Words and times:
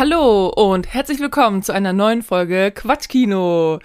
Hallo 0.00 0.46
und 0.46 0.94
herzlich 0.94 1.20
willkommen 1.20 1.62
zu 1.62 1.74
einer 1.74 1.92
neuen 1.92 2.22
Folge 2.22 2.72
Quatschkino. 2.74 3.80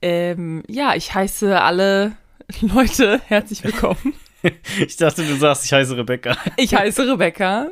Ähm, 0.00 0.62
ja, 0.68 0.94
ich 0.94 1.12
heiße 1.12 1.60
alle 1.60 2.16
Leute 2.60 3.20
herzlich 3.26 3.64
willkommen. 3.64 4.14
ich 4.86 4.96
dachte, 4.98 5.24
du 5.24 5.34
sagst, 5.34 5.64
ich 5.64 5.72
heiße 5.72 5.96
Rebecca. 5.96 6.36
ich 6.56 6.76
heiße 6.76 7.10
Rebecca. 7.10 7.70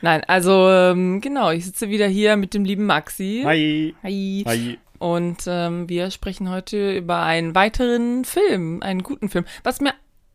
Nein, 0.00 0.22
also 0.28 0.66
ähm, 0.70 1.20
genau, 1.20 1.50
ich 1.50 1.66
sitze 1.66 1.90
wieder 1.90 2.06
hier 2.06 2.38
mit 2.38 2.54
dem 2.54 2.64
lieben 2.64 2.86
Maxi. 2.86 3.42
Hi. 3.44 3.94
Hi. 4.02 4.44
Hi. 4.46 4.78
Und 4.98 5.42
ähm, 5.46 5.90
wir 5.90 6.10
sprechen 6.10 6.48
heute 6.48 6.96
über 6.96 7.20
einen 7.20 7.54
weiteren 7.54 8.24
Film, 8.24 8.82
einen 8.82 9.02
guten 9.02 9.28
Film. 9.28 9.44
Was 9.62 9.82
mir 9.82 9.92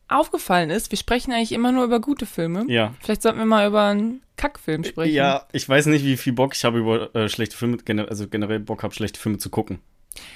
aufgefallen 0.07 0.69
ist, 0.69 0.91
wir 0.91 0.99
sprechen 0.99 1.31
eigentlich 1.31 1.53
immer 1.53 1.71
nur 1.71 1.85
über 1.85 1.99
gute 1.99 2.27
Filme. 2.27 2.63
Ja. 2.67 2.93
Vielleicht 2.99 3.23
sollten 3.23 3.39
wir 3.39 3.45
mal 3.45 3.67
über 3.67 3.85
einen 3.85 4.21
Kackfilm 4.37 4.83
sprechen. 4.83 5.13
Ja, 5.13 5.45
ich 5.51 5.67
weiß 5.67 5.85
nicht, 5.87 6.03
wie 6.05 6.17
viel 6.17 6.33
Bock 6.33 6.55
ich 6.55 6.65
habe 6.65 6.79
über 6.79 7.13
äh, 7.15 7.29
schlechte 7.29 7.55
Filme, 7.57 7.77
also 8.09 8.27
generell 8.27 8.59
Bock 8.59 8.83
habe, 8.83 8.93
schlechte 8.93 9.19
Filme 9.19 9.37
zu 9.37 9.49
gucken. 9.49 9.79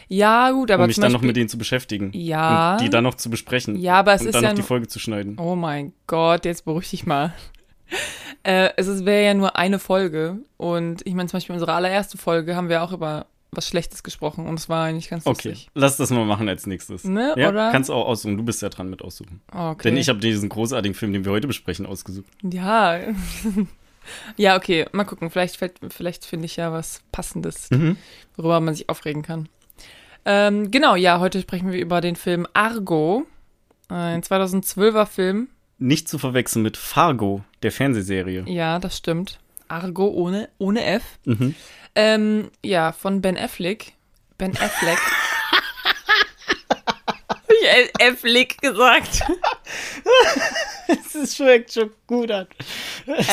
Ja, 0.10 0.52
gut, 0.52 0.72
aber 0.72 0.84
um 0.84 0.88
mich 0.88 0.98
dann 0.98 1.12
noch 1.12 1.20
Beispiel- 1.20 1.28
mit 1.28 1.38
denen 1.38 1.50
zu 1.50 1.58
beschäftigen. 1.58 2.12
Ja. 2.14 2.74
Und 2.74 2.82
die 2.82 2.90
dann 2.90 3.04
noch 3.04 3.16
zu 3.16 3.30
besprechen. 3.30 3.76
Ja, 3.78 3.96
aber 3.96 4.14
es 4.14 4.22
und 4.22 4.28
ist 4.28 4.36
dann 4.36 4.44
ja 4.44 4.50
noch 4.50 4.56
die 4.58 4.62
Folge 4.64 4.88
zu 4.88 5.00
schneiden. 5.00 5.38
Oh 5.40 5.56
mein 5.56 5.94
Gott, 6.08 6.44
jetzt 6.46 6.66
beruhig 6.66 6.90
dich 6.90 7.06
mal. 7.06 7.34
äh, 8.44 8.70
es 8.78 8.88
ist- 8.88 9.06
wäre 9.06 9.24
ja 9.26 9.34
nur 9.34 9.56
eine 9.56 9.80
Folge. 9.80 10.40
Und 10.58 11.06
ich 11.06 11.14
meine, 11.14 11.30
zum 11.30 11.38
Beispiel 11.38 11.54
unsere 11.54 11.74
allererste 11.74 12.18
Folge 12.18 12.56
haben 12.56 12.68
wir 12.70 12.84
auch 12.84 12.92
über 12.92 13.28
was 13.52 13.68
Schlechtes 13.68 14.04
gesprochen. 14.04 14.46
Und 14.48 14.60
es 14.60 14.68
war 14.70 14.86
eigentlich 14.86 15.10
ganz 15.10 15.26
Okay, 15.26 15.50
lustig. 15.50 15.70
lass 15.76 15.96
das 15.98 16.10
mal 16.12 16.26
machen 16.26 16.48
als 16.50 16.68
nächstes. 16.68 17.04
Ne, 17.06 17.34
ja, 17.38 17.50
oder? 17.50 17.72
kannst 17.72 17.90
auch 17.90 18.06
aussuchen. 18.06 18.38
Du 18.38 18.44
bist 18.44 18.62
ja 18.62 18.70
dran 18.70 18.90
mit 18.90 19.02
aussuchen. 19.02 19.42
Okay. 19.52 19.90
Denn 19.90 19.98
ich 19.98 20.10
habe 20.10 20.20
diesen 20.20 20.50
großartigen 20.50 20.94
Film, 20.94 21.14
den 21.14 21.24
wir 21.26 21.32
heute 21.32 21.48
besprechen, 21.48 21.86
ausgesucht. 21.86 22.28
Ja. 22.44 23.00
ja, 24.38 24.56
okay. 24.58 24.86
Mal 24.92 25.04
gucken. 25.06 25.30
Vielleicht, 25.30 25.58
fällt- 25.58 25.80
vielleicht 25.90 26.26
finde 26.26 26.46
ich 26.46 26.56
ja 26.56 26.72
was 26.72 27.02
Passendes, 27.12 27.70
Mhm. 27.72 27.98
worüber 28.36 28.60
man 28.60 28.74
sich 28.76 28.90
aufregen 28.90 29.22
kann. 29.22 29.50
Ähm, 30.26 30.70
genau, 30.72 30.96
ja, 30.96 31.20
heute 31.20 31.42
sprechen 31.42 31.72
wir 31.72 31.80
über 31.80 32.02
den 32.02 32.16
Film 32.16 32.46
Argo. 32.54 33.26
Ein 33.88 34.22
2012er 34.22 35.06
Film. 35.06 35.48
Nicht 35.78 36.08
zu 36.10 36.18
verwechseln 36.20 36.62
mit 36.62 36.76
Fargo, 36.78 37.44
der 37.64 37.72
Fernsehserie. 37.72 38.44
Ja, 38.48 38.80
das 38.80 38.98
stimmt. 38.98 39.40
Argo 39.70 40.08
ohne, 40.08 40.50
ohne 40.58 40.84
F. 40.84 41.04
Mhm. 41.26 41.56
Ähm, 41.96 42.52
ja, 42.64 42.92
von 42.92 43.22
Ben 43.22 43.38
Affleck. 43.38 43.94
Ben 44.38 44.52
Affleck. 44.58 44.98
Ich 47.84 48.02
Affleck 48.02 48.58
gesagt. 48.62 49.22
Es 51.22 51.36
schmeckt 51.36 51.74
schon 51.74 51.92
gut 52.08 52.32
an. 52.32 52.48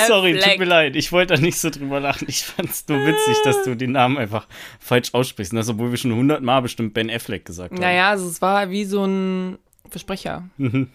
Sorry, 0.07 0.39
tut 0.39 0.59
mir 0.59 0.65
leid. 0.67 0.95
Ich 0.97 1.11
wollte 1.13 1.35
da 1.35 1.41
nicht 1.41 1.59
so 1.59 1.71
drüber 1.71 2.01
lachen. 2.01 2.27
Ich 2.29 2.45
fand 2.45 2.69
es 2.71 2.87
nur 2.89 2.99
witzig, 3.07 3.37
dass 3.45 3.63
du 3.63 3.75
den 3.75 3.93
Namen 3.93 4.19
einfach 4.19 4.47
falsch 4.79 5.15
aussprichst. 5.15 5.53
Und 5.53 5.57
das, 5.59 5.69
obwohl 5.71 5.91
wir 5.91 5.97
schon 5.97 6.15
hundertmal 6.15 6.61
bestimmt 6.63 6.93
Ben 6.93 7.11
Affleck 7.11 7.45
gesagt 7.47 7.73
haben. 7.73 7.81
Naja, 7.81 8.11
also 8.11 8.29
es 8.29 8.43
war 8.43 8.69
wie 8.71 8.85
so 8.85 9.05
ein 9.05 9.59
Versprecher. 9.91 10.49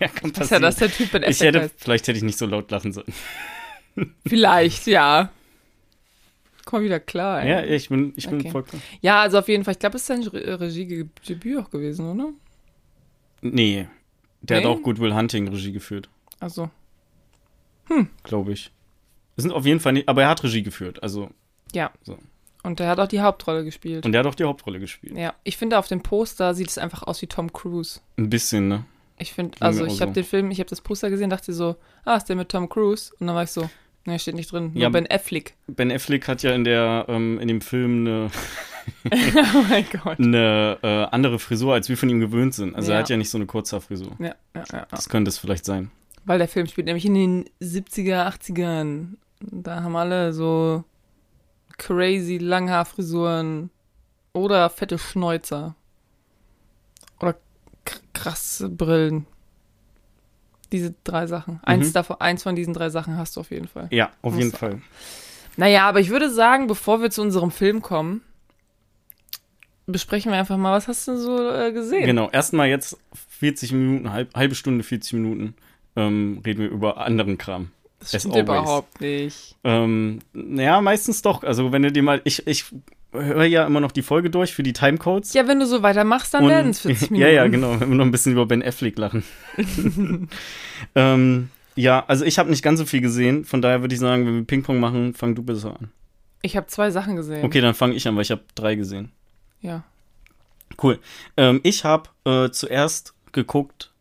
Ja, 0.00 0.08
kann 0.08 0.30
Ist 0.30 0.38
ja, 0.38 0.40
passieren. 0.40 0.62
dass 0.62 0.76
der 0.76 0.90
Typ 0.90 1.12
Ben 1.12 1.22
ich 1.24 1.28
Affleck 1.28 1.46
hätte, 1.48 1.60
heißt. 1.64 1.74
vielleicht 1.76 2.08
hätte 2.08 2.16
ich 2.16 2.24
nicht 2.24 2.38
so 2.38 2.46
laut 2.46 2.70
lachen 2.70 2.94
sollen. 2.94 3.12
Vielleicht, 4.26 4.86
ja. 4.86 5.28
Komm 6.64 6.84
wieder 6.84 7.00
klar, 7.00 7.42
ey. 7.42 7.50
Ja, 7.50 7.62
ich 7.64 7.90
bin, 7.90 8.14
ich 8.16 8.26
bin 8.26 8.40
Okay. 8.40 8.50
vollkommen. 8.50 8.82
Ja, 9.02 9.20
also 9.20 9.38
auf 9.40 9.48
jeden 9.48 9.62
Fall. 9.62 9.72
Ich 9.72 9.78
glaube, 9.80 9.96
es 9.96 10.02
ist 10.02 10.06
sein 10.06 10.22
Re- 10.22 10.58
Regiedebüt 10.58 11.58
auch 11.58 11.68
gewesen, 11.68 12.10
oder? 12.10 12.30
Nee. 13.44 13.86
Der 14.40 14.58
Nee? 14.60 14.64
hat 14.64 14.70
auch 14.70 14.82
Goodwill 14.82 15.14
Hunting 15.14 15.48
Regie 15.48 15.72
geführt, 15.72 16.08
Also, 16.40 16.70
glaube 18.22 18.52
ich. 18.52 18.72
Wir 19.36 19.42
sind 19.42 19.52
auf 19.52 19.66
jeden 19.66 19.80
Fall 19.80 19.92
nicht, 19.92 20.08
aber 20.08 20.22
er 20.22 20.28
hat 20.30 20.42
Regie 20.44 20.62
geführt, 20.62 21.02
also. 21.02 21.30
ja. 21.72 21.90
So. 22.02 22.18
Und 22.62 22.80
er 22.80 22.88
hat 22.88 22.98
auch 22.98 23.08
die 23.08 23.20
Hauptrolle 23.20 23.62
gespielt. 23.62 24.06
Und 24.06 24.12
der 24.12 24.20
hat 24.20 24.26
auch 24.26 24.34
die 24.34 24.44
Hauptrolle 24.44 24.80
gespielt. 24.80 25.16
ja, 25.18 25.34
ich 25.44 25.58
finde, 25.58 25.78
auf 25.78 25.86
dem 25.86 26.02
Poster 26.02 26.54
sieht 26.54 26.70
es 26.70 26.78
einfach 26.78 27.02
aus 27.02 27.20
wie 27.20 27.26
Tom 27.26 27.52
Cruise. 27.52 28.00
Ein 28.16 28.30
bisschen, 28.30 28.68
ne? 28.68 28.86
Ich 29.18 29.34
finde, 29.34 29.58
also 29.60 29.84
ich 29.84 30.00
habe 30.00 30.12
so. 30.12 30.14
den 30.14 30.24
Film, 30.24 30.50
ich 30.50 30.60
habe 30.60 30.70
das 30.70 30.80
Poster 30.80 31.10
gesehen, 31.10 31.28
dachte 31.28 31.52
so, 31.52 31.76
ah, 32.06 32.16
ist 32.16 32.24
der 32.24 32.36
mit 32.36 32.48
Tom 32.48 32.68
Cruise? 32.70 33.12
Und 33.20 33.26
dann 33.26 33.36
war 33.36 33.42
ich 33.42 33.50
so, 33.50 33.68
ne, 34.06 34.18
steht 34.18 34.34
nicht 34.34 34.50
drin. 34.52 34.72
Nur 34.74 34.82
Ja, 34.82 34.88
Ben 34.88 35.06
Affleck. 35.10 35.54
Ben 35.66 35.90
Affleck 35.92 36.28
hat 36.28 36.42
ja 36.42 36.52
in 36.52 36.64
der, 36.64 37.06
ähm, 37.08 37.38
in 37.40 37.48
dem 37.48 37.60
Film 37.60 38.06
eine, 38.06 38.30
oh 39.54 39.64
mein 39.68 39.86
Gott. 39.90 40.18
eine 40.18 40.78
äh, 40.82 41.04
andere 41.14 41.38
Frisur, 41.38 41.74
als 41.74 41.88
wir 41.88 41.96
von 41.96 42.08
ihm 42.08 42.20
gewöhnt 42.20 42.54
sind. 42.54 42.74
Also 42.74 42.90
Ja. 42.90 42.98
er 42.98 43.00
hat 43.02 43.08
ja 43.10 43.16
nicht 43.16 43.30
so 43.30 43.38
eine 43.38 43.46
Kurzhaarfrisur. 43.46 44.12
Ja, 44.18 44.26
ja, 44.26 44.34
ja, 44.54 44.64
ja. 44.72 44.86
Das 44.90 45.08
könnte 45.08 45.28
es 45.30 45.38
vielleicht 45.38 45.64
sein. 45.64 45.90
Weil 46.26 46.38
der 46.38 46.48
Film 46.48 46.66
spielt 46.66 46.86
nämlich 46.86 47.04
in 47.04 47.14
den 47.14 47.44
70er, 47.62 48.26
80ern. 48.28 49.14
Da 49.40 49.82
haben 49.82 49.94
alle 49.96 50.32
so 50.32 50.84
crazy 51.76 52.38
Langhaarfrisuren 52.38 53.70
oder 54.32 54.70
fette 54.70 54.98
Schnäuzer. 54.98 55.74
Oder 57.20 57.36
krasse 58.14 58.68
Brillen. 58.70 59.26
Diese 60.72 60.94
drei 61.04 61.26
Sachen. 61.26 61.60
Eins, 61.62 61.88
Mhm. 61.88 61.92
davon, 61.92 62.20
eins 62.20 62.42
von 62.42 62.54
diesen 62.56 62.74
drei 62.74 62.90
Sachen 62.90 63.16
hast 63.16 63.36
du 63.36 63.40
auf 63.40 63.50
jeden 63.50 63.68
Fall. 63.68 63.88
Ja, 63.90 64.10
auf 64.22 64.32
Muss 64.34 64.38
jeden 64.42 64.50
sein. 64.50 64.58
Fall. 64.58 64.82
Naja, 65.56 65.88
aber 65.88 66.00
ich 66.00 66.10
würde 66.10 66.30
sagen, 66.30 66.66
bevor 66.66 67.00
wir 67.00 67.10
zu 67.10 67.22
unserem 67.22 67.50
Film 67.50 67.80
kommen, 67.82 68.22
besprechen 69.86 70.32
wir 70.32 70.38
einfach 70.38 70.56
mal, 70.56 70.72
was 70.76 70.88
hast 70.88 71.06
du 71.08 71.16
so 71.16 71.50
äh, 71.50 71.72
gesehen? 71.72 72.06
Genau, 72.06 72.30
erstmal 72.30 72.68
jetzt 72.68 72.96
40 73.38 73.72
Minuten, 73.72 74.12
halb, 74.12 74.34
halbe 74.34 74.54
Stunde, 74.54 74.82
40 74.82 75.12
Minuten 75.14 75.54
ähm, 75.96 76.40
reden 76.44 76.60
wir 76.62 76.70
über 76.70 76.98
anderen 76.98 77.38
Kram. 77.38 77.70
Das 78.00 78.14
as 78.14 78.22
stimmt 78.22 78.36
überhaupt 78.36 79.00
nicht. 79.00 79.56
Ähm, 79.64 80.18
naja, 80.32 80.80
meistens 80.80 81.22
doch. 81.22 81.42
Also 81.44 81.72
wenn 81.72 81.82
du 81.82 81.92
dir 81.92 82.02
mal, 82.02 82.20
ich, 82.24 82.46
ich 82.46 82.64
höre 83.14 83.44
ja 83.44 83.66
immer 83.66 83.80
noch 83.80 83.92
die 83.92 84.02
Folge 84.02 84.30
durch 84.30 84.52
für 84.52 84.62
die 84.62 84.72
Timecodes. 84.72 85.32
Ja, 85.34 85.46
wenn 85.48 85.60
du 85.60 85.66
so 85.66 85.82
weitermachst, 85.82 86.34
dann 86.34 86.46
werden 86.48 86.70
es 86.70 86.80
40 86.80 87.10
Minuten. 87.10 87.28
ja, 87.28 87.32
ja, 87.32 87.46
genau. 87.46 87.78
Wir 87.78 87.86
noch 87.86 88.04
ein 88.04 88.10
bisschen 88.10 88.32
über 88.32 88.46
Ben 88.46 88.62
Affleck 88.62 88.98
lachen. 88.98 89.22
ähm, 90.94 91.50
ja, 91.76 92.04
also 92.06 92.24
ich 92.24 92.38
habe 92.38 92.50
nicht 92.50 92.62
ganz 92.62 92.78
so 92.78 92.84
viel 92.84 93.00
gesehen. 93.00 93.44
Von 93.44 93.62
daher 93.62 93.80
würde 93.80 93.94
ich 93.94 94.00
sagen, 94.00 94.26
wenn 94.26 94.36
wir 94.36 94.44
Ping-Pong 94.44 94.78
machen, 94.78 95.14
fang 95.14 95.34
du 95.34 95.42
besser 95.42 95.76
an. 95.78 95.90
Ich 96.42 96.56
habe 96.56 96.66
zwei 96.66 96.90
Sachen 96.90 97.16
gesehen. 97.16 97.44
Okay, 97.44 97.60
dann 97.60 97.74
fange 97.74 97.94
ich 97.94 98.06
an, 98.06 98.16
weil 98.16 98.22
ich 98.22 98.30
habe 98.30 98.42
drei 98.54 98.74
gesehen. 98.74 99.10
Ja. 99.60 99.84
Cool. 100.82 100.98
Ähm, 101.36 101.60
ich 101.62 101.84
habe 101.84 102.10
äh, 102.24 102.50
zuerst 102.50 103.14
geguckt, 103.32 103.92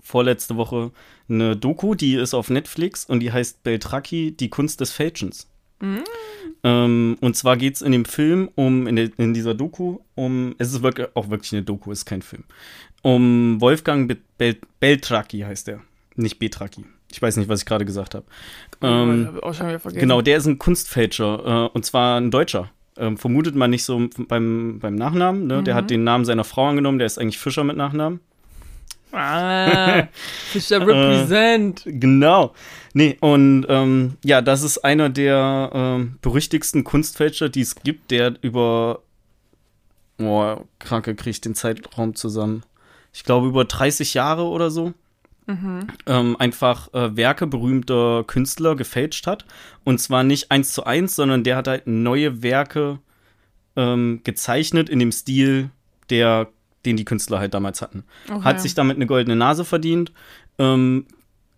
vorletzte 0.00 0.56
Woche, 0.56 0.92
eine 1.28 1.56
Doku, 1.56 1.94
die 1.94 2.14
ist 2.14 2.34
auf 2.34 2.50
Netflix 2.50 3.04
und 3.04 3.20
die 3.20 3.32
heißt 3.32 3.62
Beltraki, 3.62 4.32
die 4.32 4.48
Kunst 4.48 4.80
des 4.80 4.92
Fälschens. 4.92 5.48
Ähm, 6.64 7.16
und 7.20 7.36
zwar 7.36 7.56
geht 7.56 7.76
es 7.76 7.82
in 7.82 7.92
dem 7.92 8.04
Film 8.04 8.50
um, 8.54 8.86
in, 8.86 8.96
der, 8.96 9.10
in 9.16 9.34
dieser 9.34 9.54
Doku, 9.54 9.98
um, 10.14 10.54
es 10.58 10.72
ist 10.72 10.82
wirklich, 10.82 11.08
auch 11.14 11.30
wirklich 11.30 11.52
eine 11.52 11.62
Doku, 11.62 11.92
ist 11.92 12.04
kein 12.04 12.22
Film, 12.22 12.44
um 13.02 13.60
Wolfgang 13.60 14.08
Be 14.08 14.16
Bel 14.38 14.56
Beltraki 14.80 15.40
heißt 15.40 15.68
er, 15.68 15.80
nicht 16.16 16.38
Betraki. 16.38 16.84
Ich 17.10 17.22
weiß 17.22 17.36
nicht, 17.36 17.48
was 17.48 17.60
ich 17.60 17.66
gerade 17.66 17.84
gesagt 17.84 18.14
habe. 18.14 18.26
Ähm, 18.82 19.38
hab. 19.42 19.82
Genau, 19.94 20.20
der 20.20 20.36
ist 20.36 20.46
ein 20.46 20.58
Kunstfälscher 20.58 21.70
äh, 21.70 21.74
und 21.74 21.84
zwar 21.84 22.20
ein 22.20 22.30
Deutscher. 22.30 22.70
Ähm, 22.98 23.16
vermutet 23.16 23.54
man 23.54 23.70
nicht 23.70 23.84
so 23.84 24.08
beim, 24.28 24.78
beim 24.80 24.94
Nachnamen. 24.96 25.46
Ne? 25.46 25.62
Der 25.62 25.74
hat 25.74 25.88
den 25.88 26.04
Namen 26.04 26.24
seiner 26.24 26.44
Frau 26.44 26.68
angenommen, 26.68 26.98
der 26.98 27.06
ist 27.06 27.18
eigentlich 27.18 27.38
Fischer 27.38 27.64
mit 27.64 27.76
Nachnamen. 27.76 28.20
Ah, 29.12 30.08
Fischer 30.50 30.80
represent. 30.80 31.82
Genau. 31.86 32.54
Nee, 32.94 33.16
und 33.20 33.66
ähm, 33.68 34.16
ja, 34.24 34.42
das 34.42 34.62
ist 34.62 34.78
einer 34.78 35.08
der 35.08 35.70
ähm, 35.72 36.18
berüchtigsten 36.20 36.84
Kunstfälscher, 36.84 37.48
die 37.48 37.62
es 37.62 37.76
gibt, 37.76 38.10
der 38.10 38.34
über. 38.42 39.02
Boah, 40.16 40.64
Kranke 40.78 41.14
kriegt 41.14 41.44
den 41.44 41.54
Zeitraum 41.54 42.14
zusammen. 42.14 42.64
Ich 43.12 43.24
glaube, 43.24 43.46
über 43.46 43.64
30 43.64 44.14
Jahre 44.14 44.44
oder 44.44 44.70
so. 44.70 44.94
Ähm, 46.06 46.36
einfach 46.38 46.92
äh, 46.92 47.16
Werke 47.16 47.46
berühmter 47.46 48.24
Künstler 48.24 48.76
gefälscht 48.76 49.26
hat. 49.26 49.46
Und 49.84 49.98
zwar 49.98 50.22
nicht 50.22 50.50
eins 50.50 50.72
zu 50.72 50.84
eins, 50.84 51.16
sondern 51.16 51.42
der 51.42 51.56
hat 51.56 51.68
halt 51.68 51.86
neue 51.86 52.42
Werke 52.42 52.98
ähm, 53.76 54.20
gezeichnet 54.24 54.90
in 54.90 54.98
dem 54.98 55.12
Stil, 55.12 55.70
der, 56.10 56.48
den 56.88 56.96
die 56.96 57.04
Künstler 57.04 57.38
halt 57.38 57.54
damals 57.54 57.82
hatten. 57.82 58.04
Okay. 58.28 58.42
Hat 58.42 58.60
sich 58.60 58.74
damit 58.74 58.96
eine 58.96 59.06
goldene 59.06 59.36
Nase 59.36 59.64
verdient. 59.64 60.12
Ähm, 60.58 61.06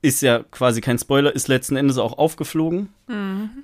ist 0.03 0.23
ja 0.23 0.43
quasi 0.51 0.81
kein 0.81 0.99
Spoiler, 0.99 1.35
ist 1.35 1.49
letzten 1.49 1.77
Endes 1.77 1.99
auch 1.99 2.17
aufgeflogen. 2.17 2.89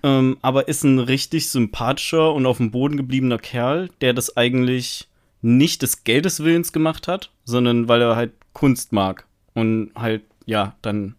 Ähm, 0.03 0.37
aber 0.43 0.69
ist 0.69 0.85
ein 0.85 0.99
richtig 0.99 1.49
sympathischer 1.49 2.33
und 2.35 2.47
auf 2.47 2.59
dem 2.59 2.71
Boden 2.71 2.97
gebliebener 2.97 3.39
Kerl, 3.39 3.91
der 4.01 4.13
das 4.13 4.37
eigentlich 4.37 5.09
nicht 5.43 5.83
des 5.83 6.05
Geldes 6.05 6.43
Willens 6.43 6.73
gemacht 6.73 7.09
hat, 7.09 7.31
sondern 7.45 7.89
weil 7.89 8.03
er 8.03 8.17
halt 8.17 8.33
Kunst 8.53 8.93
mag 8.93 9.27
und 9.55 9.91
halt, 9.95 10.23
ja, 10.45 10.75
dann, 10.83 11.15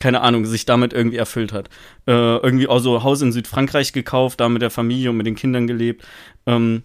keine 0.00 0.22
Ahnung, 0.22 0.44
sich 0.44 0.64
damit 0.64 0.92
irgendwie 0.92 1.18
erfüllt 1.18 1.52
hat. 1.52 1.68
Äh, 2.06 2.12
irgendwie 2.12 2.66
auch 2.66 2.80
so 2.80 3.02
Haus 3.02 3.22
in 3.22 3.32
Südfrankreich 3.32 3.92
gekauft, 3.92 4.40
da 4.40 4.48
mit 4.48 4.62
der 4.62 4.70
Familie 4.70 5.10
und 5.10 5.18
mit 5.18 5.26
den 5.26 5.36
Kindern 5.36 5.66
gelebt. 5.66 6.04
Ähm, 6.46 6.82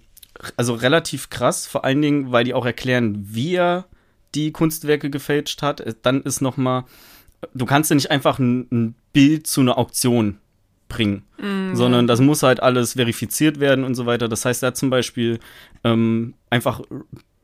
also 0.55 0.73
relativ 0.73 1.29
krass, 1.29 1.67
vor 1.67 1.85
allen 1.85 2.01
Dingen, 2.01 2.31
weil 2.31 2.43
die 2.43 2.53
auch 2.53 2.65
erklären, 2.65 3.17
wie 3.29 3.55
er 3.55 3.85
die 4.35 4.51
Kunstwerke 4.51 5.09
gefälscht 5.09 5.61
hat. 5.61 5.83
Dann 6.03 6.21
ist 6.21 6.41
noch 6.41 6.57
mal, 6.57 6.85
du 7.53 7.65
kannst 7.65 7.89
ja 7.89 7.95
nicht 7.95 8.11
einfach 8.11 8.39
ein, 8.39 8.67
ein 8.71 8.95
Bild 9.13 9.47
zu 9.47 9.61
einer 9.61 9.77
Auktion 9.77 10.37
bringen, 10.89 11.23
mm, 11.37 11.75
sondern 11.75 12.07
das 12.07 12.21
muss 12.21 12.43
halt 12.43 12.61
alles 12.61 12.93
verifiziert 12.93 13.59
werden 13.59 13.83
und 13.83 13.95
so 13.95 14.05
weiter. 14.05 14.27
Das 14.27 14.45
heißt, 14.45 14.63
er 14.63 14.67
hat 14.67 14.77
zum 14.77 14.89
Beispiel 14.89 15.39
ähm, 15.83 16.33
einfach 16.49 16.81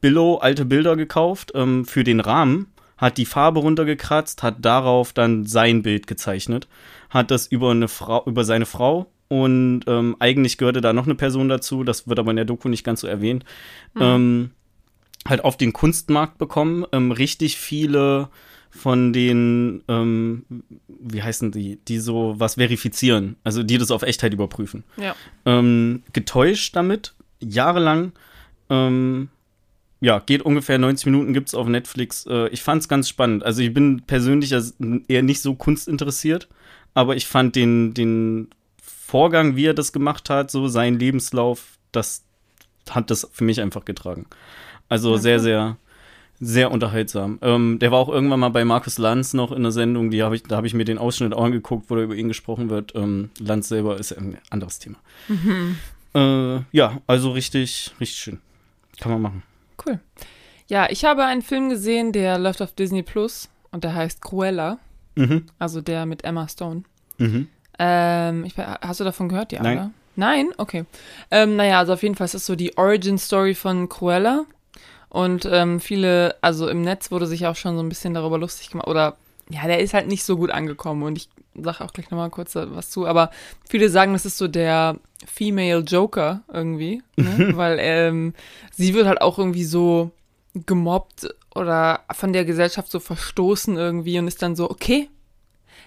Billo 0.01 0.37
alte 0.37 0.65
Bilder 0.65 0.95
gekauft 0.95 1.51
ähm, 1.55 1.85
für 1.85 2.03
den 2.03 2.19
Rahmen, 2.19 2.67
hat 2.97 3.17
die 3.17 3.25
Farbe 3.25 3.59
runtergekratzt, 3.59 4.43
hat 4.43 4.57
darauf 4.59 5.13
dann 5.13 5.45
sein 5.45 5.81
Bild 5.81 6.07
gezeichnet, 6.07 6.67
hat 7.09 7.31
das 7.31 7.47
über 7.47 7.71
eine 7.71 7.87
Frau, 7.87 8.23
über 8.25 8.43
seine 8.43 8.65
Frau 8.65 9.11
und 9.33 9.81
ähm, 9.87 10.15
eigentlich 10.19 10.59
gehörte 10.59 10.79
da 10.79 10.93
noch 10.93 11.05
eine 11.05 11.15
Person 11.15 11.49
dazu, 11.49 11.83
das 11.83 12.07
wird 12.07 12.19
aber 12.19 12.29
in 12.29 12.35
der 12.35 12.45
Doku 12.45 12.69
nicht 12.69 12.83
ganz 12.83 13.01
so 13.01 13.07
erwähnt, 13.07 13.43
mhm. 13.95 14.01
ähm, 14.03 14.51
halt 15.27 15.43
auf 15.43 15.57
den 15.57 15.73
Kunstmarkt 15.73 16.37
bekommen. 16.37 16.85
Ähm, 16.91 17.11
richtig 17.11 17.57
viele 17.57 18.29
von 18.69 19.11
den, 19.11 19.81
ähm, 19.87 20.45
wie 20.87 21.23
heißen 21.23 21.51
die, 21.51 21.79
die 21.87 21.97
so 21.97 22.35
was 22.37 22.55
verifizieren, 22.55 23.35
also 23.43 23.63
die 23.63 23.79
das 23.79 23.89
auf 23.89 24.03
Echtheit 24.03 24.33
überprüfen. 24.33 24.83
Ja. 24.97 25.15
Ähm, 25.47 26.03
getäuscht 26.13 26.75
damit, 26.75 27.15
jahrelang. 27.39 28.11
Ähm, 28.69 29.29
ja, 29.99 30.19
geht 30.19 30.43
ungefähr 30.43 30.77
90 30.77 31.07
Minuten, 31.07 31.33
gibt 31.33 31.47
es 31.47 31.55
auf 31.55 31.67
Netflix. 31.67 32.27
Äh, 32.27 32.49
ich 32.49 32.61
fand 32.61 32.83
es 32.83 32.87
ganz 32.87 33.09
spannend. 33.09 33.43
Also 33.43 33.63
ich 33.63 33.73
bin 33.73 34.03
persönlich 34.05 34.53
eher 35.07 35.23
nicht 35.23 35.41
so 35.41 35.55
kunstinteressiert, 35.55 36.49
aber 36.93 37.15
ich 37.15 37.25
fand 37.25 37.55
den, 37.55 37.95
den 37.95 38.49
Vorgang, 39.13 39.55
wie 39.55 39.67
er 39.67 39.75
das 39.75 39.93
gemacht 39.93 40.31
hat, 40.31 40.49
so 40.49 40.67
sein 40.67 40.97
Lebenslauf, 40.97 41.77
das 41.91 42.23
hat 42.89 43.11
das 43.11 43.29
für 43.31 43.43
mich 43.43 43.61
einfach 43.61 43.85
getragen. 43.85 44.25
Also 44.89 45.11
okay. 45.11 45.21
sehr, 45.21 45.39
sehr, 45.39 45.77
sehr 46.39 46.71
unterhaltsam. 46.71 47.37
Ähm, 47.43 47.77
der 47.77 47.91
war 47.91 47.99
auch 47.99 48.09
irgendwann 48.09 48.39
mal 48.39 48.49
bei 48.49 48.65
Markus 48.65 48.97
Lanz 48.97 49.35
noch 49.35 49.51
in 49.51 49.61
der 49.61 49.71
Sendung, 49.71 50.09
die 50.09 50.23
hab 50.23 50.33
ich, 50.33 50.41
da 50.41 50.55
habe 50.55 50.65
ich 50.65 50.73
mir 50.73 50.83
den 50.83 50.97
Ausschnitt 50.97 51.31
auch 51.31 51.43
angeguckt, 51.43 51.91
wo 51.91 51.95
da 51.95 52.01
über 52.01 52.15
ihn 52.15 52.27
gesprochen 52.27 52.71
wird. 52.71 52.95
Ähm, 52.95 53.29
Lanz 53.37 53.67
selber 53.67 53.99
ist 53.99 54.13
ein 54.13 54.39
anderes 54.49 54.79
Thema. 54.79 54.97
Mhm. 55.27 55.77
Äh, 56.15 56.61
ja, 56.71 56.99
also 57.05 57.33
richtig, 57.33 57.91
richtig 57.99 58.17
schön. 58.17 58.39
Kann 58.99 59.11
man 59.11 59.21
machen. 59.21 59.43
Cool. 59.85 59.99
Ja, 60.69 60.89
ich 60.89 61.05
habe 61.05 61.23
einen 61.25 61.43
Film 61.43 61.69
gesehen, 61.69 62.13
der 62.13 62.39
läuft 62.39 62.63
auf 62.63 62.73
Disney 62.73 63.03
Plus 63.03 63.47
und 63.69 63.83
der 63.83 63.93
heißt 63.93 64.23
Cruella. 64.23 64.79
Mhm. 65.13 65.45
Also 65.59 65.81
der 65.81 66.07
mit 66.07 66.23
Emma 66.23 66.47
Stone. 66.47 66.81
Mhm. 67.19 67.47
Ähm, 67.79 68.45
ich, 68.45 68.57
hast 68.57 68.99
du 68.99 69.03
davon 69.03 69.29
gehört, 69.29 69.51
ja? 69.51 69.61
Nein. 69.61 69.77
Oder? 69.77 69.91
Nein? 70.15 70.49
Okay. 70.57 70.85
Ähm, 71.31 71.55
naja, 71.55 71.79
also 71.79 71.93
auf 71.93 72.03
jeden 72.03 72.15
Fall 72.15 72.25
ist 72.25 72.35
es 72.35 72.45
so 72.45 72.55
die 72.55 72.77
Origin-Story 72.77 73.55
von 73.55 73.89
Cruella. 73.89 74.45
Und 75.09 75.47
ähm, 75.51 75.79
viele, 75.79 76.35
also 76.41 76.67
im 76.67 76.81
Netz 76.81 77.11
wurde 77.11 77.27
sich 77.27 77.45
auch 77.45 77.55
schon 77.55 77.75
so 77.75 77.83
ein 77.83 77.89
bisschen 77.89 78.13
darüber 78.13 78.37
lustig 78.37 78.69
gemacht. 78.69 78.87
Oder 78.87 79.17
ja, 79.49 79.65
der 79.67 79.79
ist 79.79 79.93
halt 79.93 80.07
nicht 80.07 80.23
so 80.23 80.37
gut 80.37 80.51
angekommen. 80.51 81.03
Und 81.03 81.17
ich 81.17 81.29
sage 81.55 81.83
auch 81.83 81.93
gleich 81.93 82.09
nochmal 82.09 82.29
kurz 82.29 82.55
was 82.55 82.89
zu. 82.89 83.05
Aber 83.05 83.31
viele 83.69 83.89
sagen, 83.89 84.13
das 84.13 84.25
ist 84.25 84.37
so 84.37 84.47
der 84.47 84.97
Female 85.25 85.79
Joker 85.79 86.41
irgendwie. 86.51 87.01
Ne? 87.15 87.51
Weil 87.55 87.77
ähm, 87.79 88.33
sie 88.71 88.93
wird 88.93 89.07
halt 89.07 89.21
auch 89.21 89.37
irgendwie 89.37 89.65
so 89.65 90.11
gemobbt 90.53 91.33
oder 91.55 92.01
von 92.11 92.33
der 92.33 92.45
Gesellschaft 92.45 92.89
so 92.91 92.99
verstoßen 92.99 93.77
irgendwie 93.77 94.19
und 94.19 94.27
ist 94.27 94.41
dann 94.41 94.55
so, 94.55 94.69
okay, 94.69 95.09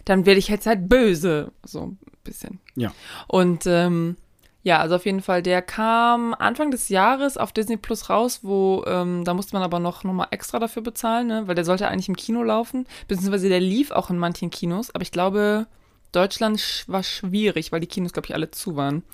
dann 0.07 0.25
werde 0.25 0.39
ich 0.39 0.49
jetzt 0.49 0.67
halt 0.67 0.89
böse. 0.89 1.53
So 1.63 1.83
ein 1.83 1.99
bisschen. 2.25 2.61
Ja. 2.75 2.95
Und 3.29 3.67
ähm, 3.67 4.17
ja, 4.63 4.81
also 4.81 4.97
auf 4.97 5.05
jeden 5.05 5.21
Fall, 5.21 5.43
der 5.43 5.63
kam 5.63 6.35
Anfang 6.35 6.71
des 6.71 6.89
Jahres 6.89 7.37
auf 7.37 7.53
Disney 7.53 7.77
Plus 7.77 8.11
raus, 8.11 8.41
wo, 8.43 8.83
ähm, 8.87 9.25
da 9.25 9.35
musste 9.35 9.55
man 9.55 9.63
aber 9.63 9.79
noch, 9.79 10.03
noch 10.03 10.13
mal 10.13 10.29
extra 10.31 10.59
dafür 10.59 10.83
bezahlen, 10.83 11.29
ne? 11.29 11.47
weil 11.47 11.55
der 11.55 11.65
sollte 11.65 11.87
eigentlich 11.87 12.09
im 12.09 12.17
Kino 12.17 12.43
laufen, 12.43 12.87
beziehungsweise 13.07 13.49
der 13.49 13.61
lief 13.61 13.93
auch 13.93 14.11
in 14.11 14.19
manchen 14.19 14.51
Kinos, 14.51 14.93
aber 14.93 15.03
ich 15.03 15.13
glaube, 15.13 15.69
Deutschland 16.11 16.85
war 16.89 17.05
schwierig, 17.05 17.71
weil 17.71 17.79
die 17.79 17.87
Kinos, 17.87 18.13
glaube 18.13 18.27
ich, 18.27 18.35
alle 18.35 18.51
zu 18.51 18.75
waren. 18.75 19.05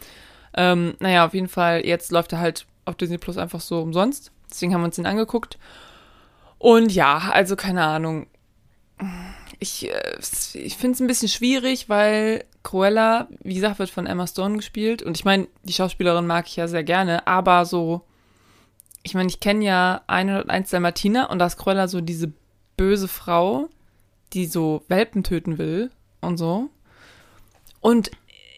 Ähm, 0.54 0.94
naja, 1.00 1.26
auf 1.26 1.34
jeden 1.34 1.48
Fall, 1.48 1.84
jetzt 1.84 2.12
läuft 2.12 2.32
er 2.32 2.38
halt 2.38 2.66
auf 2.86 2.94
Disney 2.94 3.18
Plus 3.18 3.36
einfach 3.36 3.60
so 3.60 3.82
umsonst, 3.82 4.32
deswegen 4.50 4.72
haben 4.72 4.80
wir 4.80 4.86
uns 4.86 4.96
den 4.96 5.06
angeguckt. 5.06 5.58
Und 6.56 6.92
ja, 6.92 7.30
also 7.30 7.56
keine 7.56 7.84
Ahnung. 7.84 8.26
Ich, 9.62 9.88
äh, 9.88 10.18
ich 10.54 10.76
finde 10.76 10.96
es 10.96 11.00
ein 11.00 11.06
bisschen 11.06 11.28
schwierig, 11.28 11.88
weil 11.88 12.44
Cruella, 12.64 13.28
wie 13.44 13.54
gesagt, 13.54 13.78
wird 13.78 13.90
von 13.90 14.06
Emma 14.06 14.26
Stone 14.26 14.56
gespielt. 14.56 15.04
Und 15.04 15.16
ich 15.16 15.24
meine, 15.24 15.46
die 15.62 15.72
Schauspielerin 15.72 16.26
mag 16.26 16.48
ich 16.48 16.56
ja 16.56 16.66
sehr 16.66 16.82
gerne, 16.82 17.28
aber 17.28 17.64
so, 17.64 18.02
ich 19.04 19.14
meine, 19.14 19.28
ich 19.28 19.38
kenne 19.38 19.64
ja 19.64 20.02
101 20.08 20.70
der 20.70 20.80
Martina 20.80 21.26
und 21.26 21.38
da 21.38 21.46
ist 21.46 21.58
Cruella 21.58 21.86
so 21.86 22.00
diese 22.00 22.32
böse 22.76 23.06
Frau, 23.06 23.68
die 24.32 24.46
so 24.46 24.82
Welpen 24.88 25.22
töten 25.22 25.58
will 25.58 25.92
und 26.20 26.38
so. 26.38 26.68
Und 27.80 28.10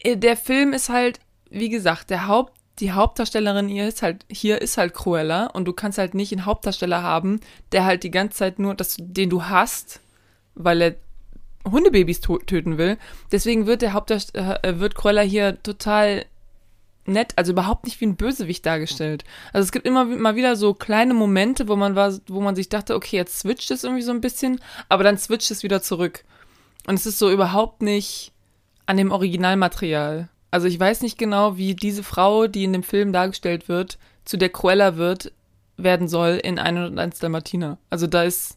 äh, 0.05 0.17
der 0.17 0.39
Film 0.39 0.73
ist 0.73 0.89
halt, 0.89 1.21
wie 1.51 1.69
gesagt, 1.69 2.09
der 2.09 2.29
Haupt, 2.29 2.55
die 2.79 2.93
Hauptdarstellerin 2.93 3.69
hier 3.69 3.87
ist 3.87 4.01
halt, 4.01 4.25
hier 4.31 4.63
ist 4.63 4.79
halt 4.79 4.95
Cruella 4.95 5.49
und 5.49 5.67
du 5.67 5.75
kannst 5.75 5.99
halt 5.99 6.15
nicht 6.15 6.33
einen 6.33 6.47
Hauptdarsteller 6.47 7.03
haben, 7.03 7.41
der 7.73 7.85
halt 7.85 8.05
die 8.05 8.11
ganze 8.11 8.39
Zeit 8.39 8.59
nur, 8.59 8.75
das, 8.75 8.97
den 8.99 9.29
du 9.29 9.45
hast, 9.45 10.01
weil 10.55 10.83
er 10.83 10.95
Hundebabys 11.71 12.21
töten 12.21 12.79
will. 12.79 12.99
Deswegen 13.33 13.67
wird 13.67 13.83
der 13.83 13.93
Hauptdarsteller, 13.93 14.65
äh, 14.65 14.81
wird 14.81 14.95
Cruella 14.95 15.23
hier 15.23 15.63
total 15.63 16.27
nett, 17.07 17.33
also 17.37 17.53
überhaupt 17.53 17.85
nicht 17.85 18.01
wie 18.01 18.07
ein 18.07 18.17
Bösewicht 18.17 18.65
dargestellt. 18.65 19.25
Also 19.53 19.65
es 19.65 19.73
gibt 19.73 19.87
immer 19.87 20.05
mal 20.05 20.37
wieder 20.37 20.57
so 20.57 20.75
kleine 20.75 21.15
Momente, 21.15 21.69
wo 21.69 21.77
man 21.77 21.97
war, 21.97 22.13
wo 22.29 22.41
man 22.41 22.57
sich 22.57 22.69
dachte, 22.69 22.95
okay, 22.95 23.17
jetzt 23.17 23.41
switcht 23.41 23.71
es 23.71 23.85
irgendwie 23.85 24.03
so 24.03 24.13
ein 24.13 24.21
bisschen, 24.21 24.61
aber 24.89 25.05
dann 25.05 25.19
switcht 25.19 25.51
es 25.51 25.63
wieder 25.63 25.83
zurück. 25.83 26.25
Und 26.87 26.95
es 26.95 27.07
ist 27.07 27.19
so 27.19 27.31
überhaupt 27.31 27.83
nicht 27.83 28.33
an 28.87 28.97
dem 28.97 29.11
Originalmaterial. 29.11 30.29
Also 30.51 30.67
ich 30.67 30.79
weiß 30.79 31.03
nicht 31.03 31.19
genau, 31.19 31.57
wie 31.57 31.75
diese 31.75 32.03
Frau, 32.03 32.47
die 32.47 32.65
in 32.65 32.73
dem 32.73 32.83
Film 32.83 33.13
dargestellt 33.13 33.69
wird, 33.69 33.99
zu 34.25 34.37
der 34.37 34.51
Cruella 34.51 34.97
wird, 34.97 35.33
werden 35.77 36.09
soll 36.09 36.41
in 36.43 36.59
101 36.59 37.19
Dalmatiner. 37.19 37.79
Also 37.91 38.07
da 38.07 38.23
ist 38.23 38.57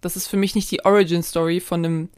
das 0.00 0.16
ist 0.16 0.26
für 0.26 0.36
mich 0.36 0.54
nicht 0.54 0.70
die 0.70 0.84
Origin 0.84 1.22
Story 1.22 1.60
von 1.60 1.84
einem 1.84 2.08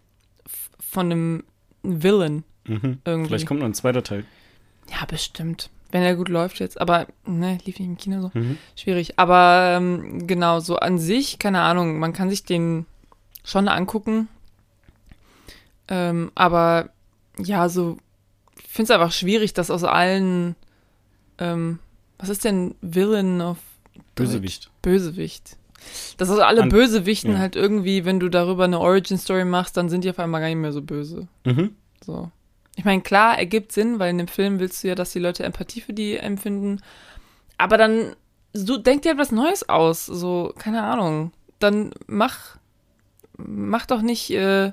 von 0.78 1.10
einem 1.10 1.44
Villain. 1.82 2.44
Mhm. 2.66 2.98
Irgendwie. 3.04 3.28
Vielleicht 3.28 3.46
kommt 3.46 3.60
noch 3.60 3.66
ein 3.66 3.74
zweiter 3.74 4.02
Teil. 4.02 4.24
Ja, 4.90 5.04
bestimmt. 5.06 5.70
Wenn 5.90 6.02
er 6.02 6.16
gut 6.16 6.28
läuft 6.28 6.58
jetzt. 6.60 6.80
Aber, 6.80 7.06
ne, 7.26 7.58
lief 7.64 7.78
nicht 7.78 7.88
im 7.88 7.96
Kino 7.96 8.22
so. 8.22 8.30
Mhm. 8.34 8.58
Schwierig. 8.76 9.18
Aber 9.18 9.74
ähm, 9.76 10.26
genau, 10.26 10.60
so 10.60 10.76
an 10.76 10.98
sich, 10.98 11.38
keine 11.38 11.60
Ahnung, 11.62 11.98
man 11.98 12.12
kann 12.12 12.30
sich 12.30 12.44
den 12.44 12.86
schon 13.44 13.68
angucken. 13.68 14.28
Ähm, 15.88 16.30
aber 16.34 16.90
ja, 17.38 17.68
so, 17.68 17.98
ich 18.58 18.68
finde 18.68 18.92
es 18.92 18.98
einfach 18.98 19.12
schwierig, 19.12 19.52
dass 19.54 19.70
aus 19.70 19.84
allen, 19.84 20.56
ähm, 21.38 21.78
was 22.18 22.28
ist 22.28 22.44
denn 22.44 22.74
Villain 22.80 23.40
of 23.40 23.58
Bösewicht. 24.14 24.70
Bösewicht. 24.82 25.56
Dass 26.16 26.30
also 26.30 26.42
alle 26.42 26.62
An 26.62 26.68
Bösewichten 26.68 27.32
ja. 27.32 27.38
halt 27.38 27.56
irgendwie, 27.56 28.04
wenn 28.04 28.20
du 28.20 28.28
darüber 28.28 28.64
eine 28.64 28.80
Origin-Story 28.80 29.44
machst, 29.44 29.76
dann 29.76 29.88
sind 29.88 30.04
die 30.04 30.10
auf 30.10 30.18
einmal 30.18 30.40
gar 30.40 30.48
nicht 30.48 30.56
mehr 30.56 30.72
so 30.72 30.82
böse. 30.82 31.28
Mhm. 31.44 31.76
So. 32.04 32.30
Ich 32.76 32.84
meine, 32.84 33.02
klar, 33.02 33.38
ergibt 33.38 33.72
Sinn, 33.72 33.98
weil 33.98 34.10
in 34.10 34.18
dem 34.18 34.28
Film 34.28 34.60
willst 34.60 34.82
du 34.82 34.88
ja, 34.88 34.94
dass 34.94 35.12
die 35.12 35.18
Leute 35.18 35.44
Empathie 35.44 35.80
für 35.80 35.92
die 35.92 36.16
empfinden. 36.16 36.80
Aber 37.58 37.76
dann 37.76 38.16
so, 38.52 38.76
denk 38.76 39.02
dir 39.02 39.10
halt 39.10 39.18
was 39.18 39.32
Neues 39.32 39.68
aus. 39.68 40.06
So, 40.06 40.52
keine 40.58 40.82
Ahnung. 40.82 41.32
Dann 41.58 41.92
mach, 42.06 42.56
mach 43.36 43.86
doch 43.86 44.02
nicht 44.02 44.30
äh, 44.30 44.72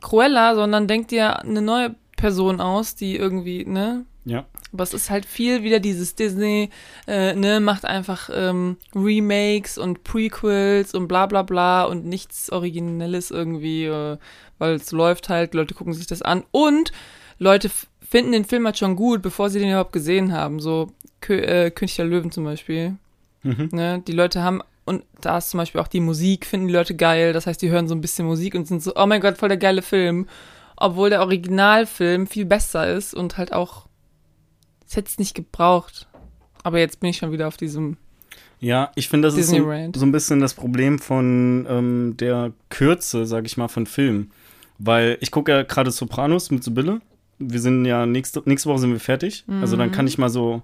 Cruella, 0.00 0.54
sondern 0.54 0.86
denk 0.86 1.08
dir 1.08 1.40
eine 1.40 1.62
neue 1.62 1.94
Person 2.16 2.60
aus, 2.60 2.94
die 2.94 3.16
irgendwie, 3.16 3.64
ne? 3.64 4.04
Ja. 4.24 4.46
Aber 4.72 4.82
es 4.82 4.94
ist 4.94 5.10
halt 5.10 5.24
viel 5.24 5.62
wieder 5.62 5.80
dieses 5.80 6.14
Disney, 6.14 6.70
äh, 7.06 7.34
ne, 7.34 7.60
macht 7.60 7.84
einfach 7.84 8.28
ähm, 8.32 8.76
Remakes 8.94 9.78
und 9.78 10.04
Prequels 10.04 10.94
und 10.94 11.08
bla 11.08 11.26
bla 11.26 11.42
bla 11.42 11.84
und 11.84 12.04
nichts 12.04 12.50
Originelles 12.50 13.30
irgendwie, 13.30 13.86
äh, 13.86 14.18
weil 14.58 14.74
es 14.74 14.92
läuft 14.92 15.28
halt, 15.28 15.54
Leute 15.54 15.74
gucken 15.74 15.94
sich 15.94 16.06
das 16.06 16.22
an 16.22 16.44
und 16.50 16.92
Leute 17.38 17.70
finden 18.06 18.32
den 18.32 18.44
Film 18.44 18.66
halt 18.66 18.76
schon 18.76 18.96
gut, 18.96 19.22
bevor 19.22 19.48
sie 19.48 19.58
den 19.58 19.70
überhaupt 19.70 19.92
gesehen 19.92 20.32
haben. 20.32 20.60
So 20.60 20.92
Kö 21.20 21.38
äh, 21.38 21.70
König 21.70 21.96
der 21.96 22.04
Löwen 22.04 22.30
zum 22.30 22.44
Beispiel. 22.44 22.96
Mhm. 23.42 23.70
Ne, 23.72 24.02
die 24.06 24.12
Leute 24.12 24.42
haben, 24.42 24.60
und 24.84 25.04
da 25.20 25.38
ist 25.38 25.50
zum 25.50 25.58
Beispiel 25.58 25.80
auch 25.80 25.88
die 25.88 26.00
Musik, 26.00 26.44
finden 26.44 26.68
die 26.68 26.74
Leute 26.74 26.94
geil, 26.94 27.32
das 27.32 27.46
heißt, 27.46 27.62
die 27.62 27.70
hören 27.70 27.88
so 27.88 27.94
ein 27.94 28.02
bisschen 28.02 28.26
Musik 28.26 28.54
und 28.54 28.68
sind 28.68 28.82
so, 28.82 28.92
oh 28.96 29.06
mein 29.06 29.22
Gott, 29.22 29.38
voll 29.38 29.48
der 29.48 29.58
geile 29.58 29.80
Film. 29.80 30.28
Obwohl 30.76 31.10
der 31.10 31.20
Originalfilm 31.20 32.26
viel 32.26 32.46
besser 32.46 32.90
ist 32.90 33.14
und 33.14 33.36
halt 33.36 33.52
auch 33.52 33.86
es 34.90 34.96
hätte 34.96 35.08
es 35.08 35.18
nicht 35.18 35.34
gebraucht. 35.34 36.08
Aber 36.64 36.78
jetzt 36.80 37.00
bin 37.00 37.10
ich 37.10 37.16
schon 37.16 37.32
wieder 37.32 37.46
auf 37.46 37.56
diesem. 37.56 37.96
Ja, 38.58 38.90
ich 38.96 39.08
finde, 39.08 39.28
das 39.28 39.36
Disney 39.36 39.58
ist 39.58 39.94
so, 39.94 40.00
so, 40.00 40.06
ein 40.06 40.12
bisschen 40.12 40.40
das 40.40 40.52
Problem 40.52 40.98
von 40.98 41.66
ähm, 41.68 42.16
der 42.18 42.52
Kürze, 42.68 43.24
sag 43.24 43.46
ich 43.46 43.56
mal, 43.56 43.68
von 43.68 43.86
Filmen. 43.86 44.32
Weil 44.78 45.16
ich 45.20 45.30
gucke 45.30 45.52
ja 45.52 45.62
gerade 45.62 45.90
Sopranos 45.90 46.50
mit 46.50 46.64
Sibylle. 46.64 47.00
Wir 47.38 47.60
sind 47.60 47.86
ja 47.86 48.04
nächste, 48.04 48.42
nächste 48.44 48.68
Woche 48.68 48.80
sind 48.80 48.92
wir 48.92 49.00
fertig. 49.00 49.44
Mhm. 49.46 49.62
Also 49.62 49.76
dann 49.76 49.92
kann 49.92 50.06
ich 50.06 50.18
mal 50.18 50.28
so, 50.28 50.62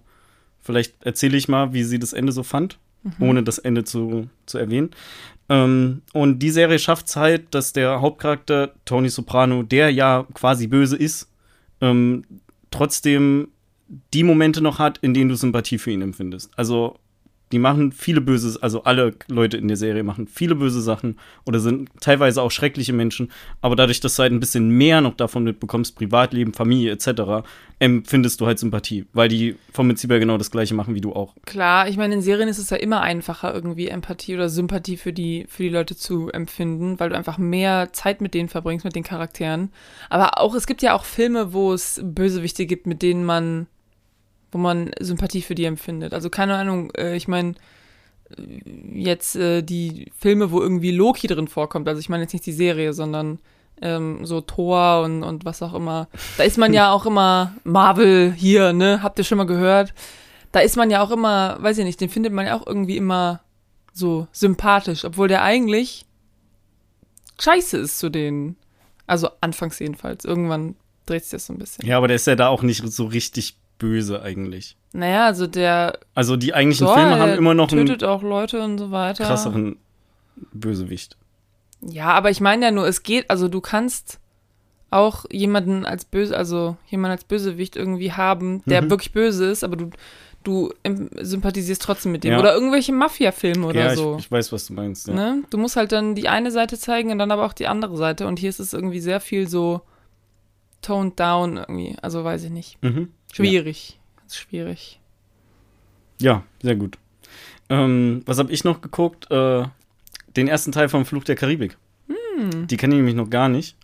vielleicht 0.60 1.02
erzähle 1.04 1.38
ich 1.38 1.48
mal, 1.48 1.72
wie 1.72 1.84
sie 1.84 1.98
das 1.98 2.12
Ende 2.12 2.32
so 2.32 2.42
fand, 2.42 2.78
mhm. 3.04 3.12
ohne 3.20 3.42
das 3.44 3.58
Ende 3.58 3.84
zu, 3.84 4.28
zu 4.44 4.58
erwähnen. 4.58 4.90
Ähm, 5.48 6.02
und 6.12 6.40
die 6.40 6.50
Serie 6.50 6.78
schafft 6.78 7.06
es 7.06 7.16
halt, 7.16 7.54
dass 7.54 7.72
der 7.72 8.00
Hauptcharakter 8.02 8.74
Tony 8.84 9.08
Soprano, 9.08 9.62
der 9.62 9.90
ja 9.90 10.26
quasi 10.34 10.66
böse 10.66 10.96
ist, 10.96 11.30
ähm, 11.80 12.24
trotzdem 12.70 13.48
die 13.88 14.24
Momente 14.24 14.60
noch 14.60 14.78
hat, 14.78 14.98
in 14.98 15.14
denen 15.14 15.30
du 15.30 15.36
Sympathie 15.36 15.78
für 15.78 15.90
ihn 15.90 16.02
empfindest. 16.02 16.50
Also 16.56 16.98
die 17.52 17.58
machen 17.58 17.92
viele 17.92 18.20
böse, 18.20 18.58
also 18.60 18.82
alle 18.82 19.14
Leute 19.28 19.56
in 19.56 19.68
der 19.68 19.76
Serie 19.76 20.02
machen 20.02 20.26
viele 20.26 20.56
böse 20.56 20.80
Sachen 20.80 21.18
oder 21.44 21.60
sind 21.60 21.90
teilweise 22.00 22.42
auch 22.42 22.50
schreckliche 22.50 22.92
Menschen, 22.92 23.30
aber 23.60 23.76
dadurch, 23.76 24.00
dass 24.00 24.16
du 24.16 24.22
halt 24.22 24.32
ein 24.32 24.40
bisschen 24.40 24.68
mehr 24.68 25.00
noch 25.00 25.14
davon 25.14 25.44
mitbekommst, 25.44 25.94
Privatleben, 25.96 26.54
Familie 26.54 26.92
etc., 26.92 27.46
empfindest 27.78 28.40
du 28.40 28.46
halt 28.46 28.58
Sympathie, 28.58 29.06
weil 29.12 29.28
die 29.28 29.56
vom 29.72 29.86
Prinzip 29.86 30.10
her 30.10 30.18
genau 30.18 30.38
das 30.38 30.50
gleiche 30.50 30.74
machen 30.74 30.94
wie 30.94 31.00
du 31.00 31.12
auch. 31.12 31.34
Klar, 31.44 31.88
ich 31.88 31.96
meine, 31.96 32.14
in 32.14 32.22
Serien 32.22 32.48
ist 32.48 32.58
es 32.58 32.70
ja 32.70 32.78
immer 32.78 33.02
einfacher, 33.02 33.54
irgendwie 33.54 33.88
Empathie 33.88 34.34
oder 34.34 34.48
Sympathie 34.48 34.96
für 34.96 35.12
die, 35.12 35.46
für 35.48 35.62
die 35.62 35.68
Leute 35.68 35.94
zu 35.94 36.30
empfinden, 36.30 36.98
weil 36.98 37.10
du 37.10 37.16
einfach 37.16 37.38
mehr 37.38 37.92
Zeit 37.92 38.20
mit 38.20 38.34
denen 38.34 38.48
verbringst, 38.48 38.84
mit 38.84 38.96
den 38.96 39.04
Charakteren. 39.04 39.70
Aber 40.08 40.40
auch, 40.40 40.54
es 40.54 40.66
gibt 40.66 40.82
ja 40.82 40.94
auch 40.94 41.04
Filme, 41.04 41.52
wo 41.52 41.72
es 41.72 42.00
Bösewichte 42.02 42.66
gibt, 42.66 42.86
mit 42.86 43.02
denen 43.02 43.24
man 43.24 43.66
wo 44.52 44.58
man 44.58 44.90
Sympathie 45.00 45.42
für 45.42 45.54
die 45.54 45.64
empfindet. 45.64 46.14
Also 46.14 46.30
keine 46.30 46.56
Ahnung, 46.56 46.90
äh, 46.96 47.16
ich 47.16 47.28
meine, 47.28 47.54
jetzt 48.92 49.36
äh, 49.36 49.62
die 49.62 50.10
Filme, 50.18 50.50
wo 50.50 50.60
irgendwie 50.60 50.90
Loki 50.90 51.26
drin 51.26 51.48
vorkommt, 51.48 51.88
also 51.88 52.00
ich 52.00 52.08
meine 52.08 52.22
jetzt 52.24 52.32
nicht 52.32 52.46
die 52.46 52.52
Serie, 52.52 52.92
sondern 52.92 53.38
ähm, 53.82 54.24
so 54.24 54.40
Thor 54.40 55.02
und, 55.04 55.22
und 55.22 55.44
was 55.44 55.62
auch 55.62 55.74
immer. 55.74 56.08
Da 56.36 56.44
ist 56.44 56.58
man 56.58 56.72
ja 56.72 56.92
auch 56.92 57.06
immer 57.06 57.54
Marvel 57.64 58.32
hier, 58.32 58.72
ne? 58.72 59.02
Habt 59.02 59.18
ihr 59.18 59.24
schon 59.24 59.38
mal 59.38 59.46
gehört? 59.46 59.94
Da 60.52 60.60
ist 60.60 60.76
man 60.76 60.90
ja 60.90 61.02
auch 61.02 61.10
immer, 61.10 61.58
weiß 61.60 61.78
ich 61.78 61.84
nicht, 61.84 62.00
den 62.00 62.08
findet 62.08 62.32
man 62.32 62.46
ja 62.46 62.58
auch 62.58 62.66
irgendwie 62.66 62.96
immer 62.96 63.42
so 63.92 64.26
sympathisch, 64.32 65.04
obwohl 65.04 65.28
der 65.28 65.42
eigentlich 65.42 66.06
scheiße 67.40 67.76
ist 67.78 67.98
zu 67.98 68.10
denen. 68.10 68.56
Also 69.06 69.28
anfangs 69.40 69.78
jedenfalls. 69.78 70.24
Irgendwann 70.24 70.76
dreht 71.04 71.22
sich 71.22 71.32
das 71.32 71.46
so 71.46 71.52
ein 71.52 71.58
bisschen. 71.58 71.86
Ja, 71.86 71.98
aber 71.98 72.08
der 72.08 72.16
ist 72.16 72.26
ja 72.26 72.34
da 72.34 72.48
auch 72.48 72.62
nicht 72.62 72.82
so 72.90 73.04
richtig 73.04 73.56
böse 73.78 74.22
eigentlich. 74.22 74.76
Naja, 74.92 75.26
also 75.26 75.46
der. 75.46 75.98
Also 76.14 76.36
die 76.36 76.54
eigentlichen 76.54 76.86
Filme 76.86 77.18
haben 77.18 77.32
immer 77.32 77.54
noch 77.54 77.70
einen. 77.70 77.86
Tötet 77.86 78.04
auch 78.04 78.22
Leute 78.22 78.62
und 78.62 78.78
so 78.78 78.90
weiter. 78.90 79.24
Krasseren 79.24 79.76
Bösewicht. 80.52 81.16
Ja, 81.82 82.08
aber 82.08 82.30
ich 82.30 82.40
meine 82.40 82.66
ja 82.66 82.70
nur, 82.70 82.86
es 82.86 83.02
geht, 83.02 83.30
also 83.30 83.48
du 83.48 83.60
kannst 83.60 84.18
auch 84.90 85.24
jemanden 85.30 85.84
als 85.84 86.04
böse, 86.04 86.36
also 86.36 86.76
jemanden 86.88 87.12
als 87.12 87.24
Bösewicht 87.24 87.76
irgendwie 87.76 88.12
haben, 88.12 88.62
der 88.66 88.82
mhm. 88.82 88.90
wirklich 88.90 89.12
böse 89.12 89.46
ist, 89.46 89.64
aber 89.64 89.76
du, 89.76 89.90
du 90.42 90.70
sympathisierst 91.20 91.82
trotzdem 91.82 92.12
mit 92.12 92.24
dem. 92.24 92.32
Ja. 92.32 92.38
Oder 92.38 92.54
irgendwelche 92.54 92.92
Mafia-Filme 92.92 93.66
oder 93.66 93.88
ja, 93.88 93.94
so. 93.94 94.14
Ich, 94.14 94.26
ich, 94.26 94.30
weiß, 94.30 94.52
was 94.52 94.68
du 94.68 94.74
meinst. 94.74 95.08
Ja. 95.08 95.14
Ne? 95.14 95.42
Du 95.50 95.58
musst 95.58 95.76
halt 95.76 95.92
dann 95.92 96.14
die 96.14 96.28
eine 96.28 96.50
Seite 96.50 96.78
zeigen 96.78 97.10
und 97.10 97.18
dann 97.18 97.30
aber 97.30 97.44
auch 97.44 97.52
die 97.52 97.66
andere 97.66 97.96
Seite. 97.96 98.26
Und 98.26 98.38
hier 98.38 98.48
ist 98.48 98.60
es 98.60 98.72
irgendwie 98.72 99.00
sehr 99.00 99.20
viel 99.20 99.48
so 99.48 99.82
toned 100.82 101.18
down 101.18 101.56
irgendwie. 101.56 101.96
Also 102.00 102.22
weiß 102.22 102.44
ich 102.44 102.50
nicht. 102.50 102.82
Mhm. 102.82 103.10
Schwierig. 103.36 103.98
Ja. 103.98 104.34
Schwierig. 104.34 105.00
Ja, 106.20 106.42
sehr 106.62 106.76
gut. 106.76 106.98
Ähm, 107.68 108.22
was 108.26 108.38
habe 108.38 108.52
ich 108.52 108.64
noch 108.64 108.80
geguckt? 108.80 109.30
Äh, 109.30 109.64
den 110.36 110.48
ersten 110.48 110.72
Teil 110.72 110.88
vom 110.88 111.04
Fluch 111.04 111.24
der 111.24 111.36
Karibik. 111.36 111.76
Hm. 112.08 112.66
Die 112.66 112.76
kenne 112.76 112.94
ich 112.94 112.98
nämlich 112.98 113.14
noch 113.14 113.30
gar 113.30 113.48
nicht. 113.48 113.76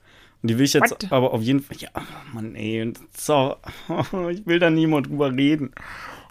Und 0.42 0.50
die 0.50 0.58
will 0.58 0.64
ich 0.64 0.72
jetzt 0.72 0.90
What? 0.90 1.12
aber 1.12 1.32
auf 1.32 1.42
jeden 1.42 1.60
Fall. 1.60 1.76
Ja, 1.78 1.90
Mann, 2.32 2.54
ey. 2.54 2.92
So, 3.16 3.56
ich 4.30 4.46
will 4.46 4.58
da 4.58 4.70
niemand 4.70 5.08
drüber 5.08 5.32
reden. 5.32 5.72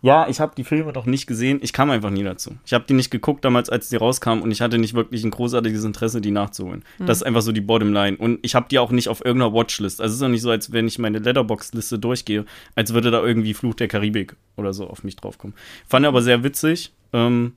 Ja, 0.03 0.27
ich 0.27 0.39
habe 0.39 0.53
die 0.55 0.63
Filme 0.63 0.91
noch 0.93 1.05
nicht 1.05 1.27
gesehen. 1.27 1.59
Ich 1.61 1.73
kam 1.73 1.91
einfach 1.91 2.09
nie 2.09 2.23
dazu. 2.23 2.55
Ich 2.65 2.73
habe 2.73 2.85
die 2.87 2.93
nicht 2.93 3.11
geguckt 3.11 3.45
damals, 3.45 3.69
als 3.69 3.89
die 3.89 3.97
rauskamen 3.97 4.43
und 4.43 4.49
ich 4.49 4.61
hatte 4.61 4.79
nicht 4.79 4.95
wirklich 4.95 5.23
ein 5.23 5.29
großartiges 5.29 5.83
Interesse, 5.83 6.21
die 6.21 6.31
nachzuholen. 6.31 6.83
Mhm. 6.97 7.05
Das 7.05 7.17
ist 7.19 7.23
einfach 7.23 7.43
so 7.43 7.51
die 7.51 7.61
Bottomline. 7.61 8.17
Und 8.17 8.39
ich 8.41 8.55
habe 8.55 8.65
die 8.69 8.79
auch 8.79 8.91
nicht 8.91 9.09
auf 9.09 9.23
irgendeiner 9.23 9.53
Watchlist. 9.53 10.01
Also 10.01 10.13
es 10.13 10.17
ist 10.17 10.23
auch 10.23 10.29
nicht 10.29 10.41
so, 10.41 10.49
als 10.49 10.71
wenn 10.71 10.87
ich 10.87 10.97
meine 10.97 11.19
Letterbox-Liste 11.19 11.99
durchgehe, 11.99 12.45
als 12.75 12.93
würde 12.93 13.11
da 13.11 13.21
irgendwie 13.21 13.53
Fluch 13.53 13.75
der 13.75 13.87
Karibik 13.87 14.35
oder 14.57 14.73
so 14.73 14.87
auf 14.87 15.03
mich 15.03 15.15
draufkommen. 15.17 15.55
Fand 15.87 16.05
aber 16.05 16.23
sehr 16.23 16.43
witzig. 16.43 16.93
Ähm, 17.13 17.53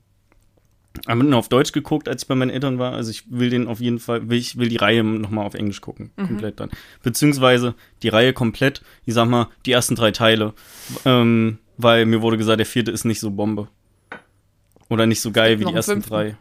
habe 1.09 1.25
nur 1.25 1.39
auf 1.39 1.49
Deutsch 1.49 1.73
geguckt, 1.73 2.09
als 2.09 2.23
ich 2.23 2.29
bei 2.29 2.35
meinen 2.35 2.51
Eltern 2.51 2.79
war. 2.79 2.93
Also 2.93 3.11
ich 3.11 3.25
will 3.31 3.49
den 3.49 3.69
auf 3.69 3.81
jeden 3.81 3.99
Fall, 3.99 4.29
will, 4.29 4.39
ich 4.39 4.59
will 4.59 4.69
die 4.69 4.77
Reihe 4.77 5.03
nochmal 5.03 5.47
auf 5.47 5.55
Englisch 5.55 5.81
gucken. 5.81 6.11
Mhm. 6.17 6.27
Komplett 6.27 6.61
dann. 6.61 6.71
Beziehungsweise 7.03 7.75
die 8.03 8.09
Reihe 8.09 8.35
komplett, 8.35 8.83
ich 9.07 9.15
sag 9.15 9.29
mal, 9.29 9.49
die 9.65 9.73
ersten 9.73 9.95
drei 9.97 10.11
Teile. 10.11 10.53
Ähm, 11.07 11.59
weil 11.77 12.07
mir 12.07 12.23
wurde 12.23 12.37
gesagt, 12.37 12.59
der 12.59 12.67
vierte 12.67 12.91
ist 12.91 13.05
nicht 13.05 13.21
so 13.21 13.31
Bombe. 13.31 13.69
Oder 14.89 15.07
nicht 15.07 15.21
so 15.21 15.31
geil 15.31 15.59
wie 15.59 15.65
die 15.65 15.73
ersten 15.73 15.93
fünften. 15.93 16.11
drei. 16.11 16.37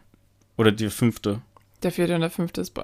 Oder 0.56 0.72
die 0.72 0.90
fünfte. 0.90 1.40
Der 1.82 1.90
vierte 1.92 2.14
und 2.14 2.20
der 2.20 2.30
fünfte 2.30 2.60
ist. 2.60 2.74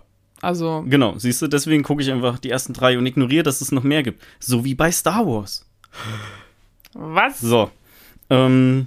Also. 0.40 0.85
Genau, 0.87 1.19
siehst 1.19 1.42
du, 1.42 1.49
deswegen 1.49 1.83
gucke 1.83 2.02
ich 2.02 2.11
einfach 2.11 2.38
die 2.38 2.50
ersten 2.50 2.73
drei 2.73 2.97
und 2.99 3.07
ignoriere, 3.07 3.42
dass 3.42 3.61
es 3.61 3.73
noch 3.73 3.83
mehr 3.83 4.02
gibt. 4.02 4.23
So 4.38 4.64
wie 4.64 4.75
bei 4.75 4.90
Star 4.90 5.26
Wars. 5.26 5.66
Was? 6.95 7.40
So. 7.40 7.71
Ähm, 8.30 8.87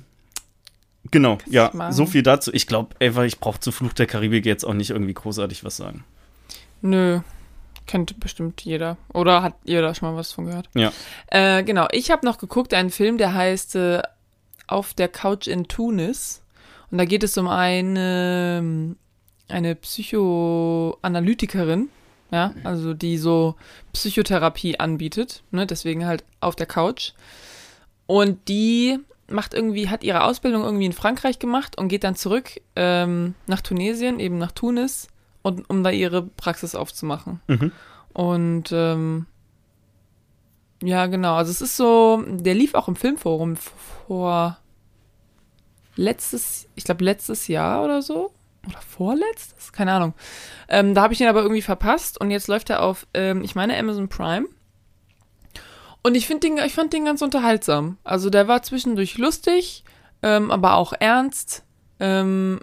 genau, 1.12 1.38
ja, 1.46 1.92
so 1.92 2.06
viel 2.06 2.24
dazu. 2.24 2.52
Ich 2.54 2.66
glaube, 2.66 2.96
einfach, 3.00 3.24
ich 3.24 3.40
brauche 3.40 3.60
zu 3.60 3.72
Fluch 3.72 3.94
der 3.94 4.08
Karibik 4.08 4.46
jetzt 4.46 4.64
auch 4.64 4.74
nicht 4.74 4.90
irgendwie 4.90 5.14
großartig 5.14 5.64
was 5.64 5.78
sagen. 5.78 6.04
Nö, 6.82 7.22
Kennt 7.86 8.20
bestimmt 8.20 8.62
jeder. 8.62 8.98
Oder 9.14 9.44
hat 9.44 9.54
da 9.66 9.94
schon 9.94 10.10
mal 10.10 10.18
was 10.18 10.32
von 10.32 10.46
gehört? 10.46 10.70
Ja. 10.74 10.94
Äh, 11.28 11.64
genau. 11.64 11.88
Ich 11.92 12.10
habe 12.12 12.26
noch 12.26 12.38
geguckt, 12.38 12.74
einen 12.74 12.92
Film, 12.92 13.18
der 13.18 13.34
heißt 13.34 13.76
äh, 13.76 14.02
Auf 14.68 14.94
der 14.94 15.10
Couch 15.10 15.48
in 15.48 15.68
Tunis. 15.68 16.42
Und 16.92 17.00
da 17.00 17.06
geht 17.06 17.24
es 17.24 17.38
um 17.38 17.48
eine, 17.48 18.96
eine 19.50 19.76
Psychoanalytikerin, 19.76 21.90
ja, 22.32 22.54
also 22.64 22.94
die 22.94 23.18
so 23.18 23.56
Psychotherapie 23.94 24.80
anbietet, 24.80 25.42
ne, 25.50 25.66
deswegen 25.66 26.06
halt 26.06 26.24
auf 26.40 26.56
der 26.56 26.68
Couch. 26.68 27.14
Und 28.06 28.48
die 28.48 29.00
macht 29.28 29.56
irgendwie, 29.56 29.90
hat 29.90 30.04
ihre 30.04 30.24
Ausbildung 30.24 30.64
irgendwie 30.64 30.86
in 30.86 30.94
Frankreich 30.94 31.40
gemacht 31.40 31.80
und 31.80 31.88
geht 31.88 32.04
dann 32.04 32.16
zurück 32.16 32.62
ähm, 32.76 33.34
nach 33.48 33.62
Tunesien, 33.62 34.20
eben 34.20 34.38
nach 34.38 34.52
Tunis 34.52 35.08
und, 35.44 35.70
um 35.70 35.84
da 35.84 35.92
ihre 35.92 36.24
Praxis 36.24 36.74
aufzumachen. 36.74 37.42
Mhm. 37.48 37.72
Und 38.14 38.72
ähm, 38.72 39.28
ja, 40.82 41.06
genau. 41.06 41.36
Also 41.36 41.52
es 41.52 41.62
ist 41.62 41.78
so, 41.78 42.24
der 42.28 42.56
lief 42.56 42.74
auch 42.74 42.88
im 42.88 42.96
Filmforum 42.96 43.56
vor 43.56 44.58
letztes, 45.96 46.68
ich 46.76 46.84
glaube 46.84 47.04
letztes 47.04 47.48
Jahr 47.48 47.84
oder 47.84 48.02
so. 48.02 48.34
Oder 48.68 48.82
vorletztes? 48.82 49.74
Keine 49.74 49.92
Ahnung. 49.92 50.14
Ähm, 50.70 50.96
da 50.96 51.04
habe 51.04 51.14
ich 51.14 51.22
ihn 51.22 51.28
aber 51.28 51.42
irgendwie 51.42 51.62
verpasst 51.62 52.20
und 52.20 52.32
jetzt 52.32 52.48
läuft 52.48 52.70
er 52.70 52.82
auf, 52.82 53.08
ähm, 53.14 53.44
ich 53.44 53.56
meine, 53.56 53.78
Amazon 53.78 54.08
Prime. 54.08 54.48
Und 56.02 56.16
ich 56.16 56.28
finde 56.28 56.48
den, 56.48 56.58
ich 56.58 56.74
fand 56.74 56.94
den 56.94 57.06
ganz 57.06 57.22
unterhaltsam. 57.22 57.98
Also 58.04 58.30
der 58.30 58.48
war 58.48 58.64
zwischendurch 58.64 59.18
lustig, 59.18 59.84
ähm, 60.22 60.52
aber 60.52 60.76
auch 60.76 60.94
ernst. 60.98 61.64
Ähm, 62.00 62.60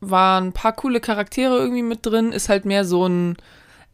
waren 0.00 0.48
ein 0.48 0.52
paar 0.52 0.72
coole 0.72 1.00
Charaktere 1.00 1.58
irgendwie 1.58 1.82
mit 1.82 2.04
drin. 2.04 2.32
Ist 2.32 2.48
halt 2.48 2.64
mehr 2.64 2.84
so 2.84 3.06
ein, 3.06 3.36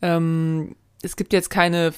ähm, 0.03 0.77
es 1.03 1.17
gibt 1.17 1.33
jetzt 1.33 1.51
keine 1.51 1.93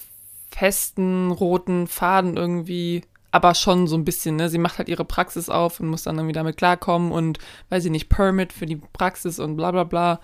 festen 0.51 1.31
roten 1.31 1.87
Faden 1.87 2.37
irgendwie, 2.37 3.03
aber 3.31 3.55
schon 3.55 3.87
so 3.87 3.97
ein 3.97 4.05
bisschen, 4.05 4.37
ne? 4.37 4.49
Sie 4.49 4.59
macht 4.59 4.79
halt 4.79 4.89
ihre 4.89 5.05
Praxis 5.05 5.49
auf 5.49 5.81
und 5.81 5.89
muss 5.89 6.05
dann 6.05 6.17
irgendwie 6.17 6.33
damit 6.33 6.57
klarkommen 6.57 7.13
und, 7.13 7.39
weiß 7.69 7.85
ich 7.85 7.91
nicht, 7.91 8.09
Permit 8.09 8.53
für 8.53 8.67
die 8.67 8.77
Praxis 8.77 9.39
und 9.39 9.57
bla 9.57 9.71
bla 9.71 9.85
bla. 9.85 10.21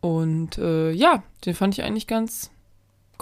Und 0.00 0.58
äh, 0.58 0.90
ja, 0.92 1.22
den 1.44 1.54
fand 1.54 1.74
ich 1.74 1.84
eigentlich 1.84 2.06
ganz 2.06 2.50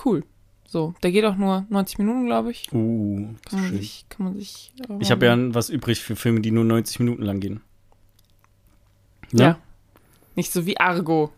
cool. 0.04 0.24
So, 0.66 0.94
der 1.02 1.12
geht 1.12 1.24
auch 1.24 1.36
nur 1.36 1.66
90 1.68 1.98
Minuten, 1.98 2.26
glaube 2.26 2.50
ich. 2.50 2.72
Uh, 2.72 3.28
kann 3.48 3.60
man 3.60 3.68
schön. 3.68 3.78
sich, 3.78 4.06
kann 4.08 4.24
man 4.24 4.34
sich. 4.34 4.72
Ich 4.98 5.10
habe 5.10 5.26
ja 5.26 5.54
was 5.54 5.68
übrig 5.68 6.00
für 6.00 6.16
Filme, 6.16 6.40
die 6.40 6.50
nur 6.50 6.64
90 6.64 7.00
Minuten 7.00 7.22
lang 7.22 7.40
gehen. 7.40 7.60
Ja. 9.32 9.44
ja. 9.44 9.58
Nicht 10.34 10.52
so 10.52 10.66
wie 10.66 10.78
Argo. 10.78 11.32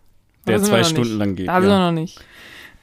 Der 0.46 0.62
zwei 0.62 0.84
Stunden 0.84 1.10
nicht. 1.10 1.18
lang 1.18 1.36
geht. 1.36 1.48
Da 1.48 1.60
sind 1.60 1.70
wir 1.70 1.78
noch 1.78 1.92
nicht. 1.92 2.20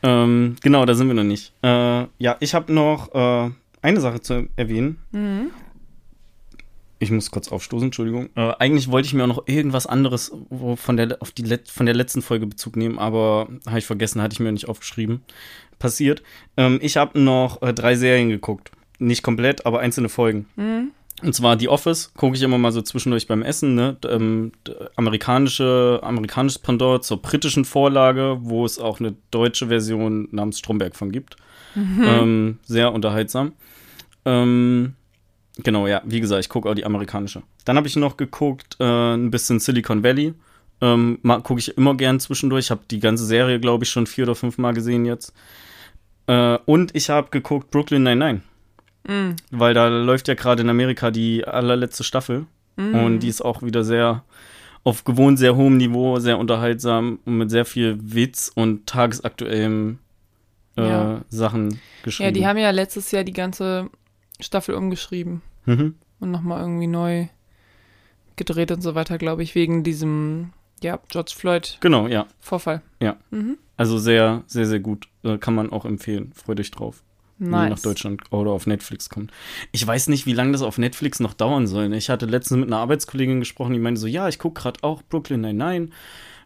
Ähm, 0.04 0.58
genau, 0.62 0.86
da 0.86 0.94
sind 0.94 1.08
wir 1.08 1.14
noch 1.14 1.24
nicht. 1.24 1.54
Äh, 1.64 2.06
ja, 2.18 2.36
ich 2.40 2.54
habe 2.54 2.74
noch 2.74 3.14
äh, 3.16 3.52
eine 3.82 4.02
Sache 4.02 4.22
zu 4.22 4.50
erwähnen. 4.58 5.00
Mhm. 5.12 5.52
Ich 7.00 7.12
muss 7.12 7.32
kurz 7.32 7.50
aufstoßen, 7.50 7.88
Entschuldigung. 7.88 8.30
Äh, 8.36 8.54
eigentlich 8.60 8.90
wollte 8.90 9.08
ich 9.08 9.14
mir 9.14 9.24
auch 9.24 9.28
noch 9.28 9.48
irgendwas 9.48 9.88
anderes 9.88 10.32
von 10.76 10.98
der, 10.98 11.18
auf 11.22 11.32
die 11.32 11.44
von 11.70 11.86
der 11.86 11.96
letzten 11.96 12.22
Folge 12.22 12.48
Bezug 12.48 12.78
nehmen, 12.78 12.98
aber 13.00 13.50
habe 13.66 13.80
ich 13.80 13.86
vergessen, 13.86 14.22
hatte 14.22 14.34
ich 14.34 14.40
mir 14.40 14.52
nicht 14.52 14.70
aufgeschrieben. 14.70 15.22
Passiert. 15.80 16.22
Ähm, 16.56 16.80
ich 16.82 16.98
habe 16.98 17.20
noch 17.20 17.62
äh, 17.62 17.74
drei 17.74 17.96
Serien 17.96 18.30
geguckt. 18.30 18.72
Nicht 19.00 19.24
komplett, 19.24 19.66
aber 19.66 19.80
einzelne 19.80 20.08
Folgen. 20.08 20.48
Mhm. 20.56 20.92
Und 21.24 21.34
zwar 21.34 21.58
The 21.58 21.70
Office, 21.70 22.12
gucke 22.15 22.36
ich 22.36 22.42
immer 22.42 22.58
mal 22.58 22.72
so 22.72 22.82
zwischendurch 22.82 23.27
beim 23.27 23.44
Essen, 23.44 23.75
ne? 23.75 23.96
Ähm, 24.08 24.51
amerikanische, 24.96 26.00
amerikanisches 26.03 26.60
Pendant 26.60 27.03
zur 27.03 27.22
britischen 27.22 27.63
Vorlage, 27.63 28.38
wo 28.42 28.65
es 28.65 28.77
auch 28.77 29.00
eine 29.00 29.15
deutsche 29.32 29.68
Version 29.68 30.27
namens 30.32 30.60
Stromberg 30.60 30.96
von 30.96 31.12
gibt. 31.12 31.38
Mhm. 31.75 32.03
Ähm, 32.03 32.60
sehr 32.65 32.92
unterhaltsam. 32.92 33.53
Ähm, 34.25 34.96
genau, 35.58 35.88
ja, 35.88 36.01
wie 36.06 36.20
gesagt, 36.20 36.42
ich 36.42 36.50
gucke 36.50 36.70
auch 36.70 36.75
die 36.75 36.86
amerikanische. 36.86 37.44
Dann 37.65 37.77
habe 37.77 37.88
ich 37.88 37.96
noch 37.96 38.18
geguckt, 38.18 38.77
äh, 38.80 39.13
ein 39.13 39.32
bisschen 39.32 39.60
Silicon 39.60 40.03
Valley. 40.03 40.34
Ähm, 40.82 41.20
gucke 41.44 41.60
ich 41.60 41.77
immer 41.77 41.96
gern 41.96 42.20
zwischendurch. 42.20 42.65
Ich 42.65 42.72
habe 42.72 42.82
die 42.92 43.00
ganze 43.00 43.25
Serie, 43.25 43.60
glaube 43.62 43.86
ich, 43.86 43.89
schon 43.89 44.08
vier 44.08 44.25
oder 44.25 44.36
fünf 44.36 44.58
Mal 44.58 44.74
gesehen 44.74 45.06
jetzt. 45.06 45.34
Äh, 46.27 46.58
und 46.65 46.94
ich 46.96 47.10
habe 47.10 47.30
geguckt 47.32 47.72
Brooklyn 47.72 48.03
99. 48.03 48.44
Mm. 49.08 49.32
Weil 49.52 49.74
da 49.74 49.88
läuft 49.88 50.28
ja 50.28 50.34
gerade 50.34 50.62
in 50.62 50.70
Amerika 50.70 51.12
die 51.12 51.46
allerletzte 51.46 52.04
Staffel. 52.04 52.46
Mm. 52.76 52.96
Und 52.96 53.20
die 53.20 53.28
ist 53.28 53.44
auch 53.44 53.62
wieder 53.62 53.84
sehr 53.84 54.24
auf 54.84 55.06
gewohnt 55.06 55.40
sehr 55.40 55.56
hohem 55.56 55.78
Niveau, 55.78 56.20
sehr 56.20 56.38
unterhaltsam 56.38 57.20
und 57.26 57.38
mit 57.38 57.50
sehr 57.50 57.66
viel 57.66 57.98
Witz 58.02 58.52
und 58.54 58.86
tagesaktuellen 58.86 60.00
äh, 60.78 60.88
Ja. 60.88 61.22
Sachen 61.30 61.80
geschrieben. 62.04 62.28
Ja, 62.28 62.32
die 62.32 62.48
haben 62.48 62.58
ja 62.58 62.70
letztes 62.72 63.12
Jahr 63.12 63.24
die 63.24 63.34
ganze 63.34 63.90
Staffel 64.40 64.76
umgeschrieben 64.76 65.42
mhm. 65.66 65.96
und 66.20 66.32
nochmal 66.32 66.62
irgendwie 66.62 66.88
neu 66.88 67.28
gedreht 68.36 68.72
und 68.72 68.82
so 68.82 68.96
weiter, 68.96 69.18
glaube 69.18 69.44
ich, 69.44 69.56
wegen 69.56 69.84
diesem, 69.84 70.52
ja, 70.82 71.00
George 71.08 71.34
Genau, 71.80 72.08
ja. 72.08 72.26
Floyd-Vorfall. 72.40 72.82
Ja. 73.00 73.18
Mhm. 73.32 73.58
Also 73.78 73.98
sehr, 73.98 74.44
sehr, 74.48 74.66
sehr 74.66 74.80
gut. 74.80 75.08
Äh, 75.24 75.38
kann 75.38 75.56
man 75.56 75.72
auch 75.72 75.86
empfehlen. 75.86 76.32
Freut 76.34 76.60
euch 76.60 76.72
drauf. 76.72 77.04
Ihr 77.46 77.52
nach 77.52 77.70
Nice. 77.70 77.82
Deutschland 77.82 78.22
oder 78.32 78.52
auf 78.52 78.68
Netflix 78.68 79.10
kommt. 79.10 79.32
Ich 79.72 79.86
weiß 79.86 80.08
nicht, 80.08 80.26
wie 80.26 80.34
lange 80.34 80.52
das 80.54 80.62
auf 80.62 80.78
Netflix 80.78 81.20
noch 81.20 81.34
dauern 81.34 81.68
soll. 81.68 81.90
ne? 81.90 81.98
Ich 81.98 82.10
hatte 82.10 82.26
letztens 82.26 82.60
mit 82.60 82.68
einer 82.70 82.78
Arbeitskollegin 82.78 83.40
gesprochen, 83.40 83.74
die 83.74 83.80
meinte 83.80 84.00
so, 84.00 84.08
ja, 84.08 84.28
ich 84.30 84.40
gucke 84.40 84.62
gerade 84.62 84.80
auch 84.84 85.02
Brooklyn 85.04 85.42
Nine-Nine. 85.42 85.90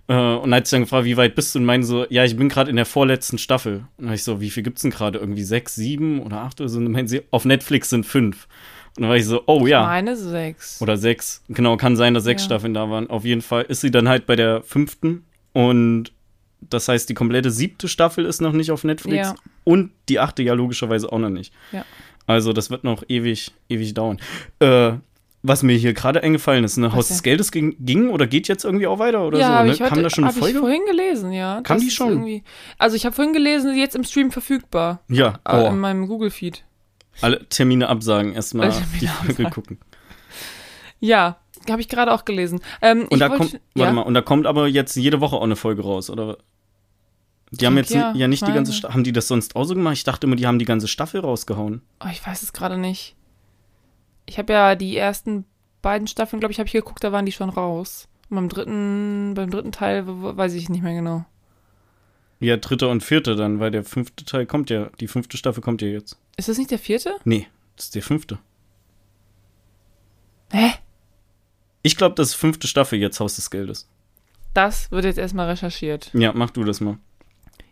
Äh, 0.09 0.13
und 0.35 0.53
hat 0.55 0.65
sich 0.67 0.71
dann 0.71 0.81
gefragt, 0.83 1.05
wie 1.05 1.17
weit 1.17 1.35
bist 1.35 1.53
du? 1.53 1.59
Und 1.59 1.65
meinte 1.65 1.85
so, 1.85 2.05
ja, 2.09 2.23
ich 2.23 2.37
bin 2.37 2.47
gerade 2.49 2.69
in 2.69 2.77
der 2.77 2.85
vorletzten 2.85 3.37
Staffel. 3.37 3.85
Und 3.97 4.05
dann 4.05 4.13
ich 4.13 4.23
so, 4.23 4.39
wie 4.39 4.49
viel 4.49 4.63
gibt's 4.63 4.81
denn 4.81 4.91
gerade? 4.91 5.19
Irgendwie 5.19 5.43
sechs, 5.43 5.75
sieben 5.75 6.21
oder 6.21 6.37
acht 6.37 6.61
oder 6.61 6.69
so? 6.69 6.77
Und 6.77 6.85
dann 6.85 6.93
meinte 6.93 7.09
sie, 7.09 7.21
auf 7.31 7.43
Netflix 7.45 7.89
sind 7.89 8.05
fünf. 8.05 8.47
Und 8.95 9.01
dann 9.03 9.09
war 9.09 9.17
ich 9.17 9.25
so, 9.25 9.43
oh 9.47 9.67
ja. 9.67 9.83
Meine 9.85 10.15
sechs. 10.15 10.81
Oder 10.81 10.97
sechs. 10.97 11.43
Genau, 11.49 11.75
kann 11.77 11.95
sein, 11.97 12.13
dass 12.13 12.23
sechs 12.23 12.43
Ja. 12.43 12.45
Staffeln 12.47 12.73
da 12.73 12.89
waren. 12.89 13.09
Auf 13.09 13.25
jeden 13.25 13.41
Fall 13.41 13.63
ist 13.63 13.81
sie 13.81 13.91
dann 13.91 14.07
halt 14.07 14.25
bei 14.25 14.35
der 14.37 14.63
fünften. 14.63 15.25
Und 15.53 16.13
das 16.61 16.87
heißt, 16.87 17.09
die 17.09 17.13
komplette 17.13 17.51
siebte 17.51 17.87
Staffel 17.87 18.25
ist 18.25 18.41
noch 18.41 18.53
nicht 18.53 18.71
auf 18.71 18.83
Netflix. 18.83 19.27
Ja. 19.29 19.35
Und 19.63 19.91
die 20.09 20.19
achte 20.19 20.43
ja 20.43 20.53
logischerweise 20.53 21.11
auch 21.11 21.19
noch 21.19 21.29
nicht. 21.29 21.53
Ja. 21.71 21.85
Also 22.25 22.53
das 22.53 22.69
wird 22.69 22.83
noch 22.83 23.03
ewig, 23.07 23.53
ewig 23.69 23.93
dauern. 23.93 24.19
Äh, 24.59 24.93
was 25.43 25.63
mir 25.63 25.77
hier 25.77 25.93
gerade 25.93 26.23
eingefallen 26.23 26.63
ist, 26.63 26.77
ne, 26.77 26.91
Haus 26.93 27.07
des 27.07 27.23
Geldes 27.23 27.51
ging, 27.51 27.75
ging 27.79 28.09
oder 28.09 28.27
geht 28.27 28.47
jetzt 28.47 28.65
irgendwie 28.65 28.87
auch 28.87 28.99
weiter 28.99 29.25
oder 29.25 29.39
ja, 29.39 29.59
so? 29.59 29.63
Ne? 29.65 29.71
ich 29.71 29.81
heute, 29.81 29.89
Kam 29.93 30.03
da 30.03 30.09
schon 30.09 30.23
eine 30.25 30.33
Folge? 30.33 30.55
ich 30.55 30.59
vorhin 30.59 30.85
gelesen, 30.85 31.31
ja. 31.31 31.61
Kam 31.61 31.77
Das 31.77 31.85
die 31.85 31.91
schon? 31.91 32.41
Also 32.77 32.95
ich 32.95 33.05
habe 33.05 33.15
vorhin 33.15 33.33
gelesen, 33.33 33.75
jetzt 33.77 33.95
im 33.95 34.03
Stream 34.03 34.31
verfügbar. 34.31 35.01
ja, 35.07 35.39
oh, 35.49 35.67
In 35.67 35.79
meinem 35.79 36.07
Google-Feed. 36.07 36.63
alle 37.21 37.47
Termine 37.47 37.87
absagen, 37.87 38.33
erstmal 38.33 38.73
die 38.99 39.07
Folge 39.07 39.49
gucken. 39.51 39.79
Ja, 40.99 41.37
habe 41.71 41.81
ich 41.81 41.89
gerade 41.89 42.13
auch 42.13 42.25
gelesen. 42.25 42.59
Ähm, 42.81 43.07
Und 43.09 43.19
da 43.19 43.29
wollt- 43.29 43.37
kommt, 43.39 43.53
ja, 43.53 43.59
warte 43.75 43.93
mal, 43.93 44.01
und 44.01 44.13
da 44.13 44.21
kommt 44.21 44.45
aber 44.47 44.67
jetzt 44.67 44.95
jede 44.95 45.21
Woche 45.21 45.35
auch 45.35 45.43
eine 45.43 45.55
Folge 45.55 45.83
raus, 45.83 46.09
oder? 46.09 46.37
Die 47.51 47.65
haben 47.65 47.77
jetzt 47.77 47.91
ja, 47.91 48.13
ja, 48.13 48.27
nicht 48.27 48.45
die 48.45 48.51
ganze 48.51 48.73
Staffel. 48.73 48.93
Haben 48.93 49.03
die 49.05 49.13
das 49.13 49.27
sonst 49.29 49.55
auch 49.55 49.63
so 49.63 49.73
gemacht? 49.73 49.93
Ich 49.93 50.03
dachte 50.03 50.27
immer, 50.27 50.35
die 50.35 50.45
haben 50.47 50.59
die 50.59 50.65
ganze 50.65 50.87
Staffel 50.89 51.21
rausgehauen. 51.21 51.81
Oh, 52.03 52.07
ich 52.11 52.25
weiß 52.25 52.43
es 52.43 52.51
gerade 52.51 52.77
nicht. 52.77 53.15
Ich 54.25 54.37
habe 54.37 54.51
ja 54.51 54.75
die 54.75 54.97
ersten 54.97 55.45
beiden 55.81 56.07
Staffeln, 56.07 56.41
glaube 56.41 56.51
ich, 56.51 56.59
habe 56.59 56.67
ich 56.67 56.73
geguckt, 56.73 57.03
da 57.03 57.13
waren 57.13 57.25
die 57.25 57.31
schon 57.31 57.49
raus. 57.49 58.09
Und 58.29 58.35
beim 58.35 58.49
dritten, 58.49 59.33
beim 59.35 59.49
dritten 59.49 59.71
Teil 59.71 60.03
weiß 60.05 60.53
ich 60.55 60.67
nicht 60.67 60.83
mehr 60.83 60.93
genau. 60.93 61.23
Ja, 62.41 62.57
dritte 62.57 62.89
und 62.89 63.01
vierte 63.01 63.37
dann, 63.37 63.61
weil 63.61 63.71
der 63.71 63.85
fünfte 63.85 64.25
Teil 64.25 64.45
kommt 64.45 64.69
ja, 64.69 64.89
die 64.99 65.07
fünfte 65.07 65.37
Staffel 65.37 65.61
kommt 65.63 65.81
ja 65.81 65.87
jetzt. 65.87 66.19
Ist 66.35 66.49
das 66.49 66.57
nicht 66.57 66.69
der 66.69 66.79
vierte? 66.79 67.15
Nee, 67.23 67.47
das 67.77 67.85
ist 67.85 67.95
der 67.95 68.03
fünfte. 68.03 68.39
Hä? 70.51 70.71
Ich 71.87 71.95
glaube, 71.95 72.15
das 72.15 72.31
ist 72.31 72.35
fünfte 72.35 72.67
Staffel 72.67 72.99
jetzt 72.99 73.21
Haus 73.21 73.37
des 73.37 73.49
Geldes. 73.49 73.87
Das 74.53 74.91
wird 74.91 75.05
jetzt 75.05 75.17
erstmal 75.17 75.47
recherchiert. 75.47 76.11
Ja, 76.13 76.33
mach 76.33 76.49
du 76.49 76.65
das 76.65 76.81
mal. 76.81 76.97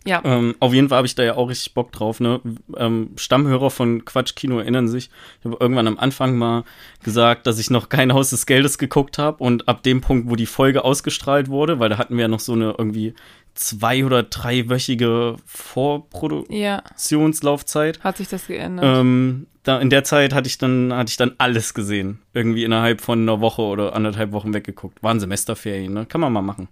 Ja. 0.06 0.22
Ähm, 0.24 0.56
auf 0.60 0.74
jeden 0.74 0.90
Fall 0.90 0.98
habe 0.98 1.08
ich 1.08 1.16
da 1.16 1.24
ja 1.24 1.36
auch 1.36 1.50
richtig 1.50 1.74
Bock 1.74 1.92
drauf. 1.92 2.20
Ne? 2.20 2.40
Ähm, 2.78 3.12
Stammhörer 3.18 3.72
von 3.72 4.06
Quatsch 4.06 4.36
Kino 4.36 4.60
erinnern 4.60 4.88
sich. 4.88 5.10
Ich 5.40 5.46
habe 5.46 5.58
irgendwann 5.60 5.88
am 5.88 5.98
Anfang 5.98 6.38
mal 6.38 6.64
gesagt, 7.04 7.48
dass 7.48 7.58
ich 7.58 7.72
noch 7.72 7.90
kein 7.90 8.14
Haus 8.14 8.30
des 8.30 8.46
Geldes 8.46 8.78
geguckt 8.78 9.18
habe. 9.18 9.44
Und 9.44 9.68
ab 9.68 9.82
dem 9.84 10.02
Punkt, 10.02 10.30
wo 10.30 10.36
die 10.36 10.46
Folge 10.46 10.84
ausgestrahlt 10.84 11.50
wurde, 11.50 11.80
weil 11.80 11.90
da 11.90 11.98
hatten 11.98 12.18
wir 12.18 12.22
ja 12.22 12.28
noch 12.28 12.40
so 12.40 12.54
eine 12.54 12.76
irgendwie 12.78 13.16
zwei- 13.56 14.06
oder 14.06 14.22
dreiwöchige 14.24 15.38
Vorproduktionslaufzeit. 15.46 17.98
Ja, 17.98 18.04
hat 18.04 18.18
sich 18.18 18.28
das 18.28 18.46
geändert. 18.48 18.86
Ähm, 18.86 19.48
da, 19.64 19.80
in 19.80 19.90
der 19.90 20.04
Zeit 20.04 20.36
hatte 20.36 20.48
ich 20.48 20.60
dann 20.60 20.94
hatte 20.94 21.10
ich 21.10 21.18
dann 21.18 21.32
alles 21.40 21.74
gesehen. 21.74 22.20
Irgendwie 22.34 22.64
innerhalb 22.64 23.02
von 23.02 23.22
einer 23.22 23.42
Woche 23.42 23.64
oder 23.64 23.96
anderthalb 23.96 24.32
Wochen 24.34 24.54
weggeguckt. 24.54 25.02
Waren 25.02 25.20
Semesterferien, 25.20 25.92
ne? 25.92 26.06
Kann 26.06 26.22
man 26.22 26.32
mal 26.32 26.44
machen. 26.44 26.68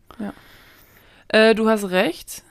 Äh, 1.30 1.56
du 1.56 1.68
hast 1.68 1.90
recht. 1.90 2.44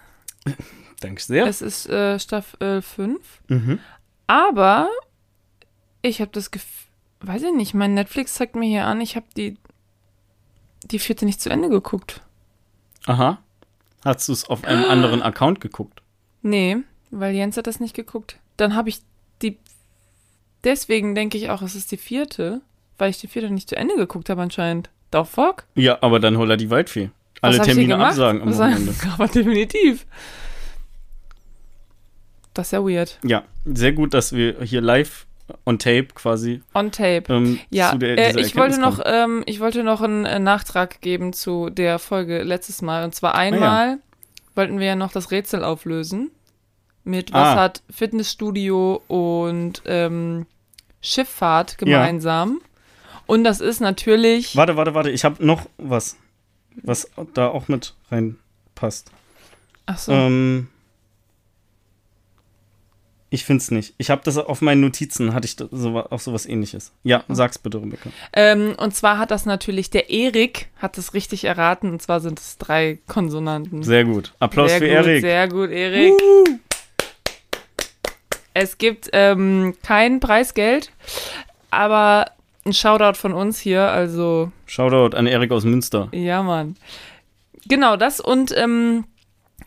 Danke 1.00 1.22
sehr. 1.22 1.46
Es 1.46 1.62
ist 1.62 1.88
äh, 1.88 2.18
Staffel 2.18 2.83
5. 2.83 3.42
Mhm. 3.48 3.78
Aber 4.26 4.88
ich 6.00 6.20
habe 6.20 6.31
das 6.33 6.50
Gefühl, 6.50 6.88
weiß 7.20 7.42
ich 7.42 7.52
nicht, 7.52 7.74
mein 7.74 7.94
Netflix 7.94 8.35
zeigt 8.35 8.57
mir 8.57 8.66
hier 8.66 8.87
an, 8.87 9.00
ich 9.00 9.16
habe 9.16 9.26
die, 9.37 9.57
die 10.85 10.98
vierte 10.98 11.24
nicht 11.24 11.40
zu 11.40 11.50
Ende 11.50 11.68
geguckt. 11.68 12.22
Aha. 13.07 13.38
Hast 14.05 14.28
du 14.28 14.33
es 14.33 14.48
auf 14.48 14.64
einem 14.64 14.85
anderen 14.85 15.22
Account 15.22 15.61
geguckt? 15.61 16.02
Nee, 16.42 16.78
weil 17.11 17.35
Jens 17.35 17.57
hat 17.57 17.68
das 17.68 17.78
nicht 17.78 17.94
geguckt. 17.94 18.38
Dann 18.57 18.74
habe 18.74 18.88
ich 18.88 19.00
die. 19.42 19.59
Deswegen 20.64 21.14
denke 21.14 21.38
ich 21.38 21.50
auch, 21.50 21.62
es 21.62 21.74
ist 21.74 21.92
die 21.92 21.96
vierte, 21.96 22.61
weil 22.98 23.11
ich 23.11 23.18
die 23.18 23.28
vierte 23.28 23.50
nicht 23.50 23.68
zu 23.68 23.76
Ende 23.76 23.96
geguckt 23.96 24.28
habe 24.28 24.42
anscheinend. 24.42 24.90
The 25.12 25.24
fuck? 25.24 25.66
Ja, 25.74 25.98
aber 26.02 26.20
dann 26.20 26.37
hol 26.37 26.50
er 26.50 26.57
die 26.57 26.70
Waldfee. 26.70 27.11
Alle 27.42 27.61
Termine 27.61 27.98
absagen 27.98 28.40
am 28.42 28.48
Was- 28.50 28.59
Wochenende. 28.59 28.94
Aber 29.14 29.28
definitiv. 29.28 30.07
Das 32.55 32.66
ist 32.68 32.72
ja 32.72 32.85
weird. 32.85 33.18
Ja, 33.24 33.44
sehr 33.64 33.92
gut, 33.92 34.14
dass 34.14 34.33
wir 34.33 34.61
hier 34.62 34.81
live 34.81 35.26
on 35.64 35.78
tape 35.78 36.09
quasi 36.14 36.62
On 36.74 36.90
tape. 36.90 37.24
ähm, 37.28 37.59
Ja, 37.70 37.90
zu 37.92 37.98
der, 37.98 38.18
äh, 38.37 38.40
ich 38.40 38.57
wollte 38.57 38.78
noch, 38.81 39.00
ähm, 39.05 39.42
ich 39.46 39.61
wollte 39.61 39.83
noch 39.85 40.00
einen 40.02 40.24
äh, 40.26 40.38
Nachtrag 40.38 41.00
geben 41.00 41.33
zu 41.33 41.70
der 41.70 41.98
Folge 41.98 42.42
letztes 42.42 42.83
Mal. 42.83 43.05
Und 43.05 43.14
zwar 43.14 43.35
einmal 43.35 43.98
wollten 44.55 44.78
wir 44.78 44.87
ja 44.87 44.96
noch 44.96 45.12
das 45.12 45.31
Rätsel 45.31 45.64
auflösen. 45.64 46.31
Mit 47.05 47.33
was 47.33 47.48
Ah. 47.48 47.57
hat 47.57 47.83
Fitnessstudio 47.90 49.02
und 49.09 49.83
ähm, 49.87 50.46
Schifffahrt 51.00 51.78
gemeinsam. 51.78 52.61
Und 53.26 53.44
das 53.44 53.61
ist 53.61 53.81
natürlich. 53.81 54.55
Warte, 54.57 54.76
warte, 54.76 54.94
warte. 54.94 55.11
Ich 55.11 55.24
habe 55.24 55.44
noch 55.44 55.66
was, 55.78 56.16
was 56.82 57.11
da 57.35 57.48
auch 57.48 57.68
mit 57.68 57.94
reinpasst. 58.11 59.11
Ach 59.87 59.98
so. 59.98 60.12
Ähm, 60.12 60.68
ich 63.32 63.46
find's 63.46 63.70
nicht. 63.70 63.94
Ich 63.96 64.11
habe 64.11 64.20
das 64.24 64.37
auf 64.37 64.61
meinen 64.61 64.82
Notizen, 64.82 65.32
hatte 65.32 65.46
ich 65.46 65.56
so, 65.56 65.98
auch 65.98 66.20
sowas 66.20 66.44
ähnliches. 66.44 66.92
Ja, 67.02 67.24
sag's 67.28 67.58
bitte, 67.58 67.80
Rebecca. 67.80 68.11
Ähm, 68.35 68.74
und 68.76 68.94
zwar 68.94 69.16
hat 69.16 69.30
das 69.30 69.46
natürlich 69.46 69.88
der 69.88 70.11
Erik 70.11 70.68
hat 70.76 70.98
es 70.98 71.14
richtig 71.14 71.44
erraten. 71.44 71.90
Und 71.90 72.02
zwar 72.02 72.20
sind 72.20 72.38
es 72.38 72.58
drei 72.58 72.98
Konsonanten. 73.08 73.82
Sehr 73.82 74.04
gut. 74.04 74.35
Applaus 74.38 74.68
sehr 74.68 74.80
für 74.80 74.87
gut, 74.87 74.94
Erik. 74.94 75.20
Sehr 75.22 75.48
gut, 75.48 75.70
Erik. 75.70 76.12
Es 78.52 78.76
gibt 78.76 79.08
ähm, 79.14 79.76
kein 79.82 80.20
Preisgeld, 80.20 80.92
aber 81.70 82.32
ein 82.64 82.72
Shoutout 82.72 83.18
von 83.18 83.33
uns 83.33 83.59
hier. 83.59 83.83
Also, 83.83 84.53
Shoutout 84.66 85.16
an 85.16 85.27
Erik 85.27 85.53
aus 85.53 85.64
Münster. 85.64 86.09
ja, 86.12 86.42
Mann. 86.42 86.77
Genau 87.68 87.96
das 87.96 88.18
und 88.18 88.53
ähm, 88.57 89.05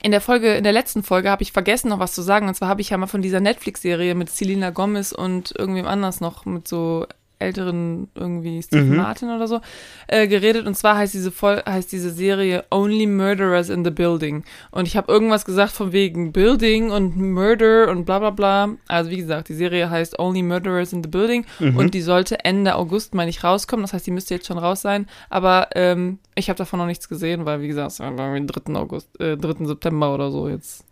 in 0.01 0.11
der 0.11 0.21
Folge, 0.21 0.55
in 0.55 0.63
der 0.63 0.73
letzten 0.73 1.01
Folge 1.01 1.29
habe 1.29 1.43
ich 1.43 1.51
vergessen, 1.53 1.89
noch 1.89 1.99
was 1.99 2.13
zu 2.13 2.21
sagen. 2.21 2.47
Und 2.47 2.55
zwar 2.55 2.67
habe 2.67 2.81
ich 2.81 2.89
ja 2.89 2.97
mal 2.97 3.07
von 3.07 3.21
dieser 3.21 3.39
Netflix-Serie 3.39 4.15
mit 4.15 4.29
Selena 4.29 4.69
Gomez 4.69 5.13
und 5.13 5.53
irgendwem 5.57 5.87
anders 5.87 6.19
noch 6.19 6.45
mit 6.45 6.67
so 6.67 7.07
älteren 7.39 8.07
irgendwie 8.15 8.61
Steve 8.61 8.83
Mhm. 8.83 8.95
Martin 8.97 9.29
oder 9.29 9.47
so 9.47 9.61
äh, 10.07 10.27
geredet. 10.27 10.65
Und 10.67 10.75
zwar 10.75 10.97
heißt 10.97 11.13
diese 11.13 11.31
Vol 11.31 11.61
heißt 11.65 11.91
diese 11.91 12.09
Serie 12.11 12.63
Only 12.71 13.07
Murderers 13.07 13.69
in 13.69 13.83
the 13.83 13.91
Building. 13.91 14.43
Und 14.71 14.87
ich 14.87 14.95
habe 14.97 15.11
irgendwas 15.11 15.45
gesagt 15.45 15.71
von 15.73 15.91
wegen 15.91 16.31
Building 16.31 16.91
und 16.91 17.17
Murder 17.17 17.89
und 17.89 18.05
bla 18.05 18.19
bla 18.19 18.29
bla. 18.29 18.69
Also 18.87 19.09
wie 19.11 19.17
gesagt, 19.17 19.49
die 19.49 19.53
Serie 19.55 19.89
heißt 19.89 20.19
Only 20.19 20.43
Murderers 20.43 20.93
in 20.93 21.03
the 21.03 21.09
Building 21.09 21.45
Mhm. 21.59 21.77
und 21.77 21.93
die 21.93 22.01
sollte 22.01 22.43
Ende 22.45 22.75
August, 22.75 23.13
meine 23.13 23.29
ich, 23.29 23.43
rauskommen. 23.43 23.83
Das 23.83 23.93
heißt, 23.93 24.07
die 24.07 24.11
müsste 24.11 24.33
jetzt 24.33 24.47
schon 24.47 24.57
raus 24.57 24.81
sein. 24.81 25.07
Aber 25.29 25.69
ähm, 25.75 26.19
ich 26.35 26.49
habe 26.49 26.57
davon 26.57 26.79
noch 26.79 26.85
nichts 26.87 27.09
gesehen, 27.09 27.45
weil 27.45 27.61
wie 27.61 27.67
gesagt, 27.67 27.91
es 27.91 27.99
war 27.99 28.11
irgendwie 28.11 28.45
3. 28.45 28.75
August, 28.79 29.09
äh, 29.19 29.37
3. 29.37 29.65
September 29.65 30.13
oder 30.13 30.31
so 30.31 30.47
jetzt. 30.49 30.85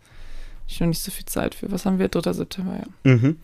Ich 0.66 0.80
noch 0.80 0.86
nicht 0.88 1.02
so 1.02 1.10
viel 1.10 1.26
Zeit 1.26 1.54
für. 1.54 1.70
Was 1.70 1.84
haben 1.84 1.98
wir? 1.98 2.08
3. 2.08 2.32
September, 2.32 2.72
ja. 3.04 3.12
Mhm. 3.12 3.36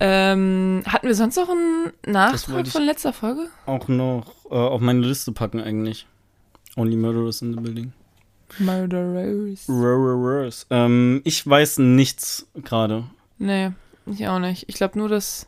Ähm, 0.00 0.82
hatten 0.86 1.06
wir 1.06 1.14
sonst 1.14 1.36
noch 1.36 1.48
einen 1.48 1.92
Nachtrag 2.06 2.66
von 2.68 2.82
letzter 2.82 3.12
Folge? 3.12 3.48
Auch 3.64 3.88
noch 3.88 4.26
äh, 4.50 4.54
auf 4.54 4.80
meine 4.80 5.00
Liste 5.00 5.32
packen 5.32 5.60
eigentlich. 5.60 6.06
Only 6.76 6.96
Murderers 6.96 7.40
in 7.42 7.54
the 7.54 7.60
Building. 7.60 7.92
Murderers. 8.58 9.66
Murderers. 9.68 10.66
Ähm, 10.70 11.22
ich 11.24 11.46
weiß 11.46 11.78
nichts 11.78 12.46
gerade. 12.62 13.04
Nee, 13.38 13.70
ich 14.06 14.26
auch 14.28 14.38
nicht. 14.38 14.64
Ich 14.68 14.74
glaube 14.76 14.98
nur 14.98 15.08
das, 15.08 15.46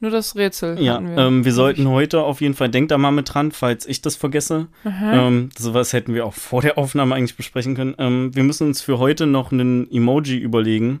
nur 0.00 0.10
das 0.10 0.36
Rätsel 0.36 0.80
Ja, 0.80 0.94
hatten 0.94 1.10
wir. 1.14 1.18
ähm, 1.18 1.44
wir 1.44 1.52
sollten 1.52 1.82
ich. 1.82 1.88
heute 1.88 2.22
auf 2.22 2.40
jeden 2.40 2.54
Fall, 2.54 2.68
denkt 2.70 2.90
da 2.90 2.98
mal 2.98 3.10
mit 3.10 3.32
dran, 3.32 3.52
falls 3.52 3.86
ich 3.86 4.00
das 4.02 4.16
vergesse. 4.16 4.68
Ähm, 4.84 5.50
sowas 5.58 5.92
hätten 5.92 6.14
wir 6.14 6.24
auch 6.26 6.34
vor 6.34 6.62
der 6.62 6.78
Aufnahme 6.78 7.14
eigentlich 7.14 7.36
besprechen 7.36 7.74
können. 7.74 7.94
Ähm, 7.98 8.34
wir 8.34 8.42
müssen 8.42 8.66
uns 8.66 8.80
für 8.80 8.98
heute 8.98 9.26
noch 9.26 9.52
einen 9.52 9.90
Emoji 9.92 10.38
überlegen, 10.38 11.00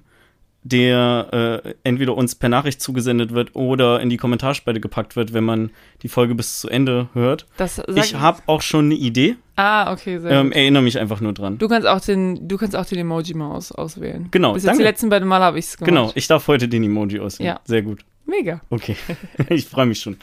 der 0.62 1.62
äh, 1.64 1.74
entweder 1.84 2.14
uns 2.16 2.34
per 2.34 2.48
Nachricht 2.50 2.82
zugesendet 2.82 3.32
wird 3.32 3.56
oder 3.56 4.00
in 4.00 4.10
die 4.10 4.18
Kommentarspalte 4.18 4.78
gepackt 4.80 5.16
wird, 5.16 5.32
wenn 5.32 5.44
man 5.44 5.70
die 6.02 6.08
Folge 6.08 6.34
bis 6.34 6.60
zu 6.60 6.68
Ende 6.68 7.08
hört. 7.14 7.46
Ich 7.94 8.14
habe 8.14 8.42
auch 8.46 8.60
schon 8.60 8.86
eine 8.86 8.94
Idee. 8.94 9.36
Ah, 9.56 9.92
okay, 9.92 10.18
sehr 10.18 10.30
Ähm, 10.32 10.48
gut. 10.48 10.56
erinnere 10.56 10.82
mich 10.82 10.98
einfach 10.98 11.20
nur 11.20 11.32
dran. 11.32 11.58
Du 11.58 11.68
kannst 11.68 11.88
auch 11.88 12.00
den, 12.00 12.46
du 12.48 12.56
kannst 12.58 12.76
auch 12.76 12.84
den 12.84 12.98
Emoji 12.98 13.34
mal 13.34 13.52
aus, 13.54 13.72
auswählen. 13.72 14.28
Genau, 14.30 14.52
Bis 14.52 14.62
jetzt 14.62 14.68
danke. 14.68 14.82
die 14.82 14.88
letzten 14.88 15.08
beiden 15.08 15.28
Mal 15.28 15.40
habe 15.40 15.58
ich 15.58 15.64
es 15.66 15.76
gemacht. 15.78 15.88
Genau, 15.88 16.12
ich 16.14 16.26
darf 16.26 16.46
heute 16.46 16.68
den 16.68 16.82
Emoji 16.84 17.20
auswählen. 17.20 17.54
Ja. 17.54 17.60
Sehr 17.64 17.82
gut. 17.82 18.00
Mega. 18.26 18.60
Okay, 18.70 18.96
ich 19.48 19.66
freue 19.66 19.86
mich 19.86 20.00
schon. 20.00 20.16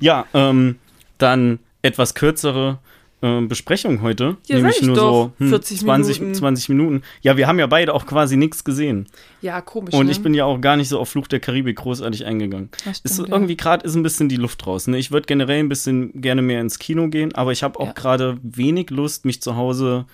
Ja, 0.00 0.26
ähm, 0.34 0.78
dann 1.18 1.58
etwas 1.82 2.14
kürzere 2.14 2.78
ähm, 3.26 3.48
Besprechung 3.48 4.02
heute. 4.02 4.36
Ja, 4.46 4.56
nämlich 4.56 4.82
nur 4.82 4.96
doch. 4.96 5.12
so 5.12 5.32
hm, 5.38 5.48
40 5.48 5.80
20, 5.80 6.20
Minuten. 6.20 6.34
20 6.38 6.68
Minuten. 6.68 7.02
Ja, 7.22 7.36
wir 7.36 7.46
haben 7.46 7.58
ja 7.58 7.66
beide 7.66 7.92
auch 7.94 8.06
quasi 8.06 8.36
nichts 8.36 8.64
gesehen. 8.64 9.06
Ja, 9.42 9.60
komisch. 9.60 9.94
Und 9.94 10.06
ne? 10.06 10.12
ich 10.12 10.22
bin 10.22 10.34
ja 10.34 10.44
auch 10.44 10.60
gar 10.60 10.76
nicht 10.76 10.88
so 10.88 10.98
auf 10.98 11.08
Fluch 11.08 11.26
der 11.26 11.40
Karibik 11.40 11.76
großartig 11.76 12.24
eingegangen. 12.26 12.70
Ist 12.84 12.98
stimmt, 12.98 13.14
so 13.14 13.26
irgendwie 13.26 13.56
gerade 13.56 13.84
ist 13.84 13.94
ein 13.94 14.02
bisschen 14.02 14.28
die 14.28 14.36
Luft 14.36 14.66
raus. 14.66 14.86
Ne? 14.86 14.98
Ich 14.98 15.10
würde 15.10 15.26
generell 15.26 15.58
ein 15.60 15.68
bisschen 15.68 16.20
gerne 16.20 16.42
mehr 16.42 16.60
ins 16.60 16.78
Kino 16.78 17.08
gehen, 17.08 17.34
aber 17.34 17.52
ich 17.52 17.62
habe 17.62 17.78
auch 17.80 17.88
Ja. 17.88 17.92
gerade 17.92 18.38
wenig 18.42 18.90
Lust, 18.90 19.24
mich 19.24 19.42
zu 19.42 19.56
Hause 19.56 20.06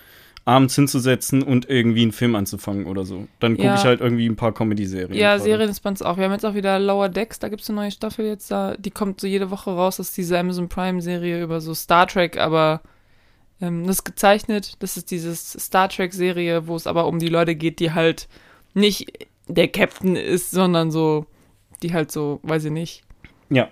abends 0.44 0.74
hinzusetzen 0.74 1.42
und 1.42 1.70
irgendwie 1.70 2.02
einen 2.02 2.10
Film 2.12 2.34
anzufangen 2.34 2.86
oder 2.86 3.04
so. 3.04 3.28
Dann 3.38 3.54
gucke 3.54 3.68
Ja. 3.68 3.74
ich 3.76 3.84
halt 3.84 4.00
irgendwie 4.00 4.26
ein 4.26 4.34
paar 4.34 4.52
Comedy-Serien. 4.52 5.14
Ja, 5.14 5.32
gerade. 5.34 5.42
Serien 5.44 5.70
ist 5.70 5.80
bei 5.80 5.90
uns 5.90 6.02
auch. 6.02 6.16
Wir 6.16 6.24
haben 6.24 6.32
jetzt 6.32 6.44
auch 6.44 6.54
wieder 6.54 6.80
Lower 6.80 7.08
Decks, 7.08 7.38
da 7.38 7.48
gibt 7.48 7.62
es 7.62 7.70
eine 7.70 7.76
neue 7.76 7.90
Staffel 7.92 8.26
jetzt 8.26 8.50
da. 8.50 8.74
Die 8.76 8.90
kommt 8.90 9.20
so 9.20 9.28
jede 9.28 9.50
Woche 9.52 9.70
raus. 9.70 9.98
Das 9.98 10.08
ist 10.08 10.16
diese 10.16 10.36
Amazon 10.36 10.68
Prime-Serie 10.68 11.42
über 11.42 11.60
so 11.60 11.74
Star 11.74 12.08
Trek, 12.08 12.38
aber 12.38 12.80
ähm, 13.62 13.86
das 13.86 13.96
ist 13.96 14.04
gezeichnet. 14.04 14.74
Das 14.80 14.96
ist 14.98 15.10
diese 15.10 15.34
Star 15.34 15.88
Trek-Serie, 15.88 16.66
wo 16.66 16.76
es 16.76 16.86
aber 16.86 17.06
um 17.06 17.18
die 17.18 17.28
Leute 17.28 17.54
geht, 17.54 17.80
die 17.80 17.92
halt 17.92 18.28
nicht 18.74 19.26
der 19.48 19.68
Captain 19.68 20.16
ist, 20.16 20.50
sondern 20.50 20.90
so, 20.90 21.26
die 21.82 21.92
halt 21.94 22.12
so, 22.12 22.40
weiß 22.42 22.64
ich 22.66 22.72
nicht, 22.72 23.02
Ja. 23.48 23.68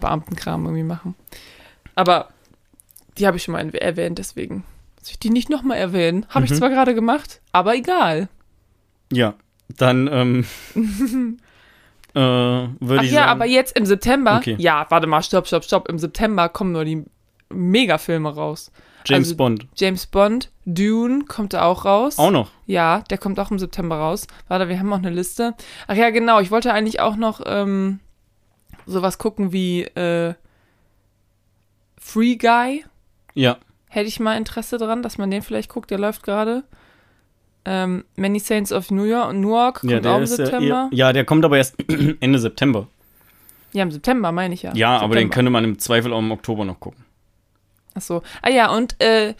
Beamtenkram 0.00 0.64
irgendwie 0.64 0.82
machen. 0.82 1.14
Aber 1.94 2.28
die 3.16 3.26
habe 3.26 3.36
ich 3.36 3.42
schon 3.44 3.52
mal 3.52 3.64
erwäh- 3.64 3.78
erwähnt, 3.78 4.18
deswegen. 4.18 4.64
Soll 5.02 5.12
ich 5.12 5.18
die 5.18 5.30
nicht 5.30 5.50
nochmal 5.50 5.78
erwähnen? 5.78 6.26
Habe 6.30 6.44
ich 6.46 6.50
Mhm. 6.50 6.56
zwar 6.56 6.70
gerade 6.70 6.94
gemacht, 6.94 7.40
aber 7.52 7.74
egal. 7.76 8.28
Ja, 9.12 9.34
dann 9.68 10.08
ähm, 10.10 10.44
äh, 12.14 12.20
würde 12.20 13.04
ich 13.04 13.12
ja, 13.12 13.20
sagen. 13.20 13.30
aber 13.30 13.46
jetzt 13.46 13.76
im 13.78 13.86
September. 13.86 14.36
Okay. 14.38 14.56
Ja, 14.58 14.86
warte 14.90 15.06
mal, 15.06 15.22
stopp, 15.22 15.46
stopp, 15.46 15.64
stopp. 15.64 15.88
Im 15.88 15.98
September 15.98 16.48
kommen 16.48 16.72
nur 16.72 16.84
die 16.84 17.04
Megafilme 17.50 18.34
raus. 18.34 18.70
James 19.06 19.28
also- 19.28 19.36
Bond. 19.36 19.66
James 19.76 20.06
Bond, 20.06 20.50
Dune 20.64 21.24
kommt 21.26 21.52
da 21.52 21.62
auch 21.64 21.84
raus. 21.84 22.18
Auch 22.18 22.30
noch. 22.30 22.50
Ja, 22.66 23.00
der 23.10 23.18
kommt 23.18 23.38
auch 23.40 23.50
im 23.50 23.58
September 23.58 23.96
raus. 23.96 24.26
Warte, 24.48 24.68
wir 24.68 24.78
haben 24.78 24.92
auch 24.92 24.98
eine 24.98 25.10
Liste. 25.10 25.54
Ach 25.86 25.94
ja, 25.96 26.10
genau. 26.10 26.40
Ich 26.40 26.50
wollte 26.50 26.72
eigentlich 26.72 27.00
auch 27.00 27.16
noch 27.16 27.40
ähm, 27.44 28.00
sowas 28.86 29.18
gucken 29.18 29.52
wie 29.52 29.82
äh, 29.82 30.34
Free 31.98 32.36
Guy. 32.36 32.84
Ja. 33.34 33.58
Hätte 33.88 34.08
ich 34.08 34.20
mal 34.20 34.36
Interesse 34.36 34.78
dran, 34.78 35.02
dass 35.02 35.18
man 35.18 35.30
den 35.30 35.42
vielleicht 35.42 35.68
guckt. 35.70 35.90
Der 35.90 35.98
läuft 35.98 36.22
gerade. 36.22 36.64
Ähm, 37.66 38.04
Many 38.16 38.40
Saints 38.40 38.72
of 38.72 38.90
New 38.90 39.04
York, 39.04 39.32
Newark 39.32 39.80
kommt 39.80 39.90
Ja, 39.92 39.98
auch 39.98 40.02
der 40.02 40.16
im 40.16 40.22
ist 40.24 40.30
ja, 40.38 40.44
September. 40.46 40.66
eher, 40.66 40.88
ja, 40.92 41.12
der 41.14 41.24
kommt 41.24 41.44
aber 41.46 41.56
erst 41.56 41.76
Ende 42.20 42.38
September. 42.38 42.88
Ja, 43.72 43.82
im 43.82 43.90
September 43.90 44.32
meine 44.32 44.52
ich 44.54 44.62
ja. 44.62 44.74
Ja, 44.74 44.98
aber 44.98 45.14
den 45.14 45.28
September. 45.28 45.34
könnte 45.34 45.50
man 45.50 45.64
im 45.64 45.78
Zweifel 45.78 46.12
auch 46.12 46.18
im 46.18 46.30
Oktober 46.30 46.64
noch 46.66 46.78
gucken. 46.78 47.03
Ach 47.94 48.02
so. 48.02 48.22
Ah 48.42 48.50
ja, 48.50 48.70
und 48.74 49.00
äh, 49.00 49.34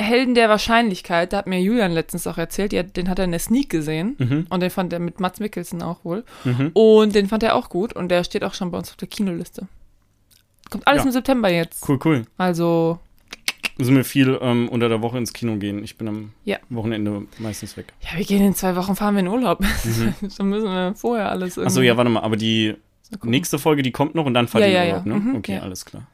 Helden 0.00 0.34
der 0.34 0.48
Wahrscheinlichkeit, 0.48 1.32
da 1.32 1.38
hat 1.38 1.46
mir 1.46 1.60
Julian 1.60 1.92
letztens 1.92 2.26
auch 2.26 2.38
erzählt, 2.38 2.72
hat, 2.72 2.96
den 2.96 3.08
hat 3.10 3.18
er 3.18 3.26
in 3.26 3.30
der 3.32 3.40
Sneak 3.40 3.68
gesehen. 3.68 4.16
Mhm. 4.18 4.46
Und 4.48 4.60
den 4.60 4.70
fand 4.70 4.92
er 4.92 4.98
mit 5.00 5.20
Mats 5.20 5.38
Mikkelsen 5.40 5.82
auch 5.82 6.04
wohl. 6.04 6.24
Mhm. 6.44 6.70
Und 6.72 7.14
den 7.14 7.28
fand 7.28 7.42
er 7.42 7.54
auch 7.54 7.68
gut. 7.68 7.92
Und 7.92 8.08
der 8.08 8.24
steht 8.24 8.42
auch 8.42 8.54
schon 8.54 8.70
bei 8.70 8.78
uns 8.78 8.88
auf 8.90 8.96
der 8.96 9.08
Kinoliste. 9.08 9.68
Kommt 10.70 10.86
alles 10.88 11.02
Ja. 11.02 11.06
im 11.06 11.12
September 11.12 11.50
jetzt. 11.50 11.86
Cool, 11.88 11.98
cool. 12.04 12.22
Also, 12.38 12.98
Müssen 13.78 13.94
wir 13.94 14.04
viel 14.04 14.38
ähm, 14.40 14.70
unter 14.70 14.88
der 14.88 15.02
Woche 15.02 15.18
ins 15.18 15.34
Kino 15.34 15.56
gehen. 15.56 15.84
Ich 15.84 15.98
bin 15.98 16.08
am 16.08 16.32
Ja. 16.44 16.56
Wochenende 16.70 17.26
meistens 17.38 17.76
weg. 17.76 17.92
ja, 18.00 18.16
wir 18.18 18.24
gehen 18.24 18.42
in 18.42 18.54
zwei 18.54 18.74
Wochen, 18.76 18.96
fahren 18.96 19.14
wir 19.16 19.20
in 19.20 19.28
Urlaub. 19.28 19.60
Mhm. 19.60 20.14
Dann 20.38 20.48
müssen 20.48 20.64
wir 20.68 20.94
vorher 20.96 21.30
alles. 21.30 21.58
Achso, 21.58 21.82
ja, 21.82 21.96
warte 21.98 22.10
mal, 22.10 22.20
aber 22.22 22.36
die 22.36 22.74
nächste 23.22 23.58
Folge, 23.58 23.82
die 23.82 23.92
kommt 23.92 24.14
noch 24.14 24.24
und 24.24 24.32
dann 24.34 24.48
fahrt 24.48 24.62
Ja, 24.64 24.68
ihr 24.68 24.74
ja, 24.74 24.82
in 24.82 24.88
ja. 24.88 24.94
Urlaub, 24.96 25.06
ne? 25.06 25.14
Mhm, 25.30 25.36
okay, 25.36 25.54
ja. 25.56 25.60
alles 25.60 25.84
klar. 25.84 26.06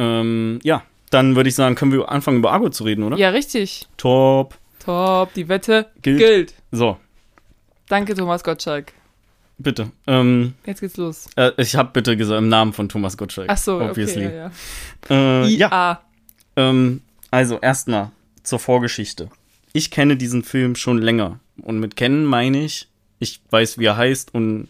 Ähm, 0.00 0.58
ja, 0.62 0.82
dann 1.10 1.36
würde 1.36 1.48
ich 1.48 1.54
sagen, 1.54 1.74
können 1.74 1.92
wir 1.92 2.08
anfangen, 2.08 2.38
über 2.38 2.52
Argo 2.52 2.70
zu 2.70 2.84
reden, 2.84 3.02
oder? 3.04 3.16
Ja, 3.18 3.28
richtig. 3.30 3.86
Top. 3.96 4.56
Top. 4.84 5.34
Die 5.34 5.48
Wette 5.48 5.90
Gilt. 6.02 6.18
gilt. 6.18 6.54
So, 6.72 6.96
Danke, 7.88 8.14
Thomas 8.14 8.42
Gottschalk. 8.44 8.92
bitte. 9.58 9.90
Ähm, 10.06 10.54
Jetzt 10.64 10.80
geht's 10.80 10.96
los. 10.96 11.26
äh, 11.36 11.50
ich 11.58 11.74
habe 11.76 11.90
bitte 11.92 12.16
gesagt, 12.16 12.38
im 12.38 12.48
Namen 12.48 12.72
von 12.72 12.88
Thomas 12.88 13.16
Gottschalk. 13.16 13.48
Ach 13.50 13.58
so, 13.58 13.80
obviously. 13.80 14.26
okay. 14.26 14.36
Ja, 14.36 14.50
ja. 15.10 15.44
Äh, 15.44 15.48
ja, 15.48 16.00
ähm, 16.56 17.02
also 17.30 17.58
erstmal 17.58 18.10
zur 18.42 18.58
Vorgeschichte. 18.58 19.28
Ich 19.72 19.90
kenne 19.90 20.16
diesen 20.16 20.42
Film 20.44 20.76
schon 20.76 20.98
länger. 20.98 21.40
Und 21.62 21.78
mit 21.78 21.94
kennen 21.96 22.24
meine 22.24 22.64
ich, 22.64 22.88
ich 23.18 23.40
weiß, 23.50 23.76
wie 23.78 23.84
er 23.84 23.96
heißt 23.98 24.32
und 24.34 24.68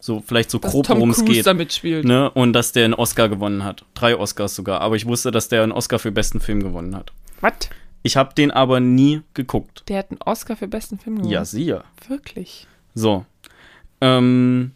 so 0.00 0.22
vielleicht 0.26 0.50
so 0.50 0.58
Dass 0.58 0.72
grob, 0.72 0.88
worum 0.88 1.10
es 1.10 1.24
geht. 1.24 1.46
Ne? 2.04 2.30
Und 2.30 2.52
dass 2.52 2.72
der 2.72 2.84
einen 2.84 2.94
Oscar 2.94 3.28
gewonnen 3.28 3.64
hat. 3.64 3.84
Drei 3.94 4.16
Oscars 4.16 4.54
sogar. 4.54 4.80
Aber 4.80 4.96
ich 4.96 5.06
wusste, 5.06 5.30
dass 5.30 5.48
der 5.48 5.62
einen 5.62 5.72
Oscar 5.72 5.98
für 5.98 6.10
besten 6.10 6.40
Film 6.40 6.62
gewonnen 6.62 6.96
hat. 6.96 7.12
Was? 7.40 7.70
Ich 8.02 8.16
habe 8.16 8.34
den 8.34 8.50
aber 8.50 8.80
nie 8.80 9.22
geguckt. 9.34 9.84
Der 9.88 9.98
hat 9.98 10.10
einen 10.10 10.22
Oscar 10.22 10.56
für 10.56 10.68
besten 10.68 10.98
Film 10.98 11.16
gewonnen. 11.16 11.30
Ja, 11.30 11.44
siehe. 11.44 11.84
Wirklich. 12.08 12.66
So. 12.94 13.26
Ähm, 14.00 14.72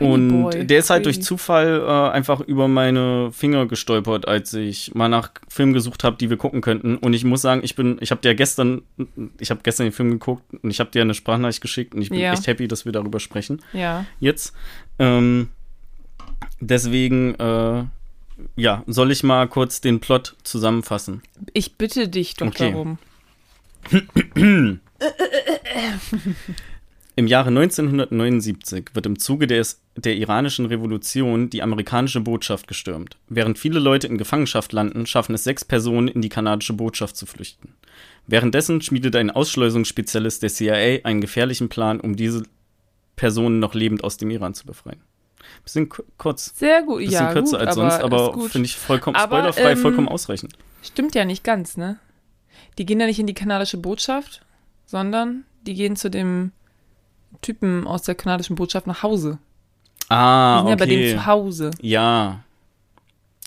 Und 0.00 0.28
Boy. 0.44 0.66
der 0.66 0.78
ist 0.78 0.90
halt 0.90 1.02
Crazy. 1.04 1.18
durch 1.18 1.26
Zufall 1.26 1.80
äh, 1.80 2.10
einfach 2.14 2.40
über 2.40 2.68
meine 2.68 3.30
Finger 3.32 3.66
gestolpert, 3.66 4.28
als 4.28 4.54
ich 4.54 4.94
mal 4.94 5.08
nach 5.08 5.30
Filmen 5.48 5.72
gesucht 5.72 6.04
habe, 6.04 6.16
die 6.16 6.30
wir 6.30 6.36
gucken 6.36 6.60
könnten. 6.60 6.96
Und 6.98 7.14
ich 7.14 7.24
muss 7.24 7.42
sagen, 7.42 7.62
ich 7.64 7.74
bin, 7.74 7.98
ich 8.00 8.10
habe 8.12 8.20
dir 8.20 8.34
gestern, 8.34 8.82
ich 9.40 9.50
habe 9.50 9.60
gestern 9.64 9.86
den 9.86 9.92
Film 9.92 10.10
geguckt 10.10 10.44
und 10.62 10.70
ich 10.70 10.78
habe 10.80 10.90
dir 10.90 11.02
eine 11.02 11.14
Sprachnachricht 11.14 11.60
geschickt 11.60 11.94
und 11.94 12.02
ich 12.02 12.10
bin 12.10 12.20
Ja. 12.20 12.32
echt 12.32 12.46
happy, 12.46 12.68
dass 12.68 12.84
wir 12.84 12.92
darüber 12.92 13.18
sprechen 13.20 13.60
Ja. 13.72 14.04
jetzt. 14.20 14.52
Ähm, 15.00 15.48
deswegen, 16.60 17.34
äh, 17.34 17.84
ja, 18.56 18.84
soll 18.86 19.10
ich 19.10 19.24
mal 19.24 19.48
kurz 19.48 19.80
den 19.80 19.98
Plot 19.98 20.36
zusammenfassen? 20.44 21.22
Ich 21.54 21.74
bitte 21.76 22.08
dich 22.08 22.34
doch 22.34 22.46
Okay. 22.48 22.70
darum. 22.70 22.98
Im 27.18 27.26
Jahre 27.26 27.48
1979 27.48 28.90
wird 28.94 29.04
im 29.04 29.18
Zuge 29.18 29.48
des, 29.48 29.80
der 29.96 30.14
iranischen 30.14 30.66
Revolution 30.66 31.50
die 31.50 31.64
amerikanische 31.64 32.20
Botschaft 32.20 32.68
gestürmt. 32.68 33.16
Während 33.28 33.58
viele 33.58 33.80
Leute 33.80 34.06
in 34.06 34.18
Gefangenschaft 34.18 34.72
landen, 34.72 35.04
schaffen 35.04 35.34
es 35.34 35.42
sechs 35.42 35.64
Personen, 35.64 36.06
in 36.06 36.22
die 36.22 36.28
kanadische 36.28 36.74
Botschaft 36.74 37.16
zu 37.16 37.26
flüchten. 37.26 37.74
Währenddessen 38.28 38.80
schmiedet 38.82 39.16
ein 39.16 39.32
Ausschleusungsspezialist 39.32 40.44
der 40.44 40.50
CIA 40.50 41.00
einen 41.02 41.20
gefährlichen 41.20 41.68
Plan, 41.68 41.98
um 41.98 42.14
diese 42.14 42.44
Personen 43.16 43.58
noch 43.58 43.74
lebend 43.74 44.04
aus 44.04 44.16
dem 44.16 44.30
Iran 44.30 44.54
zu 44.54 44.64
befreien. 44.64 45.00
Bisschen 45.64 45.88
ku- 45.88 46.04
kurz, 46.18 46.56
Sehr 46.56 46.82
gut. 46.84 46.98
bisschen 46.98 47.14
ja, 47.14 47.32
kürzer 47.32 47.58
gut, 47.58 47.66
als 47.66 47.74
sonst, 47.74 47.94
aber 48.00 48.38
finde 48.48 48.66
ich 48.66 48.76
vollkommen 48.76 49.16
Aber, 49.16 49.38
spoilerfrei, 49.38 49.72
ähm, 49.72 49.78
vollkommen 49.78 50.06
ausreichend. 50.08 50.52
Stimmt 50.82 51.16
ja 51.16 51.24
nicht 51.24 51.42
ganz, 51.42 51.76
ne? 51.76 51.98
Die 52.78 52.86
gehen 52.86 53.00
ja 53.00 53.06
nicht 53.06 53.18
in 53.18 53.26
die 53.26 53.34
kanadische 53.34 53.76
Botschaft, 53.76 54.42
sondern 54.86 55.42
die 55.66 55.74
gehen 55.74 55.96
zu 55.96 56.10
dem 56.10 56.52
Typen 57.42 57.86
aus 57.86 58.02
der 58.02 58.14
kanadischen 58.14 58.56
Botschaft 58.56 58.86
nach 58.86 59.02
Hause. 59.02 59.38
Die 60.02 60.06
Ah, 60.14 60.58
sind 60.60 60.68
ja 60.68 60.76
bei 60.76 60.86
dem 60.86 61.00
okay. 61.00 61.14
zu 61.14 61.26
Hause. 61.26 61.70
Ja, 61.80 62.40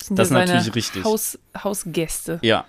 sind 0.01 0.17
Das 0.19 0.27
ist 0.27 0.31
ja 0.33 0.37
seine 0.39 0.53
natürlich 0.53 0.75
richtig. 0.75 1.03
Haus, 1.03 1.39
Hausgäste. 1.63 2.39
ja. 2.41 2.65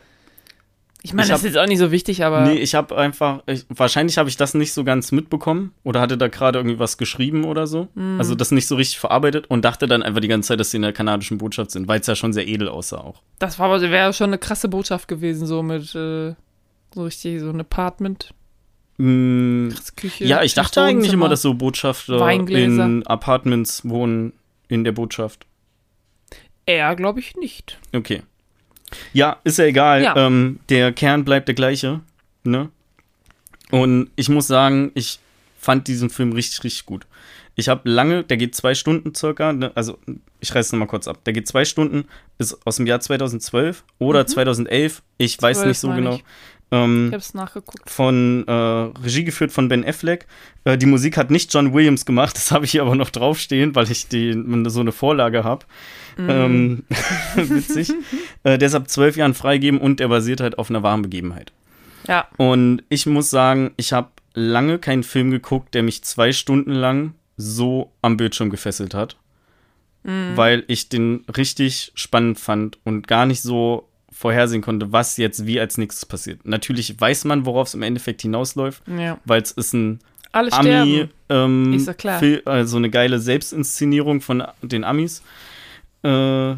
Ich 1.05 1.12
meine, 1.14 1.25
Ich 1.25 1.31
das 1.31 1.40
ist 1.40 1.46
jetzt 1.46 1.59
auch 1.59 1.66
nicht 1.66 1.81
so 1.81 1.90
wichtig, 1.90 2.25
aber 2.25 2.42
Nee, 2.42 2.59
ich 2.59 2.77
habe 2.77 2.96
einfach, 2.96 3.42
ich, 3.46 3.66
wahrscheinlich 3.68 4.18
habe 4.18 4.29
ich 4.29 4.37
das 4.37 4.55
nicht 4.55 4.72
so 4.72 4.85
ganz 4.85 5.11
mitbekommen 5.11 5.75
oder 5.83 6.01
hatte 6.01 6.16
da 6.16 6.29
gerade 6.29 6.61
irgendwie 6.61 6.79
was 6.79 6.96
geschrieben 6.96 7.42
oder 7.44 7.66
so. 7.66 7.88
Mhm. 7.94 8.18
Also 8.20 8.37
das 8.37 8.53
nicht 8.53 8.68
so 8.68 8.77
richtig 8.77 9.01
verarbeitet 9.01 9.51
und 9.51 9.64
dachte 9.64 9.88
dann 9.88 10.05
einfach 10.05 10.20
die 10.20 10.29
ganze 10.29 10.46
Zeit, 10.48 10.61
dass 10.61 10.70
sie 10.70 10.77
in 10.77 10.83
der 10.85 10.92
kanadischen 10.92 11.38
Botschaft 11.38 11.72
sind, 11.72 11.88
weil 11.88 11.98
es 11.98 12.07
ja 12.07 12.14
schon 12.14 12.33
sehr 12.33 12.46
edel 12.46 12.68
aussah 12.68 12.98
auch. 12.98 13.20
das 13.40 13.59
war 13.59 13.66
aber 13.68 13.81
wäre 13.81 14.12
schon 14.12 14.29
eine 14.29 14.38
krasse 14.38 14.68
Botschaft 14.68 15.09
gewesen, 15.09 15.44
so 15.48 15.64
mit 15.64 15.92
äh, 15.96 16.35
so 16.94 17.03
richtig 17.03 17.40
so 17.40 17.51
ein 17.51 17.61
Apartment, 17.61 18.33
Krasse 19.74 19.92
Küche. 19.96 20.24
ja, 20.24 20.42
ich 20.42 20.54
dachte 20.54 20.82
eigentlich 20.82 21.12
immer, 21.12 21.28
dass 21.28 21.42
so 21.42 21.54
Botschafter 21.54 22.20
Weingläser. 22.20 22.84
in 22.84 23.06
Apartments 23.06 23.88
wohnen 23.88 24.32
in 24.68 24.84
der 24.84 24.92
Botschaft. 24.92 25.46
Er, 26.66 26.94
glaube 26.96 27.20
ich, 27.20 27.36
nicht. 27.36 27.78
Okay. 27.92 28.22
Ja, 29.12 29.38
ist 29.44 29.58
ja 29.58 29.64
egal. 29.64 30.02
Ja. 30.02 30.16
Ähm, 30.16 30.60
der 30.68 30.92
Kern 30.92 31.24
bleibt 31.24 31.48
der 31.48 31.54
gleiche. 31.54 32.00
Ne? 32.44 32.68
Und 33.70 34.10
ich 34.16 34.28
muss 34.28 34.46
sagen, 34.46 34.92
ich 34.94 35.18
fand 35.58 35.88
diesen 35.88 36.10
Film 36.10 36.32
richtig, 36.32 36.62
richtig 36.64 36.86
gut. 36.86 37.06
Ich 37.54 37.68
habe 37.68 37.88
lange, 37.88 38.24
der 38.24 38.36
geht 38.36 38.54
zwei 38.54 38.74
Stunden 38.74 39.14
circa, 39.14 39.52
ne? 39.52 39.72
also 39.74 39.98
ich 40.40 40.54
reiße 40.54 40.74
nochmal 40.74 40.88
kurz 40.88 41.06
ab. 41.06 41.22
Der 41.24 41.32
geht 41.32 41.46
zwei 41.48 41.64
Stunden, 41.64 42.06
ist 42.38 42.66
aus 42.66 42.76
dem 42.76 42.86
Jahr 42.86 43.00
2012 43.00 43.84
oder 43.98 44.22
Mhm. 44.22 44.26
2011, 44.28 45.02
ich 45.18 45.40
weiß 45.40 45.58
12 45.58 45.68
nicht 45.68 45.78
so 45.78 45.88
genau. 45.90 46.14
ich. 46.16 46.24
Ähm, 46.72 47.08
Ich 47.08 47.14
hab's 47.14 47.35
nachgeguckt. 47.35 47.88
von 47.88 48.44
äh, 48.48 48.52
Regie 48.52 49.24
geführt 49.24 49.52
von 49.52 49.68
Ben 49.68 49.85
Affleck. 49.87 50.26
Äh, 50.64 50.78
die 50.78 50.87
Musik 50.87 51.16
hat 51.16 51.30
nicht 51.30 51.52
John 51.52 51.72
Williams 51.74 52.06
gemacht, 52.06 52.35
das 52.37 52.50
habe 52.50 52.64
ich 52.64 52.72
hier 52.72 52.82
aber 52.82 52.96
noch 52.96 53.11
draufstehen, 53.11 53.74
weil 53.76 53.90
ich 53.90 54.08
die, 54.08 54.32
so 54.68 54.80
eine 54.80 54.92
Vorlage 54.92 55.44
habe. 55.44 55.66
Ähm, 56.18 56.85
witzig. 57.37 57.92
äh, 58.42 58.64
ab 58.64 58.88
zwölf 58.88 59.16
Jahren 59.16 59.35
freigeben 59.35 59.80
und 59.80 60.00
der 60.00 60.08
basiert 60.08 60.40
halt 60.40 60.58
auf 60.58 60.70
einer 60.70 60.82
wahren 60.82 61.02
Begebenheit. 61.02 61.52
Ja. 62.08 62.26
Und 62.37 62.82
ich 62.88 63.06
muss 63.06 63.30
sagen, 63.30 63.72
ich 63.76 63.92
habe 63.92 64.08
lange 64.35 64.78
keinen 64.78 65.02
Film 65.04 65.30
geguckt, 65.30 65.74
der 65.74 65.82
mich 65.82 66.02
zwei 66.02 66.32
Stunden 66.32 66.72
lang 66.72 67.14
so 67.37 67.92
am 68.02 68.16
Bildschirm 68.16 68.50
gefesselt 68.50 68.94
hat. 68.94 69.16
Weil 70.04 70.64
ich 70.66 70.88
den 70.88 71.24
richtig 71.37 71.92
spannend 71.94 72.40
fand 72.40 72.76
und 72.82 73.06
gar 73.06 73.24
nicht 73.24 73.40
so 73.40 73.88
vorhersehen 74.22 74.62
konnte, 74.62 74.92
was 74.92 75.16
jetzt 75.18 75.44
wie 75.46 75.61
als 75.61 75.76
nächstes 75.76 76.06
passiert. 76.06 76.46
Natürlich 76.46 76.98
weiß 76.98 77.24
man, 77.26 77.44
worauf 77.44 77.66
es 77.68 77.74
im 77.74 77.82
Endeffekt 77.82 78.22
hinausläuft, 78.22 78.82
Ja. 78.88 79.18
weil 79.26 79.42
es 79.42 79.50
ist 79.52 79.74
ein 79.74 79.98
Alle 80.32 80.50
Ami, 80.52 81.08
ähm, 81.28 81.74
Ist. 81.74 81.90
Fil- 82.20 82.40
also 82.46 82.78
eine 82.78 82.88
geile 82.88 83.18
Selbstinszenierung 83.18 84.22
von 84.22 84.42
den 84.62 84.82
Amis. 84.85 85.22
Äh, 86.02 86.54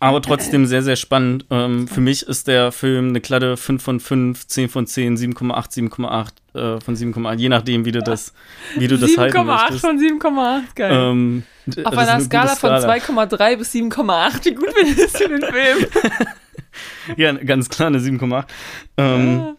Aber 0.00 0.20
trotzdem 0.20 0.66
sehr, 0.66 0.82
sehr 0.82 0.96
spannend. 0.96 1.46
Ähm, 1.50 1.88
für 1.88 2.02
mich 2.02 2.24
ist 2.24 2.46
der 2.46 2.70
Film 2.72 3.08
eine 3.08 3.20
glatte 3.22 3.56
5 3.56 3.82
von 3.82 3.98
5, 4.00 4.46
10 4.46 4.68
von 4.68 4.86
10, 4.86 5.16
7,8, 5.16 5.72
7,8 5.72 6.32
äh, 6.54 6.80
von 6.80 6.94
7,8, 6.96 7.36
je 7.38 7.48
nachdem, 7.48 7.84
wie 7.84 7.92
du 7.92 8.02
das, 8.02 8.32
wie 8.76 8.88
du 8.88 8.96
das 8.98 9.16
halten 9.16 9.36
7,8 9.38 9.44
möchtest. 9.44 9.80
von 9.80 9.98
7,8. 9.98 10.60
Geil. 10.74 10.92
Ähm, 10.92 11.42
Auf 11.84 11.92
einer 11.98 12.12
eine 12.12 12.22
gute 12.22 12.24
Skala 12.26 12.56
von 12.56 12.80
Skala. 12.80 12.94
2,3 12.94 13.56
bis 13.56 13.72
7,8. 13.74 14.44
Wie 14.44 14.54
gut 14.54 14.68
findest 14.76 15.20
du 15.20 15.28
den 15.28 15.42
Film? 15.42 15.86
Ja, 17.16 17.32
ganz 17.32 17.68
klar 17.68 17.86
eine 17.88 17.98
7,8. 17.98 18.44
Ähm, 18.96 19.38
Ja. 19.38 19.56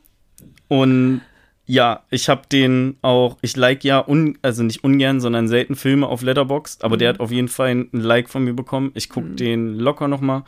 Und 0.68 1.22
ja, 1.68 2.02
ich 2.10 2.28
habe 2.30 2.42
den 2.52 2.98
auch, 3.02 3.38
ich 3.42 3.56
like 3.56 3.84
ja, 3.84 4.06
un, 4.06 4.38
also 4.42 4.64
nicht 4.64 4.84
ungern, 4.84 5.20
sondern 5.22 5.48
selten 5.48 5.76
Filme 5.76 6.08
auf 6.08 6.22
Letterboxd, 6.22 6.84
aber 6.84 6.96
Mhm. 6.96 7.00
der 7.00 7.10
hat 7.10 7.20
auf 7.20 7.32
jeden 7.32 7.48
Fall 7.48 7.70
ein 7.70 7.90
Like 7.94 8.30
von 8.30 8.44
mir 8.44 8.54
bekommen. 8.54 8.92
Ich 8.96 9.10
gucke 9.10 9.30
den 9.30 9.80
locker 9.80 10.08
nochmal. 10.08 10.44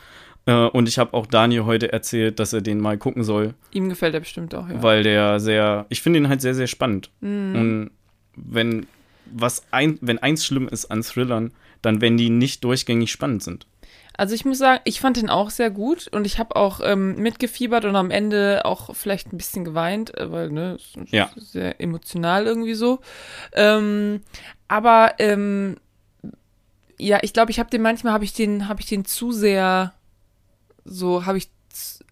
Äh, 0.48 0.68
und 0.70 0.88
ich 0.90 0.98
habe 0.98 1.14
auch 1.14 1.28
Daniel 1.28 1.66
heute 1.66 1.92
erzählt, 1.94 2.40
dass 2.40 2.54
er 2.54 2.62
den 2.62 2.80
mal 2.80 2.98
gucken 2.98 3.24
soll, 3.24 3.54
Ihm 3.72 3.90
gefällt 3.90 4.14
er 4.16 4.22
bestimmt 4.22 4.56
auch, 4.56 4.68
ja. 4.68 4.82
weil 4.82 5.04
der 5.04 5.40
sehr, 5.40 5.86
ich 5.90 6.02
finde 6.02 6.20
ihn 6.20 6.30
halt 6.30 6.42
sehr, 6.42 6.56
sehr 6.56 6.68
spannend. 6.68 7.12
Mhm. 7.20 7.56
Und 7.56 7.92
wenn 8.36 8.88
was 9.26 9.64
ein, 9.72 10.00
wenn 10.02 10.20
eins 10.20 10.46
schlimm 10.46 10.68
ist 10.70 10.86
an 10.86 11.02
Thrillern, 11.02 11.52
dann 11.82 12.02
wenn 12.02 12.18
die 12.18 12.30
nicht 12.30 12.64
durchgängig 12.64 13.12
spannend 13.12 13.44
sind. 13.44 13.68
Also 14.16 14.34
ich 14.34 14.46
muss 14.46 14.58
sagen, 14.58 14.82
ich 14.86 15.00
fand 15.00 15.18
den 15.18 15.30
auch 15.30 15.52
sehr 15.52 15.70
gut 15.70 16.08
und 16.08 16.26
ich 16.26 16.40
habe 16.40 16.56
auch 16.56 16.80
ähm, 16.84 17.18
mitgefiebert 17.22 17.86
und 17.86 17.96
am 17.96 18.10
Ende 18.10 18.62
auch 18.66 18.96
vielleicht 18.96 19.32
ein 19.32 19.38
bisschen 19.38 19.64
geweint, 19.64 20.18
äh, 20.18 20.32
weil, 20.32 20.50
ne, 20.50 20.76
ist 20.76 20.98
Ja. 21.12 21.30
sehr 21.36 21.80
emotional 21.80 22.48
irgendwie 22.48 22.74
so. 22.74 23.00
Ähm, 23.54 24.22
aber 24.68 25.14
ähm, 25.20 25.76
ja, 26.98 27.20
ich 27.22 27.34
glaube, 27.34 27.52
ich 27.52 27.60
habe 27.60 27.70
den 27.70 27.82
manchmal 27.84 28.14
habe 28.14 28.24
ich 28.24 28.34
den 28.34 28.68
habe 28.68 28.80
ich 28.82 28.88
den 28.88 29.06
zu 29.06 29.32
sehr 29.32 29.94
so 30.88 31.26
habe 31.26 31.38
ich 31.38 31.50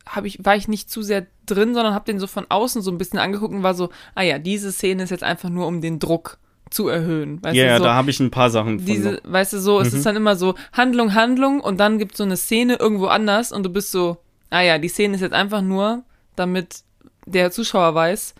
habe 0.06 0.28
ich 0.28 0.44
war 0.46 0.56
ich 0.56 0.68
nicht 0.68 0.90
zu 0.92 1.02
sehr 1.02 1.26
drin, 1.48 1.74
sondern 1.74 1.94
habe 1.96 2.06
den 2.06 2.20
so 2.20 2.28
von 2.28 2.46
außen 2.50 2.82
so 2.84 2.92
ein 2.92 2.98
bisschen 3.00 3.18
angeguckt 3.20 3.54
und 3.54 3.64
war 3.64 3.74
so, 3.74 3.90
ah 4.14 4.22
ja, 4.22 4.38
diese 4.38 4.72
Szene 4.72 5.04
ist 5.04 5.10
jetzt 5.10 5.24
einfach 5.24 5.50
nur 5.50 5.66
um 5.68 5.82
den 5.82 5.98
Druck 6.00 6.38
zu 6.70 6.88
erhöhen, 6.88 7.42
weißt 7.44 7.56
Ja, 7.56 7.64
du, 7.64 7.70
ja, 7.70 7.78
so 7.78 7.84
da 7.86 7.94
habe 7.96 8.10
ich 8.10 8.20
ein 8.20 8.32
paar 8.32 8.50
Sachen 8.50 8.80
von. 8.80 8.86
diese, 8.86 9.12
noch. 9.14 9.20
weißt 9.32 9.54
du, 9.54 9.60
so, 9.60 9.80
es 9.80 9.92
Mhm. 9.92 9.98
ist 9.98 10.06
dann 10.06 10.16
immer 10.16 10.36
so 10.36 10.56
Handlung, 10.74 11.14
Handlung 11.14 11.60
und 11.62 11.80
dann 11.80 11.98
gibt 12.00 12.14
es 12.14 12.18
so 12.18 12.24
eine 12.24 12.38
Szene 12.38 12.76
irgendwo 12.76 13.06
anders 13.08 13.52
und 13.52 13.64
du 13.64 13.70
bist 13.70 13.92
so, 13.92 14.18
ah 14.50 14.62
ja, 14.62 14.78
die 14.78 14.88
Szene 14.90 15.16
ist 15.16 15.22
jetzt 15.22 15.34
einfach 15.34 15.62
nur, 15.62 16.04
damit 16.36 16.84
der 17.26 17.52
Zuschauer 17.52 17.94
weiß, 17.96 18.36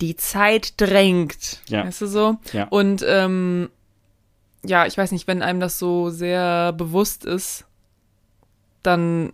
die 0.00 0.16
Zeit 0.16 0.74
drängt. 0.80 1.60
Ja. 1.68 1.84
Weißt 1.86 2.00
du 2.02 2.06
so? 2.06 2.36
Ja. 2.52 2.64
Und 2.68 3.04
ähm, 3.06 3.68
ja, 4.64 4.86
ich 4.86 4.96
weiß 4.98 5.12
nicht, 5.12 5.26
wenn 5.28 5.42
einem 5.42 5.60
das 5.60 5.78
so 5.78 6.10
sehr 6.10 6.72
bewusst 6.72 7.24
ist, 7.24 7.64
dann 8.82 9.32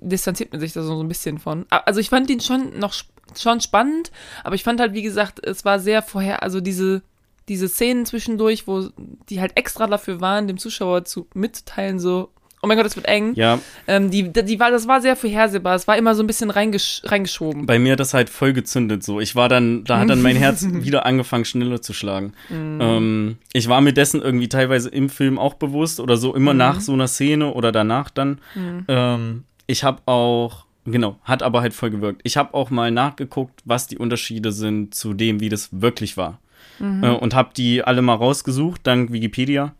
distanziert 0.00 0.52
man 0.52 0.60
sich 0.60 0.72
da 0.72 0.82
so 0.82 1.00
ein 1.00 1.08
bisschen 1.08 1.38
von. 1.38 1.66
Also 1.70 2.00
ich 2.00 2.10
fand 2.10 2.30
ihn 2.30 2.40
schon 2.40 2.78
noch 2.78 2.94
schon 3.38 3.60
spannend, 3.60 4.10
aber 4.44 4.54
ich 4.54 4.64
fand 4.64 4.80
halt, 4.80 4.92
wie 4.92 5.02
gesagt, 5.02 5.44
es 5.46 5.64
war 5.64 5.78
sehr 5.78 6.02
vorher, 6.02 6.42
also 6.42 6.60
diese, 6.60 7.02
diese 7.48 7.68
Szenen 7.68 8.06
zwischendurch, 8.06 8.66
wo 8.66 8.88
die 9.28 9.40
halt 9.40 9.56
extra 9.56 9.86
dafür 9.86 10.20
waren, 10.20 10.48
dem 10.48 10.58
Zuschauer 10.58 11.04
zu 11.04 11.28
mitzuteilen, 11.34 12.00
so, 12.00 12.30
oh 12.62 12.66
mein 12.66 12.76
Gott, 12.76 12.86
es 12.86 12.96
wird 12.96 13.06
eng. 13.06 13.34
Ja, 13.34 13.58
Ähm, 13.86 14.10
die, 14.10 14.32
die 14.32 14.60
war, 14.60 14.70
das 14.70 14.86
war 14.86 15.00
sehr 15.00 15.16
vorhersehbar. 15.16 15.74
Es 15.74 15.88
war 15.88 15.96
immer 15.96 16.14
so 16.14 16.22
ein 16.22 16.26
bisschen 16.26 16.50
reingesch 16.50 17.02
reingeschoben. 17.04 17.66
bei 17.66 17.78
mir 17.78 17.92
hat 17.92 18.00
das 18.00 18.14
halt 18.14 18.28
voll 18.28 18.52
gezündet 18.52 19.02
so. 19.02 19.20
Ich 19.20 19.34
war 19.34 19.48
dann, 19.48 19.84
da 19.84 19.98
hat 19.98 20.10
dann 20.10 20.22
mein 20.22 20.36
Herz 20.44 20.66
wieder 20.68 21.06
angefangen, 21.06 21.44
schneller 21.44 21.80
zu 21.80 21.92
schlagen. 21.92 22.34
Ähm, 22.50 23.38
ich 23.52 23.68
war 23.68 23.80
mir 23.80 23.92
dessen 23.92 24.20
irgendwie 24.20 24.48
teilweise 24.48 24.88
im 24.90 25.08
Film 25.08 25.38
auch 25.38 25.54
bewusst 25.54 26.00
oder 26.00 26.16
so, 26.16 26.34
immer 26.34 26.52
nach 26.54 26.80
so 26.80 26.92
einer 26.92 27.08
Szene 27.08 27.52
oder 27.52 27.72
danach 27.72 28.10
dann. 28.10 28.40
Ähm, 28.88 29.44
ich 29.70 29.84
habe 29.84 30.02
auch, 30.06 30.66
genau, 30.84 31.18
hat 31.22 31.42
aber 31.42 31.60
halt 31.60 31.74
voll 31.74 31.90
gewirkt. 31.90 32.20
Ich 32.24 32.36
habe 32.36 32.54
auch 32.54 32.70
mal 32.70 32.90
nachgeguckt, 32.90 33.62
was 33.64 33.86
die 33.86 33.98
Unterschiede 33.98 34.52
sind 34.52 34.94
zu 34.94 35.14
dem, 35.14 35.40
wie 35.40 35.48
das 35.48 35.80
wirklich 35.80 36.16
war. 36.16 36.40
Äh, 36.80 37.10
und 37.10 37.34
habe 37.34 37.50
die 37.54 37.84
alle 37.84 38.02
mal 38.02 38.14
rausgesucht, 38.14 38.86
dank 38.86 39.12
Wikipedia. 39.12 39.74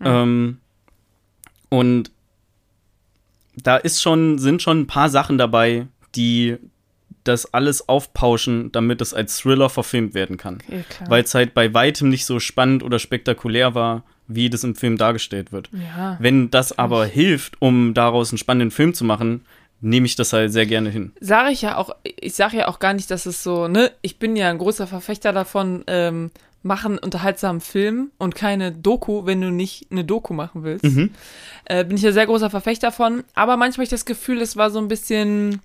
Ähm, 0.00 0.58
und 1.68 2.10
da 3.56 3.76
ist 3.76 4.02
schon, 4.02 4.38
sind 4.38 4.62
schon 4.62 4.80
ein 4.80 4.86
paar 4.86 5.08
Sachen 5.08 5.38
dabei, 5.38 5.86
die 6.14 6.56
das 7.24 7.52
alles 7.52 7.88
aufpauschen, 7.88 8.70
damit 8.70 9.00
es 9.00 9.14
als 9.14 9.38
Thriller 9.38 9.68
verfilmt 9.68 10.14
werden 10.14 10.36
kann. 10.36 10.58
Okay. 10.68 11.04
Weil 11.08 11.24
es 11.24 11.34
halt 11.34 11.54
bei 11.54 11.74
weitem 11.74 12.08
nicht 12.08 12.24
so 12.26 12.38
spannend 12.38 12.82
oder 12.82 12.98
spektakulär 12.98 13.74
war, 13.74 14.04
wie 14.28 14.50
das 14.50 14.64
im 14.64 14.74
Film 14.74 14.96
dargestellt 14.96 15.52
wird. 15.52 15.70
ja. 15.72 16.16
Wenn 16.20 16.50
das 16.50 16.76
aber 16.78 17.06
hilft, 17.06 17.60
um 17.60 17.94
daraus 17.94 18.30
einen 18.30 18.38
spannenden 18.38 18.70
Film 18.70 18.94
zu 18.94 19.04
machen, 19.04 19.44
nehme 19.80 20.06
ich 20.06 20.16
das 20.16 20.32
halt 20.32 20.52
sehr 20.52 20.66
gerne 20.66 20.90
hin. 20.90 21.12
Sage 21.20 21.50
ich 21.50 21.62
ja 21.62 21.76
auch, 21.76 21.90
ich 22.02 22.34
sage 22.34 22.56
ja 22.56 22.68
auch 22.68 22.78
gar 22.78 22.94
nicht, 22.94 23.10
dass 23.10 23.26
es 23.26 23.42
so, 23.42 23.68
ne, 23.68 23.92
ich 24.02 24.18
bin 24.18 24.36
ja 24.36 24.50
ein 24.50 24.58
großer 24.58 24.86
Verfechter 24.86 25.32
davon, 25.32 25.84
ähm, 25.86 26.30
machen 26.62 26.98
unterhaltsamen 26.98 27.60
Film 27.60 28.10
und 28.18 28.34
keine 28.34 28.72
Doku, 28.72 29.24
wenn 29.24 29.40
du 29.40 29.50
nicht 29.50 29.86
eine 29.90 30.04
Doku 30.04 30.34
machen 30.34 30.64
willst. 30.64 30.84
Mhm. 30.84 31.10
Äh, 31.64 31.84
bin 31.84 31.96
ich 31.96 32.02
ja 32.02 32.12
sehr 32.12 32.26
großer 32.26 32.50
Verfechter 32.50 32.88
davon, 32.88 33.24
aber 33.34 33.56
manchmal 33.56 33.82
habe 33.82 33.84
ich 33.84 33.90
das 33.90 34.04
Gefühl, 34.04 34.40
es 34.40 34.56
war 34.56 34.70
so 34.70 34.78
ein 34.78 34.88
bisschen 34.88 35.60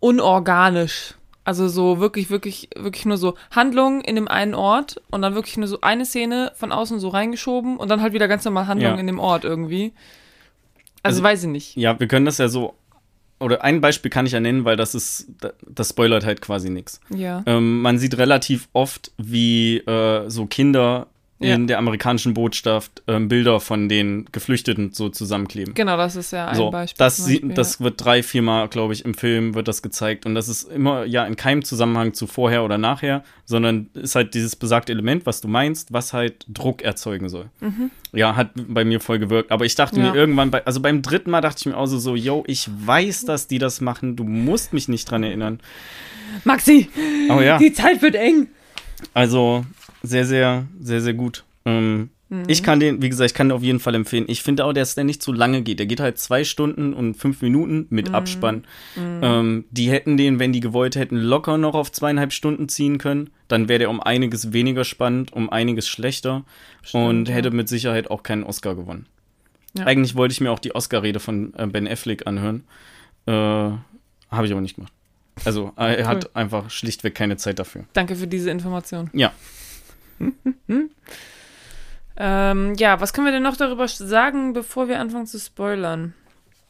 unorganisch. 0.00 1.14
Also 1.50 1.66
so 1.66 1.98
wirklich, 1.98 2.30
wirklich, 2.30 2.68
wirklich 2.76 3.06
nur 3.06 3.16
so 3.16 3.34
Handlung 3.50 4.02
in 4.02 4.14
dem 4.14 4.28
einen 4.28 4.54
Ort 4.54 5.02
und 5.10 5.20
dann 5.22 5.34
wirklich 5.34 5.56
nur 5.56 5.66
so 5.66 5.80
eine 5.80 6.06
Szene 6.06 6.52
von 6.54 6.70
außen 6.70 7.00
so 7.00 7.08
reingeschoben 7.08 7.76
und 7.76 7.88
dann 7.88 8.00
halt 8.02 8.12
wieder 8.12 8.28
ganz 8.28 8.44
normal 8.44 8.68
Handlung 8.68 8.92
Ja. 8.94 9.00
in 9.00 9.08
dem 9.08 9.18
Ort 9.18 9.42
irgendwie. 9.42 9.92
Also, 11.02 11.16
Also- 11.16 11.22
weiß 11.24 11.42
ich 11.42 11.48
nicht. 11.48 11.76
Ja, 11.76 11.98
wir 11.98 12.06
können 12.06 12.24
das 12.24 12.38
ja 12.38 12.46
so, 12.46 12.74
oder 13.40 13.64
ein 13.64 13.80
Beispiel 13.80 14.12
kann 14.12 14.26
ich 14.26 14.32
ja 14.32 14.38
nennen, 14.38 14.64
weil 14.64 14.76
das 14.76 14.94
ist, 14.94 15.26
da- 15.40 15.52
das 15.66 15.88
spoilert 15.88 16.24
halt 16.24 16.40
quasi 16.40 16.70
nichts. 16.70 17.00
Ja. 17.08 17.42
Ähm, 17.46 17.82
man 17.82 17.98
sieht 17.98 18.16
relativ 18.16 18.68
oft, 18.72 19.10
wie 19.18 19.78
äh, 19.78 20.30
so 20.30 20.46
Kinder 20.46 21.08
Ja. 21.42 21.54
in 21.54 21.66
der 21.66 21.78
amerikanischen 21.78 22.34
Botschaft 22.34 23.02
ähm, 23.06 23.28
Bilder 23.28 23.60
von 23.60 23.88
den 23.88 24.26
Geflüchteten 24.30 24.92
so 24.92 25.08
zusammenkleben. 25.08 25.72
Genau, 25.72 25.96
das 25.96 26.14
ist 26.14 26.32
ja 26.32 26.48
ein 26.48 26.54
so, 26.54 26.70
Beispiel. 26.70 26.98
das, 26.98 27.24
Beispiel, 27.26 27.54
das 27.54 27.80
wird 27.80 28.04
drei, 28.04 28.22
viermal, 28.22 28.68
glaube 28.68 28.92
ich, 28.92 29.06
im 29.06 29.14
Film 29.14 29.54
wird 29.54 29.66
das 29.66 29.80
gezeigt. 29.80 30.26
Und 30.26 30.34
das 30.34 30.48
ist 30.50 30.64
immer 30.70 31.06
ja 31.06 31.24
in 31.24 31.36
keinem 31.36 31.64
Zusammenhang 31.64 32.12
zu 32.12 32.26
vorher 32.26 32.62
oder 32.62 32.76
nachher, 32.76 33.24
sondern 33.46 33.88
ist 33.94 34.14
halt 34.16 34.34
dieses 34.34 34.54
besagte 34.54 34.92
Element, 34.92 35.24
was 35.24 35.40
du 35.40 35.48
meinst, 35.48 35.94
was 35.94 36.12
halt 36.12 36.44
Druck 36.46 36.82
erzeugen 36.82 37.30
soll. 37.30 37.46
Ja, 38.12 38.36
hat 38.36 38.50
bei 38.54 38.84
mir 38.84 39.00
voll 39.00 39.18
gewirkt. 39.18 39.50
Aber 39.50 39.64
ich 39.64 39.74
dachte 39.74 39.98
Mhm. 39.98 40.04
Ja. 40.04 40.12
mir 40.12 40.18
irgendwann, 40.18 40.50
bei, 40.50 40.66
also 40.66 40.80
beim 40.80 41.00
dritten 41.00 41.30
Mal 41.30 41.40
dachte 41.40 41.56
ich 41.60 41.66
mir 41.66 41.76
auch 41.78 41.86
so, 41.86 41.98
so, 41.98 42.16
yo, 42.16 42.44
ich 42.48 42.68
weiß, 42.84 43.24
dass 43.24 43.46
die 43.46 43.58
das 43.58 43.80
machen, 43.80 44.14
du 44.14 44.24
musst 44.24 44.74
mich 44.74 44.88
nicht 44.88 45.10
dran 45.10 45.22
erinnern. 45.22 45.60
Maxi, 46.44 46.90
Oh 47.30 47.40
ja. 47.40 47.56
die 47.56 47.72
Zeit 47.72 48.02
wird 48.02 48.14
eng. 48.14 48.48
Also 49.14 49.64
sehr, 50.02 50.24
sehr, 50.24 50.66
sehr, 50.80 51.00
sehr 51.00 51.14
gut. 51.14 51.44
Ähm, 51.64 52.10
Mhm. 52.30 52.44
Ich 52.46 52.62
kann 52.62 52.78
den, 52.78 53.02
wie 53.02 53.08
gesagt, 53.08 53.32
ich 53.32 53.34
kann 53.34 53.48
den 53.48 53.56
auf 53.56 53.62
jeden 53.64 53.80
Fall 53.80 53.94
empfehlen. 53.96 54.24
Ich 54.28 54.42
finde 54.44 54.64
auch, 54.64 54.72
dass 54.72 54.94
der 54.94 55.02
nicht 55.02 55.20
zu 55.20 55.32
lange 55.32 55.62
geht. 55.62 55.80
Der 55.80 55.86
geht 55.86 55.98
halt 55.98 56.16
zwei 56.18 56.44
Stunden 56.44 56.94
und 56.94 57.14
fünf 57.14 57.42
Minuten 57.42 57.86
mit 57.90 58.08
Mhm. 58.10 58.14
Abspann. 58.14 58.64
Ähm, 58.96 59.64
die 59.72 59.90
hätten 59.90 60.16
den, 60.16 60.38
wenn 60.38 60.52
die 60.52 60.60
gewollt 60.60 60.94
hätten, 60.94 61.16
locker 61.16 61.58
noch 61.58 61.74
auf 61.74 61.90
zweieinhalb 61.90 62.32
Stunden 62.32 62.68
ziehen 62.68 62.98
können. 62.98 63.30
Dann 63.48 63.68
wäre 63.68 63.80
der 63.80 63.90
um 63.90 64.00
einiges 64.00 64.52
weniger 64.52 64.84
spannend, 64.84 65.32
um 65.32 65.50
einiges 65.50 65.88
schlechter 65.88 66.44
und 66.92 67.28
ja. 67.28 67.34
hätte 67.34 67.50
mit 67.50 67.68
Sicherheit 67.68 68.12
auch 68.12 68.22
keinen 68.22 68.44
Oscar 68.44 68.76
gewonnen. 68.76 69.06
Ja. 69.76 69.86
Eigentlich 69.86 70.14
wollte 70.14 70.30
ich 70.32 70.40
mir 70.40 70.52
auch 70.52 70.60
die 70.60 70.72
Oscar-Rede 70.74 71.18
von 71.18 71.52
äh, 71.56 71.66
Ben 71.66 71.88
Affleck 71.88 72.28
anhören. 72.28 72.62
Äh, 73.26 73.32
Habe 73.32 74.46
ich 74.46 74.52
aber 74.52 74.60
nicht 74.60 74.76
gemacht. 74.76 74.92
Also 75.44 75.72
er 75.74 76.06
hat 76.06 76.36
einfach 76.36 76.70
schlichtweg 76.70 77.14
keine 77.16 77.36
Zeit 77.38 77.58
dafür. 77.58 77.84
Danke 77.92 78.14
für 78.14 78.26
diese 78.28 78.50
Information. 78.50 79.10
Ja. 79.14 79.32
Ähm, 82.22 82.74
ja, 82.74 83.00
was 83.00 83.14
können 83.14 83.26
wir 83.26 83.32
denn 83.32 83.42
noch 83.42 83.56
darüber 83.56 83.88
sagen, 83.88 84.52
bevor 84.52 84.88
wir 84.88 85.00
anfangen 85.00 85.26
zu 85.26 85.38
spoilern? 85.38 86.12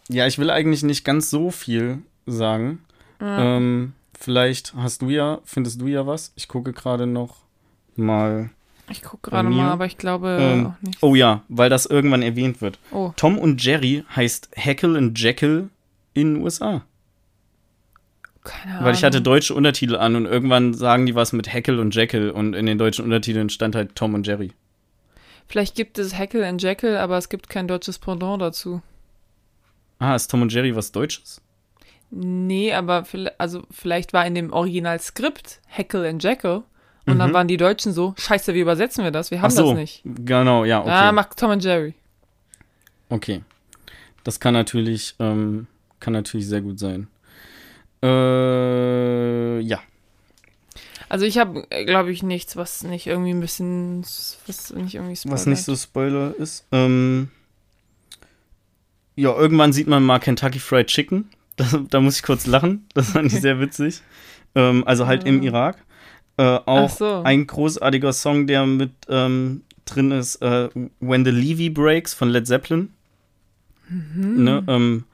Ja, 0.08 0.28
ich 0.28 0.38
will 0.38 0.48
eigentlich 0.48 0.84
nicht 0.84 1.04
ganz 1.04 1.28
so 1.28 1.50
viel 1.50 2.02
sagen. 2.24 2.84
Ja. 3.20 3.56
Ähm, 3.56 3.94
vielleicht 4.16 4.74
hast 4.76 5.02
du 5.02 5.10
ja, 5.10 5.40
findest 5.44 5.80
du 5.80 5.88
ja 5.88 6.06
was. 6.06 6.32
Ich 6.36 6.46
gucke 6.46 6.72
gerade 6.72 7.08
noch 7.08 7.38
mal. 7.96 8.50
ich 8.90 9.02
gucke 9.02 9.30
gerade 9.30 9.48
mal, 9.50 9.72
aber 9.72 9.86
ich 9.86 9.98
glaube 9.98 10.38
ähm, 10.40 10.66
auch 10.68 10.82
nicht. 10.82 11.02
Oh 11.02 11.16
ja, 11.16 11.42
weil 11.48 11.68
das 11.68 11.84
irgendwann 11.84 12.22
erwähnt 12.22 12.60
wird. 12.60 12.78
Oh, 12.92 13.12
Tom 13.16 13.36
und 13.36 13.60
Jerry 13.60 14.04
heißt 14.14 14.50
Hackle 14.56 14.96
and 14.96 15.18
Jekyll 15.18 15.68
in 16.14 16.34
den 16.34 16.44
USA. 16.44 16.82
Keine 18.44 18.74
Ahnung. 18.74 18.85
Weil 18.87 18.94
ich 18.94 19.05
hatte 19.05 19.20
deutsche 19.20 19.55
Untertitel 19.55 19.96
an 19.96 20.16
und 20.16 20.26
irgendwann 20.26 20.74
sagen 20.74 21.07
die 21.07 21.14
was 21.14 21.33
mit 21.33 21.53
Hackle 21.53 21.81
und 21.81 21.94
Jekyll 21.94 22.31
und 22.31 22.55
in 22.55 22.66
den 22.66 22.79
deutschen 22.79 23.05
Untertiteln 23.05 23.50
stand 23.50 23.74
halt 23.74 23.94
Tom 23.96 24.14
und 24.14 24.26
Jerry. 24.26 24.53
Vielleicht 25.46 25.74
gibt 25.74 25.98
es 25.98 26.16
Hackle 26.16 26.46
and 26.46 26.62
Jekyll, 26.62 26.96
aber 26.96 27.18
es 27.18 27.29
gibt 27.29 27.48
kein 27.48 27.66
deutsches 27.68 27.98
Pendant 27.98 28.40
dazu. 28.40 28.83
Ah, 29.98 30.14
ist 30.14 30.31
Tom 30.31 30.42
und 30.42 30.53
Jerry 30.53 30.74
was 30.74 30.92
Deutsches? 30.92 31.40
Nee, 32.11 32.72
aber 32.72 33.05
vielleicht, 33.05 33.38
also 33.40 33.62
vielleicht 33.70 34.12
war 34.12 34.26
in 34.26 34.35
dem 34.35 34.53
Originalskript 34.53 35.61
Hackle 35.68 36.09
and 36.09 36.22
Jekyll 36.22 36.62
und 37.07 37.18
dann 37.18 37.31
Mhm. 37.31 37.35
waren 37.35 37.48
die 37.48 37.57
Deutschen 37.57 37.92
so, 37.92 38.14
scheiße, 38.16 38.55
wie 38.55 38.61
übersetzen 38.61 39.05
wir 39.05 39.11
das? 39.11 39.31
Wir 39.31 39.42
haben 39.42 39.48
Ach 39.53 39.57
so, 39.57 39.70
das 39.70 39.76
nicht. 39.79 40.03
genau, 40.05 40.64
ja, 40.64 40.81
okay. 40.81 40.90
Ah, 40.90 41.12
macht 41.12 41.37
Tom 41.38 41.50
und 41.50 41.62
Jerry. 41.64 41.94
Okay. 43.09 43.42
Das 44.24 44.38
kann 44.40 44.55
natürlich, 44.55 45.14
ähm, 45.18 45.66
kann 45.98 46.12
natürlich 46.12 46.46
sehr 46.46 46.61
gut 46.61 46.79
sein. 46.79 47.09
Äh, 48.02 49.60
ja. 49.60 49.80
Also 51.08 51.26
ich 51.26 51.38
habe, 51.38 51.66
glaube 51.86 52.12
ich, 52.12 52.22
nichts, 52.22 52.56
was 52.56 52.84
nicht 52.84 53.06
irgendwie 53.06 53.30
ein 53.30 53.40
bisschen, 53.40 54.02
was 54.46 54.72
nicht 54.72 54.94
irgendwie 54.94 55.18
Was 55.24 55.46
nicht 55.46 55.64
so 55.64 55.74
Spoiler 55.74 56.34
ist. 56.36 56.66
Ähm, 56.70 57.30
ja, 59.16 59.36
irgendwann 59.36 59.72
sieht 59.72 59.88
man 59.88 60.02
mal 60.04 60.18
Kentucky 60.18 60.58
Fried 60.58 60.86
Chicken. 60.86 61.30
Das, 61.56 61.76
da 61.90 62.00
muss 62.00 62.16
ich 62.16 62.22
kurz 62.22 62.46
lachen. 62.46 62.86
Das 62.94 63.10
fand 63.10 63.30
ich 63.30 63.40
sehr 63.40 63.60
witzig. 63.60 64.00
Ähm, 64.56 64.82
also 64.84 65.06
halt 65.06 65.22
im 65.22 65.42
Irak. 65.44 65.76
Äh, 66.36 66.42
auch 66.42 66.64
Ach 66.66 66.90
so. 66.90 67.22
ein 67.22 67.46
großartiger 67.46 68.12
Song, 68.12 68.48
der 68.48 68.66
mit 68.66 68.90
ähm, 69.08 69.62
drin 69.84 70.10
ist, 70.10 70.42
äh, 70.42 70.68
When 70.98 71.24
the 71.24 71.30
Levy 71.30 71.70
Breaks 71.70 72.14
von 72.14 72.30
Led 72.30 72.48
Zeppelin. 72.48 72.92
Mhm. 73.88 74.42
Ne, 74.42 74.64
ähm, 74.66 75.04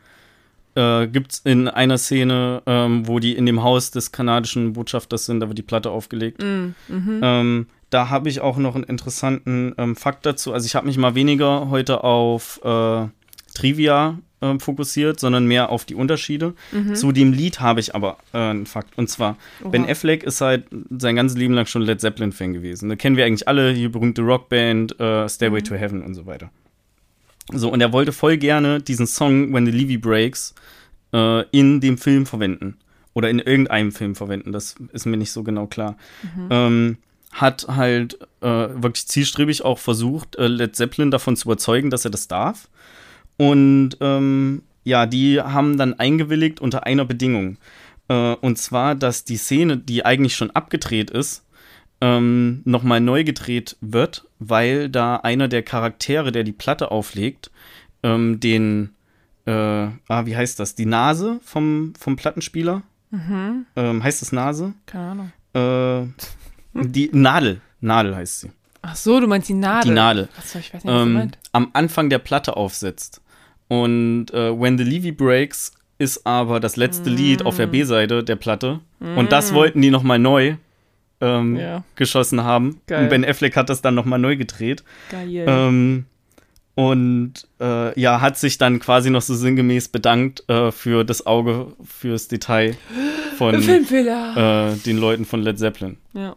äh, 0.76 1.06
gibt's 1.06 1.40
in 1.44 1.68
einer 1.68 1.98
Szene, 1.98 2.62
ähm, 2.66 3.08
wo 3.08 3.18
die 3.18 3.34
in 3.34 3.46
dem 3.46 3.62
Haus 3.62 3.90
des 3.90 4.12
kanadischen 4.12 4.74
Botschafters 4.74 5.26
sind, 5.26 5.40
da 5.40 5.48
wird 5.48 5.58
die 5.58 5.62
Platte 5.62 5.90
aufgelegt. 5.90 6.42
Mm, 6.42 6.74
mhm. 6.88 7.20
Ähm, 7.22 7.66
da 7.90 8.10
habe 8.10 8.28
ich 8.28 8.40
auch 8.40 8.58
noch 8.58 8.74
einen 8.74 8.84
interessanten 8.84 9.74
ähm, 9.78 9.96
Fakt 9.96 10.26
dazu. 10.26 10.52
Also 10.52 10.66
ich 10.66 10.74
habe 10.74 10.86
mich 10.86 10.98
mal 10.98 11.14
weniger 11.14 11.70
heute 11.70 12.04
auf 12.04 12.60
äh, 12.64 13.06
Trivia 13.54 14.18
ähm, 14.42 14.60
fokussiert, 14.60 15.18
sondern 15.18 15.46
mehr 15.46 15.70
auf 15.70 15.84
die 15.84 15.94
Unterschiede. 15.94 16.54
Zu 16.94 17.12
dem 17.12 17.32
Lied 17.32 17.60
habe 17.60 17.80
ich 17.80 17.94
aber 17.94 18.18
äh, 18.34 18.38
einen 18.38 18.66
Fakt. 18.66 18.98
Und 18.98 19.08
zwar, 19.08 19.38
Oha. 19.62 19.70
Ben 19.70 19.88
Affleck 19.88 20.24
ist 20.24 20.40
halt 20.40 20.64
sein 20.90 21.16
ganzes 21.16 21.38
Leben 21.38 21.54
lang 21.54 21.66
schon 21.66 21.82
Led 21.82 22.00
Zeppelin-Fan 22.00 22.52
gewesen. 22.52 22.88
Da 22.90 22.96
kennen 22.96 23.16
wir 23.16 23.24
eigentlich 23.24 23.48
alle, 23.48 23.72
die 23.72 23.88
berühmte 23.88 24.22
Rockband, 24.22 25.00
äh, 25.00 25.28
Stairway 25.28 25.62
to 25.62 25.74
Heaven 25.74 26.02
und 26.02 26.14
so 26.14 26.26
weiter. 26.26 26.50
So, 27.52 27.70
und 27.70 27.80
er 27.80 27.92
wollte 27.92 28.12
voll 28.12 28.36
gerne 28.36 28.80
diesen 28.80 29.06
Song 29.06 29.52
When 29.52 29.66
the 29.66 29.72
Levy 29.72 29.98
Breaks 29.98 30.54
äh, 31.12 31.42
in 31.50 31.80
dem 31.80 31.98
Film 31.98 32.26
verwenden. 32.26 32.76
Oder 33.14 33.30
in 33.30 33.38
irgendeinem 33.38 33.92
Film 33.92 34.14
verwenden. 34.14 34.52
Das 34.52 34.74
ist 34.92 35.06
mir 35.06 35.16
nicht 35.16 35.32
so 35.32 35.42
genau 35.42 35.66
klar. 35.66 35.96
Ähm, 36.50 36.98
hat 37.32 37.66
halt 37.68 38.18
äh, 38.40 38.46
wirklich 38.46 39.06
zielstrebig 39.06 39.64
auch 39.64 39.78
versucht, 39.78 40.36
äh, 40.36 40.48
Led 40.48 40.76
Zeppelin 40.76 41.10
davon 41.10 41.36
zu 41.36 41.48
überzeugen, 41.48 41.90
dass 41.90 42.04
er 42.04 42.10
das 42.10 42.28
darf. 42.28 42.68
Und 43.36 43.96
ähm, 44.00 44.62
ja, 44.84 45.06
die 45.06 45.40
haben 45.40 45.78
dann 45.78 45.94
eingewilligt 45.94 46.60
unter 46.60 46.84
einer 46.84 47.04
Bedingung. 47.04 47.58
Äh, 48.08 48.34
und 48.34 48.58
zwar, 48.58 48.94
dass 48.94 49.24
die 49.24 49.36
Szene, 49.36 49.76
die 49.76 50.04
eigentlich 50.04 50.36
schon 50.36 50.50
abgedreht 50.50 51.10
ist, 51.10 51.42
ähm, 52.00 52.62
nochmal 52.64 53.00
neu 53.00 53.24
gedreht 53.24 53.76
wird, 53.80 54.26
weil 54.38 54.88
da 54.88 55.16
einer 55.16 55.48
der 55.48 55.62
Charaktere, 55.62 56.32
der 56.32 56.44
die 56.44 56.52
Platte 56.52 56.90
auflegt, 56.90 57.50
ähm, 58.02 58.38
den, 58.40 58.90
äh, 59.46 59.50
ah, 59.52 60.26
wie 60.26 60.36
heißt 60.36 60.60
das, 60.60 60.74
die 60.74 60.86
Nase 60.86 61.40
vom, 61.42 61.94
vom 61.98 62.16
Plattenspieler? 62.16 62.82
Ähm, 63.12 64.02
heißt 64.02 64.20
das 64.20 64.32
Nase? 64.32 64.74
Keine 64.84 65.30
Ahnung. 65.54 66.12
Äh, 66.74 66.82
die 66.86 67.08
Nadel. 67.12 67.60
Nadel 67.80 68.14
heißt 68.14 68.40
sie. 68.40 68.50
Ach 68.82 68.94
so, 68.94 69.18
du 69.20 69.26
meinst 69.26 69.48
die 69.48 69.54
Nadel. 69.54 69.90
Die 69.90 69.94
Nadel. 69.94 70.28
Achso, 70.38 70.58
ich 70.58 70.74
weiß 70.74 70.84
nicht, 70.84 70.92
was 70.92 71.00
du 71.02 71.02
Ähm, 71.02 71.12
meinst. 71.14 71.38
am 71.52 71.70
Anfang 71.72 72.10
der 72.10 72.18
Platte 72.18 72.56
aufsetzt. 72.56 73.22
Und 73.68 74.26
äh, 74.32 74.58
When 74.60 74.76
the 74.76 74.84
Levy 74.84 75.12
Breaks 75.12 75.72
ist 75.98 76.26
aber 76.26 76.60
das 76.60 76.76
letzte 76.76 77.08
Lied 77.08 77.44
auf 77.46 77.54
Mm. 77.54 77.58
der 77.58 77.66
B-Seite 77.68 78.22
der 78.22 78.36
Platte. 78.36 78.80
Und 79.00 79.32
das 79.32 79.54
wollten 79.54 79.80
die 79.80 79.90
nochmal 79.90 80.18
neu 80.18 80.56
ähm, 81.20 81.56
Ja. 81.56 81.84
geschossen 81.94 82.42
haben. 82.44 82.80
Geil. 82.86 83.04
Und 83.04 83.08
Ben 83.10 83.24
Affleck 83.24 83.56
hat 83.56 83.68
das 83.70 83.82
dann 83.82 83.94
nochmal 83.94 84.18
neu 84.18 84.36
gedreht. 84.36 84.84
Geil. 85.10 85.44
Ähm, 85.46 86.06
und 86.74 87.32
äh, 87.58 87.98
ja, 87.98 88.20
hat 88.20 88.36
sich 88.36 88.58
dann 88.58 88.80
quasi 88.80 89.08
noch 89.10 89.22
so 89.22 89.34
sinngemäß 89.34 89.88
bedankt 89.88 90.44
äh, 90.50 90.70
für 90.72 91.04
das 91.04 91.26
Auge, 91.26 91.68
fürs 91.82 92.28
Detail 92.28 92.76
von 93.38 93.54
äh, 93.54 94.76
den 94.84 94.98
Leuten 94.98 95.24
von 95.24 95.40
Led 95.42 95.58
Zeppelin. 95.58 95.96
ja, 96.12 96.36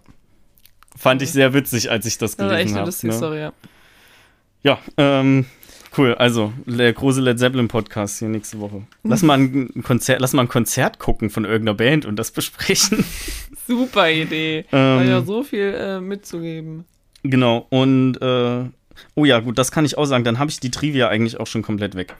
Fand 0.97 1.21
ich 1.21 1.31
sehr 1.31 1.53
witzig, 1.53 1.91
als 1.91 2.05
ich 2.05 2.17
das 2.17 2.35
das 2.37 2.45
war 2.45 2.53
echt 2.53 2.59
gelesen 2.59 2.73
eine 2.75 2.79
habe. 2.79 2.87
lustige 2.87 3.11
Ne? 3.11 3.17
Story, 3.17 3.39
ja. 3.39 3.53
Ja, 4.63 4.79
ähm, 4.97 5.45
cool. 5.97 6.13
Also, 6.15 6.53
der 6.65 6.91
große 6.93 7.21
Led 7.21 7.39
Zeppelin 7.39 7.67
Podcast 7.67 8.19
hier 8.19 8.27
nächste 8.29 8.59
Woche. 8.59 8.83
Lass 9.03 9.23
mal 9.23 9.37
ein 9.39 9.83
Konzert, 9.83 10.21
lass 10.21 10.33
mal 10.33 10.43
ein 10.43 10.47
Konzert 10.49 10.99
gucken 10.99 11.29
von 11.29 11.45
irgendeiner 11.45 11.75
Band 11.75 12.05
und 12.05 12.17
das 12.17 12.31
besprechen. 12.31 13.03
Super 13.67 14.09
Idee. 14.11 14.65
Ähm, 14.71 14.97
War 14.97 15.05
ja 15.05 15.21
so 15.21 15.43
viel 15.43 15.73
äh, 15.77 15.99
mitzugeben. 16.01 16.85
genau. 17.23 17.67
Und 17.69 18.15
äh, 18.21 18.63
oh 19.15 19.25
ja, 19.25 19.39
gut, 19.39 19.57
das 19.57 19.71
kann 19.71 19.85
ich 19.85 19.97
auch 19.97 20.05
sagen. 20.05 20.23
Dann 20.23 20.39
habe 20.39 20.49
ich 20.49 20.59
die 20.59 20.71
Trivia 20.71 21.07
eigentlich 21.07 21.39
auch 21.39 21.47
schon 21.47 21.61
komplett 21.61 21.95
weg. 21.95 22.15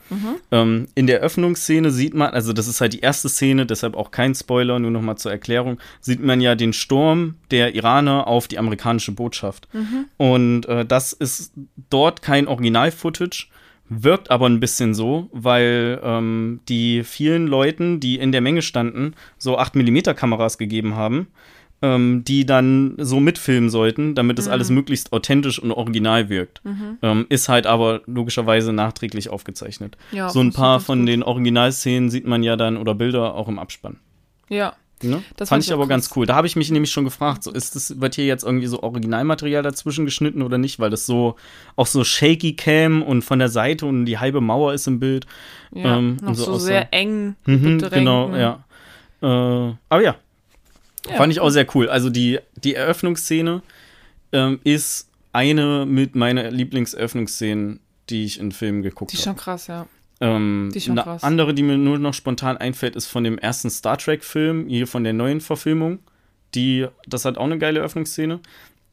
Ähm, 0.52 0.86
in 0.94 1.06
der 1.06 1.20
Öffnungsszene 1.20 1.90
sieht 1.90 2.14
man, 2.14 2.30
also 2.30 2.52
das 2.52 2.68
ist 2.68 2.80
halt 2.80 2.92
die 2.92 3.00
erste 3.00 3.28
Szene, 3.28 3.66
deshalb 3.66 3.96
auch 3.96 4.10
kein 4.12 4.34
Spoiler, 4.34 4.78
nur 4.78 4.90
noch 4.90 5.02
mal 5.02 5.16
zur 5.16 5.32
Erklärung, 5.32 5.78
sieht 6.00 6.22
man 6.22 6.40
ja 6.40 6.54
den 6.54 6.72
Sturm 6.72 7.34
der 7.50 7.74
Iraner 7.74 8.26
auf 8.28 8.48
die 8.48 8.58
amerikanische 8.58 9.12
Botschaft. 9.12 9.68
Und 10.16 10.66
äh, 10.66 10.84
das 10.86 11.12
ist 11.12 11.52
dort 11.90 12.22
kein 12.22 12.46
Original-Footage, 12.48 13.48
wirkt 13.90 14.30
aber 14.30 14.48
ein 14.48 14.60
bisschen 14.60 14.94
so, 14.94 15.28
weil 15.32 16.00
ähm, 16.02 16.60
die 16.68 17.02
vielen 17.04 17.46
Leuten, 17.46 18.00
die 18.00 18.18
in 18.18 18.32
der 18.32 18.40
Menge 18.40 18.62
standen, 18.62 19.14
so 19.36 19.58
8mm 19.58 20.14
Kameras 20.14 20.56
gegeben 20.56 20.94
haben, 20.94 21.26
ähm, 21.82 22.22
die 22.24 22.46
dann 22.46 22.94
so 22.98 23.20
mitfilmen 23.20 23.68
sollten, 23.68 24.14
damit 24.14 24.38
es 24.38 24.48
alles 24.48 24.70
möglichst 24.70 25.12
authentisch 25.12 25.58
und 25.58 25.72
original 25.72 26.28
wirkt. 26.28 26.62
Ähm, 27.02 27.26
ist 27.28 27.48
halt 27.48 27.66
aber 27.66 28.02
logischerweise 28.06 28.72
nachträglich 28.72 29.28
aufgezeichnet. 29.28 29.96
Ja, 30.12 30.28
so 30.28 30.40
ein 30.40 30.50
das 30.50 30.56
paar 30.56 30.80
von 30.80 31.00
gut. 31.00 31.08
den 31.08 31.22
Originalszenen 31.22 32.10
sieht 32.10 32.26
man 32.26 32.42
ja 32.42 32.56
dann 32.56 32.76
oder 32.76 32.94
Bilder 32.94 33.34
auch 33.34 33.48
im 33.48 33.58
Abspann. 33.58 33.96
Ja, 34.48 34.74
Ne? 35.02 35.22
Das 35.36 35.48
Fand 35.48 35.64
ich 35.64 35.72
aber 35.72 35.86
ganz 35.88 36.08
krass. 36.08 36.16
cool. 36.16 36.26
Da 36.26 36.34
habe 36.34 36.46
ich 36.46 36.56
mich 36.56 36.70
nämlich 36.70 36.90
schon 36.92 37.04
gefragt, 37.04 37.42
so 37.42 37.50
ist 37.52 37.74
das, 37.74 38.00
wird 38.00 38.14
hier 38.16 38.26
jetzt 38.26 38.44
irgendwie 38.44 38.66
so 38.66 38.82
Originalmaterial 38.82 39.62
dazwischen 39.62 40.04
geschnitten 40.04 40.42
oder 40.42 40.58
nicht, 40.58 40.78
weil 40.78 40.90
das 40.90 41.06
so 41.06 41.36
auch 41.76 41.86
so 41.86 42.04
shaky 42.04 42.54
cam 42.56 43.02
und 43.02 43.22
von 43.22 43.38
der 43.38 43.48
Seite 43.48 43.86
und 43.86 44.04
die 44.06 44.18
halbe 44.18 44.40
Mauer 44.40 44.74
ist 44.74 44.86
im 44.86 45.00
Bild. 45.00 45.26
ja. 45.72 45.96
Ähm, 45.98 46.16
noch 46.20 46.28
und 46.28 46.34
so 46.34 46.44
so, 46.44 46.58
sehr 46.58 46.92
eng. 46.92 47.36
Mhm, 47.46 47.78
genau, 47.90 48.34
ja. 48.36 48.64
Äh, 49.22 49.26
aber 49.88 50.02
ja, 50.02 50.16
Ja. 51.08 51.16
fand 51.16 51.32
ich 51.32 51.40
auch 51.40 51.50
sehr 51.50 51.66
cool. 51.74 51.88
Also 51.88 52.10
die, 52.10 52.38
die 52.62 52.74
Eröffnungsszene 52.74 53.62
ähm, 54.32 54.60
ist 54.64 55.08
eine 55.32 55.86
mit 55.86 56.14
meiner 56.14 56.50
Lieblingseröffnungsszenen, 56.50 57.80
die 58.10 58.24
ich 58.24 58.38
in 58.40 58.52
Filmen 58.52 58.82
geguckt 58.82 59.12
Die 59.12 59.16
ist 59.16 59.26
habe. 59.26 59.38
schon 59.38 59.44
krass, 59.44 59.66
ja. 59.68 59.86
Ähm, 60.22 60.70
schon 60.78 60.92
eine 60.92 61.02
krass. 61.02 61.22
andere, 61.24 61.54
die 61.54 61.62
mir 61.62 61.78
nur 61.78 61.98
noch 61.98 62.12
spontan 62.14 62.56
einfällt, 62.58 62.94
ist 62.96 63.06
von 63.06 63.24
dem 63.24 63.38
ersten 63.38 63.70
Star 63.70 63.96
Trek-Film, 63.96 64.68
hier 64.68 64.86
von 64.86 65.02
der 65.04 65.12
neuen 65.14 65.40
Verfilmung. 65.40 65.98
Die, 66.54 66.86
das 67.06 67.24
hat 67.24 67.38
auch 67.38 67.44
eine 67.44 67.58
geile 67.58 67.80
Öffnungsszene. 67.80 68.40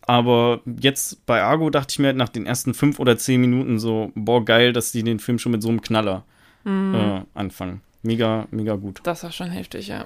Aber 0.02 0.62
jetzt 0.80 1.26
bei 1.26 1.42
Argo 1.42 1.70
dachte 1.70 1.92
ich 1.92 2.00
mir 2.00 2.08
halt 2.08 2.18
nach 2.18 2.30
den 2.30 2.46
ersten 2.46 2.74
fünf 2.74 2.98
oder 3.00 3.18
zehn 3.18 3.42
Minuten 3.42 3.78
so, 3.78 4.12
boah, 4.16 4.46
geil, 4.46 4.72
dass 4.72 4.94
die 4.94 5.04
den 5.04 5.20
Film 5.20 5.38
schon 5.38 5.52
mit 5.52 5.62
so 5.62 5.70
einem 5.70 5.82
Knaller 5.82 6.24
Mhm. 6.64 6.96
äh, 6.96 7.22
anfangen. 7.34 7.82
Mega, 8.04 8.48
mega 8.52 8.76
gut. 8.76 9.00
Das 9.04 9.24
war 9.24 9.32
schon 9.32 9.50
heftig, 9.50 9.88
ja. 9.90 10.06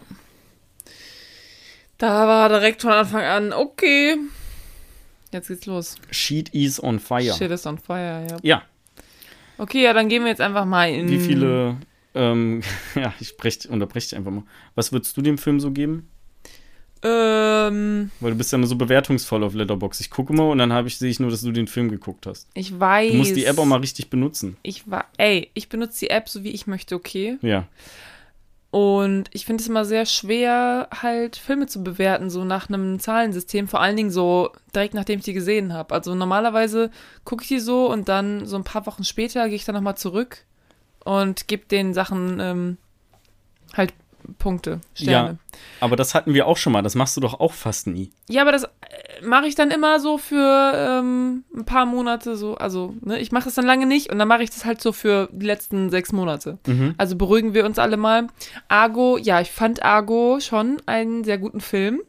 Da 1.98 2.28
war 2.28 2.50
direkt 2.50 2.82
von 2.82 2.92
Anfang 2.92 3.24
an, 3.24 3.54
okay. 3.54 4.18
Jetzt 5.32 5.48
geht's 5.48 5.66
los. 5.66 5.96
Sheet 6.10 6.50
is 6.50 6.82
on 6.82 7.00
fire. 7.00 7.34
Shit 7.34 7.52
is 7.52 7.66
on 7.66 7.78
fire, 7.78 8.26
ja. 8.30 8.38
Ja, 8.42 8.62
Okay, 9.62 9.84
ja, 9.84 9.94
dann 9.94 10.10
gehen 10.10 10.24
wir 10.24 10.30
jetzt 10.30 10.42
einfach 10.42 10.66
mal 10.66 10.90
in. 10.90 11.08
wie 11.08 11.20
viele, 11.20 11.78
ähm, 12.16 12.64
ja, 12.96 13.14
ich 13.20 13.38
brech, 13.38 13.70
unterbreche 13.70 14.10
dich 14.10 14.18
einfach 14.18 14.32
mal. 14.32 14.44
Was 14.74 14.92
würdest 14.92 15.16
du 15.16 15.22
dem 15.22 15.38
Film 15.38 15.60
so 15.60 15.70
geben? 15.70 16.10
Ähm, 17.04 18.10
Weil 18.20 18.32
du 18.32 18.38
bist 18.38 18.52
ja 18.52 18.58
immer 18.58 18.66
so 18.66 18.76
bewertungsvoll 18.76 19.44
auf 19.44 19.54
Letterbox. 19.54 20.00
Ich 20.00 20.10
gucke 20.10 20.34
mal 20.34 20.50
und 20.50 20.58
dann 20.58 20.86
ich, 20.88 20.98
sehe 20.98 21.12
ich 21.12 21.20
nur, 21.20 21.30
dass 21.30 21.42
du 21.42 21.52
den 21.52 21.68
Film 21.68 21.90
geguckt 21.90 22.26
hast. 22.26 22.48
ich 22.56 22.80
weiß. 22.80 23.12
Du 23.12 23.18
musst 23.18 23.36
die 23.36 23.46
App 23.46 23.60
auch 23.60 23.66
mal 23.66 23.80
richtig 23.80 24.10
benutzen. 24.10 24.58
Ich 24.64 24.90
war, 24.90 25.06
ey, 25.18 25.52
ich 25.54 25.70
benutze 25.70 26.00
die 26.00 26.10
App 26.10 26.28
so 26.28 26.44
wie 26.44 26.50
ich 26.50 26.66
möchte, 26.66 26.96
okay. 26.96 27.38
Ja. 27.44 27.68
Und 28.72 29.26
ich 29.34 29.46
finde 29.46 29.62
es 29.62 29.68
immer 29.68 29.84
sehr 29.84 30.06
schwer, 30.06 30.88
halt 31.02 31.36
Filme 31.36 31.68
zu 31.68 31.84
bewerten, 31.84 32.30
so 32.30 32.46
nach 32.46 32.70
einem 32.70 33.00
Zahlensystem, 33.02 33.68
vor 33.68 33.82
allen 33.82 33.98
Dingen 33.98 34.12
so 34.12 34.50
direkt 34.74 34.94
nachdem 34.94 35.20
ich 35.20 35.26
die 35.26 35.34
gesehen 35.34 35.74
habe. 35.74 35.94
Also 35.94 36.16
normalerweise 36.16 36.90
gucke 37.26 37.44
ich 37.44 37.50
die 37.50 37.60
so 37.60 37.92
und 37.92 38.08
dann 38.08 38.46
so 38.46 38.56
ein 38.56 38.64
paar 38.64 38.86
Wochen 38.86 39.04
später 39.04 39.46
gehe 39.48 39.58
ich 39.58 39.66
dann 39.66 39.76
nochmal 39.76 39.98
zurück 39.98 40.46
und 41.04 41.50
gebe 41.50 41.66
den 41.66 41.94
Sachen 41.94 42.40
ähm, 42.40 42.78
halt 43.76 43.94
Punkte, 44.38 44.82
Sterne. 44.94 45.30
Ja, 45.30 45.58
aber 45.80 45.96
das 45.96 46.16
hatten 46.16 46.34
wir 46.34 46.48
auch 46.48 46.58
schon 46.58 46.74
mal. 46.74 46.82
Das 46.82 46.96
machst 46.96 47.16
du 47.18 47.22
doch 47.22 47.40
auch 47.40 47.54
fast 47.54 47.88
nie. 47.88 48.12
Ja, 48.30 48.42
aber 48.42 48.52
das 48.52 48.64
äh, 48.64 48.70
mache 49.24 49.48
ich 49.48 49.56
dann 49.56 49.72
immer 49.72 50.00
so 50.00 50.18
für 50.18 50.74
ähm, 50.76 51.44
ein 51.56 51.66
paar 51.66 51.86
Monate 51.86 52.36
so. 52.36 52.56
Also, 52.56 52.96
ne, 53.02 53.20
ich 53.20 53.32
mache 53.32 53.46
das 53.46 53.56
dann 53.56 53.66
lange 53.66 53.86
nicht 53.86 54.12
und 54.12 54.20
dann 54.20 54.28
mache 54.28 54.44
ich 54.44 54.50
das 54.50 54.66
halt 54.66 54.82
so 54.82 54.92
für 54.92 55.30
die 55.32 55.46
letzten 55.46 55.90
sechs 55.90 56.12
Monate. 56.12 56.58
Mhm. 56.66 56.96
Also 56.98 57.16
beruhigen 57.16 57.54
wir 57.54 57.66
uns 57.66 57.80
alle 57.80 57.98
mal. 57.98 58.28
Argo, 58.68 59.18
ja, 59.18 59.42
ich 59.42 59.52
fand 59.52 59.84
Argo 59.84 60.40
schon 60.40 60.82
einen 60.86 61.24
sehr 61.24 61.38
guten 61.38 61.62
Film. 61.62 62.02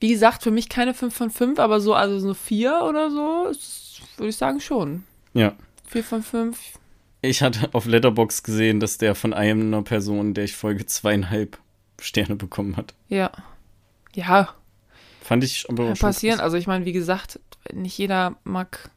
Wie 0.00 0.08
gesagt, 0.08 0.42
für 0.42 0.50
mich 0.50 0.68
keine 0.68 0.94
5 0.94 1.14
von 1.14 1.30
5, 1.30 1.58
aber 1.60 1.80
so, 1.80 1.94
also 1.94 2.18
so 2.18 2.34
4 2.34 2.82
oder 2.82 3.10
so, 3.10 3.52
würde 4.16 4.28
ich 4.28 4.36
sagen 4.36 4.60
schon. 4.60 5.04
Ja. 5.32 5.52
4 5.86 6.02
von 6.02 6.22
5. 6.22 6.58
Ich 7.22 7.40
hatte 7.40 7.70
auf 7.72 7.86
Letterbox 7.86 8.42
gesehen, 8.42 8.80
dass 8.80 8.98
der 8.98 9.14
von 9.14 9.32
einer 9.32 9.82
Person, 9.82 10.34
der 10.34 10.44
ich 10.44 10.56
folge, 10.56 10.84
zweieinhalb 10.86 11.58
Sterne 12.00 12.36
bekommen 12.36 12.76
hat. 12.76 12.94
Ja. 13.08 13.30
Ja, 14.14 14.54
Fand 15.22 15.44
ich 15.44 15.66
aber 15.70 15.86
Kann 15.86 15.96
passieren. 15.96 16.40
Also 16.40 16.56
ich 16.56 16.66
meine, 16.66 16.84
wie 16.84 16.92
gesagt, 16.92 17.38
nicht 17.72 17.96
jeder 17.96 18.36
mag. 18.44 18.90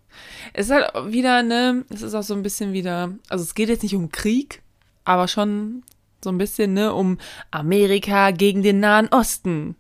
Es 0.54 0.68
ist 0.68 0.72
halt 0.74 0.92
wieder, 1.14 1.44
ne, 1.44 1.86
es 1.90 2.02
ist 2.02 2.16
auch 2.16 2.24
so 2.24 2.34
ein 2.34 2.42
bisschen 2.42 2.74
wieder, 2.74 3.12
also 3.30 3.44
es 3.44 3.54
geht 3.54 3.70
jetzt 3.70 3.84
nicht 3.84 3.96
um 3.96 4.12
Krieg, 4.12 4.62
aber 5.04 5.28
schon 5.28 5.84
so 6.24 6.32
ein 6.32 6.38
bisschen, 6.40 6.74
ne, 6.74 6.94
um 6.94 7.20
Amerika 7.52 8.32
gegen 8.32 8.64
den 8.64 8.80
Nahen 8.80 9.08
Osten. 9.10 9.76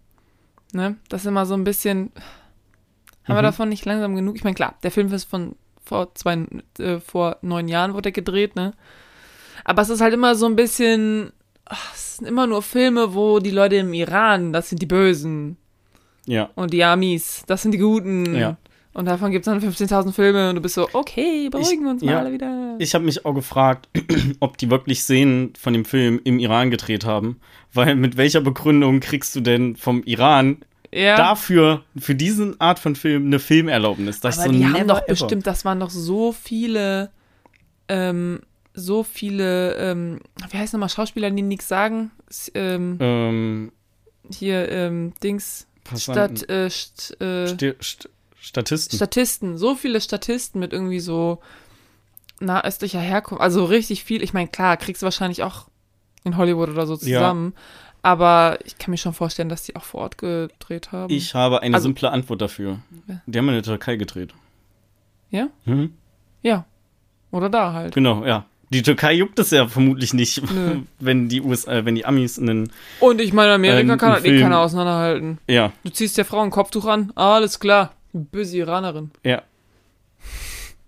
Ne? 0.71 0.97
Das 1.09 1.21
ist 1.21 1.27
immer 1.27 1.45
so 1.47 1.55
ein 1.55 1.63
bisschen. 1.63 2.11
Haben 3.23 3.35
wir 3.37 3.41
Mhm. 3.41 3.45
davon 3.45 3.69
nicht 3.69 3.85
langsam 3.85 4.15
genug? 4.15 4.35
Ich 4.35 4.43
meine, 4.43 4.55
klar, 4.55 4.75
der 4.83 4.91
Film 4.91 5.11
ist 5.11 5.23
von 5.23 5.55
vor 5.85 6.13
zwei, 6.15 6.45
äh, 6.79 6.99
vor 6.99 7.37
neun 7.41 7.67
Jahren 7.67 7.93
wurde 7.93 8.09
er 8.09 8.13
gedreht, 8.13 8.55
ne? 8.55 8.73
Aber 9.63 9.81
es 9.81 9.89
ist 9.89 10.01
halt 10.01 10.13
immer 10.13 10.35
so 10.35 10.45
ein 10.45 10.55
bisschen. 10.55 11.31
ach, 11.65 11.93
Es 11.93 12.17
sind 12.17 12.27
immer 12.27 12.47
nur 12.47 12.61
Filme, 12.61 13.13
wo 13.13 13.39
die 13.39 13.51
Leute 13.51 13.77
im 13.77 13.93
Iran, 13.93 14.53
das 14.53 14.69
sind 14.69 14.81
die 14.81 14.85
Bösen. 14.85 15.57
Ja. 16.25 16.49
Und 16.55 16.73
die 16.73 16.83
Amis, 16.83 17.43
das 17.47 17.61
sind 17.61 17.71
die 17.71 17.77
Guten. 17.77 18.35
Ja. 18.35 18.57
Und 18.93 19.05
davon 19.05 19.29
gibt 19.31 19.45
es 19.45 19.51
dann 19.51 19.61
15.000 19.61 20.13
Filme 20.13 20.49
und 20.49 20.55
du 20.55 20.61
bist 20.61 20.75
so, 20.75 20.87
okay, 20.93 21.49
beruhigen 21.49 21.83
wir 21.83 21.91
uns 21.91 22.01
mal 22.01 22.11
ja, 22.11 22.19
alle 22.19 22.31
wieder. 22.31 22.75
Ich 22.79 22.95
habe 22.95 23.03
mich 23.03 23.25
auch 23.25 23.33
gefragt, 23.33 23.89
ob 24.39 24.57
die 24.57 24.69
wirklich 24.69 25.01
Szenen 25.01 25.53
von 25.59 25.73
dem 25.73 25.83
Film 25.83 26.21
im 26.23 26.39
Iran 26.39 26.71
gedreht 26.71 27.03
haben. 27.03 27.41
Weil 27.73 27.95
mit 27.95 28.15
welcher 28.15 28.39
Begründung 28.39 29.01
kriegst 29.01 29.35
du 29.35 29.41
denn 29.41 29.75
vom 29.75 30.01
Iran 30.03 30.59
ja. 30.93 31.15
dafür, 31.17 31.83
für 31.97 32.15
diesen 32.15 32.59
Art 32.61 32.79
von 32.79 32.95
Film, 32.95 33.25
eine 33.27 33.39
Filmerlaubnis? 33.39 34.19
Das 34.19 34.37
Aber 34.39 34.47
so 34.47 34.57
die 34.57 34.65
haben 34.65 34.87
doch 34.87 34.97
ever. 35.03 35.05
bestimmt, 35.07 35.45
das 35.47 35.65
waren 35.65 35.79
doch 35.79 35.89
so 35.89 36.31
viele, 36.31 37.11
ähm, 37.87 38.41
so 38.73 39.03
viele, 39.03 39.75
ähm, 39.75 40.19
wie 40.49 40.57
heißt 40.57 40.73
nochmal, 40.73 40.89
Schauspieler, 40.89 41.31
die 41.31 41.41
nichts 41.41 41.67
sagen? 41.67 42.11
Ähm, 42.53 42.97
Ähm, 42.99 43.71
hier, 44.31 44.69
ähm, 44.69 45.13
Dings, 45.23 45.67
Passanten. 45.83 46.49
Äh, 46.49 46.69
st 46.69 47.15
äh, 47.21 47.45
Sti- 47.45 47.75
St 47.81 48.09
Statisten. 48.39 48.95
Statisten, 48.97 49.57
so 49.57 49.75
viele 49.75 49.99
Statisten 50.01 50.59
mit 50.59 50.71
irgendwie 50.73 50.99
so 50.99 51.39
nahöstlicher 52.39 52.99
Herkunft, 52.99 53.41
also 53.41 53.65
richtig 53.65 54.03
viel. 54.03 54.21
Ich 54.21 54.33
meine, 54.33 54.47
klar, 54.49 54.77
kriegst 54.77 55.01
du 55.01 55.05
wahrscheinlich 55.05 55.41
auch 55.43 55.67
in 56.23 56.37
Hollywood 56.37 56.69
oder 56.69 56.85
so 56.85 56.95
Ja. 57.01 57.19
Aber 58.05 58.59
ich 58.65 58.77
kann 58.77 58.91
mir 58.91 58.97
schon 58.97 59.13
vorstellen, 59.13 59.49
dass 59.49 59.63
die 59.63 59.75
auch 59.75 59.83
vor 59.83 60.01
Ort 60.01 60.17
gedreht 60.19 60.91
haben. 60.91 61.11
ich 61.11 61.33
habe 61.33 61.61
eine 61.63 61.73
Also- 61.75 61.85
simple 61.85 62.11
Antwort 62.11 62.41
dafür. 62.41 62.77
Die 63.25 63.37
haben 63.37 63.47
in 63.49 63.55
der 63.55 63.63
Türkei 63.63 63.95
gedreht. 63.95 64.33
Ja? 65.31 65.47
Mhm. 65.65 65.93
Ja. 66.43 66.65
Oder 67.31 67.49
da 67.49 67.73
halt. 67.73 67.95
Genau, 67.95 68.23
ja. 68.23 68.45
Die 68.69 68.81
Türkei 68.83 69.13
juckt 69.13 69.39
es 69.39 69.49
ja 69.51 69.67
vermutlich 69.67 70.13
nicht, 70.13 70.41
Nö. 70.51 70.81
wenn 70.99 71.29
die 71.29 71.41
USA, 71.41 71.71
äh, 71.73 71.85
wenn 71.85 71.95
die 71.95 72.05
Amis 72.05 72.37
einen, 72.39 72.71
Und 72.99 73.21
ich 73.21 73.33
meine, 73.33 73.53
Amerika 73.53 73.93
Ähm, 73.93 73.97
kann 73.99 74.11
halt 74.11 74.25
eh 74.25 74.39
keiner 74.39 74.59
auseinanderhalten. 74.59 75.39
ja, 75.47 75.71
Du 75.83 75.89
ziehst 75.91 76.17
der 76.17 76.25
Frau 76.25 76.41
ein 76.41 76.51
Kopftuch 76.51 76.85
an, 76.85 77.11
alles 77.15 77.59
klar. 77.59 77.93
Böse 78.13 78.57
Iranerin. 78.57 79.09
ja. 79.23 79.41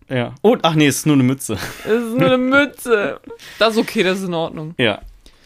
Ja. 0.10 0.36
Oh, 0.42 0.56
ach 0.62 0.74
nee, 0.76 0.88
es 0.88 1.00
ist 1.00 1.06
nur 1.06 1.16
eine 1.16 1.24
Mütze. 1.24 1.58
Es 1.84 1.92
ist 2.04 2.16
nur 2.16 2.28
eine 2.28 2.38
Mütze. 2.38 3.20
Das 3.60 3.74
ist 3.74 3.80
okay, 3.80 4.04
das 4.04 4.20
ist 4.20 4.28
in 4.28 4.34
Ordnung. 4.34 4.74
Ja. 4.78 5.02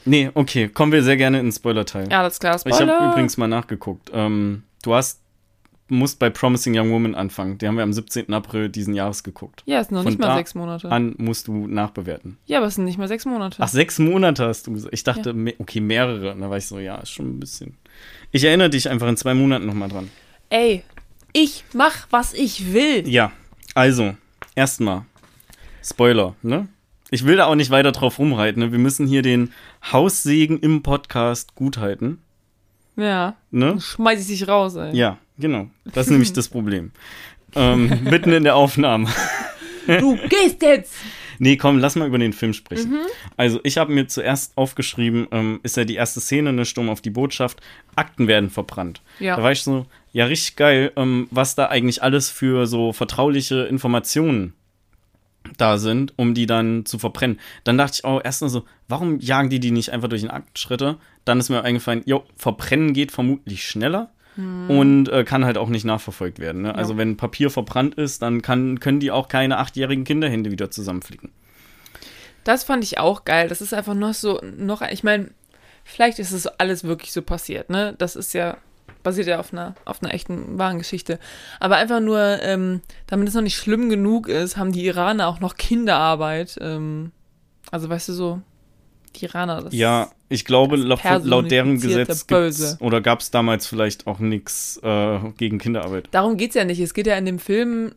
Nee, 0.05 0.29
okay, 0.33 0.67
kommen 0.67 0.91
wir 0.91 1.03
sehr 1.03 1.17
gerne 1.17 1.39
in 1.39 1.47
den 1.47 1.51
Spoiler-Teil. 1.51 2.09
Ja, 2.11 2.21
alles 2.21 2.39
klar. 2.39 2.55
ich 2.55 2.61
Spoiler. 2.61 2.99
habe 2.99 3.11
übrigens 3.11 3.37
mal 3.37 3.47
nachgeguckt. 3.47 4.09
Ähm, 4.13 4.63
du 4.83 4.93
hast, 4.95 5.21
musst 5.89 6.19
bei 6.19 6.29
Promising 6.29 6.77
Young 6.77 6.91
Woman 6.91 7.15
anfangen. 7.15 7.57
Die 7.57 7.67
haben 7.67 7.75
wir 7.75 7.83
am 7.83 7.93
17. 7.93 8.33
April 8.33 8.69
diesen 8.69 8.93
Jahres 8.93 9.23
geguckt. 9.23 9.63
Ja, 9.65 9.79
es 9.79 9.87
sind 9.87 9.95
noch 9.95 10.03
Von 10.03 10.13
nicht 10.13 10.19
mal 10.19 10.35
sechs 10.35 10.55
Monate. 10.55 10.89
An 10.91 11.15
musst 11.17 11.47
du 11.47 11.67
nachbewerten. 11.67 12.37
Ja, 12.45 12.59
aber 12.59 12.67
es 12.67 12.75
sind 12.75 12.85
nicht 12.85 12.97
mal 12.97 13.07
sechs 13.07 13.25
Monate. 13.25 13.57
Ach, 13.59 13.67
sechs 13.67 13.99
Monate 13.99 14.47
hast 14.47 14.67
du 14.67 14.73
gesagt. 14.73 14.93
Ich 14.93 15.03
dachte, 15.03 15.33
me 15.33 15.53
okay, 15.59 15.81
mehrere. 15.81 16.31
Und 16.31 16.41
da 16.41 16.49
war 16.49 16.57
ich 16.57 16.65
so, 16.65 16.79
ja, 16.79 16.95
ist 16.97 17.11
schon 17.11 17.35
ein 17.35 17.39
bisschen. 17.39 17.77
Ich 18.31 18.43
erinnere 18.43 18.69
dich 18.69 18.89
einfach 18.89 19.07
in 19.07 19.17
zwei 19.17 19.33
Monaten 19.33 19.65
nochmal 19.65 19.89
dran. 19.89 20.09
Ey, 20.49 20.83
ich 21.33 21.63
mach, 21.73 22.07
was 22.09 22.33
ich 22.33 22.73
will. 22.73 23.07
Ja, 23.07 23.31
also, 23.75 24.15
erstmal, 24.55 25.05
Spoiler, 25.83 26.35
ne? 26.41 26.67
Ich 27.13 27.25
will 27.25 27.35
da 27.35 27.45
auch 27.45 27.55
nicht 27.55 27.69
weiter 27.71 27.91
drauf 27.91 28.19
rumreiten, 28.19 28.63
ne? 28.63 28.71
Wir 28.71 28.79
müssen 28.79 29.05
hier 29.05 29.21
den 29.21 29.51
Haussegen 29.91 30.59
im 30.59 30.81
Podcast 30.81 31.55
guthalten, 31.55 32.19
Ja. 32.95 33.35
ne? 33.51 33.79
Schmeiß 33.81 34.21
ich 34.21 34.27
dich 34.39 34.47
raus, 34.47 34.75
ey. 34.75 34.95
Ja, 34.95 35.17
genau. 35.37 35.67
Das 35.83 36.07
ist 36.07 36.11
nämlich 36.11 36.31
das 36.33 36.47
Problem. 36.47 36.91
Ähm, 37.53 37.89
mitten 38.05 38.31
in 38.31 38.43
der 38.43 38.55
Aufnahme. 38.55 39.07
Du 39.87 40.15
gehst 40.29 40.61
jetzt! 40.61 40.93
Nee, 41.39 41.57
komm, 41.57 41.79
lass 41.79 41.95
mal 41.95 42.07
über 42.07 42.19
den 42.19 42.33
Film 42.33 42.53
sprechen. 42.53 42.99
Also, 43.35 43.59
ich 43.63 43.79
habe 43.79 43.91
mir 43.91 44.07
zuerst 44.07 44.55
aufgeschrieben, 44.55 45.27
ähm, 45.31 45.59
ist 45.63 45.75
ja 45.75 45.85
die 45.85 45.95
erste 45.95 46.19
Szene, 46.21 46.49
eine 46.49 46.65
Sturm 46.65 46.87
auf 46.87 47.01
die 47.01 47.09
Botschaft, 47.09 47.59
Akten 47.95 48.27
werden 48.27 48.51
verbrannt. 48.51 49.01
Ja. 49.19 49.35
Da 49.37 49.41
war 49.43 49.51
ich 49.51 49.63
so, 49.63 49.87
ja, 50.13 50.25
richtig 50.25 50.55
geil, 50.55 50.91
ähm, 50.95 51.27
was 51.31 51.55
da 51.55 51.65
eigentlich 51.65 52.03
alles 52.03 52.29
für 52.29 52.67
so 52.67 52.93
vertrauliche 52.93 53.63
Informationen 53.63 54.53
da 55.57 55.77
sind, 55.77 56.13
um 56.17 56.33
die 56.33 56.45
dann 56.45 56.85
zu 56.85 56.99
verbrennen. 56.99 57.39
Dann 57.63 57.77
dachte 57.77 57.95
ich 57.95 58.05
auch 58.05 58.21
erst 58.23 58.41
mal 58.41 58.49
so, 58.49 58.65
warum 58.87 59.19
jagen 59.19 59.49
die 59.49 59.59
die 59.59 59.71
nicht 59.71 59.91
einfach 59.91 60.07
durch 60.07 60.21
den 60.21 60.31
Aktenschritte? 60.31 60.97
Dann 61.25 61.39
ist 61.39 61.49
mir 61.49 61.63
eingefallen, 61.63 62.03
jo, 62.05 62.23
verbrennen 62.35 62.93
geht 62.93 63.11
vermutlich 63.11 63.65
schneller. 63.65 64.11
Und 64.37 65.09
äh, 65.09 65.25
kann 65.25 65.43
halt 65.43 65.57
auch 65.57 65.67
nicht 65.67 65.83
nachverfolgt 65.83 66.39
werden. 66.39 66.61
Ne? 66.61 66.73
Also, 66.73 66.97
wenn 66.97 67.17
Papier 67.17 67.49
verbrannt 67.49 67.95
ist, 67.95 68.21
dann 68.21 68.41
kann, 68.41 68.79
können 68.79 69.01
die 69.01 69.11
auch 69.11 69.27
keine 69.27 69.57
achtjährigen 69.57 70.05
Kinderhände 70.05 70.51
wieder 70.51 70.71
zusammenflicken. 70.71 71.31
Das 72.45 72.63
fand 72.63 72.83
ich 72.83 72.97
auch 72.97 73.25
geil. 73.25 73.49
Das 73.49 73.61
ist 73.61 73.73
einfach 73.73 73.93
noch 73.93 74.13
so, 74.13 74.41
noch, 74.57 74.81
ich 74.81 75.03
meine, 75.03 75.31
vielleicht 75.83 76.17
ist 76.19 76.31
es 76.31 76.47
alles 76.47 76.85
wirklich 76.85 77.11
so 77.11 77.21
passiert, 77.21 77.69
ne? 77.69 77.93
Das 77.97 78.15
ist 78.15 78.33
ja, 78.33 78.57
basiert 79.03 79.27
ja 79.27 79.39
auf 79.39 79.53
einer, 79.53 79.75
auf 79.85 80.01
einer 80.03 80.13
echten 80.13 80.57
wahren 80.57 80.77
Geschichte. 80.77 81.19
Aber 81.59 81.75
einfach 81.77 81.99
nur, 81.99 82.19
ähm, 82.41 82.81
damit 83.07 83.27
es 83.27 83.33
noch 83.33 83.41
nicht 83.41 83.57
schlimm 83.57 83.89
genug 83.89 84.27
ist, 84.27 84.57
haben 84.57 84.71
die 84.71 84.85
Iraner 84.85 85.27
auch 85.27 85.39
noch 85.39 85.55
Kinderarbeit. 85.55 86.57
Ähm, 86.61 87.11
also, 87.71 87.89
weißt 87.89 88.09
du, 88.09 88.13
so, 88.13 88.41
die 89.15 89.25
Iraner, 89.25 89.61
das 89.63 89.73
Ja, 89.73 90.09
ich 90.29 90.45
glaube, 90.45 90.75
laut, 90.77 91.01
laut 91.23 91.51
deren 91.51 91.79
Gesetz 91.79 92.23
Böse. 92.23 92.77
oder 92.79 93.01
gab 93.01 93.19
es 93.19 93.31
damals 93.31 93.67
vielleicht 93.67 94.07
auch 94.07 94.19
nichts 94.19 94.79
äh, 94.83 95.19
gegen 95.37 95.57
Kinderarbeit. 95.57 96.07
Darum 96.11 96.37
geht's 96.37 96.55
ja 96.55 96.63
nicht. 96.63 96.79
Es 96.79 96.93
geht 96.93 97.07
ja 97.07 97.15
in 97.17 97.25
dem 97.25 97.39
Film. 97.39 97.93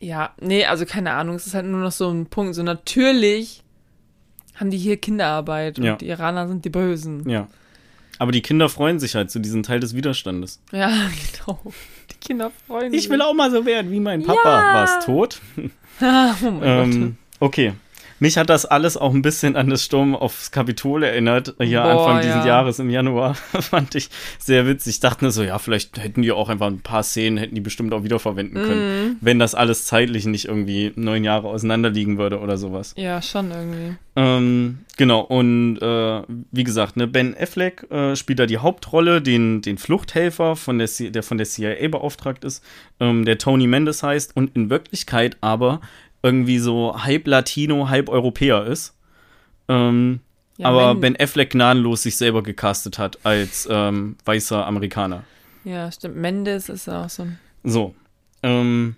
Ja, 0.00 0.34
nee, 0.40 0.64
also 0.64 0.84
keine 0.86 1.12
Ahnung. 1.12 1.36
Es 1.36 1.46
ist 1.46 1.54
halt 1.54 1.66
nur 1.66 1.80
noch 1.80 1.92
so 1.92 2.10
ein 2.10 2.26
Punkt. 2.26 2.54
So 2.56 2.62
natürlich 2.64 3.62
haben 4.56 4.70
die 4.70 4.76
hier 4.78 4.96
Kinderarbeit 4.96 5.78
und 5.78 5.84
Ja. 5.84 5.96
die 5.96 6.08
Iraner 6.08 6.48
sind 6.48 6.64
die 6.64 6.70
Bösen. 6.70 7.28
Ja. 7.28 7.48
Aber 8.18 8.32
die 8.32 8.42
Kinder 8.42 8.68
freuen 8.68 8.98
sich 9.00 9.14
halt 9.14 9.30
zu 9.30 9.38
diesem 9.38 9.62
Teil 9.62 9.80
des 9.80 9.94
Widerstandes. 9.94 10.60
Ja, 10.72 10.88
genau. 11.46 11.60
Die 12.10 12.26
Kinder 12.26 12.50
freuen 12.66 12.92
sich. 12.92 13.04
Ich 13.04 13.10
will 13.10 13.20
auch 13.22 13.34
mal 13.34 13.50
so 13.50 13.64
werden 13.66 13.90
wie 13.90 14.00
mein 14.00 14.22
Papa. 14.22 14.38
Ja. 14.44 14.74
War 14.74 14.98
es 14.98 15.04
tot? 15.04 15.40
Ah, 16.00 16.34
oh 16.42 16.50
mein 16.50 16.60
Gott. 16.60 16.94
Ähm, 16.94 17.16
okay. 17.38 17.72
Mich 18.24 18.38
hat 18.38 18.48
das 18.48 18.64
alles 18.64 18.96
auch 18.96 19.12
ein 19.12 19.20
bisschen 19.20 19.54
an 19.54 19.68
das 19.68 19.84
Sturm 19.84 20.16
aufs 20.16 20.50
Kapitol 20.50 21.02
erinnert, 21.02 21.56
hier 21.60 21.82
Boah, 21.82 21.90
Anfang 21.90 22.22
dieses 22.22 22.46
ja. 22.46 22.46
Jahres 22.46 22.78
im 22.78 22.88
Januar. 22.88 23.34
Fand 23.60 23.94
ich 23.96 24.08
sehr 24.38 24.66
witzig. 24.66 24.94
Ich 24.94 25.00
dachte 25.00 25.26
mir 25.26 25.30
so, 25.30 25.42
ja, 25.42 25.58
vielleicht 25.58 26.02
hätten 26.02 26.22
die 26.22 26.32
auch 26.32 26.48
einfach 26.48 26.68
ein 26.68 26.80
paar 26.80 27.02
Szenen, 27.02 27.36
hätten 27.36 27.54
die 27.54 27.60
bestimmt 27.60 27.92
auch 27.92 28.02
wiederverwenden 28.02 28.62
können, 28.62 28.84
Mhm. 28.84 29.16
wenn 29.20 29.38
das 29.38 29.54
alles 29.54 29.84
zeitlich 29.84 30.24
nicht 30.24 30.46
irgendwie 30.46 30.90
neun 30.96 31.22
Jahre 31.22 31.48
auseinander 31.48 31.90
liegen 31.90 32.16
würde 32.16 32.40
oder 32.40 32.56
sowas. 32.56 32.94
Ja, 32.96 33.20
schon 33.20 33.50
irgendwie. 33.50 33.96
Ähm, 34.16 34.78
genau, 34.96 35.20
und 35.20 35.78
äh, 35.82 36.22
wie 36.52 36.64
gesagt, 36.64 36.96
ne, 36.96 37.06
Ben 37.06 37.36
Affleck 37.38 37.90
äh, 37.90 38.14
spielt 38.16 38.38
da 38.38 38.46
die 38.46 38.58
Hauptrolle, 38.58 39.20
den, 39.20 39.60
den 39.60 39.76
Fluchthelfer, 39.76 40.56
von 40.56 40.78
der, 40.78 40.86
C 40.86 41.10
der 41.10 41.24
von 41.24 41.36
der 41.36 41.46
CIA 41.46 41.88
beauftragt 41.88 42.44
ist, 42.44 42.64
ähm, 43.00 43.24
der 43.24 43.38
Tony 43.38 43.66
Mendes 43.66 44.02
heißt 44.02 44.36
und 44.36 44.54
in 44.54 44.70
Wirklichkeit 44.70 45.36
aber 45.40 45.80
irgendwie 46.24 46.58
so 46.58 46.96
halb 47.04 47.26
Latino, 47.28 47.88
halb 47.90 48.08
Europäer 48.08 48.66
ist. 48.66 48.96
Ähm, 49.68 50.20
Ja, 50.56 50.68
aber 50.68 50.94
Ben 50.94 51.16
Affleck 51.18 51.50
gnadenlos 51.50 52.02
sich 52.02 52.16
selber 52.16 52.42
gecastet 52.42 52.98
hat 52.98 53.18
als 53.24 53.68
ähm, 53.70 54.16
weißer 54.24 54.66
Amerikaner. 54.66 55.24
Ja, 55.64 55.90
stimmt. 55.92 56.16
Mendes 56.16 56.68
ist 56.68 56.88
auch 56.88 57.08
so 57.08 57.24
ein. 57.24 57.38
So. 57.62 57.94
Ähm, 58.42 58.96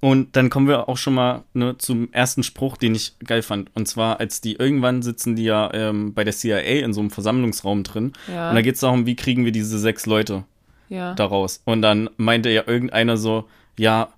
und 0.00 0.36
dann 0.36 0.48
kommen 0.48 0.68
wir 0.68 0.88
auch 0.88 0.96
schon 0.96 1.14
mal 1.14 1.42
ne, 1.54 1.76
zum 1.78 2.12
ersten 2.12 2.42
Spruch, 2.42 2.76
den 2.76 2.94
ich 2.94 3.18
geil 3.18 3.42
fand. 3.42 3.74
Und 3.74 3.88
zwar, 3.88 4.20
als 4.20 4.40
die 4.40 4.54
irgendwann 4.54 5.02
sitzen 5.02 5.34
die 5.34 5.44
ja 5.44 5.70
ähm, 5.74 6.14
bei 6.14 6.22
der 6.22 6.32
CIA 6.32 6.84
in 6.84 6.92
so 6.92 7.00
einem 7.00 7.10
Versammlungsraum 7.10 7.82
drin. 7.82 8.12
Ja. 8.32 8.50
Und 8.50 8.54
da 8.54 8.62
geht 8.62 8.74
es 8.76 8.80
darum, 8.80 9.06
wie 9.06 9.16
kriegen 9.16 9.44
wir 9.44 9.52
diese 9.52 9.78
sechs 9.78 10.06
Leute 10.06 10.44
ja. 10.88 11.14
daraus. 11.14 11.60
Und 11.64 11.82
dann 11.82 12.08
meinte 12.16 12.50
ja 12.50 12.62
irgendeiner 12.66 13.16
so, 13.16 13.48
ja, 13.76 14.08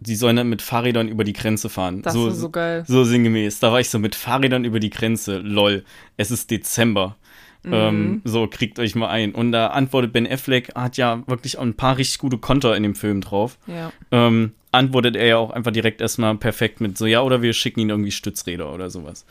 die 0.00 0.16
sollen 0.16 0.36
dann 0.36 0.48
mit 0.48 0.62
Fahrrädern 0.62 1.08
über 1.08 1.24
die 1.24 1.32
Grenze 1.32 1.68
fahren. 1.68 2.02
Das 2.02 2.14
so, 2.14 2.28
ist 2.28 2.38
so 2.38 2.50
geil. 2.50 2.84
so 2.86 3.04
sinngemäß. 3.04 3.60
Da 3.60 3.70
war 3.70 3.80
ich 3.80 3.90
so 3.90 3.98
mit 3.98 4.14
Fahrrädern 4.14 4.64
über 4.64 4.80
die 4.80 4.90
Grenze. 4.90 5.38
Lol. 5.38 5.84
Es 6.16 6.30
ist 6.30 6.50
Dezember. 6.50 7.16
Mhm. 7.62 7.72
Ähm, 7.74 8.22
so, 8.24 8.46
kriegt 8.46 8.78
euch 8.78 8.94
mal 8.94 9.08
ein. 9.08 9.34
Und 9.34 9.52
da 9.52 9.68
antwortet 9.68 10.12
Ben 10.12 10.26
Affleck, 10.26 10.74
hat 10.74 10.96
ja 10.96 11.22
wirklich 11.26 11.58
auch 11.58 11.62
ein 11.62 11.74
paar 11.74 11.98
richtig 11.98 12.18
gute 12.18 12.38
Konter 12.38 12.74
in 12.76 12.82
dem 12.82 12.94
Film 12.94 13.20
drauf. 13.20 13.58
Ja. 13.66 13.92
Ähm, 14.10 14.52
antwortet 14.72 15.16
er 15.16 15.26
ja 15.26 15.36
auch 15.36 15.50
einfach 15.50 15.72
direkt 15.72 16.00
erstmal 16.00 16.34
perfekt 16.36 16.80
mit 16.80 16.96
so, 16.96 17.06
ja, 17.06 17.20
oder 17.22 17.42
wir 17.42 17.52
schicken 17.52 17.80
ihn 17.80 17.90
irgendwie 17.90 18.12
Stützräder 18.12 18.72
oder 18.72 18.88
sowas. 18.88 19.26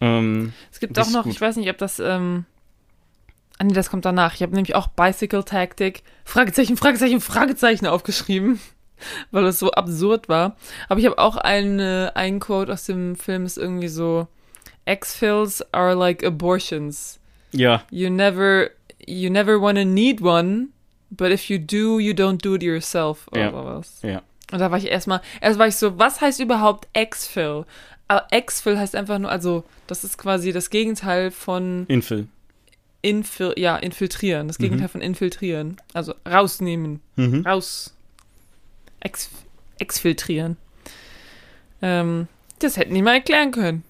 Ähm, 0.00 0.52
Es 0.72 0.80
gibt 0.80 0.98
auch 0.98 1.10
noch, 1.10 1.24
gut. 1.24 1.32
ich 1.32 1.40
weiß 1.40 1.56
nicht, 1.56 1.70
ob 1.70 1.78
das, 1.78 2.00
ähm, 2.00 2.44
ah 3.58 3.64
nee, 3.64 3.74
das 3.74 3.90
kommt 3.90 4.04
danach. 4.04 4.34
Ich 4.34 4.42
habe 4.42 4.54
nämlich 4.54 4.74
auch 4.74 4.88
Bicycle 4.88 5.44
Tactic, 5.44 6.02
Fragezeichen, 6.24 6.76
Fragezeichen, 6.76 7.20
Fragezeichen 7.20 7.86
aufgeschrieben, 7.86 8.58
weil 9.30 9.44
es 9.46 9.58
so 9.58 9.70
absurd 9.72 10.28
war. 10.28 10.56
Aber 10.88 11.00
ich 11.00 11.06
habe 11.06 11.18
auch 11.18 11.36
eine, 11.36 12.12
ein 12.14 12.40
Quote 12.40 12.72
aus 12.72 12.84
dem 12.86 13.16
Film, 13.16 13.44
ist 13.46 13.58
irgendwie 13.58 13.88
so, 13.88 14.26
X-Fills 14.86 15.64
are 15.72 15.94
like 15.94 16.24
abortions. 16.24 17.18
ja, 17.52 17.82
You 17.90 18.10
never, 18.10 18.70
you 19.06 19.30
never 19.30 19.60
wanna 19.60 19.84
need 19.84 20.22
one, 20.22 20.68
but 21.10 21.30
if 21.30 21.48
you 21.48 21.58
do, 21.58 21.98
you 21.98 22.12
don't 22.12 22.38
do 22.42 22.54
it 22.54 22.62
yourself. 22.62 23.26
Oder 23.32 23.40
Ja. 23.42 23.50
sowas. 23.50 23.98
ja. 24.02 24.22
Und 24.52 24.58
da 24.58 24.70
war 24.70 24.78
ich 24.78 24.86
erstmal, 24.86 25.20
erst 25.40 25.58
war 25.60 25.68
ich 25.68 25.76
so, 25.76 25.98
was 25.98 26.20
heißt 26.20 26.40
überhaupt 26.40 26.88
Exfil? 26.92 27.64
Aber 28.08 28.26
Exfil 28.32 28.76
heißt 28.78 28.96
einfach 28.96 29.18
nur, 29.20 29.30
also 29.30 29.62
das 29.86 30.02
ist 30.02 30.18
quasi 30.18 30.52
das 30.52 30.70
Gegenteil 30.70 31.30
von 31.30 31.84
Infil. 31.86 32.26
infil, 33.02 33.54
ja, 33.56 33.76
infiltrieren, 33.76 34.48
das 34.48 34.58
Gegenteil 34.58 34.88
Mhm. 34.88 34.90
von 34.90 35.00
infiltrieren. 35.02 35.76
Also 35.94 36.14
rausnehmen, 36.28 37.00
Mhm. 37.16 37.46
raus, 37.46 37.94
ex, 39.00 39.30
exfiltrieren. 39.78 40.56
Ähm, 41.82 42.28
das 42.58 42.76
hätten 42.76 42.94
die 42.94 43.02
mal 43.02 43.14
erklären 43.14 43.50
können. 43.52 43.82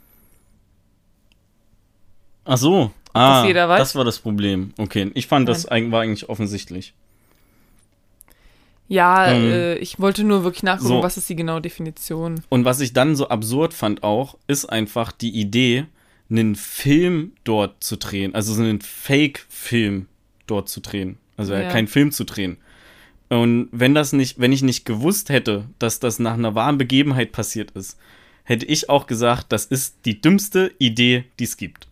Ach 2.45 2.57
so. 2.59 2.91
Ah, 3.13 3.45
das 3.53 3.97
war 3.97 4.05
das 4.05 4.21
Problem. 4.21 4.73
Okay, 4.79 5.11
ich 5.15 5.27
fand, 5.27 5.49
das 5.49 5.69
eig- 5.69 5.91
war 5.91 6.03
eigentlich 6.03 6.29
offensichtlich. 6.29 6.95
Ja, 8.87 9.33
Ähm, 9.33 9.51
äh, 9.51 9.75
ich 9.77 9.99
wollte 10.01 10.23
nur 10.25 10.45
wirklich 10.45 10.63
nachgucken, 10.63 10.89
so. 10.89 11.03
was 11.03 11.17
ist 11.17 11.29
die 11.29 11.37
genaue 11.37 11.61
Definition. 11.61 12.43
Und 12.49 12.65
was 12.65 12.81
ich 12.81 12.93
dann 12.93 13.15
so 13.17 13.29
absurd 13.29 13.75
fand 13.75 14.03
auch, 14.05 14.37
ist 14.47 14.65
einfach 14.67 15.13
die 15.13 15.31
Idee, 15.31 15.87
einen 16.29 16.55
Film 16.55 17.33
dort 17.45 17.83
zu 17.83 17.97
drehen. 17.97 18.35
Also 18.35 18.55
so 18.55 18.63
einen 18.63 18.81
Fake-Film 18.81 20.07
dort 20.47 20.69
zu 20.69 20.81
drehen. 20.81 21.19
Also 21.37 21.53
ja. 21.55 21.63
Ja. 21.63 21.69
keinen 21.71 21.89
Film 21.89 22.13
zu 22.13 22.25
drehen. 22.25 22.57
Und 23.31 23.69
wenn 23.73 23.95
das 23.95 24.13
nicht, 24.13 24.39
wenn 24.41 24.53
ich 24.53 24.63
nicht 24.63 24.85
gewusst 24.85 25.29
hätte, 25.31 25.65
dass 25.79 26.01
das 26.01 26.19
nach 26.19 26.35
einer 26.35 26.55
wahren 26.55 26.77
Begebenheit 26.79 27.33
passiert 27.33 27.71
ist, 27.71 27.97
hätte 28.45 28.67
ich 28.67 28.91
auch 28.91 29.07
gesagt, 29.07 29.53
das 29.53 29.65
ist 29.65 30.05
die 30.05 30.21
dümmste 30.21 30.73
Idee, 30.79 31.25
die 31.39 31.45
es 31.45 31.57
gibt. 31.57 31.87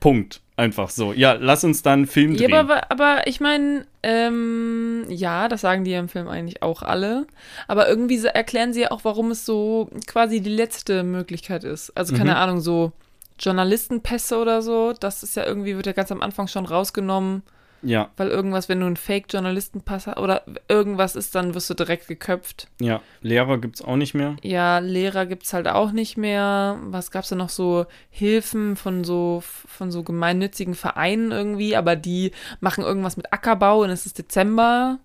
Punkt. 0.00 0.40
Einfach 0.56 0.90
so. 0.90 1.12
Ja, 1.12 1.34
lass 1.34 1.62
uns 1.62 1.82
dann 1.82 2.00
einen 2.00 2.06
Film 2.08 2.32
Ja, 2.32 2.48
drehen. 2.48 2.54
aber, 2.54 2.90
aber 2.90 3.28
ich 3.28 3.38
meine, 3.38 3.86
ähm, 4.02 5.04
ja, 5.08 5.46
das 5.46 5.60
sagen 5.60 5.84
die 5.84 5.92
ja 5.92 6.00
im 6.00 6.08
Film 6.08 6.26
eigentlich 6.26 6.62
auch 6.62 6.82
alle. 6.82 7.28
Aber 7.68 7.88
irgendwie 7.88 8.18
erklären 8.24 8.72
sie 8.72 8.80
ja 8.80 8.90
auch, 8.90 9.04
warum 9.04 9.30
es 9.30 9.46
so 9.46 9.88
quasi 10.08 10.40
die 10.40 10.50
letzte 10.50 11.04
Möglichkeit 11.04 11.62
ist. 11.62 11.90
Also 11.96 12.16
keine 12.16 12.30
Mhm. 12.32 12.36
Ahnung, 12.36 12.60
so 12.60 12.90
Journalistenpässe 13.38 14.36
oder 14.36 14.60
so, 14.62 14.94
das 14.98 15.22
ist 15.22 15.36
ja 15.36 15.46
irgendwie, 15.46 15.76
wird 15.76 15.86
ja 15.86 15.92
ganz 15.92 16.10
am 16.10 16.22
Anfang 16.22 16.48
schon 16.48 16.66
rausgenommen, 16.66 17.44
ja, 17.82 18.10
weil 18.16 18.28
irgendwas, 18.28 18.68
wenn 18.68 18.80
du 18.80 18.86
einen 18.86 18.96
Fake-Journalistenpass 18.96 20.06
hast 20.06 20.18
oder 20.18 20.42
irgendwas 20.68 21.16
ist, 21.16 21.34
dann 21.34 21.54
wirst 21.54 21.70
du 21.70 21.74
direkt 21.74 22.08
geköpft. 22.08 22.68
ja. 22.80 23.00
Lehrer 23.20 23.58
gibt's 23.58 23.82
auch 23.82 23.96
nicht 23.96 24.14
mehr. 24.14 24.36
Ja, 24.42 24.78
Lehrer 24.78 25.26
gibt's 25.26 25.52
halt 25.52 25.68
auch 25.68 25.92
nicht 25.92 26.16
mehr. 26.16 26.78
Was 26.84 27.10
gab's 27.10 27.28
da 27.28 27.36
noch 27.36 27.48
so 27.48 27.86
Hilfen 28.10 28.76
von 28.76 29.04
so 29.04 29.42
von 29.42 29.90
so 29.90 30.02
gemeinnützigen 30.02 30.74
Vereinen 30.74 31.30
irgendwie, 31.30 31.76
aber 31.76 31.96
die 31.96 32.32
machen 32.60 32.84
irgendwas 32.84 33.16
mit 33.16 33.32
Ackerbau 33.32 33.82
und 33.82 33.90
es 33.90 34.06
ist 34.06 34.18
Dezember. 34.18 34.98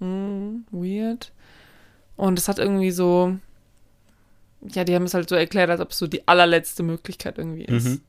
Hm, 0.00 0.64
weird. 0.70 1.32
Und 2.16 2.38
es 2.38 2.48
hat 2.48 2.58
irgendwie 2.58 2.90
so 2.90 3.36
ja, 4.62 4.84
die 4.84 4.94
haben 4.94 5.04
es 5.04 5.14
halt 5.14 5.28
so 5.28 5.36
erklärt, 5.36 5.70
als 5.70 5.80
ob 5.80 5.90
es 5.90 5.98
so 5.98 6.06
die 6.06 6.26
allerletzte 6.28 6.82
Möglichkeit 6.82 7.38
irgendwie 7.38 7.64
ist. 7.64 7.86
Mhm. 7.86 8.00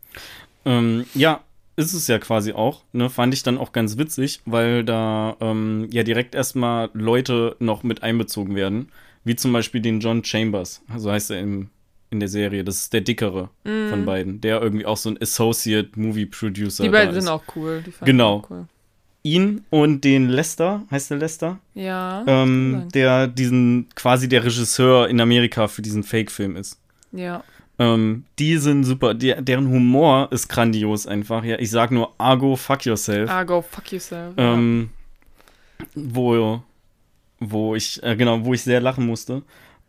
Ähm, 0.66 1.06
ja, 1.14 1.42
ist 1.82 1.94
es 1.94 2.08
ja 2.08 2.20
quasi 2.20 2.54
auch. 2.54 2.84
Ne? 2.94 3.10
Fand 3.10 3.34
ich 3.34 3.44
dann 3.44 3.58
auch 3.58 3.72
ganz 3.72 3.98
witzig, 3.98 4.42
weil 4.46 4.84
da 4.84 5.36
ähm, 5.42 5.88
ja 5.92 6.04
direkt 6.04 6.36
erstmal 6.36 6.90
Leute 6.94 7.56
noch 7.60 7.84
mit 7.84 8.04
einbezogen 8.04 8.56
werden. 8.56 8.90
Wie 9.24 9.36
zum 9.36 9.54
Beispiel 9.54 9.82
den 9.82 10.00
John 10.00 10.24
Chambers, 10.24 10.82
so 10.98 11.12
heißt 11.12 11.30
er 11.32 11.40
im, 11.40 11.70
in 12.10 12.20
der 12.20 12.30
Serie. 12.30 12.64
Das 12.64 12.78
ist 12.78 12.94
der 12.94 13.02
dickere 13.02 13.50
von 13.64 14.06
beiden, 14.06 14.42
der 14.42 14.62
irgendwie 14.62 14.86
auch 14.86 14.98
so 14.98 15.10
ein 15.10 15.22
Associate 15.22 15.90
Movie 15.96 16.26
Producer 16.26 16.84
Mhm. 16.84 16.88
Die 16.88 16.92
beiden 16.92 17.16
ist. 17.16 17.24
sind 17.24 17.32
auch 17.32 17.44
cool. 17.56 17.84
Die 17.86 17.94
Genau. 18.06 18.38
auch 18.38 18.50
Cool. 18.50 18.66
Ihn 19.24 19.64
und 19.70 20.04
den 20.04 20.30
Lester, 20.30 20.82
heißt 20.90 21.12
der 21.12 21.18
Lester? 21.20 21.60
Ja. 21.76 22.24
Ähm, 22.26 22.88
der 22.96 23.28
diesen 23.28 23.88
quasi 23.94 24.28
der 24.28 24.44
Regisseur 24.44 25.08
in 25.10 25.22
Amerika 25.22 25.68
für 25.68 25.84
diesen 25.84 26.02
Fake-Film 26.04 26.56
ist. 26.56 26.80
ja. 27.12 27.44
Ähm, 27.82 28.26
die 28.38 28.58
sind 28.58 28.84
super. 28.84 29.16
Die, 29.16 29.34
deren 29.40 29.68
Humor 29.68 30.28
ist 30.32 30.48
grandios 30.50 31.08
einfach. 31.08 31.44
Ja, 31.44 31.58
ich 31.58 31.72
sag 31.72 31.90
nur 31.90 32.14
Argo, 32.20 32.56
fuck 32.56 32.86
yourself. 32.86 33.28
Ah, 33.28 33.44
go 33.44 33.64
fuck 33.64 33.92
yourself. 33.92 34.36
Ähm, 34.38 34.92
wo, 35.96 36.62
wo 37.40 37.76
ich, 37.76 38.02
äh, 38.04 38.16
genau, 38.16 38.46
wo 38.46 38.54
ich 38.54 38.62
sehr 38.62 38.82
lachen 38.82 39.08
musste. 39.08 39.42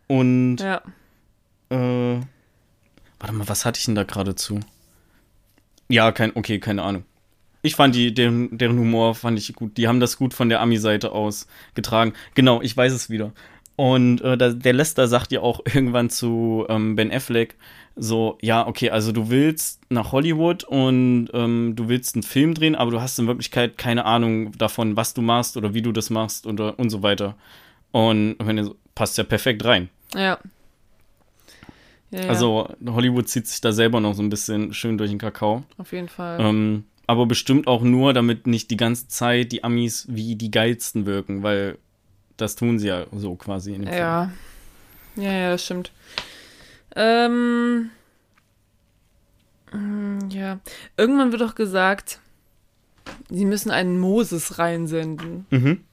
Und, 0.07 0.57
ja. 0.57 0.81
äh, 1.69 2.19
warte 3.19 3.33
mal, 3.35 3.47
was 3.47 3.63
hatte 3.63 3.77
ich 3.77 3.85
denn 3.85 3.93
da 3.93 4.03
gerade 4.03 4.33
zu? 4.33 4.59
Ja, 5.87 6.11
kein, 6.11 6.35
okay, 6.35 6.59
keine 6.59 6.81
Ahnung. 6.81 7.03
Ich 7.61 7.75
fand 7.75 7.93
die, 7.93 8.11
deren, 8.11 8.57
deren 8.57 8.79
Humor 8.79 9.13
fand 9.13 9.37
ich 9.37 9.53
gut. 9.53 9.77
Die 9.77 9.87
haben 9.87 9.99
das 9.99 10.17
gut 10.17 10.33
von 10.33 10.49
der 10.49 10.61
Ami-Seite 10.61 11.11
aus 11.11 11.45
getragen. 11.75 12.13
Genau, 12.33 12.59
ich 12.63 12.75
weiß 12.75 12.91
es 12.91 13.11
wieder. 13.11 13.33
Und 13.75 14.21
äh, 14.21 14.37
der 14.37 14.73
Lester 14.73 15.07
sagt 15.07 15.31
ja 15.31 15.41
auch 15.41 15.61
irgendwann 15.65 16.09
zu 16.09 16.65
ähm, 16.69 16.95
Ben 16.95 17.11
Affleck 17.11 17.55
so, 17.95 18.39
ja, 18.41 18.65
okay, 18.65 18.89
also 18.89 19.11
du 19.11 19.29
willst 19.29 19.79
nach 19.89 20.11
Hollywood 20.11 20.63
und 20.63 21.29
ähm, 21.33 21.73
du 21.75 21.89
willst 21.89 22.15
einen 22.15 22.23
Film 22.23 22.55
drehen, 22.55 22.73
aber 22.75 22.89
du 22.89 23.01
hast 23.01 23.19
in 23.19 23.27
Wirklichkeit 23.27 23.77
keine 23.77 24.05
Ahnung 24.05 24.51
davon, 24.57 24.97
was 24.97 25.13
du 25.13 25.21
machst 25.21 25.57
oder 25.57 25.75
wie 25.75 25.83
du 25.83 25.91
das 25.91 26.09
machst 26.09 26.47
und, 26.47 26.59
und 26.59 26.89
so 26.89 27.03
weiter. 27.03 27.35
Und 27.91 28.35
wenn 28.39 28.55
du- 28.57 28.75
passt 28.95 29.17
ja 29.19 29.23
perfekt 29.23 29.63
rein. 29.65 29.89
Ja. 30.15 30.39
ja, 32.09 32.21
ja. 32.21 32.29
Also 32.29 32.67
Hollywood 32.85 33.27
zieht 33.29 33.47
sich 33.47 33.61
da 33.61 33.71
selber 33.71 33.99
noch 33.99 34.13
so 34.15 34.23
ein 34.23 34.29
bisschen 34.29 34.73
schön 34.73 34.97
durch 34.97 35.11
den 35.11 35.19
Kakao. 35.19 35.63
Auf 35.77 35.91
jeden 35.91 36.09
Fall. 36.09 36.39
Ähm, 36.41 36.85
aber 37.05 37.25
bestimmt 37.27 37.67
auch 37.67 37.83
nur, 37.83 38.13
damit 38.13 38.47
nicht 38.47 38.71
die 38.71 38.77
ganze 38.77 39.07
Zeit 39.07 39.51
die 39.51 39.63
Amis 39.63 40.07
wie 40.09 40.35
die 40.35 40.49
geilsten 40.51 41.05
wirken, 41.05 41.43
weil 41.43 41.77
das 42.37 42.55
tun 42.55 42.79
sie 42.79 42.87
ja 42.87 43.05
so 43.15 43.35
quasi 43.35 43.73
in 43.73 43.81
dem 43.81 43.87
Film. 43.89 43.99
Ja. 43.99 44.31
Ja, 45.15 45.31
ja, 45.31 45.49
das 45.51 45.63
stimmt. 45.65 45.91
Ähm. 46.95 47.91
mm, 49.71 50.29
Ja. 50.29 50.59
Irgendwann 50.97 51.31
wird 51.31 51.41
doch 51.41 51.55
gesagt, 51.55 52.19
sie 53.29 53.45
müssen 53.45 53.71
einen 53.71 53.99
Moses 53.99 54.57
reinsenden. 54.59 55.45
Mhm. 55.49 55.83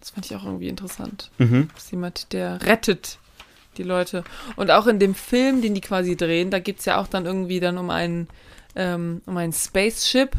Das 0.00 0.10
fand 0.10 0.26
ich 0.26 0.36
auch 0.36 0.44
irgendwie 0.44 0.68
interessant. 0.68 1.30
Mhm. 1.38 1.68
Das 1.74 1.84
ist 1.84 1.90
jemand, 1.90 2.32
der 2.32 2.62
rettet 2.62 3.18
die 3.76 3.82
Leute. 3.82 4.22
Und 4.56 4.70
auch 4.70 4.86
in 4.86 4.98
dem 4.98 5.14
Film, 5.14 5.60
den 5.62 5.74
die 5.74 5.80
quasi 5.80 6.16
drehen, 6.16 6.50
da 6.50 6.58
geht 6.60 6.78
es 6.80 6.84
ja 6.84 7.00
auch 7.00 7.08
dann 7.08 7.26
irgendwie 7.26 7.60
dann 7.60 7.78
um 7.78 7.90
einen, 7.90 8.28
ähm, 8.76 9.22
um 9.26 9.36
ein 9.36 9.52
Spaceship. 9.52 10.32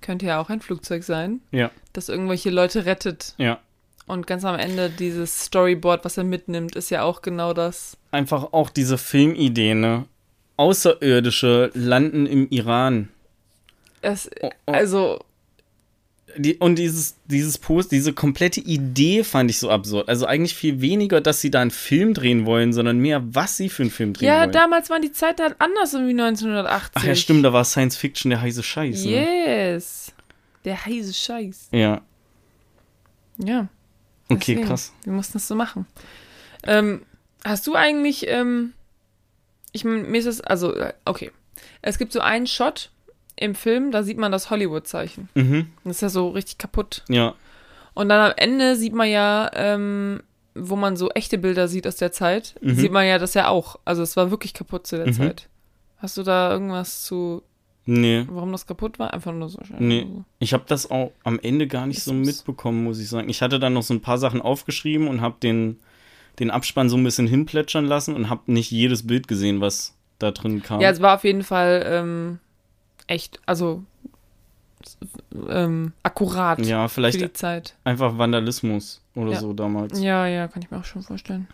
Könnte 0.00 0.26
ja 0.26 0.40
auch 0.40 0.48
ein 0.48 0.60
Flugzeug 0.60 1.02
sein, 1.04 1.40
Ja, 1.50 1.70
das 1.92 2.08
irgendwelche 2.08 2.50
Leute 2.50 2.84
rettet. 2.86 3.34
ja. 3.38 3.58
Und 4.08 4.26
ganz 4.26 4.44
am 4.44 4.58
Ende 4.58 4.90
dieses 4.90 5.44
Storyboard, 5.46 6.04
was 6.04 6.16
er 6.16 6.24
mitnimmt, 6.24 6.74
ist 6.76 6.90
ja 6.90 7.02
auch 7.02 7.22
genau 7.22 7.52
das. 7.52 7.96
Einfach 8.10 8.52
auch 8.52 8.70
diese 8.70 8.98
Filmidee, 8.98 9.74
ne? 9.74 10.06
Außerirdische 10.56 11.70
landen 11.74 12.26
im 12.26 12.48
Iran. 12.50 13.08
Es, 14.00 14.30
Oh, 14.42 14.48
oh. 14.66 14.72
Also, 14.72 15.20
die, 16.36 16.56
und 16.56 16.76
dieses, 16.76 17.16
dieses 17.26 17.58
Post, 17.58 17.90
diese 17.92 18.12
komplette 18.12 18.60
Idee 18.60 19.24
fand 19.24 19.50
ich 19.50 19.58
so 19.58 19.70
absurd. 19.70 20.08
Also 20.08 20.26
eigentlich 20.26 20.54
viel 20.54 20.80
weniger, 20.80 21.20
dass 21.20 21.40
sie 21.40 21.50
da 21.50 21.60
einen 21.60 21.70
Film 21.70 22.14
drehen 22.14 22.44
wollen, 22.46 22.72
sondern 22.72 22.98
mehr, 22.98 23.22
was 23.34 23.56
sie 23.56 23.68
für 23.68 23.82
einen 23.82 23.90
Film 23.90 24.12
drehen 24.12 24.28
Ja, 24.28 24.40
wollen. 24.42 24.52
damals 24.52 24.90
waren 24.90 25.02
die 25.02 25.10
Zeiten 25.12 25.42
halt 25.42 25.56
anders 25.58 25.94
irgendwie 25.94 26.12
1980. 26.20 26.92
Ach 26.94 27.04
ja, 27.04 27.14
stimmt, 27.14 27.44
da 27.44 27.52
war 27.52 27.64
Science 27.64 27.96
Fiction 27.96 28.30
der 28.30 28.40
heiße 28.40 28.62
Scheiß. 28.62 29.04
Ne? 29.04 29.10
Yes. 29.74 30.12
Der 30.64 30.84
heiße 30.84 31.12
Scheiß. 31.14 31.68
Ja, 31.72 32.00
Ja. 33.38 33.68
Okay, 34.28 34.38
deswegen. 34.54 34.64
krass. 34.66 34.92
Wir 35.04 35.12
mussten 35.12 35.34
das 35.34 35.48
so 35.48 35.54
machen. 35.54 35.86
Ähm, 36.64 37.02
hast 37.44 37.66
du 37.66 37.74
eigentlich, 37.74 38.26
ähm, 38.28 38.72
ich 39.72 39.84
mir 39.84 40.18
ist 40.18 40.26
es, 40.26 40.40
also, 40.40 40.74
äh, 40.74 40.92
okay. 41.04 41.30
Es 41.82 41.98
gibt 41.98 42.12
so 42.12 42.20
einen 42.20 42.46
Shot 42.46 42.90
im 43.36 43.54
Film, 43.54 43.90
da 43.92 44.02
sieht 44.02 44.18
man 44.18 44.32
das 44.32 44.50
Hollywood-Zeichen. 44.50 45.28
Mhm, 45.34 45.70
Das 45.84 45.96
ist 45.96 46.00
ja 46.02 46.08
so 46.08 46.28
richtig 46.30 46.58
kaputt. 46.58 47.04
ja. 47.08 47.34
Und 47.94 48.08
dann 48.10 48.30
am 48.30 48.34
Ende 48.36 48.76
sieht 48.76 48.92
man 48.94 49.08
ja, 49.08 49.50
ähm, 49.54 50.22
wo 50.54 50.76
man 50.76 50.96
so 50.96 51.10
echte 51.10 51.36
Bilder 51.36 51.66
sieht 51.66 51.84
aus 51.86 51.96
der 51.96 52.12
Zeit, 52.12 52.54
Mhm. 52.60 52.74
sieht 52.76 52.92
man 52.92 53.04
ja 53.06 53.18
das 53.18 53.34
ja 53.34 53.48
auch. 53.48 53.76
Also 53.84 54.02
es 54.02 54.16
war 54.16 54.30
wirklich 54.30 54.54
kaputt 54.54 54.86
zu 54.86 54.96
der 54.96 55.08
Mhm. 55.08 55.12
Zeit. 55.14 55.48
Hast 55.98 56.16
du 56.16 56.22
da 56.22 56.52
irgendwas 56.52 57.02
zu, 57.04 57.42
Nee. 57.90 58.26
warum 58.28 58.52
das 58.52 58.66
kaputt 58.66 58.98
war? 58.98 59.14
Einfach 59.14 59.32
nur 59.32 59.48
so. 59.48 59.60
Nee. 59.78 60.06
Ich 60.40 60.52
habe 60.52 60.64
das 60.66 60.90
auch 60.90 61.10
am 61.24 61.38
Ende 61.40 61.66
gar 61.66 61.86
nicht 61.86 62.02
so 62.02 62.12
Ist- 62.12 62.26
mitbekommen, 62.26 62.84
muss 62.84 62.98
ich 63.00 63.08
sagen. 63.08 63.28
Ich 63.30 63.40
hatte 63.40 63.58
dann 63.58 63.72
noch 63.72 63.82
so 63.82 63.94
ein 63.94 64.02
paar 64.02 64.18
Sachen 64.18 64.42
aufgeschrieben 64.42 65.08
und 65.08 65.22
habe 65.22 65.36
den, 65.42 65.78
den 66.38 66.50
Abspann 66.50 66.90
so 66.90 66.96
ein 66.98 67.04
bisschen 67.04 67.26
hinplätschern 67.26 67.86
lassen 67.86 68.14
und 68.14 68.28
habe 68.28 68.42
nicht 68.52 68.70
jedes 68.70 69.06
Bild 69.06 69.26
gesehen, 69.26 69.62
was 69.62 69.94
da 70.18 70.32
drin 70.32 70.62
kam. 70.62 70.80
Ja, 70.82 70.90
es 70.90 71.00
war 71.00 71.14
auf 71.14 71.24
jeden 71.24 71.42
Fall 71.42 71.82
ähm, 71.88 72.38
echt, 73.06 73.40
also 73.46 73.82
ähm, 75.48 75.92
akkurat 76.02 76.64
Ja, 76.66 76.88
für 76.88 76.94
vielleicht 76.96 77.20
die 77.20 77.32
Zeit. 77.32 77.74
einfach 77.84 78.18
Vandalismus 78.18 79.00
oder 79.14 79.32
Ja. 79.32 79.40
so 79.40 79.52
damals. 79.54 79.98
Ja, 80.00 80.26
ja, 80.26 80.46
kann 80.48 80.62
ich 80.62 80.70
mir 80.70 80.78
auch 80.78 80.84
schon 80.84 81.02
vorstellen. 81.02 81.48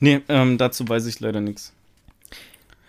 Nee, 0.00 0.20
ähm, 0.28 0.58
dazu 0.58 0.88
weiß 0.88 1.06
ich 1.06 1.20
leider 1.20 1.40
nichts. 1.40 1.72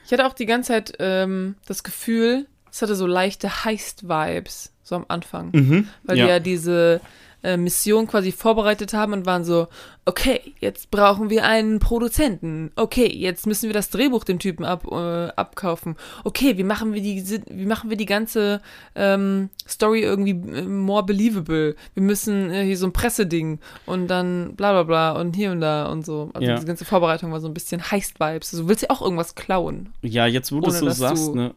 Ich 0.08 0.14
hatte 0.14 0.26
auch 0.26 0.34
die 0.34 0.46
ganze 0.46 0.70
Zeit 0.70 0.94
ähm, 1.00 1.56
das 1.66 1.84
Gefühl, 1.84 2.46
es 2.72 2.82
hatte 2.82 2.96
so 2.96 3.06
leichte 3.06 3.66
Heist-Vibes, 3.66 4.72
so 4.82 4.96
am 4.96 5.04
Anfang. 5.10 5.50
Mhm. 5.52 5.90
Weil 6.04 6.18
ja. 6.18 6.28
ja 6.28 6.40
diese 6.40 7.02
äh, 7.44 7.56
Mission 7.58 8.08
quasi 8.08 8.32
vorbereitet 8.32 8.94
haben 8.94 9.14
und 9.14 9.26
waren 9.26 9.44
so, 9.44 9.68
okay, 10.06 10.42
jetzt 10.60 10.90
brauchen 10.92 11.30
wir 11.30 11.44
einen 11.46 11.80
Produzenten. 11.80 12.72
Okay, 12.76 13.08
jetzt 13.08 13.46
müssen 13.46 13.68
wir 13.68 13.74
das 13.74 13.90
Drehbuch 13.90 14.24
dem 14.24 14.40
Typen 14.40 14.66
ab, 14.66 14.86
äh, 14.92 15.28
abkaufen. 15.36 15.96
Okay, 16.24 16.58
wie 16.58 16.64
machen 16.64 16.94
wir 16.94 17.02
die, 17.02 17.24
wie 17.50 17.66
machen 17.66 17.90
wir 17.90 17.98
die 17.98 18.06
ganze 18.06 18.62
ähm, 18.96 19.50
Story 19.68 20.02
irgendwie 20.02 20.32
äh, 20.32 20.62
more 20.64 21.04
believable? 21.04 21.76
Wir 21.94 22.04
müssen 22.04 22.50
äh, 22.50 22.64
hier 22.66 22.78
so 22.78 22.88
ein 22.88 22.94
Presseding 22.94 23.60
und 23.86 24.08
dann 24.08 24.56
bla 24.56 24.72
bla 24.72 24.84
bla 24.84 25.22
und 25.22 25.36
hier 25.36 25.52
und 25.52 25.62
da 25.62 25.88
und 25.92 26.06
so. 26.06 26.32
Also 26.34 26.48
Ja. 26.48 26.56
diese 26.56 26.68
ganze 26.68 26.86
Vorbereitung 26.86 27.32
war 27.32 27.40
so 27.40 27.48
ein 27.48 27.54
bisschen 27.54 27.92
Heist-Vibes. 27.92 28.54
Also, 28.54 28.64
du 28.64 28.70
willst 28.70 28.82
ja 28.84 28.90
auch 28.90 29.02
irgendwas 29.02 29.36
klauen. 29.36 29.90
ja, 30.02 30.26
jetzt 30.26 30.52
wo 30.52 30.60
du 30.60 30.70
es 30.70 30.80
so 30.80 30.90
sagst, 30.90 31.28
du- 31.28 31.36
ne? 31.36 31.54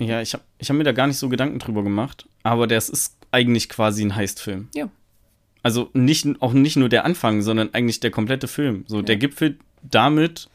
Ja, 0.00 0.20
ich 0.20 0.32
habe 0.34 0.42
ich 0.58 0.68
hab 0.68 0.76
mir 0.76 0.84
da 0.84 0.92
gar 0.92 1.06
nicht 1.06 1.18
so 1.18 1.28
Gedanken 1.28 1.58
drüber 1.58 1.82
gemacht, 1.82 2.26
aber 2.42 2.66
das 2.66 2.88
ist 2.88 3.16
eigentlich 3.32 3.68
quasi 3.68 4.04
ein 4.04 4.14
Heist-Film. 4.14 4.68
Ja. 4.74 4.88
Also 5.62 5.90
nicht, 5.92 6.26
auch 6.40 6.52
nicht 6.52 6.76
nur 6.76 6.88
der 6.88 7.04
Anfang, 7.04 7.42
sondern 7.42 7.72
eigentlich 7.72 8.00
der 8.00 8.10
komplette 8.10 8.48
Film. 8.48 8.84
So, 8.86 9.02
der 9.02 9.16
Gipfel 9.16 9.58
damit, 9.82 10.48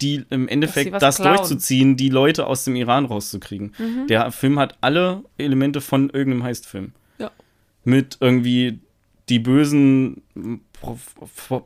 die 0.00 0.24
im 0.30 0.48
Endeffekt 0.48 1.00
das 1.00 1.16
klauen. 1.16 1.36
durchzuziehen, 1.36 1.96
die 1.96 2.08
Leute 2.08 2.46
aus 2.46 2.64
dem 2.64 2.76
Iran 2.76 3.04
rauszukriegen. 3.04 3.74
Der 4.08 4.30
Film 4.32 4.58
hat 4.58 4.78
alle 4.80 5.24
Elemente 5.36 5.80
von 5.80 6.10
irgendeinem 6.10 6.44
Heist-Film. 6.44 6.92
Ja. 7.18 7.30
Mit 7.84 8.16
irgendwie 8.20 8.78
die 9.28 9.38
Bösen 9.38 10.22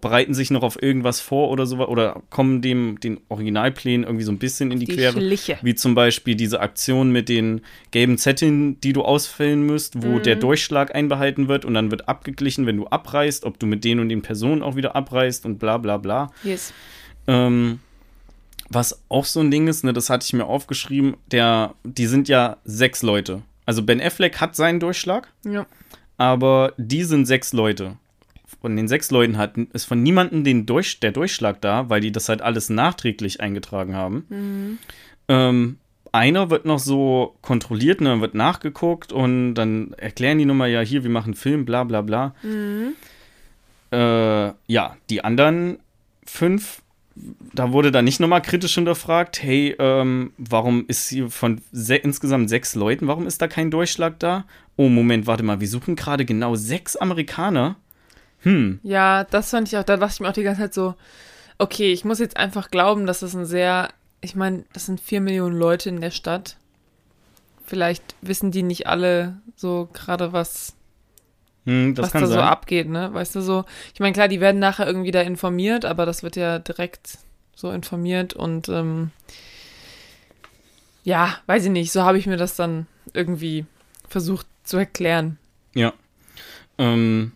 bereiten 0.00 0.34
sich 0.34 0.50
noch 0.50 0.62
auf 0.62 0.82
irgendwas 0.82 1.20
vor 1.20 1.50
oder 1.50 1.66
so 1.66 1.76
oder 1.86 2.22
kommen 2.30 2.62
dem 2.62 2.98
den 3.00 3.20
Originalplänen 3.28 4.04
irgendwie 4.04 4.24
so 4.24 4.32
ein 4.32 4.38
bisschen 4.38 4.70
in 4.70 4.78
die, 4.80 4.86
Die 4.86 4.94
Quere. 4.96 5.12
Schliche. 5.12 5.58
Wie 5.62 5.74
zum 5.74 5.94
Beispiel 5.94 6.34
diese 6.34 6.60
Aktion 6.60 7.10
mit 7.12 7.28
den 7.28 7.60
gelben 7.90 8.18
Zetteln, 8.18 8.80
die 8.80 8.92
du 8.92 9.02
ausfüllen 9.02 9.64
müsst, 9.66 10.02
wo 10.02 10.18
der 10.18 10.36
Durchschlag 10.36 10.94
einbehalten 10.94 11.48
wird 11.48 11.64
und 11.64 11.74
dann 11.74 11.90
wird 11.90 12.08
abgeglichen, 12.08 12.66
wenn 12.66 12.76
du 12.76 12.86
abreist, 12.86 13.44
ob 13.44 13.58
du 13.58 13.66
mit 13.66 13.84
den 13.84 14.00
und 14.00 14.08
den 14.08 14.22
Personen 14.22 14.62
auch 14.62 14.76
wieder 14.76 14.96
abreist 14.96 15.44
und 15.46 15.58
bla 15.58 15.78
bla 15.78 15.98
bla. 15.98 16.32
Yes. 16.42 16.72
Ähm, 17.26 17.80
was 18.70 19.02
auch 19.10 19.26
so 19.26 19.40
ein 19.40 19.50
Ding 19.50 19.68
ist, 19.68 19.84
ne, 19.84 19.92
das 19.92 20.08
hatte 20.08 20.24
ich 20.24 20.32
mir 20.32 20.46
aufgeschrieben, 20.46 21.16
der, 21.30 21.74
die 21.84 22.06
sind 22.06 22.28
ja 22.28 22.56
sechs 22.64 23.02
Leute. 23.02 23.42
Also 23.66 23.82
Ben 23.82 24.00
Affleck 24.00 24.40
hat 24.40 24.56
seinen 24.56 24.80
Durchschlag, 24.80 25.28
Ja. 25.44 25.66
aber 26.16 26.72
die 26.78 27.04
sind 27.04 27.26
sechs 27.26 27.52
Leute. 27.52 27.96
Von 28.62 28.76
den 28.76 28.86
sechs 28.86 29.10
Leuten 29.10 29.36
hat, 29.38 29.58
ist 29.58 29.86
von 29.86 30.02
niemandem 30.02 30.44
den 30.44 30.66
Durch, 30.66 31.00
der 31.00 31.10
Durchschlag 31.10 31.60
da, 31.60 31.90
weil 31.90 32.00
die 32.00 32.12
das 32.12 32.28
halt 32.28 32.42
alles 32.42 32.70
nachträglich 32.70 33.40
eingetragen 33.40 33.96
haben. 33.96 34.78
Ähm, 35.28 35.78
einer 36.12 36.48
wird 36.48 36.64
noch 36.64 36.78
so 36.78 37.34
kontrolliert, 37.42 38.00
ne, 38.00 38.20
wird 38.20 38.34
nachgeguckt 38.34 39.12
und 39.12 39.54
dann 39.54 39.94
erklären 39.94 40.38
die 40.38 40.44
Nummer 40.44 40.66
ja 40.66 40.80
hier, 40.80 41.02
wir 41.02 41.10
machen 41.10 41.34
Film, 41.34 41.64
bla 41.64 41.82
bla 41.82 42.02
bla. 42.02 42.34
Äh, 43.90 44.52
ja, 44.66 44.96
die 45.10 45.24
anderen 45.24 45.78
fünf, 46.24 46.82
da 47.52 47.72
wurde 47.72 47.90
dann 47.90 48.04
nicht 48.04 48.20
nochmal 48.20 48.42
kritisch 48.42 48.74
hinterfragt, 48.74 49.42
hey, 49.42 49.74
ähm, 49.80 50.32
warum 50.38 50.84
ist 50.86 51.08
hier 51.08 51.30
von 51.30 51.60
se 51.72 51.96
insgesamt 51.96 52.48
sechs 52.48 52.76
Leuten, 52.76 53.08
warum 53.08 53.26
ist 53.26 53.42
da 53.42 53.48
kein 53.48 53.72
Durchschlag 53.72 54.20
da? 54.20 54.44
Oh, 54.76 54.88
Moment, 54.88 55.26
warte 55.26 55.42
mal, 55.42 55.60
wir 55.60 55.68
suchen 55.68 55.96
gerade 55.96 56.24
genau 56.24 56.54
sechs 56.54 56.94
Amerikaner. 56.94 57.74
Hm, 58.42 58.80
Ja, 58.82 59.24
das 59.24 59.50
fand 59.50 59.68
ich 59.68 59.76
auch, 59.76 59.84
da 59.84 59.96
dachte 59.96 60.14
ich 60.14 60.20
mir 60.20 60.28
auch 60.28 60.32
die 60.32 60.42
ganze 60.42 60.62
Zeit 60.62 60.74
so, 60.74 60.94
okay, 61.58 61.92
ich 61.92 62.04
muss 62.04 62.18
jetzt 62.18 62.36
einfach 62.36 62.70
glauben, 62.70 63.06
dass 63.06 63.20
das 63.20 63.34
ein 63.34 63.46
sehr, 63.46 63.88
ich 64.20 64.34
meine, 64.34 64.64
das 64.72 64.86
sind 64.86 65.00
vier 65.00 65.20
Millionen 65.20 65.56
Leute 65.56 65.88
in 65.88 66.00
der 66.00 66.10
Stadt. 66.10 66.56
Vielleicht 67.64 68.02
wissen 68.20 68.50
die 68.50 68.62
nicht 68.62 68.86
alle 68.86 69.40
so 69.56 69.88
gerade, 69.92 70.32
was, 70.32 70.74
hm 71.64 71.96
was 71.96 72.10
da 72.10 72.20
so 72.20 72.26
sein. 72.26 72.40
abgeht, 72.40 72.88
ne? 72.88 73.14
Weißt 73.14 73.34
du 73.36 73.40
so, 73.40 73.64
ich 73.94 74.00
meine, 74.00 74.12
klar, 74.12 74.28
die 74.28 74.40
werden 74.40 74.58
nachher 74.58 74.86
irgendwie 74.86 75.12
da 75.12 75.20
informiert, 75.20 75.84
aber 75.84 76.04
das 76.04 76.22
wird 76.22 76.36
ja 76.36 76.58
direkt 76.58 77.18
so 77.54 77.70
informiert 77.70 78.34
und 78.34 78.68
ähm, 78.68 79.10
ja, 81.04 81.36
weiß 81.46 81.64
ich 81.66 81.70
nicht, 81.70 81.92
so 81.92 82.02
habe 82.02 82.18
ich 82.18 82.26
mir 82.26 82.36
das 82.36 82.56
dann 82.56 82.86
irgendwie 83.12 83.66
versucht 84.08 84.46
zu 84.64 84.76
erklären. 84.76 85.38
Ja. 85.74 85.92
Ähm, 86.78 87.32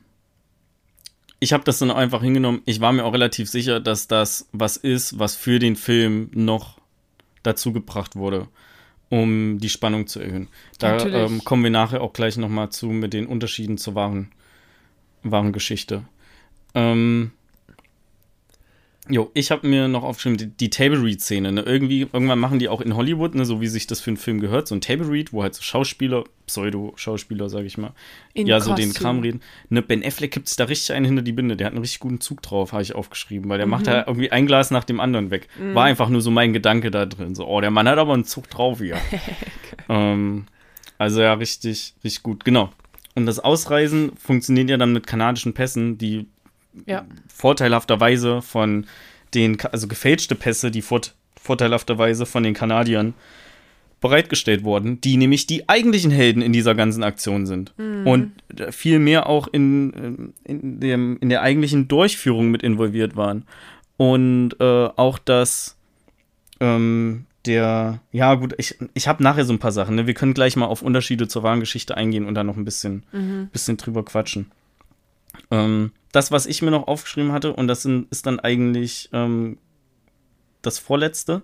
ich 1.39 1.53
habe 1.53 1.64
das 1.64 1.78
dann 1.78 1.91
einfach 1.91 2.22
hingenommen. 2.22 2.62
Ich 2.64 2.80
war 2.80 2.93
mir 2.93 3.05
auch 3.05 3.12
relativ 3.12 3.49
sicher, 3.49 3.80
dass 3.80 4.09
das 4.09 4.49
was 4.53 4.76
ist, 4.76 5.18
was 5.18 5.34
für 5.34 5.59
den 5.59 5.76
Film 5.76 6.30
noch 6.32 6.78
dazu 7.43 7.72
gebracht 7.72 8.16
wurde, 8.16 8.49
um 9.09 9.59
die 9.59 9.68
Spannung 9.68 10.07
zu 10.07 10.20
erhöhen. 10.20 10.49
Da 10.78 10.99
ähm, 11.07 11.45
kommen 11.45 11.62
wir 11.62 11.70
nachher 11.70 12.01
auch 12.01 12.12
gleich 12.12 12.37
nochmal 12.37 12.70
zu 12.70 12.87
mit 12.89 13.12
den 13.12 13.26
Unterschieden 13.26 13.78
zur 13.78 13.95
wahren, 13.95 14.32
wahren 15.22 15.53
Geschichte. 15.53 16.05
Ähm, 16.74 17.32
Jo, 19.09 19.30
ich 19.34 19.52
habe 19.52 19.66
mir 19.68 19.86
noch 19.86 20.02
aufgeschrieben, 20.02 20.36
die, 20.36 20.48
die 20.48 20.70
Table 20.70 21.00
Read-Szene. 21.00 21.52
Ne? 21.52 21.61
Irgendwie, 21.62 22.09
irgendwann 22.12 22.40
machen 22.40 22.59
die 22.59 22.68
auch 22.68 22.80
in 22.80 22.96
Hollywood, 22.96 23.36
ne, 23.36 23.44
so 23.44 23.61
wie 23.61 23.68
sich 23.68 23.86
das 23.86 24.00
für 24.00 24.11
einen 24.11 24.16
Film 24.16 24.40
gehört, 24.40 24.66
so 24.66 24.74
ein 24.74 24.80
Table 24.80 25.09
Read, 25.09 25.32
wo 25.32 25.42
halt 25.42 25.54
so 25.54 25.62
Schauspieler, 25.62 26.24
Pseudo-Schauspieler, 26.46 27.48
sag 27.48 27.64
ich 27.64 27.78
mal, 27.78 27.92
In 28.34 28.48
ja, 28.48 28.59
so 28.59 28.74
den 28.74 28.88
Kostüm. 28.88 29.02
Kram 29.02 29.20
reden. 29.20 29.40
Ne, 29.68 29.82
Ben 29.82 30.04
Affleck 30.04 30.32
gibt 30.32 30.48
es 30.48 30.57
da 30.57 30.64
richtig 30.64 30.92
einen 30.92 31.07
hinter 31.07 31.22
die 31.22 31.32
Binde. 31.32 31.57
Der 31.57 31.66
hat 31.66 31.74
einen 31.74 31.82
richtig 31.82 32.00
guten 32.00 32.20
Zug 32.20 32.42
drauf, 32.42 32.72
habe 32.72 32.82
ich 32.82 32.94
aufgeschrieben, 32.94 33.48
weil 33.48 33.59
der 33.59 33.66
macht 33.66 33.86
da 33.86 34.04
irgendwie 34.07 34.32
ein 34.32 34.46
Glas 34.46 34.72
nach 34.72 34.84
dem 34.84 34.98
anderen 34.98 35.30
weg. 35.30 35.48
War 35.72 35.84
einfach 35.84 36.09
nur 36.09 36.20
so 36.20 36.30
mein 36.32 36.52
Gedanke 36.52 36.90
da 36.90 37.07
drin. 37.07 37.34
So, 37.36 37.46
oh, 37.46 37.61
der 37.61 37.70
Mann 37.70 37.88
hat 37.88 37.98
aber 37.98 38.14
einen 38.14 38.24
Zug 38.24 38.50
drauf 38.50 38.78
hier. 38.78 38.96
ähm, 39.88 40.46
also 40.98 41.20
ja, 41.20 41.34
richtig, 41.34 41.94
richtig 42.02 42.22
gut. 42.22 42.44
Genau. 42.44 42.72
Und 43.14 43.26
das 43.26 43.38
Ausreisen 43.38 44.12
funktioniert 44.16 44.68
ja 44.68 44.76
dann 44.76 44.92
mit 44.92 45.07
kanadischen 45.07 45.54
Pässen, 45.54 45.96
die 45.96 46.26
Ja. 46.87 47.07
vorteilhafterweise 47.33 48.43
von 48.43 48.87
den, 49.35 49.59
also 49.72 49.89
gefälschte 49.89 50.35
Pässe, 50.35 50.70
die 50.70 50.83
fort, 50.83 51.14
vorteilhafterweise 51.41 52.27
von 52.27 52.43
den 52.43 52.55
Kanadiern 52.55 53.14
bereitgestellt 54.01 54.62
wurden, 54.62 55.01
die 55.01 55.16
nämlich 55.16 55.47
die 55.47 55.68
eigentlichen 55.68 56.11
Helden 56.11 56.43
in 56.43 56.53
dieser 56.53 56.74
ganzen 56.74 57.03
Aktion 57.03 57.47
sind. 57.47 57.72
Und 58.07 58.33
viel 58.70 58.99
mehr 58.99 59.27
auch 59.29 59.49
in, 59.49 60.33
in, 60.45 60.81
dem, 60.81 61.16
in 61.20 61.29
der 61.31 61.43
eigentlichen 61.43 61.89
Durchführung 61.89 62.51
mit 62.51 62.62
involviert 62.62 63.16
waren. 63.16 63.45
Und 63.97 64.53
äh, 64.61 64.89
auch 64.97 65.18
das, 65.18 65.77
ähm, 66.61 67.24
der, 67.47 68.01
ja 68.12 68.35
gut, 68.35 68.55
ich, 68.59 68.77
ich 68.93 69.09
habe 69.09 69.22
nachher 69.22 69.45
so 69.45 69.53
ein 69.53 69.59
paar 69.59 69.72
Sachen. 69.72 69.97
Ne? 69.97 70.07
Wir 70.07 70.14
können 70.14 70.35
gleich 70.35 70.57
mal 70.57 70.66
auf 70.66 70.83
Unterschiede 70.83 71.27
zur 71.29 71.43
wahren 71.43 71.61
Geschichte 71.61 71.97
eingehen 71.97 72.27
und 72.27 72.35
dann 72.35 72.47
noch 72.47 72.57
ein 72.57 72.64
bisschen, 72.64 73.05
bisschen 73.53 73.77
drüber 73.79 74.05
quatschen. 74.05 74.51
Ähm, 75.51 75.93
das, 76.17 76.33
was 76.33 76.47
ich 76.47 76.62
mir 76.62 76.71
noch 76.71 76.89
aufgeschrieben 76.89 77.33
hatte, 77.33 77.53
und 77.53 77.69
das 77.69 77.83
sind, 77.83 78.09
ist 78.11 78.27
dann 78.27 78.41
eigentlich 78.41 79.11
ähm, 79.12 79.59
das 80.62 80.79
vorletzte, 80.79 81.43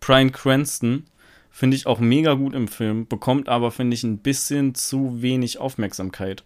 Brian 0.00 0.32
Cranston 0.32 1.04
Finde 1.54 1.76
ich 1.76 1.86
auch 1.86 2.00
mega 2.00 2.32
gut 2.32 2.54
im 2.54 2.66
Film, 2.66 3.06
bekommt 3.06 3.50
aber, 3.50 3.70
finde 3.70 3.92
ich, 3.94 4.02
ein 4.04 4.18
bisschen 4.18 4.74
zu 4.74 5.20
wenig 5.20 5.58
Aufmerksamkeit. 5.58 6.44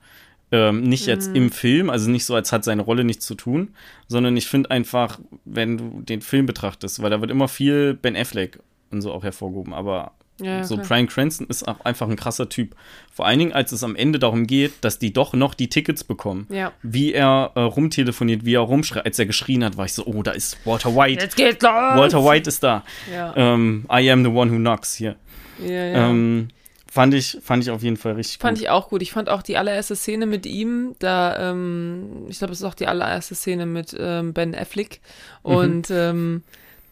Ähm, 0.51 0.83
nicht 0.83 1.07
jetzt 1.07 1.35
im 1.35 1.53
Film, 1.53 1.91
also 1.91 2.11
nicht 2.11 2.25
so, 2.25 2.35
als 2.35 2.51
hat 2.51 2.65
seine 2.65 2.83
Rolle 2.83 3.05
nichts 3.05 3.25
zu 3.25 3.37
tun, 3.37 3.71
sondern 4.09 4.37
ich 4.37 4.49
finde 4.49 4.73
einfach, 4.73 5.21
wenn 5.45 5.79
du 5.79 6.03
den 6.03 6.23
Film 6.23 6.47
betrachtest, 6.47 7.01
weil 7.03 7.11
da 7.11 7.21
wird 7.21 7.31
immer 7.31 7.47
viel 7.47 7.95
Ben 7.95 8.17
Affleck 8.17 8.59
und 8.91 9.01
so 9.01 9.13
auch 9.13 9.23
hervorgehoben, 9.23 9.73
aber 9.73 10.13
Ja, 10.41 10.65
so 10.65 10.75
klar. 10.75 10.87
Bryan 10.87 11.07
Cranston 11.07 11.47
ist 11.49 11.67
auch 11.67 11.81
einfach 11.85 12.09
ein 12.09 12.17
krasser 12.17 12.49
Typ. 12.49 12.75
Vor 13.11 13.27
allen 13.27 13.39
Dingen, 13.39 13.53
als 13.53 13.73
es 13.73 13.83
am 13.83 13.97
Ende 13.97 14.19
darum 14.19 14.47
geht, 14.47 14.73
dass 14.83 14.99
die 14.99 15.13
doch 15.13 15.33
noch 15.33 15.55
die 15.55 15.69
Tickets 15.69 16.05
bekommen. 16.05 16.47
Ja. 16.51 16.73
Wie 16.83 17.15
er 17.15 17.53
äh, 17.55 17.61
rumtelefoniert, 17.61 18.45
wie 18.45 18.55
er 18.55 18.61
rumschreit. 18.61 19.07
Als 19.07 19.19
er 19.19 19.27
geschrien 19.27 19.65
hat, 19.65 19.77
war 19.79 19.87
ich 19.87 19.95
so, 19.95 20.05
oh, 20.05 20.23
da 20.23 20.33
ist 20.33 20.59
Walter 20.67 20.95
White. 20.95 21.23
Jetzt 21.23 21.37
geht's 21.37 21.63
los! 21.63 21.73
Walter 21.73 22.23
White 22.25 22.49
ist 22.49 22.63
da. 22.63 22.85
Ja, 23.11 23.33
Ähm, 23.37 23.87
I 23.91 24.11
am 24.11 24.25
the 24.25 24.31
one 24.31 24.51
who 24.53 24.57
knocks 24.57 24.95
hier. 24.95 25.17
Ähm, 25.59 26.49
fand, 26.87 27.15
ich, 27.15 27.39
fand 27.43 27.63
ich 27.63 27.71
auf 27.71 27.83
jeden 27.83 27.97
Fall 27.97 28.13
richtig 28.13 28.39
Fand 28.39 28.59
gut. 28.59 28.65
ich 28.65 28.71
auch 28.71 28.91
gut. 28.91 29.01
Ich 29.01 29.13
fand 29.13 29.31
auch 29.31 29.41
die 29.41 29.57
allererste 29.57 29.97
Szene 29.97 30.27
mit 30.27 30.45
ihm, 30.45 30.95
da, 30.99 31.51
ähm, 31.51 32.27
ich 32.29 32.39
glaube, 32.39 32.53
es 32.53 32.61
ist 32.61 32.65
auch 32.65 32.75
die 32.75 32.87
allererste 32.87 33.35
Szene 33.35 33.65
mit 33.65 33.97
ähm, 33.99 34.35
Ben 34.35 34.55
Affleck. 34.55 35.01
Mhm. 35.45 35.55
Und 35.55 35.91
ähm, 35.91 36.43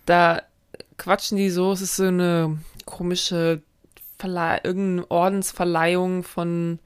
da 0.06 0.40
quatschen 0.96 1.36
die 1.36 1.50
so, 1.50 1.72
es 1.72 1.82
ist 1.82 1.96
so 1.96 2.04
eine 2.04 2.56
komische 2.86 3.62
Verleih 4.18 4.60
irgendeine 4.62 5.10
Ordensverleihung 5.10 6.22
von, 6.22 6.78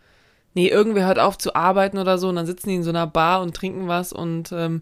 nee, 0.55 0.69
irgendwer 0.69 1.07
hört 1.07 1.19
auf 1.19 1.39
zu 1.39 1.55
arbeiten 1.55 1.99
oder 1.99 2.19
so 2.19 2.29
und 2.29 2.37
dann 2.37 2.47
sitzen 2.47 2.69
die 2.71 2.77
in 2.77 2.83
so 2.83 2.91
einer 2.91 3.07
Bar 3.07 3.43
und 3.43 3.55
trinken 3.55 3.89
was 3.89 4.13
und 4.13 4.51
ähm, 4.53 4.81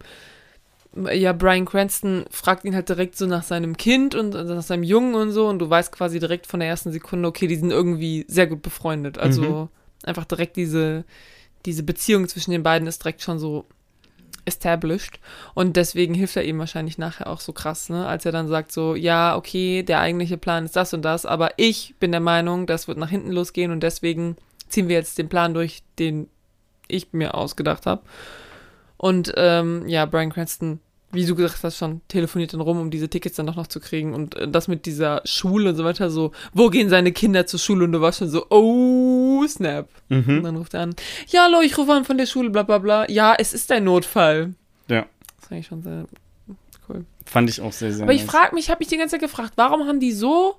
ja, 1.13 1.33
Brian 1.35 1.67
Cranston 1.67 2.25
fragt 2.31 2.65
ihn 2.65 2.75
halt 2.75 2.89
direkt 2.89 3.17
so 3.17 3.27
nach 3.27 3.43
seinem 3.43 3.77
Kind 3.77 4.15
und 4.15 4.35
äh, 4.35 4.45
nach 4.45 4.63
seinem 4.63 4.83
Jungen 4.83 5.15
und 5.15 5.31
so 5.31 5.47
und 5.49 5.59
du 5.59 5.69
weißt 5.69 5.93
quasi 5.93 6.19
direkt 6.19 6.47
von 6.47 6.61
der 6.61 6.69
ersten 6.71 6.91
Sekunde, 6.91 7.29
okay, 7.29 7.47
die 7.47 7.57
sind 7.57 7.71
irgendwie 7.71 8.25
sehr 8.29 8.47
gut 8.47 8.63
befreundet. 8.63 9.19
Also 9.19 9.69
Mhm. 10.03 10.09
einfach 10.09 10.25
direkt 10.25 10.57
diese, 10.57 11.05
diese 11.67 11.83
Beziehung 11.83 12.29
zwischen 12.29 12.53
den 12.53 12.63
beiden 12.63 12.89
ist 12.89 13.03
direkt 13.03 13.21
schon 13.23 13.39
so 13.39 13.67
established 14.47 15.21
und 15.55 15.77
deswegen 15.77 16.15
hilft 16.15 16.37
er 16.37 16.45
ihm 16.45 16.59
wahrscheinlich 16.59 16.97
nachher 16.97 17.27
auch 17.27 17.41
so 17.41 17.53
krass, 17.53 17.91
ne, 17.91 18.07
als 18.07 18.25
er 18.25 18.33
dann 18.33 18.49
sagt 18.49 18.73
so, 18.73 18.95
ja, 18.95 19.37
okay, 19.37 19.83
der 19.83 20.01
eigentliche 20.01 20.39
Plan 20.39 20.65
ist 20.65 20.77
das 20.77 20.95
und 20.95 21.03
das, 21.03 21.27
aber 21.27 21.51
ich 21.57 21.95
bin 22.01 22.13
der 22.13 22.21
Meinung, 22.21 22.67
das 22.67 22.89
wird 22.89 22.99
nach 22.99 23.11
hinten 23.11 23.33
losgehen 23.33 23.73
und 23.73 23.83
deswegen 23.83 24.37
ziehen 24.69 24.89
wir 24.89 24.97
jetzt 24.97 25.19
den 25.19 25.29
Plan 25.29 25.53
durch, 25.53 25.83
den 25.99 26.29
ich 26.89 27.13
mir 27.13 27.35
ausgedacht 27.35 27.87
habe. 27.87 28.03
Und 28.97 29.33
ähm, 29.37 29.87
ja, 29.89 30.07
Brian 30.07 30.33
Cranston, 30.33 30.81
wie 31.17 31.27
du 31.27 31.35
gesagt 31.35 31.65
hast, 31.65 31.77
schon 31.79 32.01
telefoniert 32.07 32.53
dann 32.53 32.61
rum, 32.61 32.79
um 32.81 32.91
diese 32.93 33.09
Tickets 33.09 33.35
dann 33.37 33.47
doch 33.47 33.57
noch 33.57 33.67
zu 33.67 33.81
kriegen. 33.81 34.15
Und 34.15 34.37
äh, 34.37 34.47
das 34.49 34.69
mit 34.69 34.87
dieser 34.87 35.23
Schule 35.25 35.71
und 35.71 35.77
so 35.77 35.83
weiter, 35.85 36.11
so, 36.11 36.31
wo 36.55 36.69
gehen 36.71 36.89
seine 36.89 37.11
Kinder 37.11 37.47
zur 37.47 37.59
Schule? 37.59 37.85
Und 37.85 37.93
du 37.93 38.01
warst 38.01 38.19
schon 38.19 38.29
so, 38.31 38.47
oh, 38.51 39.45
snap. 39.49 39.89
Und 40.09 40.27
Mhm. 40.27 40.43
dann 40.45 40.57
ruft 40.57 40.75
er 40.75 40.83
an, 40.83 40.95
ja, 41.29 41.45
hallo, 41.45 41.61
ich 41.63 41.77
rufe 41.77 41.93
an 41.93 42.05
von 42.05 42.17
der 42.19 42.27
Schule, 42.27 42.51
bla 42.51 42.63
bla 42.63 42.79
bla. 42.79 43.11
Ja, 43.11 43.35
es 43.37 43.53
ist 43.53 43.73
ein 43.73 43.83
Notfall. 43.85 44.55
Ja, 44.89 45.07
Das 45.41 45.49
fand 45.49 45.61
ich 45.61 45.67
schon 45.67 45.83
sehr 45.83 46.07
cool. 46.89 47.05
fand 47.25 47.51
ich 47.51 47.61
auch 47.61 47.73
sehr, 47.73 47.93
sehr 47.93 48.05
Aber 48.05 48.13
ich 48.13 48.21
nice. 48.23 48.31
frage 48.31 48.55
mich, 48.55 48.67
ich 48.67 48.71
habe 48.71 48.79
mich 48.79 48.89
die 48.89 48.97
ganze 48.97 49.13
Zeit 49.17 49.23
gefragt, 49.23 49.55
warum 49.57 49.87
haben 49.89 49.99
die 49.99 50.13
so, 50.13 50.57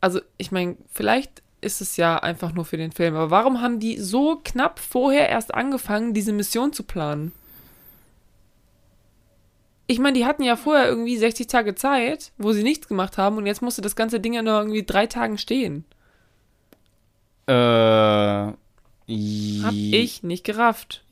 also 0.00 0.20
ich 0.38 0.52
meine, 0.52 0.76
vielleicht 0.92 1.42
ist 1.60 1.80
es 1.80 1.96
ja 1.96 2.18
einfach 2.18 2.52
nur 2.52 2.64
für 2.66 2.76
den 2.76 2.92
Film, 2.92 3.16
aber 3.16 3.30
warum 3.30 3.62
haben 3.62 3.80
die 3.80 3.98
so 3.98 4.40
knapp 4.44 4.78
vorher 4.78 5.28
erst 5.30 5.54
angefangen, 5.54 6.12
diese 6.12 6.32
Mission 6.32 6.72
zu 6.74 6.82
planen? 6.82 7.32
Ich 9.86 9.98
meine, 9.98 10.16
die 10.16 10.24
hatten 10.24 10.42
ja 10.42 10.56
vorher 10.56 10.88
irgendwie 10.88 11.16
60 11.16 11.46
Tage 11.46 11.74
Zeit, 11.74 12.32
wo 12.38 12.52
sie 12.52 12.62
nichts 12.62 12.88
gemacht 12.88 13.18
haben 13.18 13.36
und 13.36 13.46
jetzt 13.46 13.62
musste 13.62 13.82
das 13.82 13.96
ganze 13.96 14.18
Ding 14.20 14.32
ja 14.32 14.42
nur 14.42 14.58
irgendwie 14.58 14.82
drei 14.82 15.06
Tagen 15.06 15.36
stehen. 15.36 15.84
Äh, 17.46 17.52
Hab 17.52 18.56
ich 19.06 20.22
nicht 20.22 20.44
gerafft. 20.44 21.04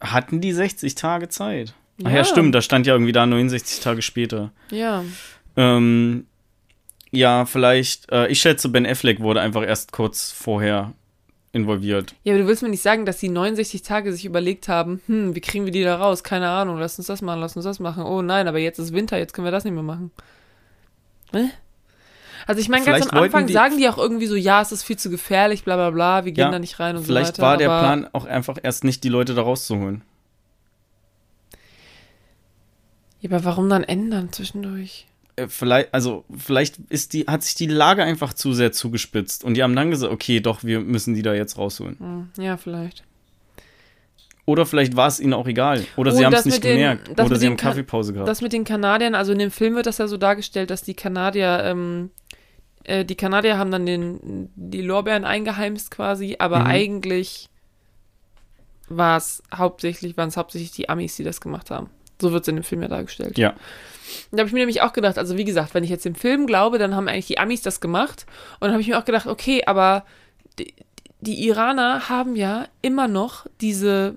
Hatten 0.00 0.40
die 0.40 0.52
60 0.52 0.94
Tage 0.94 1.28
Zeit? 1.28 1.74
Ach 2.04 2.10
Ja. 2.10 2.18
ja, 2.18 2.24
stimmt, 2.24 2.54
da 2.54 2.62
stand 2.62 2.86
ja 2.86 2.94
irgendwie 2.94 3.12
da 3.12 3.26
69 3.26 3.80
Tage 3.80 4.02
später. 4.02 4.52
Ja. 4.70 5.04
Ähm, 5.56 6.26
ja, 7.10 7.44
vielleicht, 7.44 8.10
äh, 8.12 8.28
ich 8.28 8.40
schätze, 8.40 8.68
Ben 8.68 8.86
Affleck 8.86 9.20
wurde 9.20 9.40
einfach 9.40 9.62
erst 9.64 9.90
kurz 9.90 10.30
vorher 10.30 10.92
involviert. 11.52 12.14
Ja, 12.22 12.32
aber 12.34 12.42
du 12.42 12.48
willst 12.48 12.62
mir 12.62 12.68
nicht 12.68 12.82
sagen, 12.82 13.04
dass 13.06 13.18
die 13.18 13.28
69 13.28 13.82
Tage 13.82 14.12
sich 14.12 14.24
überlegt 14.24 14.68
haben, 14.68 15.00
hm, 15.06 15.34
wie 15.34 15.40
kriegen 15.40 15.64
wir 15.64 15.72
die 15.72 15.82
da 15.82 15.96
raus? 15.96 16.22
Keine 16.22 16.48
Ahnung, 16.48 16.78
lass 16.78 16.96
uns 16.98 17.08
das 17.08 17.22
machen, 17.22 17.40
lass 17.40 17.56
uns 17.56 17.64
das 17.64 17.80
machen. 17.80 18.04
Oh 18.04 18.22
nein, 18.22 18.46
aber 18.48 18.58
jetzt 18.58 18.78
ist 18.78 18.92
Winter, 18.92 19.18
jetzt 19.18 19.32
können 19.34 19.46
wir 19.46 19.50
das 19.52 19.64
nicht 19.64 19.74
mehr 19.74 19.82
machen. 19.82 20.10
Hä? 21.32 21.50
Also 22.46 22.60
ich 22.60 22.68
meine, 22.68 22.84
ganz 22.84 22.96
Vielleicht 22.98 23.12
am 23.12 23.22
Anfang 23.22 23.46
die- 23.46 23.52
sagen 23.52 23.76
die 23.78 23.88
auch 23.88 23.98
irgendwie 23.98 24.26
so, 24.26 24.34
ja, 24.34 24.60
es 24.62 24.72
ist 24.72 24.82
viel 24.82 24.96
zu 24.96 25.10
gefährlich, 25.10 25.64
bla 25.64 25.76
bla 25.76 25.90
bla, 25.90 26.24
wir 26.24 26.32
gehen 26.32 26.42
Ja, 26.46 26.50
da 26.50 26.58
nicht 26.58 26.78
rein 26.80 26.96
und 26.96 27.04
Vielleicht 27.04 27.36
so 27.36 27.42
weiter. 27.42 27.50
war 27.50 27.56
der 27.56 27.66
Plan 27.66 28.08
auch 28.12 28.24
einfach 28.24 28.56
erst 28.62 28.84
nicht, 28.84 29.04
die 29.04 29.08
Leute 29.08 29.34
da 29.34 29.42
rauszuholen. 29.42 30.02
Ja, 33.20 33.30
aber 33.30 33.44
warum 33.44 33.68
dann 33.68 33.84
ändern 33.84 34.32
zwischendurch? 34.32 35.06
Äh, 35.44 35.48
Vielleicht, 35.48 35.92
also, 35.94 36.24
vielleicht 36.36 36.78
ist 36.88 37.12
die, 37.12 37.26
hat 37.26 37.42
sich 37.42 37.54
die 37.54 37.66
Lage 37.66 38.02
einfach 38.04 38.32
zu 38.34 38.52
sehr 38.52 38.72
zugespitzt 38.72 39.44
und 39.44 39.54
die 39.54 39.62
haben 39.62 39.74
dann 39.76 39.90
gesagt, 39.90 40.12
okay, 40.12 40.40
doch, 40.40 40.64
wir 40.64 40.80
müssen 40.80 41.14
die 41.14 41.22
da 41.22 41.34
jetzt 41.34 41.58
rausholen. 41.58 41.96
Hm, 41.98 42.44
ja, 42.44 42.56
vielleicht. 42.56 43.04
Oder 44.46 44.66
vielleicht 44.66 44.96
war 44.96 45.06
es 45.06 45.20
ihnen 45.20 45.32
auch 45.34 45.46
egal. 45.46 45.84
Oder 45.96 46.12
Oh, 46.12 46.16
sie 46.16 46.26
haben 46.26 46.32
es 46.32 46.44
nicht 46.44 46.64
den- 46.64 46.76
gemerkt. 46.76 47.20
Oder 47.20 47.36
sie 47.36 47.46
haben 47.46 47.56
Ka- 47.56 47.68
Kaffeepause 47.68 48.12
gehabt. 48.12 48.28
Das 48.28 48.40
mit 48.42 48.52
den 48.52 48.64
Kanadiern, 48.64 49.14
also 49.14 49.32
in 49.32 49.38
dem 49.38 49.50
Film 49.52 49.76
wird 49.76 49.86
das 49.86 49.98
ja 49.98 50.08
so 50.08 50.16
dargestellt, 50.16 50.70
dass 50.70 50.82
die 50.82 50.94
Kanadier, 50.94 51.60
ähm, 51.64 52.10
äh, 52.84 53.04
die 53.04 53.14
Kanadier 53.14 53.58
haben 53.58 53.70
dann 53.70 53.86
den, 53.86 54.50
die 54.56 54.82
Lorbeeren 54.82 55.24
eingeheimst 55.24 55.90
quasi, 55.92 56.36
aber 56.40 56.60
Mhm. 56.60 56.66
eigentlich 56.66 57.48
war 58.88 59.18
es 59.18 59.40
hauptsächlich, 59.54 60.16
waren 60.16 60.30
es 60.30 60.36
hauptsächlich 60.36 60.72
die 60.72 60.88
Amis, 60.88 61.14
die 61.14 61.22
das 61.22 61.40
gemacht 61.40 61.70
haben. 61.70 61.90
So 62.20 62.32
wird 62.32 62.42
es 62.42 62.48
in 62.48 62.56
dem 62.56 62.64
Film 62.64 62.82
ja 62.82 62.88
dargestellt. 62.88 63.38
ja. 63.38 63.54
Da 64.32 64.38
habe 64.38 64.48
ich 64.48 64.52
mir 64.52 64.60
nämlich 64.60 64.82
auch 64.82 64.92
gedacht, 64.92 65.18
also 65.18 65.36
wie 65.36 65.44
gesagt, 65.44 65.74
wenn 65.74 65.84
ich 65.84 65.90
jetzt 65.90 66.04
dem 66.04 66.14
Film 66.14 66.46
glaube, 66.46 66.78
dann 66.78 66.94
haben 66.94 67.08
eigentlich 67.08 67.26
die 67.26 67.38
Amis 67.38 67.62
das 67.62 67.80
gemacht. 67.80 68.26
Und 68.54 68.62
dann 68.62 68.72
habe 68.72 68.82
ich 68.82 68.88
mir 68.88 68.98
auch 68.98 69.04
gedacht, 69.04 69.26
okay, 69.26 69.62
aber 69.66 70.04
die, 70.58 70.74
die 71.20 71.46
Iraner 71.46 72.08
haben 72.08 72.34
ja 72.34 72.66
immer 72.82 73.08
noch 73.08 73.46
diese 73.60 74.16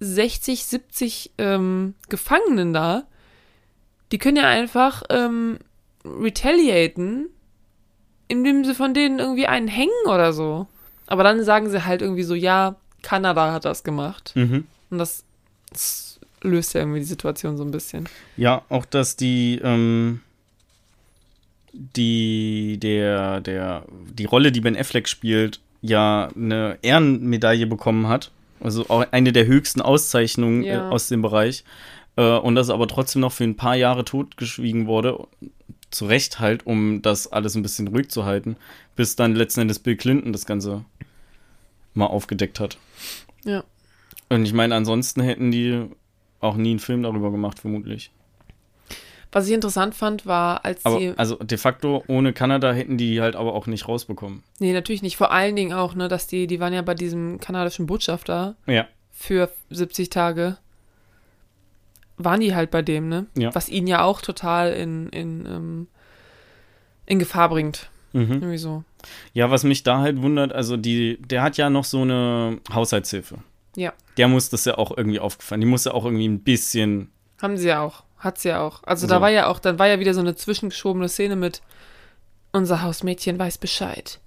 60, 0.00 0.64
70 0.64 1.32
ähm, 1.38 1.94
Gefangenen 2.08 2.72
da. 2.72 3.04
Die 4.12 4.18
können 4.18 4.36
ja 4.36 4.48
einfach 4.48 5.02
ähm, 5.10 5.58
retaliaten, 6.04 7.28
indem 8.28 8.64
sie 8.64 8.74
von 8.74 8.94
denen 8.94 9.18
irgendwie 9.18 9.46
einen 9.46 9.68
hängen 9.68 9.90
oder 10.06 10.32
so. 10.32 10.66
Aber 11.06 11.22
dann 11.22 11.42
sagen 11.44 11.70
sie 11.70 11.84
halt 11.84 12.02
irgendwie 12.02 12.24
so, 12.24 12.34
ja, 12.34 12.76
Kanada 13.02 13.52
hat 13.52 13.64
das 13.64 13.84
gemacht. 13.84 14.32
Mhm. 14.34 14.66
Und 14.90 14.98
das, 14.98 15.24
das 15.70 16.05
löst 16.46 16.74
ja 16.74 16.80
irgendwie 16.80 17.00
die 17.00 17.04
Situation 17.06 17.56
so 17.56 17.64
ein 17.64 17.70
bisschen. 17.70 18.08
Ja, 18.36 18.62
auch 18.68 18.84
dass 18.84 19.16
die, 19.16 19.60
ähm, 19.62 20.20
die, 21.72 22.78
der, 22.80 23.40
der, 23.40 23.84
die 24.12 24.24
Rolle, 24.24 24.52
die 24.52 24.60
Ben 24.60 24.76
Affleck 24.76 25.08
spielt, 25.08 25.60
ja 25.82 26.30
eine 26.34 26.78
Ehrenmedaille 26.82 27.66
bekommen 27.66 28.08
hat. 28.08 28.30
Also 28.60 28.88
auch 28.88 29.06
eine 29.12 29.32
der 29.32 29.46
höchsten 29.46 29.82
Auszeichnungen 29.82 30.62
Ja. 30.64 30.88
äh, 30.88 30.90
aus 30.90 31.08
dem 31.08 31.20
Bereich. 31.22 31.64
Äh, 32.16 32.38
und 32.38 32.54
das 32.54 32.70
aber 32.70 32.88
trotzdem 32.88 33.20
noch 33.20 33.32
für 33.32 33.44
ein 33.44 33.56
paar 33.56 33.76
Jahre 33.76 34.04
totgeschwiegen 34.04 34.86
wurde. 34.86 35.26
Zu 35.90 36.06
Recht 36.06 36.40
halt, 36.40 36.66
um 36.66 37.02
das 37.02 37.30
alles 37.30 37.54
ein 37.54 37.62
bisschen 37.62 37.88
ruhig 37.88 38.08
zu 38.08 38.24
halten, 38.24 38.56
bis 38.96 39.14
dann 39.16 39.34
letzten 39.34 39.60
Endes 39.60 39.78
Bill 39.78 39.96
Clinton 39.96 40.32
das 40.32 40.46
Ganze 40.46 40.84
mal 41.94 42.06
aufgedeckt 42.06 42.58
hat. 42.58 42.78
Ja. 43.44 43.62
Und 44.28 44.44
ich 44.44 44.52
meine, 44.52 44.74
ansonsten 44.74 45.20
hätten 45.20 45.52
die 45.52 45.82
auch 46.40 46.56
nie 46.56 46.70
einen 46.70 46.78
Film 46.78 47.02
darüber 47.02 47.30
gemacht, 47.30 47.58
vermutlich. 47.58 48.10
Was 49.32 49.48
ich 49.48 49.54
interessant 49.54 49.94
fand, 49.94 50.24
war, 50.24 50.64
als 50.64 50.84
Aber 50.86 50.98
sie. 50.98 51.12
also 51.16 51.36
de 51.36 51.58
facto 51.58 52.02
ohne 52.06 52.32
Kanada 52.32 52.72
hätten 52.72 52.96
die 52.96 53.20
halt 53.20 53.36
aber 53.36 53.54
auch 53.54 53.66
nicht 53.66 53.86
rausbekommen. 53.88 54.42
Nee, 54.60 54.72
natürlich 54.72 55.02
nicht. 55.02 55.16
Vor 55.16 55.30
allen 55.32 55.56
Dingen 55.56 55.72
auch, 55.72 55.94
ne, 55.94 56.08
dass 56.08 56.26
die, 56.26 56.46
die 56.46 56.60
waren 56.60 56.72
ja 56.72 56.80
bei 56.82 56.94
diesem 56.94 57.38
kanadischen 57.40 57.86
Botschafter 57.86 58.54
Ja. 58.66 58.86
für 59.10 59.50
70 59.70 60.08
Tage. 60.10 60.56
Waren 62.16 62.40
die 62.40 62.54
halt 62.54 62.70
bei 62.70 62.80
dem, 62.80 63.08
ne? 63.08 63.26
Ja. 63.36 63.54
Was 63.54 63.68
ihn 63.68 63.86
ja 63.86 64.02
auch 64.02 64.22
total 64.22 64.72
in, 64.72 65.08
in, 65.10 65.44
ähm, 65.44 65.86
in 67.04 67.18
Gefahr 67.18 67.50
bringt. 67.50 67.90
Mhm. 68.14 68.32
Irgendwie 68.32 68.56
so. 68.58 68.84
Ja, 69.34 69.50
was 69.50 69.64
mich 69.64 69.82
da 69.82 69.98
halt 69.98 70.22
wundert, 70.22 70.52
also 70.52 70.78
die, 70.78 71.18
der 71.20 71.42
hat 71.42 71.58
ja 71.58 71.68
noch 71.68 71.84
so 71.84 72.00
eine 72.02 72.58
Haushaltshilfe. 72.72 73.38
Ja. 73.76 73.92
Der 74.16 74.26
muss 74.28 74.48
das 74.48 74.64
ja 74.64 74.76
auch 74.78 74.96
irgendwie 74.96 75.20
aufgefallen. 75.20 75.60
Die 75.60 75.66
muss 75.66 75.84
ja 75.84 75.92
auch 75.92 76.04
irgendwie 76.04 76.26
ein 76.28 76.40
bisschen. 76.40 77.10
Haben 77.40 77.56
sie 77.56 77.68
ja 77.68 77.82
auch. 77.82 78.02
Hat 78.18 78.38
sie 78.38 78.48
ja 78.48 78.60
auch. 78.62 78.82
Also 78.84 79.06
So. 79.06 79.12
da 79.14 79.20
war 79.20 79.30
ja 79.30 79.46
auch, 79.46 79.58
dann 79.58 79.78
war 79.78 79.86
ja 79.88 80.00
wieder 80.00 80.14
so 80.14 80.20
eine 80.20 80.34
zwischengeschobene 80.34 81.08
Szene 81.08 81.36
mit 81.36 81.60
unser 82.52 82.82
Hausmädchen 82.82 83.38
weiß 83.38 83.58
Bescheid. 83.58 84.18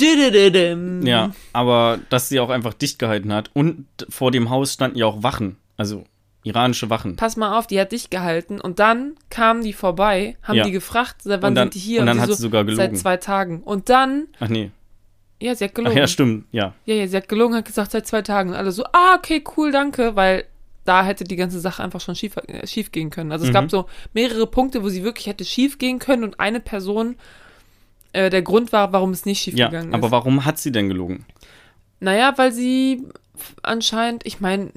Ja, 0.00 1.32
aber 1.52 1.98
dass 2.08 2.28
sie 2.28 2.40
auch 2.40 2.50
einfach 2.50 2.74
dicht 2.74 2.98
gehalten 2.98 3.32
hat. 3.32 3.50
Und 3.54 3.86
vor 4.08 4.30
dem 4.30 4.50
Haus 4.50 4.72
standen 4.72 4.98
ja 4.98 5.06
auch 5.06 5.22
Wachen. 5.22 5.56
Also 5.76 6.04
iranische 6.42 6.90
Wachen. 6.90 7.16
pass 7.16 7.36
mal 7.36 7.58
auf, 7.58 7.66
die 7.66 7.80
hat 7.80 7.92
dich 7.92 8.10
gehalten. 8.10 8.60
Und 8.60 8.78
dann 8.78 9.14
kamen 9.30 9.62
die 9.64 9.72
vorbei, 9.72 10.36
haben 10.42 10.56
Ja. 10.56 10.64
die 10.64 10.72
gefragt, 10.72 11.22
seit 11.22 11.40
wann 11.42 11.50
Und 11.50 11.54
dann- 11.54 11.64
sind 11.72 11.74
die 11.74 11.78
hier? 11.78 12.00
und 12.00 12.06
dann 12.06 12.16
die 12.18 12.22
hat 12.22 12.28
so, 12.28 12.34
sie 12.34 12.42
sogar 12.42 12.64
gelogen. 12.64 12.76
Seit 12.92 12.98
zwei 12.98 13.16
Tagen. 13.16 13.62
Und 13.62 13.88
dann, 13.88 14.26
Ach 14.40 14.48
nee. 14.48 14.70
Ja, 15.44 15.54
sie 15.54 15.64
hat 15.64 15.70
Ach 15.72 15.74
gelogen. 15.76 15.96
ja, 15.98 16.06
stimmt, 16.06 16.46
ja. 16.52 16.74
Ja, 16.86 16.94
ja, 16.94 17.06
sie 17.06 17.16
hat 17.16 17.28
gelogen, 17.28 17.54
hat 17.54 17.64
gesagt, 17.66 17.90
seit 17.92 18.06
zwei 18.06 18.22
Tagen. 18.22 18.50
Und 18.50 18.56
alle 18.56 18.72
so, 18.72 18.84
ah, 18.92 19.16
okay, 19.16 19.42
cool, 19.56 19.70
danke, 19.72 20.16
weil 20.16 20.44
da 20.84 21.04
hätte 21.04 21.24
die 21.24 21.36
ganze 21.36 21.60
Sache 21.60 21.82
einfach 21.82 22.00
schon 22.00 22.14
schief, 22.14 22.36
äh, 22.46 22.66
schief 22.66 22.92
gehen 22.92 23.10
können. 23.10 23.32
Also 23.32 23.44
es 23.44 23.50
Mhm. 23.50 23.54
gab 23.54 23.70
so 23.70 23.86
mehrere 24.12 24.46
Punkte, 24.46 24.82
wo 24.82 24.88
sie 24.88 25.02
wirklich 25.04 25.26
hätte 25.26 25.44
schief 25.44 25.78
gehen 25.78 25.98
können 25.98 26.24
und 26.24 26.40
eine 26.40 26.60
Person 26.60 27.16
äh, 28.12 28.30
der 28.30 28.42
Grund 28.42 28.72
war, 28.72 28.92
warum 28.92 29.10
es 29.10 29.24
nicht 29.26 29.40
schief 29.42 29.54
Ja, 29.54 29.66
gegangen 29.68 29.88
ist. 29.88 29.94
aber 29.94 30.10
warum 30.10 30.44
hat 30.44 30.58
sie 30.58 30.70
denn 30.72 30.88
gelogen? 30.88 31.24
Naja, 32.00 32.32
weil 32.36 32.52
sie 32.52 33.02
anscheinend, 33.62 34.24
ich 34.26 34.40
meine, 34.40 34.70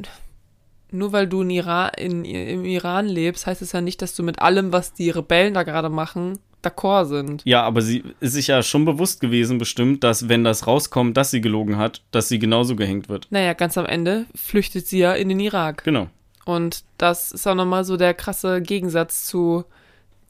nur 0.92 1.12
weil 1.12 1.28
du 1.28 1.42
in 1.42 1.50
Iran, 1.50 1.92
in, 1.98 2.24
im 2.26 2.66
Iran 2.66 3.06
lebst, 3.08 3.46
heißt 3.46 3.62
es 3.62 3.74
ja 3.74 3.82
nicht, 3.82 4.02
dass 4.02 4.16
du 4.16 4.24
mit 4.24 4.40
allem, 4.40 4.72
was 4.72 4.94
die 4.94 5.10
Rebellen 5.10 5.54
da 5.54 5.64
gerade 5.64 5.90
machen, 5.90 6.40
d'accord 6.64 7.06
sind. 7.06 7.42
Ja, 7.46 7.64
aber 7.64 7.82
sie 7.82 8.04
ist 8.20 8.34
sich 8.34 8.48
ja 8.48 8.64
schon 8.64 8.86
bewusst 8.86 9.22
gewesen, 9.22 9.58
bestimmt, 9.58 10.04
dass 10.04 10.30
wenn 10.30 10.44
das 10.44 10.68
rauskommt, 10.68 11.18
dass 11.18 11.32
sie 11.32 11.42
gelogen 11.42 11.78
hat, 11.78 12.02
dass 12.12 12.28
sie 12.28 12.40
genauso 12.40 12.76
gehängt 12.76 13.10
wird. 13.10 13.28
Naja, 13.30 13.54
ganz 13.54 13.78
am 13.78 13.86
Ende 13.86 14.26
flüchtet 14.36 14.88
sie 14.88 15.00
ja 15.00 15.14
in 15.14 15.30
den 15.30 15.40
Irak. 15.40 15.84
Genau. 15.84 16.08
Und 16.46 16.84
das 16.98 17.32
ist 17.32 17.48
auch 17.48 17.56
nochmal 17.56 17.84
so 17.84 17.98
der 17.98 18.14
krasse 18.14 18.62
Gegensatz 18.62 19.26
zu 19.26 19.66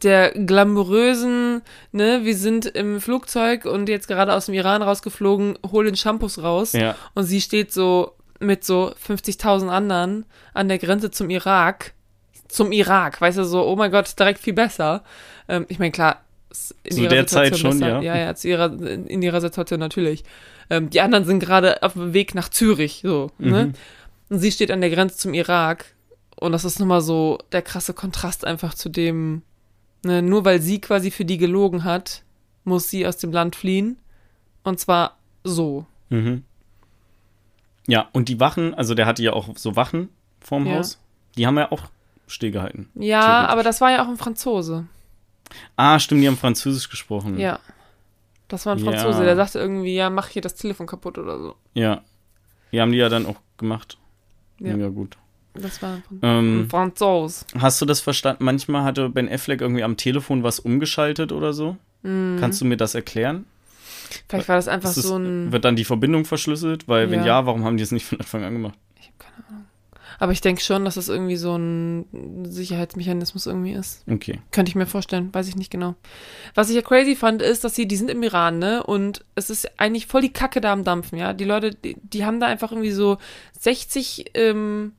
der 0.03 0.31
glamourösen, 0.31 1.61
ne, 1.91 2.21
wir 2.23 2.35
sind 2.35 2.65
im 2.67 3.01
Flugzeug 3.01 3.65
und 3.65 3.89
jetzt 3.89 4.07
gerade 4.07 4.33
aus 4.33 4.45
dem 4.45 4.53
Iran 4.53 4.83
rausgeflogen, 4.83 5.57
holen 5.71 5.95
Shampoos 5.95 6.41
raus. 6.41 6.73
Ja. 6.73 6.95
Und 7.15 7.23
sie 7.23 7.41
steht 7.41 7.71
so 7.71 8.13
mit 8.39 8.63
so 8.63 8.93
50.000 9.07 9.69
anderen 9.69 10.25
an 10.53 10.67
der 10.67 10.77
Grenze 10.77 11.09
zum 11.09 11.29
Irak. 11.29 11.93
Zum 12.47 12.71
Irak, 12.71 13.19
weißt 13.19 13.37
du, 13.37 13.43
so, 13.43 13.65
oh 13.67 13.75
mein 13.75 13.91
Gott, 13.91 14.17
direkt 14.17 14.39
viel 14.39 14.53
besser. 14.53 15.03
Ähm, 15.47 15.65
ich 15.69 15.79
meine, 15.79 15.91
klar, 15.91 16.21
in 16.83 16.95
Zu 16.95 17.01
ihrer 17.01 17.09
der 17.09 17.27
Zeit 17.27 17.53
Situation 17.55 17.71
schon, 17.71 17.79
besser. 17.79 18.01
ja. 18.01 18.15
Ja, 18.15 18.21
ja, 18.25 18.35
zu 18.35 18.47
ihrer, 18.47 18.71
in 18.81 19.21
ihrer 19.21 19.41
Situation 19.41 19.79
natürlich. 19.79 20.23
Ähm, 20.69 20.89
die 20.89 21.01
anderen 21.01 21.25
sind 21.25 21.39
gerade 21.39 21.83
auf 21.83 21.93
dem 21.93 22.13
Weg 22.13 22.35
nach 22.35 22.49
Zürich, 22.49 23.01
so, 23.03 23.31
ne? 23.37 23.67
Mhm. 23.67 23.73
Und 24.29 24.39
sie 24.39 24.51
steht 24.51 24.71
an 24.71 24.81
der 24.81 24.89
Grenze 24.89 25.17
zum 25.17 25.33
Irak. 25.33 25.93
Und 26.35 26.51
das 26.51 26.65
ist 26.65 26.79
nochmal 26.79 27.01
so 27.01 27.39
der 27.51 27.61
krasse 27.61 27.93
Kontrast 27.93 28.45
einfach 28.45 28.73
zu 28.73 28.89
dem, 28.89 29.41
ne, 30.03 30.21
nur 30.21 30.45
weil 30.45 30.61
sie 30.61 30.79
quasi 30.81 31.11
für 31.11 31.25
die 31.25 31.37
gelogen 31.37 31.83
hat, 31.83 32.23
muss 32.63 32.89
sie 32.89 33.07
aus 33.07 33.17
dem 33.17 33.31
Land 33.31 33.55
fliehen. 33.55 33.97
Und 34.63 34.79
zwar 34.79 35.17
so. 35.43 35.85
Mhm. 36.09 36.43
Ja, 37.87 38.09
und 38.11 38.27
die 38.29 38.39
Wachen, 38.39 38.73
also 38.73 38.93
der 38.93 39.05
hatte 39.05 39.23
ja 39.23 39.31
auch 39.33 39.49
so 39.55 39.75
Wachen 39.77 40.09
vorm 40.41 40.67
Ja. 40.67 40.75
Haus, 40.75 40.99
die 41.37 41.47
haben 41.47 41.57
ja 41.57 41.71
auch 41.71 41.83
stillgehalten. 42.27 42.89
Ja, 42.95 43.47
aber 43.47 43.63
das 43.63 43.81
war 43.81 43.91
ja 43.91 44.03
auch 44.03 44.07
ein 44.09 44.17
Franzose. 44.17 44.85
Ah, 45.75 45.97
stimmt, 45.99 46.21
die 46.21 46.27
haben 46.27 46.37
Französisch 46.37 46.89
gesprochen. 46.89 47.39
Ja. 47.39 47.59
Das 48.49 48.65
war 48.65 48.75
ein 48.75 48.79
Ja. 48.79 48.91
Franzose, 48.91 49.23
der 49.23 49.35
sagte 49.35 49.59
irgendwie, 49.59 49.95
ja, 49.95 50.09
mach 50.09 50.27
hier 50.27 50.41
das 50.41 50.55
Telefon 50.55 50.87
kaputt 50.87 51.17
oder 51.17 51.39
so. 51.39 51.55
Ja. 51.73 52.01
Die 52.71 52.79
haben 52.81 52.91
die 52.91 52.97
ja 52.97 53.09
dann 53.09 53.25
auch 53.25 53.37
gemacht. 53.57 53.97
Ja. 54.59 54.73
Mega 54.75 54.89
gut. 54.89 55.17
Das 55.53 55.81
war 55.81 56.01
Ähm, 56.21 56.67
Franzose. 56.69 57.45
Hast 57.59 57.81
du 57.81 57.85
das 57.85 57.99
verstanden? 57.99 58.43
Manchmal 58.45 58.83
hatte 58.83 59.09
Ben 59.09 59.27
Affleck 59.31 59.61
irgendwie 59.61 59.83
am 59.83 59.97
Telefon 59.97 60.43
was 60.43 60.59
umgeschaltet 60.59 61.31
oder 61.31 61.51
so. 61.53 61.77
Mhm. 62.03 62.37
Kannst 62.39 62.61
du 62.61 62.65
mir 62.65 62.77
das 62.77 62.93
erklären? 62.93 63.45
Vielleicht 64.29 64.47
war 64.47 64.55
das 64.55 64.67
einfach 64.67 64.89
es- 64.89 64.95
so 64.95 65.17
ein. 65.17 65.51
Wird 65.51 65.65
dann 65.65 65.75
die 65.75 65.83
Verbindung 65.85 66.25
verschlüsselt? 66.25 66.87
Weil, 66.87 67.09
wenn 67.09 67.21
Ja. 67.21 67.25
ja, 67.41 67.45
warum 67.45 67.63
haben 67.65 67.77
die 67.77 67.83
es 67.83 67.91
nicht 67.91 68.05
von 68.05 68.19
Anfang 68.19 68.43
an 68.43 68.53
gemacht? 68.53 68.77
Ich 68.99 69.07
habe 69.07 69.15
keine 69.17 69.47
Ahnung. 69.49 69.65
Aber 70.19 70.31
ich 70.31 70.41
denke 70.41 70.61
schon, 70.61 70.85
dass 70.85 70.95
das 70.95 71.09
irgendwie 71.09 71.35
so 71.35 71.55
ein 71.55 72.45
Sicherheitsmechanismus 72.45 73.45
irgendwie 73.45 73.73
ist. 73.73 74.03
Okay. 74.09 74.39
Könnte 74.51 74.69
ich 74.69 74.75
mir 74.75 74.87
vorstellen, 74.87 75.33
weiß 75.33 75.47
ich 75.47 75.55
nicht 75.55 75.69
genau. 75.69 75.95
Was 76.55 76.69
ich 76.69 76.75
ja 76.75 76.81
crazy 76.81 77.15
fand, 77.15 77.41
ist, 77.41 77.63
dass 77.63 77.75
sie, 77.75 77.87
die 77.87 77.95
sind 77.95 78.09
im 78.09 78.23
Iran, 78.23 78.59
ne? 78.59 78.83
Und 78.83 79.23
es 79.35 79.49
ist 79.49 79.79
eigentlich 79.79 80.07
voll 80.07 80.21
die 80.21 80.33
Kacke 80.33 80.59
da 80.59 80.73
am 80.73 80.83
Dampfen, 80.83 81.17
ja? 81.17 81.33
Die 81.33 81.45
Leute, 81.45 81.71
die, 81.71 81.97
die 82.01 82.25
haben 82.25 82.39
da 82.39 82.47
einfach 82.47 82.71
irgendwie 82.71 82.91
so 82.91 83.17
60, 83.59 84.31
ähm, 84.33 84.93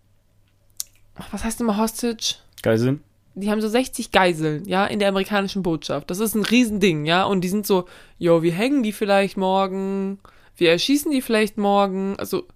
was 1.30 1.44
heißt 1.44 1.60
immer 1.60 1.76
Hostage? 1.76 2.36
Geiseln? 2.62 3.02
Die 3.34 3.50
haben 3.50 3.60
so 3.60 3.68
60 3.68 4.10
Geiseln, 4.10 4.64
ja, 4.66 4.84
in 4.86 4.98
der 4.98 5.08
amerikanischen 5.08 5.62
Botschaft. 5.62 6.10
Das 6.10 6.18
ist 6.18 6.34
ein 6.34 6.44
Riesending, 6.44 7.04
ja? 7.06 7.24
Und 7.24 7.42
die 7.42 7.48
sind 7.48 7.66
so, 7.66 7.86
jo, 8.18 8.42
wir 8.42 8.52
hängen 8.52 8.82
die 8.82 8.92
vielleicht 8.92 9.36
morgen, 9.36 10.18
wir 10.56 10.70
erschießen 10.70 11.10
die 11.10 11.22
vielleicht 11.22 11.56
morgen. 11.56 12.16
Also, 12.18 12.46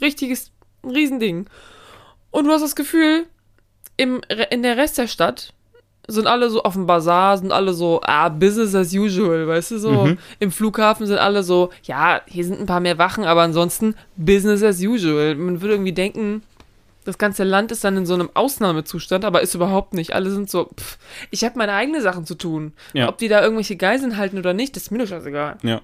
richtiges, 0.00 0.52
Riesending. 0.84 1.48
Und 2.30 2.44
du 2.44 2.50
hast 2.50 2.62
das 2.62 2.76
Gefühl, 2.76 3.26
im, 3.96 4.20
in 4.50 4.62
der 4.62 4.76
Rest 4.76 4.98
der 4.98 5.06
Stadt 5.06 5.52
sind 6.10 6.26
alle 6.26 6.48
so 6.48 6.62
auf 6.62 6.72
dem 6.72 6.86
Bazar, 6.86 7.36
sind 7.36 7.52
alle 7.52 7.74
so, 7.74 8.00
ah, 8.02 8.30
Business 8.30 8.74
as 8.74 8.94
usual, 8.94 9.46
weißt 9.46 9.72
du, 9.72 9.78
so. 9.78 10.06
Mhm. 10.06 10.18
Im 10.40 10.50
Flughafen 10.50 11.06
sind 11.06 11.18
alle 11.18 11.42
so, 11.42 11.70
ja, 11.82 12.22
hier 12.26 12.44
sind 12.44 12.60
ein 12.60 12.66
paar 12.66 12.80
mehr 12.80 12.96
Wachen, 12.96 13.24
aber 13.24 13.42
ansonsten 13.42 13.94
Business 14.16 14.62
as 14.62 14.80
usual. 14.80 15.34
Man 15.34 15.60
würde 15.60 15.74
irgendwie 15.74 15.92
denken, 15.92 16.42
das 17.04 17.18
ganze 17.18 17.44
Land 17.44 17.72
ist 17.72 17.84
dann 17.84 17.96
in 17.96 18.06
so 18.06 18.14
einem 18.14 18.30
Ausnahmezustand, 18.32 19.24
aber 19.24 19.42
ist 19.42 19.54
überhaupt 19.54 19.92
nicht. 19.92 20.14
Alle 20.14 20.30
sind 20.30 20.50
so, 20.50 20.70
pff, 20.78 20.98
ich 21.30 21.44
habe 21.44 21.58
meine 21.58 21.72
eigenen 21.72 22.02
Sachen 22.02 22.24
zu 22.24 22.34
tun. 22.34 22.72
Ja. 22.94 23.08
Ob 23.08 23.18
die 23.18 23.28
da 23.28 23.42
irgendwelche 23.42 23.76
Geiseln 23.76 24.16
halten 24.16 24.38
oder 24.38 24.54
nicht, 24.54 24.76
das 24.76 24.84
ist 24.84 24.90
mir 24.90 24.98
doch 24.98 25.08
scheißegal. 25.08 25.58
Ja. 25.62 25.82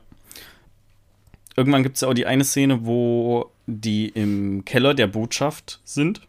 Irgendwann 1.57 1.83
gibt 1.83 1.97
es 1.97 2.01
ja 2.01 2.09
auch 2.09 2.15
die 2.15 2.27
eine 2.27 2.45
Szene, 2.45 2.85
wo 2.87 3.51
die 3.67 4.09
im 4.09 4.65
Keller 4.65 4.95
der 4.95 5.07
Botschaft 5.07 5.81
sind 5.85 6.23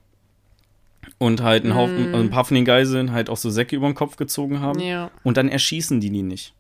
und 1.18 1.41
halt 1.41 1.64
einen 1.64 1.76
Haufen, 1.76 2.08
also 2.14 2.20
ein 2.20 2.30
paar 2.30 2.45
von 2.45 2.56
den 2.56 2.66
Geiseln 2.66 3.12
halt 3.12 3.30
auch 3.30 3.38
so 3.38 3.49
Säcke 3.49 3.76
über 3.76 3.88
den 3.88 3.95
Kopf 3.95 4.16
gezogen 4.18 4.60
haben. 4.60 4.80
Ja. 4.80 5.12
Und 5.24 5.38
dann 5.38 5.49
erschießen 5.49 5.99
die 5.99 6.10
die 6.10 6.24
nicht. 6.24 6.53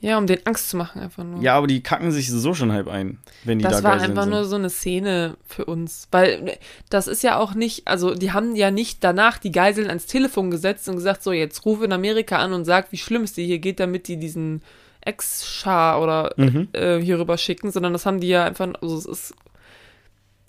Ja, 0.00 0.18
um 0.18 0.26
den 0.26 0.44
Angst 0.44 0.68
zu 0.68 0.76
machen 0.76 1.00
einfach 1.00 1.24
nur. 1.24 1.40
Ja, 1.40 1.56
aber 1.56 1.66
die 1.66 1.82
kacken 1.82 2.12
sich 2.12 2.30
so 2.30 2.52
schon 2.52 2.72
halb 2.72 2.88
ein, 2.88 3.20
wenn 3.44 3.58
die 3.58 3.64
das 3.64 3.78
da 3.78 3.84
war 3.84 3.92
Geiseln 3.92 4.10
einfach 4.10 4.24
sind. 4.24 4.32
nur 4.34 4.44
so 4.44 4.56
eine 4.56 4.68
Szene 4.68 5.38
für 5.46 5.64
uns. 5.64 6.08
Weil 6.10 6.58
das 6.90 7.06
ist 7.06 7.22
ja 7.22 7.38
auch 7.38 7.54
nicht, 7.54 7.88
also 7.88 8.14
die 8.14 8.32
haben 8.32 8.54
ja 8.54 8.70
nicht 8.70 9.02
danach 9.02 9.38
die 9.38 9.50
Geiseln 9.50 9.88
ans 9.88 10.04
Telefon 10.04 10.50
gesetzt 10.50 10.86
und 10.90 10.96
gesagt, 10.96 11.22
so 11.22 11.32
jetzt 11.32 11.64
ruf 11.64 11.80
in 11.82 11.90
Amerika 11.90 12.36
an 12.36 12.52
und 12.52 12.66
sag, 12.66 12.92
wie 12.92 12.98
schlimm 12.98 13.22
es 13.22 13.32
dir 13.32 13.46
hier 13.46 13.60
geht, 13.60 13.80
damit 13.80 14.06
die 14.06 14.18
diesen 14.18 14.60
Ex-Schar 15.00 16.02
oder 16.02 16.34
Mhm. 16.36 16.68
äh, 16.72 16.98
hier 17.00 17.18
rüber 17.18 17.38
schicken, 17.38 17.70
sondern 17.70 17.94
das 17.94 18.04
haben 18.04 18.20
die 18.20 18.28
ja 18.28 18.44
einfach, 18.44 18.68
also 18.82 18.98
es 18.98 19.06
ist, 19.06 19.34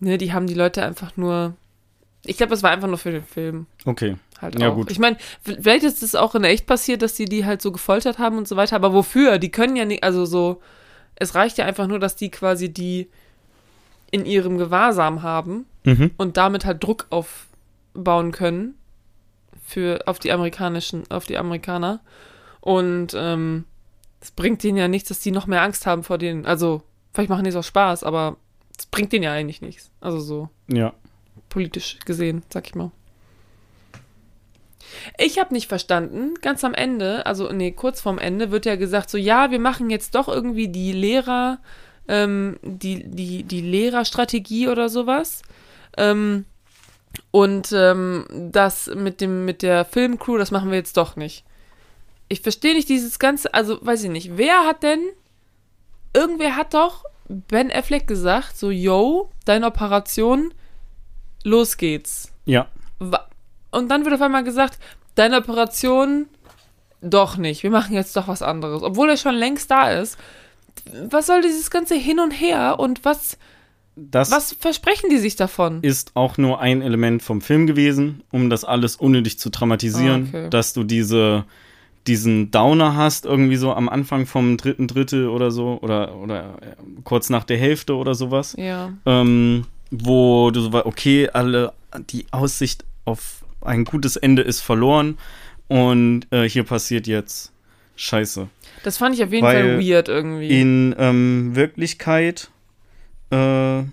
ne, 0.02 0.18
die 0.18 0.34
haben 0.34 0.48
die 0.48 0.54
Leute 0.54 0.84
einfach 0.84 1.16
nur, 1.16 1.54
ich 2.28 2.38
glaube, 2.38 2.52
das 2.52 2.64
war 2.64 2.72
einfach 2.72 2.88
nur 2.88 2.98
für 2.98 3.12
den 3.12 3.24
Film 3.24 3.66
Okay. 3.86 4.16
halt 4.42 4.60
Ja, 4.60 4.70
auch. 4.70 4.76
gut. 4.76 4.92
Ich 4.92 5.00
meine, 5.00 5.18
vielleicht 5.44 5.84
ist 5.84 6.04
es 6.04 6.16
auch 6.16 6.36
in 6.36 6.44
echt 6.44 6.66
passiert, 6.68 7.02
dass 7.02 7.14
die 7.16 7.26
die 7.26 7.46
halt 7.46 7.62
so 7.62 7.72
gefoltert 7.72 8.20
haben 8.20 8.38
und 8.38 8.48
so 8.48 8.56
weiter, 8.56 8.76
aber 8.76 8.94
wofür? 8.94 9.38
Die 9.38 9.52
können 9.52 9.76
ja 9.76 9.86
nicht, 9.86 10.04
also 10.04 10.26
so, 10.26 10.62
es 11.16 11.36
reicht 11.36 11.58
ja 11.58 11.66
einfach 11.66 11.88
nur, 11.88 12.00
dass 12.00 12.16
die 12.16 12.30
quasi 12.32 12.72
die 12.74 13.10
in 14.12 14.26
ihrem 14.26 14.58
Gewahrsam 14.58 15.24
haben 15.24 15.66
Mhm. 15.84 16.12
und 16.18 16.38
damit 16.38 16.66
halt 16.66 16.84
Druck 16.84 17.06
aufbauen 17.10 18.32
können 18.32 18.76
für 19.66 20.00
auf 20.08 20.20
die 20.20 20.32
amerikanischen, 20.32 21.04
auf 21.12 21.26
die 21.26 21.38
Amerikaner. 21.38 22.00
Und 22.62 23.14
ähm, 23.16 23.66
es 24.22 24.32
bringt 24.32 24.64
denen 24.64 24.78
ja 24.78 24.88
nichts, 24.88 25.10
dass 25.10 25.20
die 25.20 25.32
noch 25.32 25.46
mehr 25.48 25.62
Angst 25.62 25.86
haben 25.86 26.04
vor 26.04 26.18
denen. 26.18 26.46
Also, 26.46 26.82
vielleicht 27.14 27.30
machen 27.30 27.44
die 27.44 27.50
es 27.52 27.56
auch 27.56 27.64
Spaß, 27.64 28.04
aber 28.04 28.38
es 28.78 28.86
bringt 28.88 29.14
denen 29.14 29.24
ja 29.24 29.32
eigentlich 29.34 29.62
nichts. 29.62 29.92
Also 30.02 30.20
so 30.20 30.50
Ja. 30.68 30.94
Politisch 31.56 32.00
gesehen, 32.04 32.44
sag 32.50 32.68
ich 32.68 32.76
mal. 32.76 32.92
Ich 35.18 35.40
habe 35.40 35.54
nicht 35.54 35.70
verstanden, 35.70 36.34
ganz 36.42 36.66
am 36.66 36.74
Ende, 36.74 37.26
also 37.26 37.50
nee, 37.50 37.72
kurz 37.72 38.02
vorm 38.02 38.20
Ende 38.20 38.52
wird 38.52 38.66
ja 38.66 38.76
gesagt, 38.76 39.10
so 39.10 39.18
ja, 39.18 39.52
wir 39.52 39.60
machen 39.60 39.90
jetzt 39.90 40.16
doch 40.16 40.28
irgendwie 40.28 40.68
die 40.68 40.92
Lehrer, 40.92 41.60
ähm, 42.10 42.60
die, 42.62 43.06
die, 43.06 43.44
die 43.44 43.62
Lehrerstrategie 43.62 44.68
oder 44.68 44.90
sowas. 44.90 45.44
Ähm, 45.96 46.44
und 47.32 47.72
ähm, 47.72 48.26
das 48.52 48.88
mit 48.94 49.22
dem, 49.22 49.46
mit 49.46 49.62
der 49.62 49.86
Filmcrew, 49.86 50.38
das 50.38 50.52
machen 50.52 50.72
wir 50.72 50.78
jetzt 50.78 50.98
doch 50.98 51.16
nicht. 51.16 51.46
Ich 52.28 52.42
verstehe 52.42 52.74
nicht 52.74 52.90
dieses 52.90 53.18
ganze, 53.18 53.54
also 53.54 53.80
weiß 53.80 54.04
ich 54.04 54.10
nicht, 54.10 54.36
wer 54.36 54.66
hat 54.66 54.84
denn, 54.84 55.00
irgendwer 56.14 56.58
hat 56.58 56.74
doch 56.74 57.06
Ben 57.30 57.72
Affleck 57.72 58.08
gesagt, 58.08 58.58
so, 58.58 58.72
yo, 58.72 59.30
deine 59.46 59.68
Operation, 59.68 60.54
los 61.46 61.78
geht's. 61.78 62.32
Ja. 62.46 62.68
Und 63.72 63.90
dann 63.90 64.04
wird 64.04 64.14
auf 64.16 64.22
einmal 64.22 64.44
gesagt, 64.44 64.80
deine 65.16 65.38
Operation 65.38 66.26
doch 67.02 67.38
nicht. 67.38 67.64
Wir 67.64 67.70
machen 67.72 67.94
jetzt 67.94 68.16
doch 68.18 68.28
was 68.28 68.42
anderes. 68.42 68.82
Obwohl 68.84 69.10
er 69.10 69.18
schon 69.18 69.36
längst 69.36 69.70
da 69.72 69.92
ist. 69.92 70.18
Was 71.10 71.28
soll 71.28 71.42
dieses 71.42 71.70
ganze 71.70 71.96
Hin 71.96 72.20
und 72.20 72.32
Her 72.32 72.80
und 72.80 73.06
was, 73.06 73.38
Das 73.96 74.32
was 74.32 74.54
versprechen 74.54 75.10
die 75.10 75.18
sich 75.20 75.36
davon? 75.36 75.82
ist 75.84 76.12
auch 76.16 76.38
nur 76.38 76.60
ein 76.60 76.82
Element 76.82 77.24
vom 77.24 77.42
Film 77.42 77.66
gewesen, 77.68 78.22
um 78.32 78.50
das 78.50 78.66
alles 78.66 78.96
unnötig 78.98 79.40
zu 79.40 79.50
dramatisieren, 79.50 80.32
Ah, 80.34 80.38
okay. 80.38 80.50
dass 80.50 80.74
du 80.74 80.84
diese 80.84 81.46
diesen 82.08 82.52
Downer 82.52 82.96
hast, 82.96 83.26
irgendwie 83.26 83.56
so 83.56 83.74
am 83.74 83.90
Anfang 83.90 84.28
vom 84.28 84.58
dritten 84.58 84.88
Drittel 84.88 85.28
oder 85.28 85.50
so, 85.50 85.80
oder, 85.82 86.16
oder 86.18 86.56
äh, 86.62 86.76
kurz 87.04 87.32
nach 87.32 87.44
der 87.46 87.58
Hälfte 87.58 87.96
oder 87.96 88.14
sowas, 88.14 88.54
Ja. 88.60 88.94
ähm, 89.08 89.66
wo 89.92 90.52
du 90.52 90.62
so 90.62 90.74
war, 90.74 90.86
okay, 90.86 91.30
alle, 91.30 91.74
die 92.10 92.26
Aussicht 92.32 92.84
auf 93.06 93.46
ein 93.62 93.86
gutes 93.86 94.16
Ende 94.16 94.42
ist 94.42 94.62
verloren 94.62 95.18
und 95.68 96.28
äh, 96.32 96.48
hier 96.48 96.64
passiert 96.64 97.08
jetzt 97.08 97.52
Scheiße. 97.96 98.48
Das 98.84 98.98
fand 98.98 99.16
ich 99.16 99.24
auf 99.24 99.32
jeden 99.32 99.46
Weil 99.46 99.78
Fall 99.78 99.86
weird 99.86 100.10
irgendwie. 100.10 100.50
In 100.50 100.96
ähm, 100.98 101.56
Wirklichkeit 101.56 102.50
äh, 103.32 103.84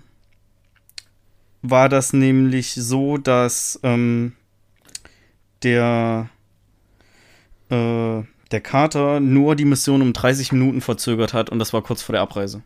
war 1.61 1.89
das 1.89 2.13
nämlich 2.13 2.73
so, 2.73 3.17
dass 3.17 3.79
ähm, 3.83 4.33
der, 5.63 6.29
äh, 7.69 8.21
der 8.51 8.61
Carter 8.61 9.19
nur 9.19 9.55
die 9.55 9.65
Mission 9.65 10.01
um 10.01 10.13
30 10.13 10.51
Minuten 10.51 10.81
verzögert 10.81 11.33
hat 11.33 11.49
und 11.49 11.59
das 11.59 11.73
war 11.73 11.81
kurz 11.81 12.01
vor 12.01 12.13
der 12.13 12.21
Abreise. 12.21 12.61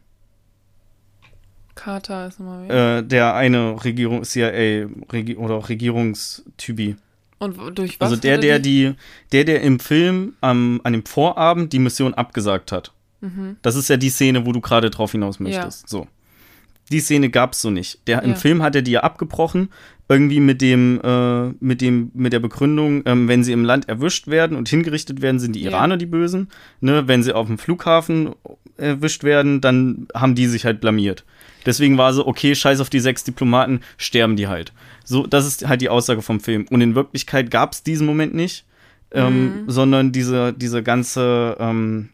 Carter 1.77 2.27
ist 2.27 2.39
nochmal 2.39 2.65
wieder. 2.65 2.97
Äh, 2.97 3.03
der 3.03 3.35
eine 3.35 3.83
Regierung, 3.83 4.23
CIA 4.23 4.87
Regi 5.11 5.35
oder 5.37 5.69
Regierungstypi. 5.69 6.95
Und 7.39 7.57
durch 7.77 7.99
was? 7.99 8.09
Also 8.11 8.21
der, 8.21 8.37
der 8.39 8.53
er 8.53 8.59
die, 8.59 8.93
der, 9.31 9.43
der 9.43 9.61
im 9.61 9.79
Film 9.79 10.33
am, 10.41 10.81
an 10.83 10.93
dem 10.93 11.05
Vorabend 11.05 11.71
die 11.71 11.79
Mission 11.79 12.13
abgesagt 12.13 12.71
hat. 12.71 12.91
Das 13.63 13.75
ist 13.75 13.89
ja 13.89 13.97
die 13.97 14.09
Szene, 14.11 14.45
wo 14.45 14.51
du 14.51 14.61
gerade 14.61 14.89
drauf 14.91 15.11
hinaus 15.11 15.39
möchtest. 15.39 15.89
So. 15.89 16.07
Die 16.91 16.99
Szene 16.99 17.29
gab's 17.29 17.61
so 17.61 17.69
nicht. 17.71 17.99
Der 18.07 18.21
im 18.21 18.31
Ja. 18.31 18.35
Film 18.35 18.61
hat 18.61 18.75
er 18.75 18.83
die 18.83 18.91
ja 18.91 18.99
abgebrochen, 19.01 19.69
irgendwie 20.07 20.39
mit 20.39 20.61
dem, 20.61 21.01
äh, 21.03 21.47
mit 21.59 21.81
dem, 21.81 22.11
mit 22.13 22.31
der 22.31 22.39
Begründung, 22.39 23.01
ähm, 23.05 23.27
wenn 23.27 23.43
sie 23.43 23.51
im 23.53 23.65
Land 23.65 23.89
erwischt 23.89 24.27
werden 24.27 24.55
und 24.55 24.69
hingerichtet 24.69 25.21
werden, 25.21 25.39
sind 25.39 25.53
die 25.55 25.63
Ja. 25.63 25.71
Iraner 25.71 25.97
die 25.97 26.05
Bösen. 26.05 26.47
Ne? 26.79 27.07
Wenn 27.07 27.23
sie 27.23 27.33
auf 27.33 27.47
dem 27.47 27.57
Flughafen 27.57 28.35
erwischt 28.77 29.23
werden, 29.23 29.61
dann 29.61 30.07
haben 30.13 30.35
die 30.35 30.45
sich 30.45 30.63
halt 30.63 30.79
blamiert. 30.79 31.25
Deswegen 31.67 31.97
war 31.97 32.13
so, 32.13 32.25
okay, 32.25 32.55
scheiß 32.55 32.79
auf 32.79 32.89
die 32.89 33.01
sechs 33.01 33.25
Diplomaten, 33.25 33.81
sterben 33.97 34.37
die 34.37 34.47
halt. 34.47 34.71
So, 35.03 35.27
das 35.27 35.45
ist 35.45 35.67
halt 35.67 35.81
die 35.81 35.89
Aussage 35.89 36.21
vom 36.21 36.39
Film. 36.39 36.65
Und 36.71 36.81
in 36.81 36.95
Wirklichkeit 36.95 37.51
gab's 37.51 37.83
diesen 37.83 38.07
Moment 38.07 38.33
nicht, 38.33 38.65
ähm, 39.11 39.65
sondern 39.67 40.11
diese, 40.13 40.53
diese 40.53 40.81
ganze 40.81 41.57
ähm, 41.59 42.09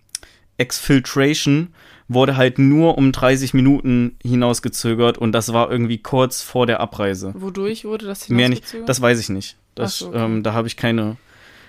Exfiltration 0.57 1.69
wurde 2.07 2.35
halt 2.35 2.57
nur 2.59 2.97
um 2.97 3.11
30 3.11 3.53
Minuten 3.53 4.17
hinausgezögert 4.23 5.17
und 5.17 5.31
das 5.31 5.53
war 5.53 5.71
irgendwie 5.71 5.99
kurz 5.99 6.41
vor 6.41 6.65
der 6.65 6.79
Abreise. 6.79 7.33
Wodurch 7.35 7.85
wurde 7.85 8.07
das 8.07 8.29
Mehr 8.29 8.49
nicht, 8.49 8.59
hinausgezögert? 8.59 8.89
das 8.89 9.01
weiß 9.01 9.19
ich 9.19 9.29
nicht. 9.29 9.57
Das, 9.75 9.99
so, 9.99 10.09
okay. 10.09 10.25
ähm, 10.25 10.43
da 10.43 10.53
habe 10.53 10.67
ich 10.67 10.77
keine, 10.77 11.17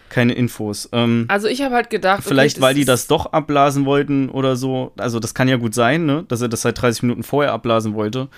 keine 0.08 0.34
Infos. 0.34 0.88
Ähm, 0.92 1.24
Also 1.28 1.48
ich 1.48 1.62
habe 1.62 1.74
halt 1.74 1.90
gedacht, 1.90 2.20
okay, 2.20 2.28
Vielleicht, 2.28 2.60
weil 2.60 2.74
die 2.74 2.84
das 2.84 3.06
doch 3.06 3.32
abblasen 3.32 3.84
wollten 3.84 4.28
oder 4.28 4.56
so. 4.56 4.92
Also, 4.96 5.20
das 5.20 5.34
kann 5.34 5.48
ja 5.48 5.56
gut 5.56 5.74
sein, 5.74 6.06
ne? 6.06 6.24
dass 6.28 6.40
er 6.40 6.48
das 6.48 6.62
seit 6.62 6.80
30 6.80 7.02
Minuten 7.02 7.22
vorher 7.22 7.52
abblasen 7.52 7.94
wollte. 7.94 8.28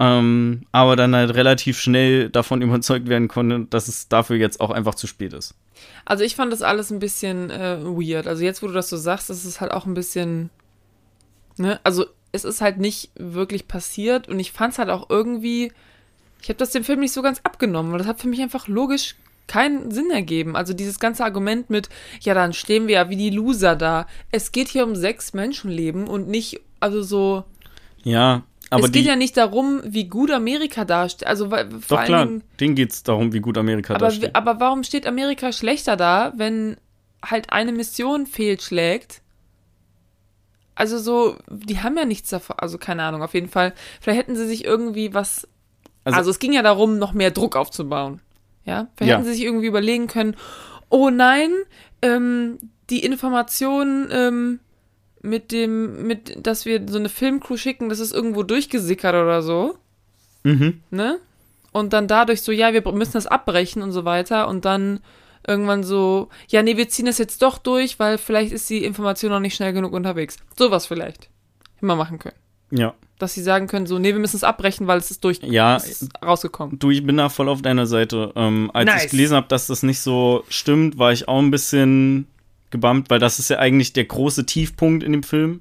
Ähm, 0.00 0.62
aber 0.72 0.96
dann 0.96 1.14
halt 1.14 1.34
relativ 1.34 1.78
schnell 1.78 2.28
davon 2.28 2.62
überzeugt 2.62 3.08
werden 3.08 3.28
konnte, 3.28 3.66
dass 3.70 3.88
es 3.88 4.08
dafür 4.08 4.36
jetzt 4.36 4.60
auch 4.60 4.70
einfach 4.70 4.94
zu 4.94 5.06
spät 5.06 5.32
ist. 5.32 5.54
Also 6.04 6.24
ich 6.24 6.36
fand 6.36 6.52
das 6.52 6.62
alles 6.62 6.90
ein 6.90 6.98
bisschen 6.98 7.50
äh, 7.50 7.78
weird. 7.82 8.26
Also 8.26 8.42
jetzt, 8.42 8.62
wo 8.62 8.66
du 8.66 8.72
das 8.72 8.88
so 8.88 8.96
sagst, 8.96 9.30
ist 9.30 9.44
es 9.44 9.60
halt 9.60 9.72
auch 9.72 9.86
ein 9.86 9.94
bisschen, 9.94 10.50
ne? 11.56 11.80
Also 11.84 12.06
es 12.32 12.44
ist 12.44 12.60
halt 12.60 12.78
nicht 12.78 13.10
wirklich 13.16 13.68
passiert 13.68 14.28
und 14.28 14.40
ich 14.40 14.50
fand 14.50 14.72
es 14.72 14.78
halt 14.78 14.90
auch 14.90 15.08
irgendwie, 15.08 15.72
ich 16.42 16.48
habe 16.48 16.58
das 16.58 16.70
dem 16.70 16.82
Film 16.82 17.00
nicht 17.00 17.12
so 17.12 17.22
ganz 17.22 17.40
abgenommen, 17.44 17.92
weil 17.92 17.98
das 17.98 18.08
hat 18.08 18.20
für 18.20 18.28
mich 18.28 18.42
einfach 18.42 18.66
logisch 18.66 19.14
keinen 19.46 19.90
Sinn 19.90 20.10
ergeben. 20.10 20.56
Also 20.56 20.72
dieses 20.74 20.98
ganze 20.98 21.24
Argument 21.24 21.70
mit, 21.70 21.88
ja, 22.20 22.34
dann 22.34 22.52
stehen 22.52 22.86
wir 22.86 22.94
ja 22.94 23.10
wie 23.10 23.16
die 23.16 23.30
Loser 23.30 23.76
da. 23.76 24.06
Es 24.30 24.52
geht 24.52 24.68
hier 24.68 24.84
um 24.84 24.96
sechs 24.96 25.32
Menschenleben 25.34 26.06
und 26.08 26.28
nicht, 26.28 26.60
also 26.80 27.02
so, 27.02 27.44
Ja, 28.02 28.42
aber 28.70 28.86
es 28.86 28.92
geht 28.92 29.04
die. 29.04 29.08
ja 29.08 29.16
nicht 29.16 29.36
darum, 29.36 29.80
wie 29.84 30.04
gut 30.08 30.30
Amerika 30.30 30.84
dasteht. 30.84 31.28
Also 31.28 31.50
vor 31.50 31.64
doch 31.64 31.98
allen 31.98 32.06
klar, 32.06 32.26
Dingen, 32.26 32.42
denen 32.60 32.74
geht 32.74 32.92
es 32.92 33.02
darum, 33.02 33.32
wie 33.32 33.40
gut 33.40 33.58
Amerika 33.58 33.94
aber, 33.94 34.06
da 34.06 34.10
steht. 34.10 34.34
aber 34.34 34.58
warum 34.60 34.82
steht 34.84 35.06
Amerika 35.06 35.52
schlechter 35.52 35.96
da, 35.96 36.32
wenn 36.36 36.76
halt 37.24 37.50
eine 37.52 37.72
Mission 37.72 38.26
fehlschlägt? 38.26 39.20
Also 40.74 40.98
so, 40.98 41.36
die 41.48 41.80
haben 41.80 41.96
ja 41.96 42.04
nichts 42.04 42.30
davon, 42.30 42.56
also 42.58 42.78
keine 42.78 43.02
Ahnung, 43.04 43.22
auf 43.22 43.34
jeden 43.34 43.48
Fall. 43.48 43.74
Vielleicht 44.00 44.18
hätten 44.18 44.34
sie 44.36 44.46
sich 44.46 44.64
irgendwie 44.64 45.14
was, 45.14 45.46
also, 46.02 46.18
Also- 46.18 46.30
es 46.30 46.38
ging 46.40 46.52
ja 46.52 46.62
darum, 46.62 46.98
noch 46.98 47.12
mehr 47.12 47.30
Druck 47.30 47.54
aufzubauen. 47.56 48.20
Ja, 48.64 48.88
vielleicht 48.96 49.10
Ja. 49.10 49.16
hätten 49.16 49.26
sie 49.26 49.34
sich 49.34 49.42
irgendwie 49.44 49.66
überlegen 49.66 50.06
können, 50.06 50.36
oh 50.88 51.10
nein, 51.10 51.50
ähm, 52.02 52.58
die 52.90 53.04
Information 53.04 54.08
ähm, 54.10 54.60
mit 55.22 55.52
dem, 55.52 56.06
mit, 56.06 56.46
dass 56.46 56.64
wir 56.66 56.86
so 56.88 56.98
eine 56.98 57.08
Filmcrew 57.08 57.56
schicken, 57.56 57.88
das 57.88 57.98
ist 58.00 58.12
irgendwo 58.12 58.42
durchgesickert 58.42 59.14
oder 59.14 59.42
so 59.42 59.78
Mhm. 60.44 60.80
ne? 60.90 61.18
Und 61.72 61.92
dann 61.92 62.06
dadurch 62.06 62.42
so, 62.42 62.52
ja, 62.52 62.72
wir 62.72 62.82
müssen 62.92 63.14
das 63.14 63.26
abbrechen 63.26 63.82
und 63.82 63.90
so 63.92 64.04
weiter 64.04 64.46
und 64.46 64.64
dann 64.64 65.00
irgendwann 65.46 65.82
so, 65.82 66.28
ja, 66.48 66.62
nee, 66.62 66.76
wir 66.76 66.88
ziehen 66.88 67.06
das 67.06 67.18
jetzt 67.18 67.42
doch 67.42 67.58
durch, 67.58 67.98
weil 67.98 68.16
vielleicht 68.18 68.52
ist 68.52 68.68
die 68.70 68.84
Information 68.84 69.30
noch 69.32 69.40
nicht 69.40 69.56
schnell 69.56 69.72
genug 69.72 69.92
unterwegs. 69.92 70.36
Sowas 70.56 70.86
vielleicht. 70.86 71.28
Immer 71.80 71.96
machen 71.96 72.18
können. 72.18 72.36
Ja. 72.74 72.94
Dass 73.18 73.32
sie 73.32 73.42
sagen 73.42 73.68
können, 73.68 73.86
so, 73.86 73.98
nee, 73.98 74.12
wir 74.12 74.18
müssen 74.18 74.36
es 74.36 74.44
abbrechen, 74.44 74.86
weil 74.86 74.98
es 74.98 75.10
ist 75.10 75.22
durch, 75.24 75.38
Ja, 75.42 75.76
es 75.76 76.02
ist 76.02 76.10
rausgekommen. 76.22 76.78
Du, 76.78 76.90
ich 76.90 77.06
bin 77.06 77.16
da 77.16 77.28
voll 77.28 77.48
auf 77.48 77.62
deiner 77.62 77.86
Seite. 77.86 78.32
Ähm, 78.34 78.70
als 78.74 78.86
Nice. 78.86 79.04
ich 79.04 79.10
gelesen 79.10 79.36
habe, 79.36 79.46
dass 79.48 79.68
das 79.68 79.82
nicht 79.82 80.00
so 80.00 80.44
stimmt, 80.48 80.98
war 80.98 81.12
ich 81.12 81.28
auch 81.28 81.38
ein 81.38 81.50
bisschen 81.50 82.26
gebammt, 82.70 83.08
weil 83.10 83.20
das 83.20 83.38
ist 83.38 83.50
ja 83.50 83.58
eigentlich 83.58 83.92
der 83.92 84.04
große 84.04 84.46
Tiefpunkt 84.46 85.04
in 85.04 85.12
dem 85.12 85.22
Film. 85.22 85.60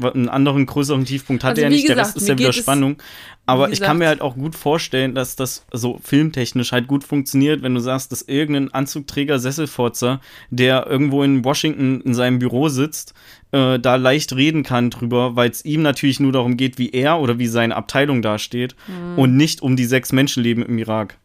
Einen 0.00 0.28
anderen 0.28 0.66
größeren 0.66 1.04
Tiefpunkt 1.04 1.42
hatte 1.42 1.56
Also, 1.56 1.62
er 1.62 1.70
nicht, 1.70 1.88
der 1.88 1.96
gesagt, 1.96 2.14
Rest 2.14 2.16
ist 2.22 2.28
ja 2.28 2.38
wieder 2.38 2.52
Spannung. 2.52 2.96
Aber 3.44 3.68
wie 3.68 3.72
ich 3.72 3.80
kann 3.80 3.98
mir 3.98 4.04
gesagt- 4.04 4.20
halt 4.22 4.32
auch 4.32 4.36
gut 4.36 4.54
vorstellen, 4.54 5.14
dass 5.14 5.34
das 5.36 5.66
so 5.72 5.98
filmtechnisch 6.02 6.70
halt 6.72 6.86
gut 6.86 7.02
funktioniert, 7.04 7.62
wenn 7.62 7.74
du 7.74 7.80
sagst, 7.80 8.12
dass 8.12 8.22
irgendein 8.22 8.72
Anzugträger 8.72 9.38
Sesselfotzer, 9.40 10.20
der 10.50 10.86
irgendwo 10.86 11.22
in 11.24 11.44
Washington 11.44 12.00
in 12.02 12.14
seinem 12.14 12.38
Büro 12.38 12.68
sitzt, 12.68 13.14
äh, 13.52 13.78
da 13.80 13.96
leicht 13.96 14.34
reden 14.34 14.62
kann 14.62 14.90
drüber, 14.90 15.34
weil 15.34 15.50
es 15.50 15.64
ihm 15.64 15.82
natürlich 15.82 16.20
nur 16.20 16.32
darum 16.32 16.56
geht, 16.56 16.78
wie 16.78 16.90
er 16.90 17.18
oder 17.20 17.38
wie 17.40 17.48
seine 17.48 17.74
Abteilung 17.76 18.22
dasteht 18.22 18.76
Hm. 18.86 19.18
und 19.18 19.36
nicht 19.36 19.60
um 19.60 19.74
die 19.74 19.84
sechs 19.86 20.12
Menschenleben 20.12 20.64
im 20.64 20.78
Irak. 20.78 21.18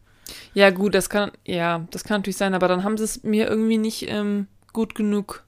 Ja, 0.54 0.70
gut, 0.70 0.94
das 0.96 1.08
kann, 1.08 1.30
ja, 1.46 1.86
das 1.92 2.02
kann 2.02 2.18
natürlich 2.18 2.36
sein, 2.36 2.52
aber 2.54 2.66
dann 2.66 2.82
haben 2.82 2.96
sie 2.98 3.04
es 3.04 3.22
mir 3.22 3.48
irgendwie 3.48 3.78
nicht 3.78 4.06
ähm, 4.10 4.48
gut 4.72 4.96
genug 4.96 5.44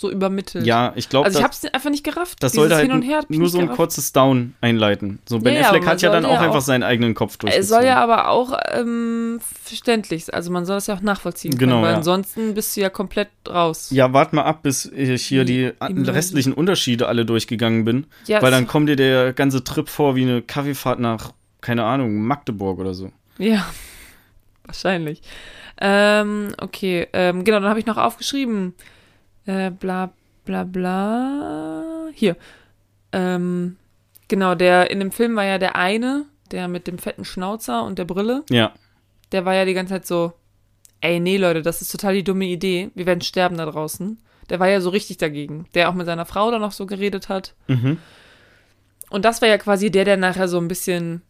so 0.00 0.12
übermittelt. 0.12 0.64
Ja, 0.64 0.92
ich 0.94 1.08
glaube, 1.08 1.26
Also 1.26 1.40
ich 1.40 1.44
das, 1.44 1.62
hab's 1.64 1.74
einfach 1.74 1.90
nicht 1.90 2.04
gerafft. 2.04 2.40
das 2.40 2.52
sollte 2.52 2.76
halt 2.76 2.84
Hin 2.86 2.92
und 2.94 3.02
Her 3.02 3.18
hab 3.18 3.28
ich 3.28 3.36
nur 3.36 3.48
so 3.48 3.58
ein 3.58 3.62
gerafft. 3.64 3.78
kurzes 3.78 4.12
Down 4.12 4.54
einleiten. 4.60 5.18
So, 5.28 5.40
Ben 5.40 5.54
Ja, 5.54 5.62
Affleck 5.62 5.86
hat 5.86 6.00
ja 6.02 6.12
dann 6.12 6.24
auch 6.24 6.38
einfach 6.38 6.58
auch- 6.58 6.60
seinen 6.60 6.84
eigenen 6.84 7.14
Kopf 7.14 7.32
Es 7.32 7.38
durchgezogen. 7.38 7.68
soll 7.68 7.84
ja 7.84 7.96
aber 7.96 8.28
auch 8.28 8.56
ähm, 8.74 9.40
verständlich 9.64 10.26
sein. 10.26 10.36
Also 10.36 10.52
man 10.52 10.64
soll 10.66 10.76
das 10.76 10.86
ja 10.86 10.94
auch 10.94 11.00
nachvollziehen 11.00 11.50
können, 11.58 11.70
Genau, 11.70 11.82
weil 11.82 11.90
ja. 11.90 11.96
ansonsten 11.96 12.54
bist 12.54 12.76
du 12.76 12.80
ja 12.80 12.90
komplett 12.90 13.28
raus. 13.48 13.88
Ja, 13.90 14.12
wart 14.12 14.32
mal 14.32 14.42
ab, 14.44 14.62
bis 14.62 14.84
ich 14.86 15.26
hier 15.26 15.44
die 15.44 15.72
wie- 15.88 16.10
restlichen 16.10 16.52
Unterschiede 16.52 17.08
alle 17.08 17.26
durchgegangen 17.26 17.84
bin. 17.84 18.06
Ja, 18.26 18.40
weil 18.40 18.52
es- 18.52 18.56
dann 18.56 18.68
kommt 18.68 18.88
dir 18.88 18.94
der 18.94 19.32
ganze 19.32 19.64
Trip 19.64 19.88
vor 19.88 20.14
wie 20.14 20.22
eine 20.22 20.42
Kaffeefahrt 20.42 21.00
nach, 21.00 21.32
keine 21.60 21.82
Ahnung, 21.82 22.22
Magdeburg 22.22 22.78
oder 22.78 22.94
so. 22.94 23.10
Ja, 23.38 23.66
wahrscheinlich. 24.64 25.22
Ähm, 25.80 26.54
okay, 26.60 27.08
ähm, 27.12 27.42
genau, 27.42 27.58
dann 27.58 27.68
habe 27.68 27.80
ich 27.80 27.86
noch 27.86 27.96
aufgeschrieben. 27.96 28.74
Äh, 29.48 29.70
bla 29.70 30.12
bla 30.44 30.64
bla. 30.64 32.08
Hier. 32.12 32.36
Ähm, 33.12 33.76
genau, 34.28 34.54
der 34.54 34.90
in 34.90 34.98
dem 35.00 35.10
Film 35.10 35.36
war 35.36 35.44
ja 35.44 35.58
der 35.58 35.76
eine, 35.76 36.26
der 36.50 36.68
mit 36.68 36.86
dem 36.86 36.98
fetten 36.98 37.24
Schnauzer 37.24 37.82
und 37.84 37.98
der 37.98 38.04
Brille. 38.04 38.44
Ja, 38.50 38.72
Der 39.32 39.44
war 39.44 39.54
ja 39.54 39.64
die 39.64 39.74
ganze 39.74 39.94
Zeit 39.94 40.06
so, 40.06 40.32
ey, 41.00 41.18
nee, 41.20 41.36
Leute, 41.38 41.62
das 41.62 41.80
ist 41.82 41.90
total 41.92 42.14
die 42.14 42.24
dumme 42.24 42.44
Idee. 42.46 42.90
Wir 42.94 43.06
werden 43.06 43.20
sterben 43.22 43.56
da 43.56 43.66
draußen. 43.66 44.18
Der 44.50 44.60
war 44.60 44.68
ja 44.68 44.80
so 44.80 44.90
richtig 44.90 45.16
dagegen. 45.18 45.66
Der 45.74 45.88
auch 45.88 45.94
mit 45.94 46.06
seiner 46.06 46.24
Frau 46.26 46.50
dann 46.50 46.60
noch 46.60 46.72
so 46.72 46.86
geredet 46.86 47.28
hat. 47.28 47.54
mhm. 47.68 47.98
Und 49.10 49.24
das 49.24 49.40
war 49.40 49.48
ja 49.48 49.56
quasi 49.56 49.90
der, 49.90 50.04
der 50.04 50.18
nachher 50.18 50.48
so 50.48 50.58
ein 50.58 50.68
bisschen 50.68 51.22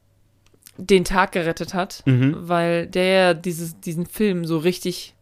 den 0.78 1.04
Tag 1.04 1.30
gerettet 1.32 1.74
hat, 1.74 2.02
Mhm. 2.06 2.34
weil 2.48 2.86
der 2.88 3.04
ja 3.04 3.34
dieses, 3.34 3.78
diesen 3.80 4.06
Film 4.06 4.44
so 4.44 4.58
richtig 4.58 5.14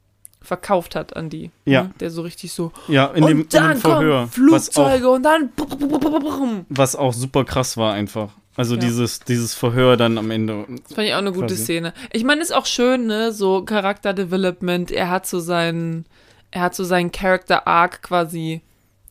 verkauft 0.47 0.95
hat 0.95 1.17
an 1.17 1.29
die. 1.29 1.51
Ja. 1.65 1.85
Ne? 1.85 1.91
Der 2.01 2.11
so 2.11 2.23
richtig 2.23 2.53
so. 2.53 2.73
Ja, 2.89 3.07
in 3.07 3.23
und 3.25 3.29
dem, 3.31 3.41
in 3.43 3.49
dann 3.51 3.71
dem 3.73 3.81
Verhör. 3.81 4.29
kommen 4.35 4.53
Was 4.53 4.69
auch, 4.77 4.83
Flugzeuge 4.89 5.11
und 5.11 5.23
dann. 5.23 5.51
Das 5.57 6.69
was 6.69 6.97
auch 6.97 7.13
super 7.13 7.45
krass 7.45 7.77
war 7.77 7.93
einfach. 7.93 8.31
Also 8.57 8.75
Ja. 8.75 8.81
dieses, 8.81 9.21
dieses 9.21 9.55
Verhör 9.55 9.97
dann 9.97 10.17
am 10.17 10.31
Ende. 10.31 10.65
fand 10.95 11.07
ich 11.07 11.13
auch 11.13 11.19
eine 11.19 11.33
gute 11.33 11.49
Quasi. 11.49 11.63
Szene. 11.63 11.93
Ich 12.13 12.25
meine, 12.25 12.41
ist 12.41 12.55
auch 12.55 12.65
schön, 12.67 13.07
ne? 13.07 13.33
So 13.33 13.63
Charakterdevelopment. 13.65 14.91
Er 14.91 15.11
hat 15.11 15.27
so 15.27 15.41
seinen, 15.41 16.07
er 16.51 16.63
hat 16.63 16.75
so 16.75 16.85
seinen 16.85 17.13
Character 17.13 17.67
Arc 17.67 18.03
quasi 18.03 18.63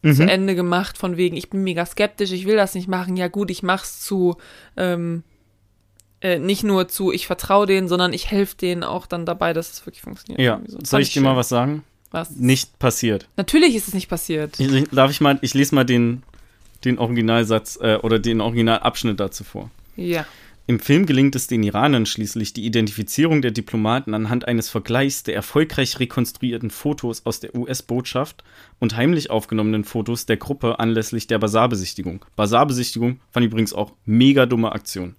zu 0.03 0.21
Mhm. 0.23 0.27
Ende 0.29 0.55
gemacht, 0.55 0.97
von 0.99 1.17
wegen, 1.17 1.35
ich 1.35 1.49
bin 1.49 1.63
mega 1.63 1.83
skeptisch, 1.85 2.31
ich 2.31 2.45
will 2.45 2.55
das 2.55 2.75
nicht 2.75 2.87
machen. 2.87 3.17
Ja, 3.17 3.27
gut, 3.27 3.49
ich 3.49 3.63
mach's 3.63 4.01
zu, 4.01 4.37
ähm, 4.77 5.23
äh, 6.25 6.39
nicht 6.39 6.63
nur 6.63 6.87
zu, 6.87 7.11
ich 7.11 7.27
vertraue 7.27 7.65
denen, 7.67 7.87
sondern 7.87 8.11
ich 8.13 8.31
helfe 8.31 8.55
denen 8.57 8.83
auch 8.83 9.05
dann 9.05 9.25
dabei, 9.25 9.53
dass 9.53 9.71
es 9.71 9.85
wirklich 9.85 10.01
funktioniert. 10.01 10.39
Ja, 10.41 10.59
so. 10.65 10.77
soll 10.77 10.85
Fand 10.85 11.03
ich 11.03 11.13
dir 11.13 11.21
mal 11.21 11.35
was 11.35 11.49
sagen? 11.49 11.83
was? 12.11 12.31
Nicht 12.31 12.79
passiert. 12.79 13.27
Natürlich 13.35 13.75
ist 13.75 13.89
es 13.89 13.93
nicht 13.93 14.07
passiert. 14.09 14.59
Ich, 14.59 14.71
ich- 14.71 14.89
darf 14.89 15.11
ich 15.11 15.19
mal, 15.21 15.37
ich 15.41 15.53
lese 15.53 15.75
mal 15.75 15.83
den, 15.83 16.23
den 16.85 16.97
Originalsatz 16.97 17.77
äh, 17.81 17.97
oder 18.01 18.19
den 18.19 18.39
Originalabschnitt 18.41 19.19
dazu 19.19 19.43
vor. 19.43 19.69
Ja. 19.97 20.25
Im 20.67 20.79
Film 20.79 21.05
gelingt 21.05 21.35
es 21.35 21.45
den 21.45 21.61
Iranern 21.61 22.05
schließlich, 22.07 22.53
die 22.53 22.65
Identifizierung 22.65 23.41
der 23.43 23.51
Diplomaten 23.51 24.15
anhand 24.15 24.47
eines 24.47 24.67
Vergleichs 24.69 25.21
der 25.21 25.35
erfolgreich 25.35 25.99
rekonstruierten 25.99 26.71
Fotos 26.71 27.23
aus 27.25 27.39
der 27.39 27.53
US-Botschaft 27.53 28.43
und 28.79 28.95
heimlich 28.95 29.29
aufgenommenen 29.29 29.83
Fotos 29.83 30.25
der 30.25 30.37
Gruppe 30.37 30.79
anlässlich 30.79 31.27
der 31.27 31.37
Basarbesichtigung. 31.37 32.25
Basarbesichtigung 32.35 33.19
fand 33.29 33.45
ich 33.45 33.51
übrigens 33.51 33.73
auch 33.73 33.91
mega 34.05 34.45
dumme 34.47 34.71
Aktion. 34.71 35.15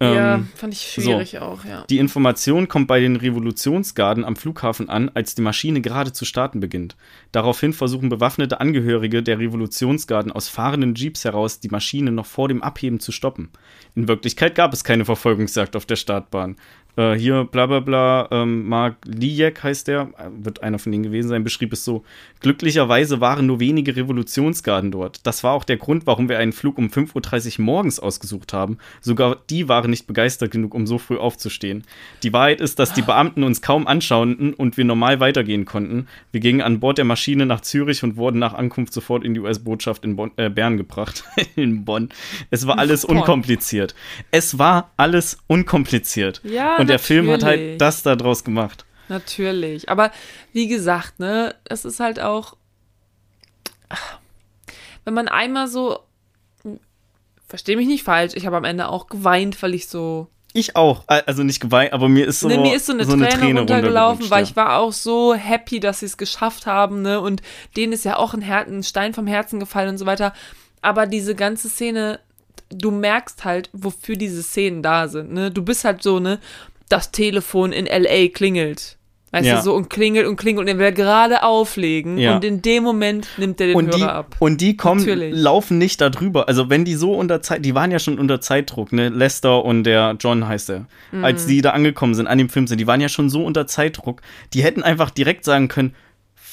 Ja, 0.00 0.36
Ähm, 0.36 0.48
fand 0.54 0.74
ich 0.74 0.80
schwierig 0.80 1.30
so. 1.32 1.38
auch, 1.38 1.64
ja. 1.64 1.84
Die 1.90 1.98
Information 1.98 2.68
kommt 2.68 2.86
bei 2.86 3.00
den 3.00 3.16
Revolutionsgarden 3.16 4.24
am 4.24 4.36
Flughafen 4.36 4.88
an, 4.88 5.10
als 5.14 5.34
die 5.34 5.42
Maschine 5.42 5.80
gerade 5.80 6.12
zu 6.12 6.24
starten 6.24 6.60
beginnt. 6.60 6.96
Daraufhin 7.32 7.72
versuchen 7.72 8.08
bewaffnete 8.08 8.60
Angehörige 8.60 9.22
der 9.22 9.38
Revolutionsgarden 9.38 10.30
aus 10.30 10.48
fahrenden 10.48 10.94
Jeeps 10.94 11.24
heraus, 11.24 11.58
die 11.60 11.68
Maschine 11.68 12.12
noch 12.12 12.26
vor 12.26 12.48
dem 12.48 12.62
Abheben 12.62 13.00
zu 13.00 13.10
stoppen. 13.10 13.50
In 13.96 14.06
Wirklichkeit 14.06 14.54
gab 14.54 14.72
es 14.72 14.84
keine 14.84 15.04
Verfolgungsjagd 15.04 15.74
auf 15.74 15.86
der 15.86 15.96
Startbahn. 15.96 16.56
Äh, 16.96 17.14
hier, 17.14 17.44
bla 17.44 17.66
bla 17.66 17.80
bla, 17.80 18.28
ähm, 18.32 18.68
Mark 18.68 18.96
Lijek 19.04 19.62
heißt 19.62 19.86
der, 19.86 20.08
wird 20.42 20.62
einer 20.64 20.80
von 20.80 20.90
denen 20.90 21.04
gewesen 21.04 21.28
sein, 21.28 21.44
beschrieb 21.44 21.72
es 21.72 21.84
so. 21.84 22.02
Glücklicherweise 22.40 23.20
waren 23.20 23.46
nur 23.46 23.60
wenige 23.60 23.94
Revolutionsgarden 23.94 24.90
dort. 24.90 25.26
Das 25.26 25.44
war 25.44 25.52
auch 25.52 25.64
der 25.64 25.76
Grund, 25.76 26.06
warum 26.06 26.28
wir 26.28 26.38
einen 26.38 26.52
Flug 26.52 26.76
um 26.78 26.88
5.30 26.88 27.58
Uhr 27.58 27.64
morgens 27.64 28.00
ausgesucht 28.00 28.52
haben. 28.52 28.78
Sogar 29.00 29.36
die 29.48 29.68
waren 29.68 29.90
nicht 29.90 30.06
begeistert 30.06 30.50
genug, 30.50 30.74
um 30.74 30.86
so 30.86 30.98
früh 30.98 31.16
aufzustehen. 31.16 31.84
Die 32.22 32.32
Wahrheit 32.32 32.60
ist, 32.60 32.78
dass 32.78 32.92
die 32.92 33.02
Beamten 33.02 33.42
uns 33.44 33.62
kaum 33.62 33.86
anschauten 33.86 34.54
und 34.54 34.76
wir 34.76 34.84
normal 34.84 35.20
weitergehen 35.20 35.64
konnten. 35.64 36.08
Wir 36.32 36.40
gingen 36.40 36.62
an 36.62 36.80
Bord 36.80 36.98
der 36.98 37.04
Maschine 37.04 37.46
nach 37.46 37.60
Zürich 37.60 38.02
und 38.02 38.16
wurden 38.16 38.38
nach 38.38 38.54
Ankunft 38.54 38.92
sofort 38.92 39.24
in 39.24 39.34
die 39.34 39.40
US-Botschaft 39.40 40.04
in 40.04 40.16
Bonn, 40.16 40.32
äh, 40.36 40.50
Bern 40.50 40.76
gebracht. 40.76 41.24
in 41.56 41.84
Bonn. 41.84 42.08
Es 42.50 42.66
war 42.66 42.78
alles 42.78 43.04
unkompliziert. 43.04 43.94
Es 44.30 44.58
war 44.58 44.90
alles 44.96 45.38
unkompliziert. 45.46 46.40
Ja, 46.44 46.77
und 46.78 46.88
der 46.88 46.98
Film 46.98 47.30
hat 47.30 47.42
halt 47.42 47.80
das 47.80 48.02
da 48.02 48.16
draus 48.16 48.44
gemacht. 48.44 48.84
Natürlich. 49.08 49.88
Aber 49.88 50.10
wie 50.52 50.68
gesagt, 50.68 51.18
ne, 51.18 51.54
es 51.64 51.84
ist 51.84 52.00
halt 52.00 52.20
auch, 52.20 52.56
wenn 55.04 55.14
man 55.14 55.28
einmal 55.28 55.68
so, 55.68 56.00
verstehe 57.46 57.76
mich 57.76 57.88
nicht 57.88 58.04
falsch, 58.04 58.34
ich 58.34 58.46
habe 58.46 58.56
am 58.56 58.64
Ende 58.64 58.88
auch 58.88 59.06
geweint, 59.06 59.60
weil 59.62 59.74
ich 59.74 59.88
so, 59.88 60.28
Ich 60.52 60.76
auch. 60.76 61.04
Also 61.06 61.42
nicht 61.42 61.60
geweint, 61.60 61.92
aber 61.92 62.08
mir 62.08 62.26
ist 62.26 62.40
so, 62.40 62.48
ne, 62.48 62.58
mir 62.58 62.76
ist 62.76 62.86
so 62.86 62.92
eine, 62.92 63.04
Träne, 63.04 63.60
runtergelaufen, 63.60 64.30
weil 64.30 64.44
ich 64.44 64.56
war 64.56 64.78
auch 64.78 64.92
so 64.92 65.34
happy, 65.34 65.80
dass 65.80 66.00
sie 66.00 66.06
es 66.06 66.16
geschafft 66.16 66.66
haben, 66.66 67.02
ne, 67.02 67.20
und 67.20 67.42
denen 67.76 67.92
ist 67.92 68.04
ja 68.04 68.16
auch 68.16 68.34
ein, 68.34 68.42
Her 68.42 68.66
ein 68.66 68.82
Stein 68.82 69.14
vom 69.14 69.26
Herzen 69.26 69.60
gefallen 69.60 69.90
und 69.90 69.98
so 69.98 70.06
weiter. 70.06 70.32
Aber 70.80 71.06
diese 71.06 71.34
ganze 71.34 71.68
Szene, 71.68 72.20
du 72.70 72.90
merkst 72.90 73.44
halt, 73.44 73.70
wofür 73.72 74.16
diese 74.16 74.42
Szenen 74.42 74.82
da 74.82 75.08
sind, 75.08 75.32
ne. 75.32 75.50
Du 75.50 75.62
bist 75.62 75.84
halt 75.84 76.02
so, 76.02 76.18
ne, 76.20 76.38
das 76.88 77.10
Telefon 77.10 77.72
in 77.72 77.86
L.A. 77.86 78.28
klingelt. 78.28 78.96
Weißt 79.30 79.44
Ja. 79.46 79.56
du, 79.56 79.62
so 79.62 79.74
und 79.74 79.90
klingelt 79.90 80.26
und 80.26 80.36
klingelt 80.36 80.62
und 80.66 80.68
er 80.74 80.78
will 80.78 80.90
gerade 80.92 81.42
auflegen 81.42 82.16
Ja. 82.16 82.34
und 82.36 82.44
in 82.44 82.62
dem 82.62 82.82
Moment 82.82 83.28
nimmt 83.36 83.60
er 83.60 83.66
den 83.66 83.76
und 83.76 83.88
Hörer 83.88 83.96
die, 83.98 84.02
ab. 84.04 84.36
und 84.38 84.62
die 84.62 84.74
kommen, 84.78 85.00
Natürlich. 85.02 85.34
laufen 85.36 85.76
nicht 85.76 86.00
da 86.00 86.08
drüber. 86.08 86.48
Also 86.48 86.70
wenn 86.70 86.86
die 86.86 86.94
so 86.94 87.12
unter 87.12 87.42
Zeit, 87.42 87.62
die 87.62 87.74
waren 87.74 87.90
ja 87.90 87.98
schon 87.98 88.18
unter 88.18 88.40
Zeitdruck, 88.40 88.90
ne? 88.90 89.10
Lester 89.10 89.66
und 89.66 89.84
der 89.84 90.16
John 90.18 90.48
heißt 90.48 90.70
er. 90.70 90.86
Mhm. 91.12 91.24
Als 91.26 91.44
die 91.44 91.60
da 91.60 91.72
angekommen 91.72 92.14
sind, 92.14 92.26
an 92.26 92.38
dem 92.38 92.48
Film 92.48 92.66
sind, 92.66 92.80
die 92.80 92.86
waren 92.86 93.02
ja 93.02 93.10
schon 93.10 93.28
so 93.28 93.44
unter 93.44 93.66
Zeitdruck. 93.66 94.22
Die 94.54 94.62
hätten 94.64 94.82
einfach 94.82 95.10
direkt 95.10 95.44
sagen 95.44 95.68
können, 95.68 95.94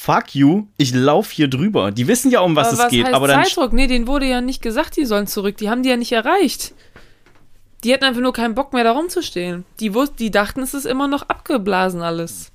fuck 0.06 0.36
you, 0.36 0.68
ich 0.78 0.93
lauf 0.93 1.32
hier 1.32 1.47
drüber. 1.47 1.91
Die 1.91 2.08
wissen 2.08 2.30
ja, 2.30 2.41
um 2.41 2.56
was 2.56 2.68
aber 2.68 2.74
es 2.74 2.80
was 2.84 2.91
geht. 2.91 3.06
heißt 3.06 3.16
Aber 3.16 3.28
dann 3.28 3.43
Zeitdruck? 3.43 3.74
Nee, 3.74 3.88
denen 3.88 4.06
wurde 4.06 4.28
ja 4.28 4.39
nicht 4.39 4.62
gesagt, 4.62 4.97
die 4.97 5.06
sollen 5.06 5.26
zurück. 5.26 5.58
Die 5.58 5.70
haben 5.70 5.82
die 5.82 5.89
ja 5.89 5.97
nicht 5.97 6.12
erreicht. 6.12 6.76
Die 7.84 7.91
hatten 7.91 8.03
einfach 8.03 8.22
nur 8.22 8.34
keinen 8.34 8.53
Bock 8.53 8.72
mehr, 8.72 8.84
da 8.84 8.91
rumzustehen. 8.91 9.66
Die, 9.80 9.91
die 10.20 10.32
dachten, 10.32 10.62
es 10.62 10.76
ist 10.76 10.86
immer 10.86 11.08
noch 11.08 11.24
abgeblasen 11.24 12.03
alles. 12.03 12.51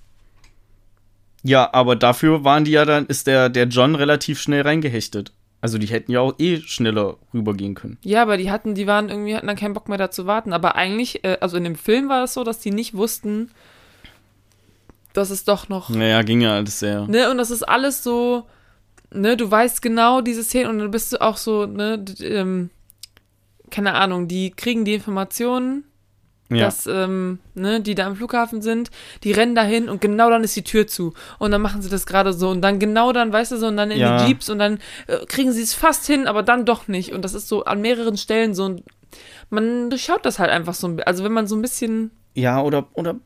Ja, 1.42 1.72
aber 1.72 1.96
dafür 1.96 2.44
waren 2.44 2.64
die 2.64 2.72
ja 2.72 2.84
dann, 2.84 3.06
ist 3.06 3.26
der, 3.26 3.48
der 3.48 3.66
John 3.66 3.96
relativ 3.96 4.40
schnell 4.40 4.62
reingehechtet. 4.62 5.32
Also 5.60 5.76
die 5.76 5.86
hätten 5.88 6.12
ja 6.12 6.20
auch 6.20 6.34
eh 6.38 6.60
schneller 6.60 7.16
rübergehen 7.34 7.74
können. 7.74 7.98
Ja, 8.02 8.22
aber 8.22 8.36
die 8.36 8.50
hatten, 8.50 8.74
die 8.74 8.86
waren 8.86 9.08
irgendwie, 9.08 9.34
hatten 9.34 9.46
dann 9.46 9.56
keinen 9.56 9.74
Bock 9.74 9.88
mehr 9.88 9.98
da 9.98 10.10
zu 10.10 10.26
warten. 10.26 10.52
Aber 10.52 10.76
eigentlich, 10.76 11.24
äh, 11.24 11.38
also 11.40 11.56
in 11.56 11.64
dem 11.64 11.74
Film 11.74 12.08
war 12.08 12.24
es 12.24 12.34
so, 12.34 12.44
dass 12.44 12.60
die 12.60 12.70
nicht 12.70 12.94
wussten, 12.94 13.50
dass 15.12 15.30
es 15.30 15.44
doch 15.44 15.68
noch 15.68 15.88
Naja, 15.90 16.22
ging 16.22 16.40
ja 16.40 16.54
alles 16.54 16.78
sehr. 16.80 17.06
Ne, 17.08 17.30
und 17.30 17.38
das 17.38 17.50
ist 17.50 17.62
alles 17.62 18.02
so, 18.02 18.46
ne, 19.12 19.36
du 19.36 19.50
weißt 19.50 19.82
genau 19.82 20.20
diese 20.20 20.42
Szene 20.44 20.68
und 20.68 20.78
dann 20.78 20.90
bist 20.90 21.12
du 21.12 21.20
auch 21.20 21.36
so, 21.36 21.66
ne, 21.66 22.04
ähm, 22.20 22.70
keine 23.70 23.94
Ahnung, 23.94 24.28
die 24.28 24.50
kriegen 24.50 24.84
die 24.84 24.94
Informationen, 24.94 25.84
Ja. 26.52 26.64
dass, 26.66 26.86
ähm, 26.88 27.38
ne, 27.54 27.80
die 27.80 27.94
da 27.94 28.06
am 28.06 28.16
Flughafen 28.16 28.60
sind, 28.62 28.90
die 29.22 29.30
rennen 29.30 29.54
dahin 29.54 29.88
und 29.88 30.00
genau 30.00 30.28
dann 30.30 30.42
ist 30.42 30.56
die 30.56 30.64
Tür 30.64 30.86
zu. 30.88 31.14
Und 31.38 31.52
dann 31.52 31.62
machen 31.62 31.80
sie 31.82 31.88
das 31.88 32.06
gerade 32.06 32.32
so 32.32 32.50
und 32.50 32.60
dann 32.62 32.80
genau 32.80 33.12
dann, 33.12 33.32
weißt 33.32 33.52
du, 33.52 33.56
so 33.56 33.68
und 33.68 33.76
dann 33.76 33.92
in 33.92 33.98
Ja. 34.00 34.18
die 34.18 34.26
Jeeps 34.26 34.50
und 34.50 34.58
dann 34.58 34.78
äh, 35.06 35.24
kriegen 35.26 35.52
sie 35.52 35.62
es 35.62 35.74
fast 35.74 36.06
hin, 36.06 36.26
aber 36.26 36.42
dann 36.42 36.64
doch 36.64 36.88
nicht. 36.88 37.12
Und 37.12 37.22
das 37.24 37.34
ist 37.34 37.46
so 37.46 37.64
an 37.64 37.80
mehreren 37.80 38.16
Stellen 38.16 38.54
so 38.54 38.68
ein, 38.68 38.82
man 39.48 39.90
durchschaut 39.90 40.24
das 40.24 40.38
halt 40.40 40.50
einfach 40.50 40.74
so 40.74 40.96
Also 41.06 41.22
wenn 41.24 41.32
man 41.32 41.46
so 41.46 41.54
ein 41.56 41.62
bisschen, 41.62 42.10
Ja, 42.34 42.62
oder, 42.62 42.86
oder, 42.92 43.16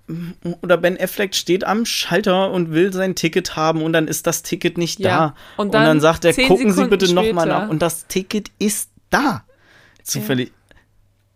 oder 0.63 0.77
Ben 0.79 0.99
Affleck 0.99 1.35
steht 1.35 1.65
am 1.65 1.85
Schalter 1.85 2.51
und 2.51 2.73
will 2.73 2.93
sein 2.93 3.15
Ticket 3.15 3.55
haben 3.55 3.83
und 3.83 3.93
dann 3.93 4.09
ist 4.09 4.27
das 4.27 4.43
Ticket 4.43 4.79
nicht 4.79 4.99
Ja, 4.99 5.09
da. 5.09 5.35
und 5.57 5.67
Und 5.67 5.75
dann 5.75 5.85
dann, 5.85 6.01
sagt 6.01 6.25
er, 6.25 6.33
gucken 6.33 6.71
Sie 6.71 6.77
Sekunden 6.77 6.91
bitte 6.91 7.13
nochmal 7.13 7.47
nach. 7.47 7.69
Und 7.69 7.83
das 7.83 8.07
Ticket 8.07 8.51
ist 8.59 8.91
da. 9.11 9.45
Zufällig. 10.03 10.53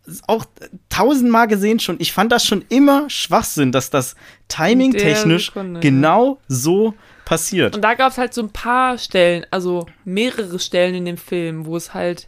Ist 0.05 0.23
auch 0.27 0.45
tausendmal 0.89 1.47
gesehen 1.47 1.79
schon. 1.79 1.97
Ich 1.99 2.11
fand 2.11 2.31
das 2.31 2.43
schon 2.43 2.65
immer 2.69 3.07
Schwachsinn, 3.09 3.71
dass 3.71 3.91
das 3.91 4.15
timing-technisch 4.47 5.51
ja. 5.53 5.63
genau 5.79 6.39
so 6.47 6.95
passiert. 7.25 7.75
Und 7.75 7.83
da 7.83 7.93
gab 7.93 8.11
es 8.11 8.17
halt 8.17 8.33
so 8.33 8.41
ein 8.41 8.49
paar 8.49 8.97
Stellen, 8.97 9.45
also 9.51 9.85
mehrere 10.03 10.57
Stellen 10.57 10.95
in 10.95 11.05
dem 11.05 11.17
Film, 11.17 11.67
wo 11.67 11.77
es 11.77 11.93
halt 11.93 12.27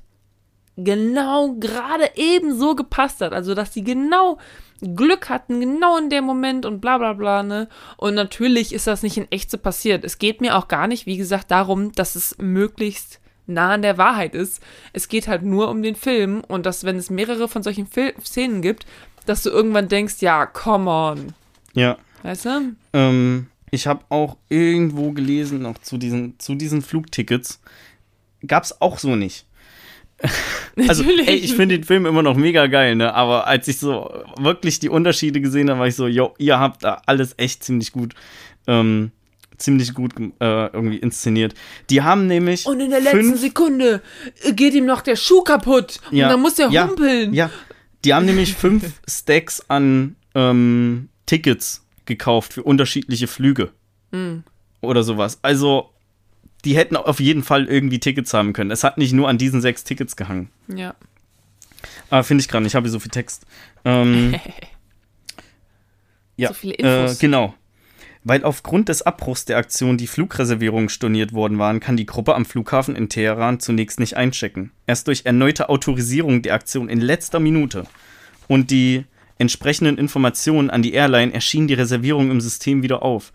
genau 0.78 1.54
gerade 1.60 2.12
eben 2.16 2.58
so 2.58 2.76
gepasst 2.76 3.22
hat. 3.22 3.34
Also, 3.34 3.56
dass 3.56 3.72
die 3.72 3.84
genau 3.84 4.38
Glück 4.82 5.30
hatten, 5.30 5.60
genau 5.60 5.98
in 5.98 6.10
dem 6.10 6.24
Moment 6.24 6.66
und 6.66 6.82
bla 6.82 6.98
bla 6.98 7.14
bla, 7.14 7.44
ne? 7.44 7.68
Und 7.98 8.16
natürlich 8.16 8.74
ist 8.74 8.88
das 8.88 9.04
nicht 9.04 9.18
in 9.18 9.32
echt 9.32 9.52
so 9.52 9.58
passiert. 9.58 10.04
Es 10.04 10.18
geht 10.18 10.42
mir 10.42 10.58
auch 10.58 10.68
gar 10.68 10.88
nicht, 10.88 11.06
wie 11.06 11.18
gesagt, 11.18 11.52
darum, 11.52 11.92
dass 11.92 12.16
es 12.16 12.38
möglichst 12.40 13.20
nah 13.46 13.72
an 13.74 13.82
der 13.82 13.98
Wahrheit 13.98 14.34
ist. 14.34 14.62
Es 14.94 15.08
geht 15.08 15.28
halt 15.28 15.44
nur 15.44 15.70
um 15.70 15.84
den 15.84 15.96
Film 15.96 16.42
und 16.48 16.66
dass, 16.66 16.84
wenn 16.84 16.98
es 16.98 17.10
mehrere 17.10 17.48
von 17.48 17.64
solchen 17.64 17.86
Fil 17.86 18.14
Szenen 18.24 18.62
gibt, 18.62 18.86
dass 19.26 19.44
du 19.44 19.50
irgendwann 19.50 19.88
denkst, 19.88 20.16
ja, 20.20 20.46
come 20.46 20.90
on. 20.90 21.34
ja. 21.74 21.98
Weißt 22.24 22.46
du? 22.46 22.76
Ähm, 22.94 23.48
ich 23.72 23.88
habe 23.88 24.04
auch 24.10 24.38
irgendwo 24.50 25.12
gelesen, 25.12 25.64
noch 25.64 25.80
zu 25.80 25.98
diesen, 25.98 26.40
zu 26.40 26.56
diesen 26.56 26.82
Flugtickets. 26.82 27.60
Gab 28.46 28.64
es 28.64 28.80
auch 28.82 29.00
so 29.00 29.16
nicht. 29.16 29.46
Also, 30.88 31.04
Natürlich. 31.04 31.28
ey, 31.28 31.36
ich 31.36 31.54
finde 31.54 31.78
den 31.78 31.84
Film 31.84 32.06
immer 32.06 32.24
noch 32.24 32.38
mega 32.38 32.68
geil, 32.68 32.96
ne? 32.96 33.14
Aber 33.14 33.46
als 33.46 33.68
ich 33.68 33.78
so 33.78 34.24
wirklich 34.40 34.80
die 34.80 34.88
Unterschiede 34.88 35.42
gesehen 35.42 35.70
habe, 35.70 35.82
war 35.82 35.88
ich 35.88 35.96
so, 35.96 36.08
yo, 36.08 36.34
ihr 36.38 36.60
habt 36.60 36.84
da 36.86 37.02
alles 37.06 37.34
echt 37.38 37.64
ziemlich 37.64 37.92
gut, 37.92 38.14
ähm, 38.68 39.12
ziemlich 39.58 39.94
gut 39.94 40.14
äh, 40.18 40.26
irgendwie 40.40 40.98
inszeniert. 40.98 41.56
Die 41.90 42.02
haben 42.02 42.28
nämlich. 42.28 42.66
Und 42.66 42.80
in 42.80 42.90
der 42.90 43.02
letzten 43.02 43.36
Sekunde 43.36 44.02
geht 44.56 44.74
ihm 44.74 44.86
noch 44.86 45.02
der 45.02 45.18
Schuh 45.18 45.42
kaputt. 45.42 46.00
Ja, 46.10 46.28
und 46.28 46.34
dann 46.34 46.42
muss 46.42 46.56
der 46.56 46.70
ja, 46.70 46.88
humpeln. 46.88 47.34
Ja, 47.34 47.50
die 48.06 48.14
haben 48.14 48.26
nämlich 48.26 48.54
fünf 48.54 48.94
Stacks 49.10 49.62
an 49.68 50.16
ähm, 50.36 51.10
Tickets 51.26 51.86
gekauft 52.06 52.54
für 52.54 52.64
unterschiedliche 52.64 53.28
Flüge. 53.28 53.72
Hm. 54.12 54.44
Oder 54.82 55.04
sowas. 55.04 55.40
Also, 55.42 55.90
die 56.66 56.76
hätten 56.76 56.96
auf 56.96 57.20
jeden 57.20 57.44
Fall 57.44 57.66
irgendwie 57.66 58.00
Tickets 58.00 58.34
haben 58.34 58.54
können. 58.54 58.72
Es 58.72 58.84
hat 58.84 58.98
nicht 58.98 59.14
nur 59.14 59.30
an 59.30 59.38
diesen 59.38 59.62
sechs 59.62 59.84
Tickets 59.84 60.16
gehangen. 60.16 60.50
Ja. 60.68 60.96
Aber 62.10 62.24
finde 62.24 62.42
ich 62.42 62.48
gerade 62.48 62.64
nicht, 62.64 62.72
ich 62.72 62.76
habe 62.76 62.86
hier 62.86 62.92
so 62.92 63.00
viel 63.00 63.12
Text. 63.12 63.46
Ähm, 63.86 64.36
ja, 66.38 66.50
So 66.50 66.54
viele 66.54 66.74
Infos. 66.74 67.18
Äh, 67.18 67.20
genau. 67.20 67.54
Weil 68.24 68.44
aufgrund 68.44 68.90
des 68.90 69.02
Abbruchs 69.02 69.46
der 69.46 69.58
Aktion 69.58 69.98
die 69.98 70.06
Flugreservierungen 70.06 70.90
storniert 70.90 71.34
worden 71.34 71.58
waren, 71.58 71.80
kann 71.80 71.98
die 71.98 72.06
Gruppe 72.06 72.36
am 72.36 72.46
Flughafen 72.46 72.96
in 72.96 73.10
Teheran 73.10 73.60
zunächst 73.60 74.00
nicht 74.00 74.16
einchecken. 74.16 74.72
Erst 74.86 75.08
durch 75.08 75.26
erneute 75.26 75.70
Autorisierung 75.70 76.44
der 76.44 76.54
Aktion 76.54 76.88
in 76.88 77.02
letzter 77.02 77.40
Minute 77.40 77.88
und 78.48 78.70
die 78.70 79.06
entsprechenden 79.40 79.98
Informationen 79.98 80.70
an 80.70 80.84
die 80.84 80.94
Airline 80.94 81.34
erschien 81.34 81.68
die 81.68 81.74
Reservierung 81.74 82.30
im 82.30 82.42
System 82.42 82.84
wieder 82.84 83.02
auf. 83.02 83.34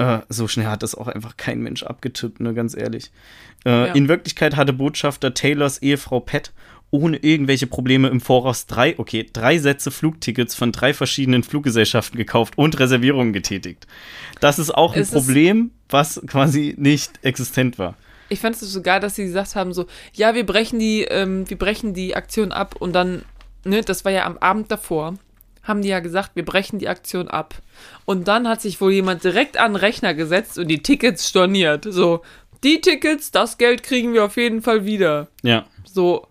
Äh, 0.00 0.20
so 0.28 0.48
schnell 0.48 0.66
hat 0.66 0.82
das 0.82 0.94
auch 0.94 1.08
einfach 1.08 1.36
kein 1.36 1.60
Mensch 1.60 1.82
abgetippt, 1.82 2.40
ne, 2.40 2.54
ganz 2.54 2.76
ehrlich. 2.76 3.10
Äh, 3.64 3.70
Ja. 3.70 3.84
In 3.92 4.08
Wirklichkeit 4.08 4.56
hatte 4.56 4.72
Botschafter 4.72 5.34
Taylors 5.34 5.82
Ehefrau 5.82 6.20
Pat 6.20 6.52
ohne 6.92 7.18
irgendwelche 7.18 7.68
Probleme 7.68 8.08
im 8.08 8.20
Voraus 8.20 8.66
drei, 8.66 8.98
okay, 8.98 9.28
drei 9.32 9.58
Sätze 9.58 9.92
Flugtickets 9.92 10.56
von 10.56 10.72
drei 10.72 10.92
verschiedenen 10.92 11.44
Fluggesellschaften 11.44 12.16
gekauft 12.16 12.58
und 12.58 12.80
Reservierungen 12.80 13.32
getätigt. 13.32 13.86
Das 14.40 14.58
ist 14.58 14.74
auch 14.74 14.96
ein 14.96 15.02
Es 15.02 15.12
Problem, 15.12 15.70
was 15.88 16.20
quasi 16.26 16.74
nicht 16.78 17.20
existent 17.22 17.78
war. 17.78 17.94
Ich 18.28 18.40
fand 18.40 18.56
es 18.56 18.62
so 18.62 18.82
geil, 18.82 18.98
dass 19.00 19.14
sie 19.14 19.24
gesagt 19.24 19.54
haben, 19.54 19.72
so, 19.72 19.86
ja, 20.14 20.34
wir 20.34 20.44
brechen 20.44 20.80
die, 20.80 21.02
ähm, 21.02 21.48
wir 21.48 21.58
brechen 21.58 21.94
die 21.94 22.16
Aktion 22.16 22.50
ab 22.50 22.74
und 22.78 22.92
dann 22.92 23.22
ne, 23.64 23.82
das 23.82 24.04
war 24.04 24.12
ja 24.12 24.24
am 24.26 24.38
Abend 24.38 24.70
davor, 24.70 25.14
haben 25.70 25.80
die 25.80 25.88
ja 25.88 26.00
gesagt, 26.00 26.32
wir 26.34 26.44
brechen 26.44 26.78
die 26.78 26.88
Aktion 26.88 27.28
ab. 27.28 27.54
Und 28.04 28.28
dann 28.28 28.46
hat 28.46 28.60
sich 28.60 28.78
wohl 28.82 28.92
jemand 28.92 29.24
direkt 29.24 29.56
an 29.56 29.72
den 29.72 29.76
Rechner 29.76 30.12
gesetzt 30.12 30.58
und 30.58 30.68
die 30.68 30.82
Tickets 30.82 31.26
storniert. 31.26 31.86
So, 31.88 32.20
die 32.62 32.82
Tickets, 32.82 33.30
das 33.30 33.56
Geld 33.56 33.82
kriegen 33.82 34.12
wir 34.12 34.24
auf 34.26 34.36
jeden 34.36 34.60
Fall 34.60 34.84
wieder. 34.84 35.28
Ja. 35.42 35.64
So, 35.84 36.26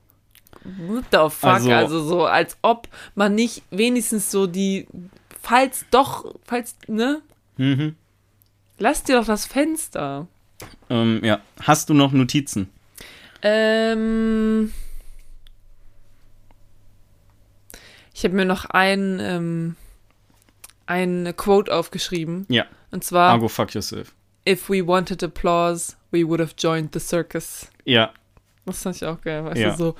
what 0.64 1.06
the 1.12 1.18
fuck? 1.36 1.50
Also- 1.50 1.72
Also, 1.72 2.04
so, 2.04 2.26
als 2.26 2.56
ob 2.62 2.88
man 3.16 3.34
nicht 3.34 3.64
wenigstens 3.72 4.30
so 4.30 4.46
die, 4.46 4.86
falls 5.42 5.86
doch, 5.90 6.36
falls, 6.46 6.76
ne? 6.88 7.22
Mhm. 7.58 7.96
Lass 8.78 9.04
dir 9.04 9.18
doch 9.18 9.26
das 9.26 9.48
Fenster. 9.48 10.28
Ähm, 10.90 11.22
ja. 11.24 11.40
Hast 11.64 11.90
du 11.90 11.94
noch 11.96 12.12
Notizen? 12.12 12.70
Ähm. 13.42 14.72
Ich 18.20 18.26
habe 18.26 18.36
mir 18.36 18.44
noch 18.44 18.66
ein, 18.66 19.18
ähm, 19.22 19.76
ein 20.88 21.34
Quote 21.38 21.74
aufgeschrieben. 21.74 22.46
Ja. 22.50 22.66
Und 22.92 23.06
zwar: 23.06 23.30
Argo, 23.30 23.48
fuck 23.48 23.74
yourself. 23.74 24.14
If 24.46 24.70
we 24.70 24.86
wanted 24.86 25.24
applause, 25.24 25.94
we 26.12 26.28
would 26.28 26.42
have 26.42 26.52
joined 26.58 26.90
the 26.94 27.00
circus. 27.00 27.70
Ja. 27.86 28.12
Das 28.66 28.84
fand 28.84 28.98
ich 28.98 29.06
auch 29.06 29.22
geil. 29.22 29.46
Weißt 29.46 29.62
Ja. 29.62 29.70
du, 29.72 29.78
so, 29.78 29.96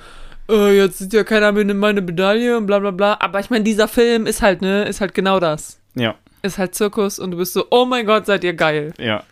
äh, 0.50 0.76
jetzt 0.76 0.98
sieht 0.98 1.14
ja 1.14 1.24
keiner 1.24 1.50
mehr 1.52 1.64
meine 1.74 2.02
Medaille 2.02 2.58
und 2.58 2.66
bla 2.66 2.78
bla 2.78 2.90
bla. 2.90 3.16
Aber 3.20 3.40
ich 3.40 3.48
meine, 3.48 3.64
dieser 3.64 3.88
Film 3.88 4.26
ist 4.26 4.42
halt, 4.42 4.60
ne, 4.60 4.84
ist 4.84 5.00
halt 5.00 5.14
genau 5.14 5.40
das. 5.40 5.80
Ja. 5.94 6.14
Ist 6.42 6.58
halt 6.58 6.74
Zirkus 6.74 7.18
und 7.18 7.30
du 7.30 7.38
bist 7.38 7.54
so, 7.54 7.68
oh 7.70 7.86
mein 7.86 8.04
Gott, 8.04 8.26
seid 8.26 8.44
ihr 8.44 8.52
geil. 8.52 8.92
Ja. 8.98 9.24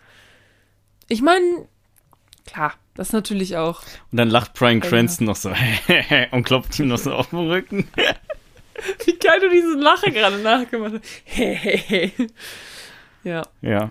Ich 1.09 1.21
meine, 1.21 1.67
klar, 2.47 2.73
das 2.95 3.11
natürlich 3.13 3.55
auch. 3.55 3.83
Und 4.11 4.17
dann 4.17 4.31
lacht 4.31 4.55
Brian 4.55 4.81
Ja. 4.81 4.89
Cranston 4.89 5.27
noch 5.27 5.35
so 5.35 5.51
und 6.31 6.43
klopft 6.43 6.79
ihm 6.79 6.87
noch 6.87 6.97
so 6.97 7.13
auf 7.13 7.29
den 7.29 7.51
Rücken. 7.51 7.87
Wie 9.05 9.17
geil 9.17 9.39
du 9.41 9.49
diesen 9.49 9.79
Lache 9.79 10.11
gerade 10.11 10.37
nachgemacht 10.39 10.93
hast. 10.95 12.29
ja. 13.23 13.43
Ja. 13.61 13.89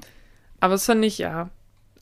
Aber 0.61 0.75
das 0.75 0.87
fand 0.87 1.05
ich, 1.05 1.19
ja. 1.19 1.51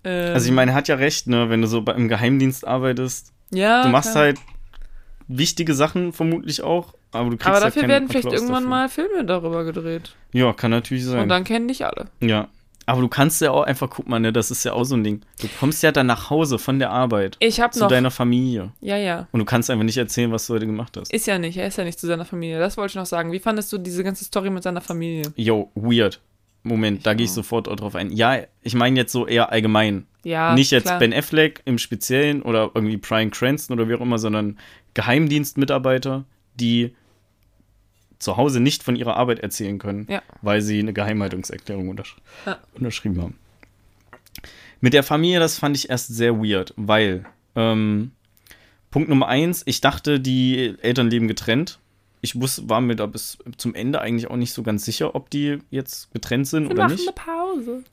Ähm, 0.04 0.34
Also 0.34 0.46
ich 0.46 0.52
meine, 0.52 0.72
er 0.72 0.74
hat 0.74 0.88
ja 0.88 0.96
recht, 0.96 1.26
ne, 1.26 1.50
wenn 1.50 1.60
du 1.62 1.66
so 1.68 1.78
im 1.80 2.08
Geheimdienst 2.08 2.66
arbeitest. 2.66 3.32
ja, 3.50 3.82
Du 3.82 3.88
machst 3.88 4.12
klar. 4.12 4.24
halt 4.24 4.38
wichtige 5.28 5.74
Sachen 5.74 6.12
vermutlich 6.12 6.62
auch, 6.62 6.94
aber 7.12 7.30
du 7.30 7.36
kriegst 7.36 7.46
Aber 7.46 7.54
halt 7.56 7.64
dafür 7.64 7.82
keinen 7.82 7.90
werden 7.90 8.08
vielleicht 8.08 8.26
Applaus 8.26 8.40
irgendwann 8.42 8.62
dafür. 8.64 8.68
mal 8.70 8.88
Filme 8.88 9.24
darüber 9.24 9.64
gedreht. 9.64 10.14
Ja, 10.32 10.52
kann 10.52 10.70
natürlich 10.70 11.04
sein. 11.04 11.22
Und 11.22 11.28
dann 11.28 11.44
kennen 11.44 11.68
dich 11.68 11.84
alle. 11.84 12.06
ja. 12.20 12.48
Aber 12.88 13.00
du 13.00 13.08
kannst 13.08 13.40
ja 13.40 13.50
auch 13.50 13.64
einfach, 13.64 13.90
guck 13.90 14.08
mal, 14.08 14.20
ne, 14.20 14.32
das 14.32 14.52
ist 14.52 14.62
ja 14.64 14.72
auch 14.72 14.84
so 14.84 14.94
ein 14.94 15.02
Ding. 15.02 15.20
Du 15.40 15.48
kommst 15.58 15.82
ja 15.82 15.90
dann 15.90 16.06
nach 16.06 16.30
Hause 16.30 16.58
von 16.58 16.78
der 16.78 16.90
Arbeit 16.90 17.36
Ich 17.40 17.60
hab 17.60 17.74
zu 17.74 17.80
noch. 17.80 17.88
deiner 17.88 18.12
Familie. 18.12 18.72
Ja, 18.80 18.96
ja. 18.96 19.26
Und 19.32 19.40
du 19.40 19.44
kannst 19.44 19.68
einfach 19.70 19.84
nicht 19.84 19.96
erzählen, 19.96 20.30
was 20.30 20.46
du 20.46 20.54
heute 20.54 20.66
gemacht 20.66 20.96
hast. 20.96 21.12
Ist 21.12 21.26
ja 21.26 21.36
nicht. 21.38 21.56
Er 21.56 21.66
ist 21.66 21.78
ja 21.78 21.84
nicht 21.84 21.98
zu 21.98 22.06
seiner 22.06 22.24
Familie. 22.24 22.60
Das 22.60 22.76
wollte 22.76 22.92
ich 22.92 22.94
noch 22.96 23.06
sagen. 23.06 23.32
Wie 23.32 23.40
fandest 23.40 23.72
du 23.72 23.78
diese 23.78 24.04
ganze 24.04 24.24
Story 24.24 24.50
mit 24.50 24.62
seiner 24.62 24.80
Familie? 24.80 25.32
Yo, 25.34 25.70
weird. 25.74 26.20
Moment, 26.62 27.06
da 27.06 27.14
gehe 27.14 27.24
ich 27.24 27.30
auch. 27.30 27.36
sofort 27.36 27.66
drauf 27.66 27.94
ein. 27.96 28.10
Ja, 28.10 28.38
ich 28.62 28.74
meine 28.74 28.96
jetzt 28.98 29.12
so 29.12 29.26
eher 29.26 29.50
allgemein. 29.52 30.06
Ja. 30.24 30.54
nicht 30.54 30.72
jetzt 30.72 30.86
klar. 30.86 30.98
Ben 30.98 31.12
Affleck 31.14 31.62
im 31.64 31.78
Speziellen 31.78 32.42
oder 32.42 32.70
irgendwie 32.74 32.96
Brian 32.96 33.30
Cranston 33.30 33.78
oder 33.78 33.88
wie 33.88 33.94
auch 33.94 34.00
immer, 34.00 34.18
sondern 34.18 34.58
Geheimdienstmitarbeiter, 34.94 36.24
die 36.54 36.94
zu 38.18 38.36
Hause 38.36 38.60
nicht 38.60 38.82
von 38.82 38.96
ihrer 38.96 39.16
Arbeit 39.16 39.40
erzählen 39.40 39.78
können, 39.78 40.06
Ja. 40.10 40.22
weil 40.42 40.62
sie 40.62 40.78
eine 40.78 40.92
Geheimhaltungserklärung 40.92 41.88
untersch 41.88 42.16
Ja. 42.46 42.58
unterschrieben 42.74 43.20
haben. 43.22 43.38
Mit 44.80 44.92
der 44.94 45.02
Familie, 45.02 45.38
das 45.40 45.58
fand 45.58 45.76
ich 45.76 45.88
erst 45.90 46.08
sehr 46.14 46.36
weird, 46.38 46.72
weil 46.76 47.24
ähm, 47.54 48.12
Punkt 48.90 49.08
Nummer 49.08 49.28
eins, 49.28 49.62
ich 49.66 49.80
dachte, 49.80 50.20
die 50.20 50.74
Eltern 50.82 51.08
leben 51.10 51.28
getrennt. 51.28 51.78
Ich 52.22 52.40
wusste, 52.40 52.68
war 52.68 52.80
mir 52.80 52.96
da 52.96 53.06
bis 53.06 53.38
zum 53.56 53.74
Ende 53.74 54.00
eigentlich 54.00 54.28
auch 54.30 54.36
nicht 54.36 54.52
so 54.52 54.62
ganz 54.62 54.84
sicher, 54.84 55.14
ob 55.14 55.30
die 55.30 55.58
jetzt 55.70 56.12
getrennt 56.12 56.46
sind 56.48 56.64
Wir 56.64 56.70
oder 56.72 56.84
machen 56.84 56.92
nicht. 56.96 57.08
eine 57.08 57.14
Pause. 57.14 57.84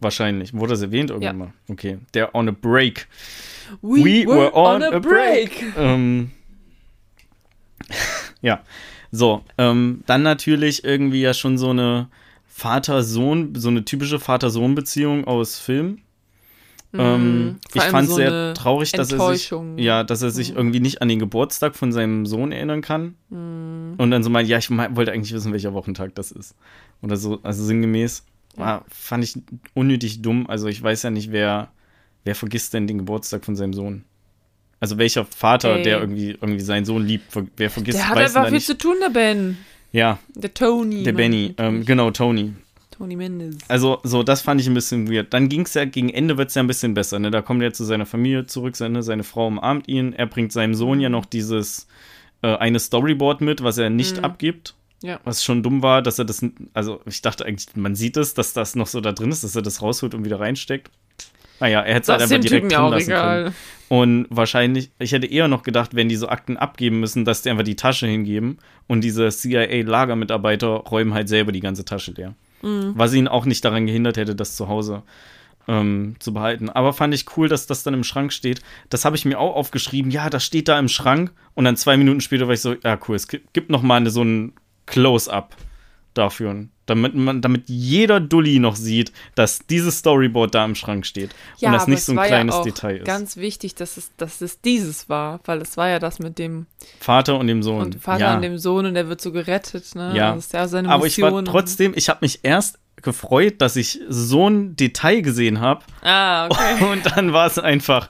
Wahrscheinlich. 0.00 0.52
Wurde 0.54 0.72
das 0.74 0.82
erwähnt 0.82 1.10
irgendwann 1.10 1.38
Ja. 1.40 1.44
mal? 1.46 1.52
Okay. 1.68 1.98
Der 2.14 2.34
on 2.34 2.48
a 2.48 2.52
break. 2.52 3.08
We, 3.82 4.26
were, 4.26 4.54
on, 4.54 4.82
a 4.82 4.98
break. 4.98 5.64
Ähm, 5.76 6.30
ja. 8.42 8.62
So, 9.12 9.42
ähm, 9.58 10.02
dann 10.06 10.22
natürlich 10.22 10.84
irgendwie 10.84 11.20
ja 11.22 11.34
schon 11.34 11.58
so 11.58 11.70
eine 11.70 12.08
Vater-Sohn, 12.46 13.54
so 13.54 13.68
eine 13.68 13.84
typische 13.84 14.18
Vater-Sohn-Beziehung 14.20 15.24
aus 15.24 15.58
Film. 15.58 15.98
Ähm, 16.92 17.44
Mhm. 17.44 17.56
Vor 17.70 17.82
ich 17.82 17.88
fand 17.88 18.04
es 18.04 18.10
so 18.10 18.16
sehr 18.16 18.54
traurig, 18.54 18.92
dass 18.92 19.12
er 19.12 19.34
sich, 19.36 19.52
ja, 19.76 20.02
dass 20.04 20.22
er 20.22 20.30
sich 20.30 20.50
Mhm. 20.50 20.56
irgendwie 20.56 20.80
nicht 20.80 21.00
an 21.02 21.08
den 21.08 21.18
Geburtstag 21.20 21.76
von 21.76 21.92
seinem 21.92 22.26
Sohn 22.26 22.50
erinnern 22.52 22.80
kann. 22.82 23.14
Mhm. 23.30 23.94
Und 23.96 24.10
dann 24.10 24.22
so 24.24 24.30
meint, 24.30 24.48
ja, 24.48 24.58
ich 24.58 24.70
wollte 24.70 25.12
eigentlich 25.12 25.32
wissen, 25.32 25.52
welcher 25.52 25.72
Wochentag 25.72 26.14
das 26.16 26.32
ist. 26.32 26.54
Oder 27.02 27.16
so, 27.16 27.38
also 27.42 27.64
sinngemäß. 27.64 28.24
War, 28.56 28.84
fand 28.88 29.22
ich 29.22 29.38
unnötig 29.74 30.22
dumm. 30.22 30.48
Also 30.48 30.66
ich 30.66 30.82
weiß 30.82 31.04
ja 31.04 31.10
nicht, 31.10 31.30
wer, 31.30 31.70
wer 32.24 32.34
vergisst 32.34 32.74
denn 32.74 32.88
den 32.88 32.98
Geburtstag 32.98 33.44
von 33.44 33.54
seinem 33.54 33.72
Sohn? 33.72 34.04
Also 34.80 34.96
welcher 34.98 35.24
Vater, 35.26 35.76
Ey. 35.76 35.82
der 35.82 36.00
irgendwie, 36.00 36.30
irgendwie 36.30 36.60
seinen 36.60 36.84
Sohn 36.86 37.04
liebt, 37.06 37.24
wer 37.56 37.70
vergisst, 37.70 37.98
Der 37.98 38.08
hat 38.08 38.16
einfach 38.18 38.44
viel 38.46 38.54
nicht. 38.54 38.66
zu 38.66 38.76
tun, 38.78 38.96
der 39.02 39.10
Ben. 39.10 39.58
Ja, 39.92 40.18
Der 40.34 40.54
Tony. 40.54 41.02
der 41.02 41.12
Benny. 41.12 41.54
Ähm, 41.58 41.84
genau, 41.84 42.10
Tony. 42.10 42.54
Tony 42.90 43.16
Mendes. 43.16 43.56
Also, 43.68 43.98
so, 44.04 44.22
das 44.22 44.42
fand 44.42 44.60
ich 44.60 44.66
ein 44.66 44.74
bisschen 44.74 45.10
weird. 45.10 45.32
Dann 45.32 45.48
ging 45.48 45.62
es 45.62 45.74
ja, 45.74 45.84
gegen 45.86 46.10
Ende 46.10 46.36
wird 46.38 46.48
es 46.50 46.54
ja 46.54 46.62
ein 46.62 46.66
bisschen 46.66 46.94
besser, 46.94 47.18
ne? 47.18 47.30
Da 47.30 47.40
kommt 47.42 47.62
er 47.62 47.72
zu 47.72 47.84
seiner 47.84 48.04
Familie 48.06 48.46
zurück, 48.46 48.76
seine, 48.76 49.02
seine 49.02 49.22
Frau 49.24 49.46
umarmt 49.46 49.88
ihn. 49.88 50.12
Er 50.12 50.26
bringt 50.26 50.52
seinem 50.52 50.74
Sohn 50.74 51.00
ja 51.00 51.08
noch 51.08 51.24
dieses 51.24 51.86
äh, 52.42 52.56
eine 52.56 52.78
Storyboard 52.78 53.40
mit, 53.42 53.62
was 53.62 53.78
er 53.78 53.90
nicht 53.90 54.18
Mhm. 54.18 54.24
abgibt. 54.24 54.74
Ja. 55.02 55.18
Was 55.24 55.42
schon 55.42 55.62
dumm 55.62 55.82
war, 55.82 56.02
dass 56.02 56.18
er 56.18 56.26
das, 56.26 56.44
also 56.74 57.00
ich 57.06 57.22
dachte 57.22 57.46
eigentlich, 57.46 57.74
man 57.74 57.94
sieht 57.94 58.18
es, 58.18 58.34
dass 58.34 58.52
das 58.52 58.74
noch 58.76 58.86
so 58.86 59.00
da 59.00 59.12
drin 59.12 59.30
ist, 59.30 59.42
dass 59.44 59.56
er 59.56 59.62
das 59.62 59.80
rausholt 59.80 60.14
und 60.14 60.24
wieder 60.26 60.38
reinsteckt. 60.40 60.90
Naja, 61.60 61.80
er 61.80 61.94
hätte 61.94 62.02
es 62.02 62.08
halt 62.08 62.22
einfach 62.22 62.40
direkt 62.40 62.74
auch 62.74 62.90
lassen 62.90 63.06
können. 63.06 63.18
egal. 63.18 63.52
Und 63.88 64.26
wahrscheinlich, 64.30 64.90
ich 64.98 65.12
hätte 65.12 65.26
eher 65.26 65.48
noch 65.48 65.62
gedacht, 65.62 65.94
wenn 65.94 66.08
die 66.08 66.16
so 66.16 66.28
Akten 66.28 66.56
abgeben 66.56 67.00
müssen, 67.00 67.24
dass 67.24 67.42
die 67.42 67.50
einfach 67.50 67.64
die 67.64 67.76
Tasche 67.76 68.06
hingeben 68.06 68.58
und 68.86 69.02
diese 69.02 69.28
CIA-Lagermitarbeiter 69.28 70.68
räumen 70.68 71.12
halt 71.12 71.28
selber 71.28 71.50
die 71.50 71.60
ganze 71.60 71.84
Tasche 71.84 72.12
leer. 72.12 72.34
Mhm. 72.62 72.92
Was 72.94 73.14
ihn 73.14 73.26
auch 73.26 73.46
nicht 73.46 73.64
daran 73.64 73.86
gehindert 73.86 74.16
hätte, 74.16 74.36
das 74.36 74.54
zu 74.54 74.68
Hause 74.68 75.02
ähm, 75.66 76.14
zu 76.20 76.32
behalten. 76.32 76.70
Aber 76.70 76.92
fand 76.92 77.14
ich 77.14 77.36
cool, 77.36 77.48
dass 77.48 77.66
das 77.66 77.82
dann 77.82 77.94
im 77.94 78.04
Schrank 78.04 78.32
steht. 78.32 78.60
Das 78.90 79.04
habe 79.04 79.16
ich 79.16 79.24
mir 79.24 79.38
auch 79.38 79.56
aufgeschrieben. 79.56 80.10
Ja, 80.10 80.30
das 80.30 80.44
steht 80.44 80.68
da 80.68 80.78
im 80.78 80.88
Schrank. 80.88 81.32
Und 81.54 81.64
dann 81.64 81.76
zwei 81.76 81.96
Minuten 81.96 82.20
später 82.20 82.46
war 82.46 82.54
ich 82.54 82.60
so, 82.60 82.76
ja 82.84 82.98
cool, 83.08 83.16
es 83.16 83.28
gibt, 83.28 83.52
gibt 83.54 83.70
noch 83.70 83.82
mal 83.82 83.96
eine, 83.96 84.10
so 84.10 84.22
ein 84.22 84.52
Close-up 84.86 85.56
dafür. 86.20 86.66
Damit, 86.86 87.14
man, 87.14 87.40
damit 87.40 87.68
jeder 87.68 88.20
Dulli 88.20 88.58
noch 88.58 88.74
sieht, 88.74 89.12
dass 89.34 89.60
dieses 89.60 89.98
Storyboard 89.98 90.54
da 90.54 90.64
im 90.64 90.74
Schrank 90.74 91.06
steht. 91.06 91.30
und 91.60 91.72
das 91.72 91.86
nicht 91.86 92.02
so 92.02 92.12
ein 92.12 92.18
kleines 92.18 92.56
ja 92.56 92.62
Detail 92.62 92.96
ist. 92.98 93.06
Ganz 93.06 93.36
wichtig, 93.36 93.76
dass 93.76 93.96
es, 93.96 94.10
dass 94.16 94.40
es 94.40 94.60
dieses 94.60 95.08
war, 95.08 95.40
weil 95.44 95.60
es 95.60 95.76
war 95.76 95.88
ja 95.88 95.98
das 95.98 96.18
mit 96.18 96.38
dem 96.38 96.66
Vater 96.98 97.38
und 97.38 97.46
dem 97.46 97.62
Sohn. 97.62 97.82
und 97.82 98.02
Vater 98.02 98.20
ja. 98.20 98.36
und 98.36 98.42
dem 98.42 98.58
Sohn 98.58 98.86
und 98.86 98.94
der 98.94 99.08
wird 99.08 99.20
so 99.20 99.30
gerettet, 99.32 99.94
ne? 99.94 100.12
Ja. 100.16 100.34
Das 100.34 100.46
ist 100.46 100.52
ja 100.52 100.66
seine 100.66 100.88
Aber 100.88 101.06
ich 101.06 101.20
war 101.20 101.44
trotzdem, 101.44 101.92
ich 101.94 102.08
habe 102.08 102.18
mich 102.22 102.40
erst 102.42 102.78
gefreut, 103.02 103.54
dass 103.58 103.76
ich 103.76 104.00
so 104.08 104.48
ein 104.48 104.76
Detail 104.76 105.20
gesehen 105.22 105.60
habe. 105.60 105.82
Ah, 106.02 106.46
okay. 106.46 106.84
Und 106.92 107.04
dann 107.16 107.32
war 107.32 107.46
es 107.46 107.58
einfach, 107.58 108.08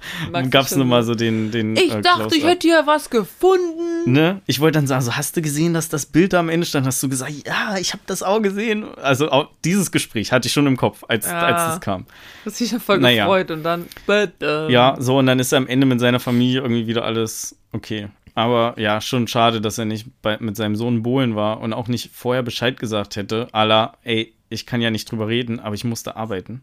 gab 0.50 0.66
es 0.66 0.76
nochmal 0.76 1.02
so. 1.02 1.14
den, 1.14 1.50
den 1.50 1.76
Ich 1.76 1.92
äh, 1.94 2.00
dachte, 2.00 2.36
ich 2.36 2.44
hätte 2.44 2.66
hier 2.68 2.82
was 2.86 3.10
gefunden. 3.10 4.12
Ne? 4.12 4.40
Ich 4.46 4.60
wollte 4.60 4.78
dann 4.78 4.86
sagen, 4.86 5.02
so 5.02 5.16
hast 5.16 5.36
du 5.36 5.42
gesehen, 5.42 5.74
dass 5.74 5.88
das 5.88 6.06
Bild 6.06 6.32
da 6.32 6.40
am 6.40 6.48
Ende 6.48 6.66
stand? 6.66 6.86
Hast 6.86 7.02
du 7.02 7.08
gesagt, 7.08 7.32
ja, 7.46 7.76
ich 7.78 7.92
habe 7.92 8.02
das 8.06 8.22
auch 8.22 8.40
gesehen. 8.40 8.84
Also 9.02 9.30
auch 9.30 9.48
dieses 9.64 9.90
Gespräch 9.90 10.32
hatte 10.32 10.46
ich 10.48 10.52
schon 10.52 10.66
im 10.66 10.76
Kopf, 10.76 11.04
als, 11.08 11.26
Ah. 11.28 11.40
als 11.46 11.62
das 11.74 11.80
kam. 11.80 12.06
Das 12.44 12.58
sich 12.58 12.72
ja 12.72 12.78
voll 12.78 12.98
Naja. 12.98 13.24
gefreut 13.24 13.50
und 13.50 13.62
dann. 13.62 13.86
Ähm, 14.08 14.70
Ja, 14.70 14.96
so 14.98 15.18
und 15.18 15.26
dann 15.26 15.38
ist 15.38 15.52
er 15.52 15.58
am 15.58 15.66
Ende 15.66 15.86
mit 15.86 16.00
seiner 16.00 16.20
Familie 16.20 16.60
irgendwie 16.60 16.86
wieder 16.86 17.04
alles 17.04 17.56
okay. 17.72 18.08
Aber 18.34 18.74
ja, 18.78 19.00
schon 19.00 19.26
schade, 19.26 19.60
dass 19.60 19.76
er 19.78 19.84
nicht 19.84 20.06
bei, 20.22 20.38
mit 20.40 20.56
seinem 20.56 20.76
Sohn 20.76 21.02
Bohlen 21.02 21.34
war 21.36 21.60
und 21.60 21.72
auch 21.72 21.88
nicht 21.88 22.10
vorher 22.14 22.42
Bescheid 22.42 22.78
gesagt 22.78 23.16
hätte. 23.16 23.48
Allah, 23.52 23.96
ey, 24.04 24.32
ich 24.50 24.66
kann 24.66 24.82
ja 24.82 24.90
nicht 24.90 25.10
drüber 25.10 25.28
reden, 25.28 25.58
aber 25.60 25.74
ich 25.74 25.84
musste 25.84 26.16
arbeiten. 26.16 26.60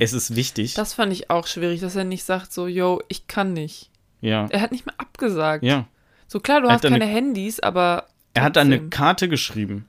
Es 0.00 0.12
ist 0.12 0.34
wichtig. 0.34 0.74
Das 0.74 0.94
fand 0.94 1.12
ich 1.12 1.30
auch 1.30 1.46
schwierig, 1.46 1.80
dass 1.80 1.94
er 1.94 2.02
nicht 2.02 2.24
sagt, 2.24 2.52
so, 2.52 2.66
yo, 2.66 3.00
ich 3.06 3.28
kann 3.28 3.52
nicht. 3.52 3.90
ja. 4.20 4.46
Er 4.50 4.60
hat 4.60 4.72
nicht 4.72 4.86
mehr 4.86 4.94
abgesagt. 4.98 5.62
Ja. 5.62 5.86
So 6.26 6.40
klar, 6.40 6.60
du 6.60 6.66
Er 6.66 6.74
hast 6.74 6.82
keine 6.82 7.06
Handys, 7.06 7.60
aber. 7.60 8.08
Er 8.34 8.42
hat 8.42 8.56
dann 8.56 8.66
eine 8.66 8.76
trotzdem. 8.78 8.90
Karte 8.90 9.28
geschrieben. 9.28 9.86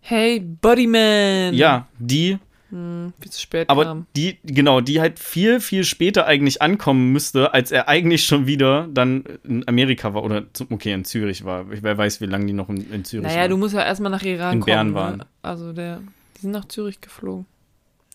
Hey, 0.00 0.40
Bodyman. 0.40 1.54
Ja, 1.54 1.86
die 1.98 2.38
Hm, 2.70 3.12
wie 3.20 3.28
zu 3.30 3.40
spät 3.40 3.68
Aber 3.68 3.84
kam. 3.84 4.06
die, 4.16 4.38
genau, 4.44 4.80
die 4.80 5.00
halt 5.00 5.18
viel, 5.18 5.60
viel 5.60 5.84
später 5.84 6.26
eigentlich 6.26 6.62
ankommen 6.62 7.12
müsste, 7.12 7.52
als 7.52 7.72
er 7.72 7.88
eigentlich 7.88 8.24
schon 8.24 8.46
wieder 8.46 8.88
dann 8.92 9.24
in 9.44 9.66
Amerika 9.68 10.14
war 10.14 10.22
oder 10.24 10.44
okay, 10.70 10.92
in 10.92 11.04
Zürich 11.04 11.44
war. 11.44 11.66
Wer 11.68 11.98
weiß, 11.98 12.20
wie 12.20 12.26
lange 12.26 12.46
die 12.46 12.52
noch 12.52 12.68
in, 12.68 12.90
in 12.92 13.04
Zürich 13.04 13.26
Naja, 13.26 13.40
waren. 13.42 13.50
du 13.50 13.56
musst 13.56 13.74
ja 13.74 13.84
erstmal 13.84 14.10
nach 14.12 14.22
Iran 14.22 14.54
In 14.54 14.60
kommen. 14.60 14.66
Bern 14.72 14.88
ne? 14.88 14.94
waren. 14.94 15.24
Also 15.42 15.72
der, 15.72 16.00
die 16.36 16.42
sind 16.42 16.52
nach 16.52 16.66
Zürich 16.66 17.00
geflogen. 17.00 17.46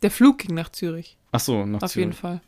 Der 0.02 0.12
Flug 0.12 0.40
ging 0.40 0.56
nach 0.56 0.70
Zürich, 0.70 1.18
Ach 1.32 1.40
so, 1.40 1.66
nach 1.66 1.82
auf 1.82 1.92
Zürich. 1.92 2.06
jeden 2.08 2.14
Fall. 2.18 2.42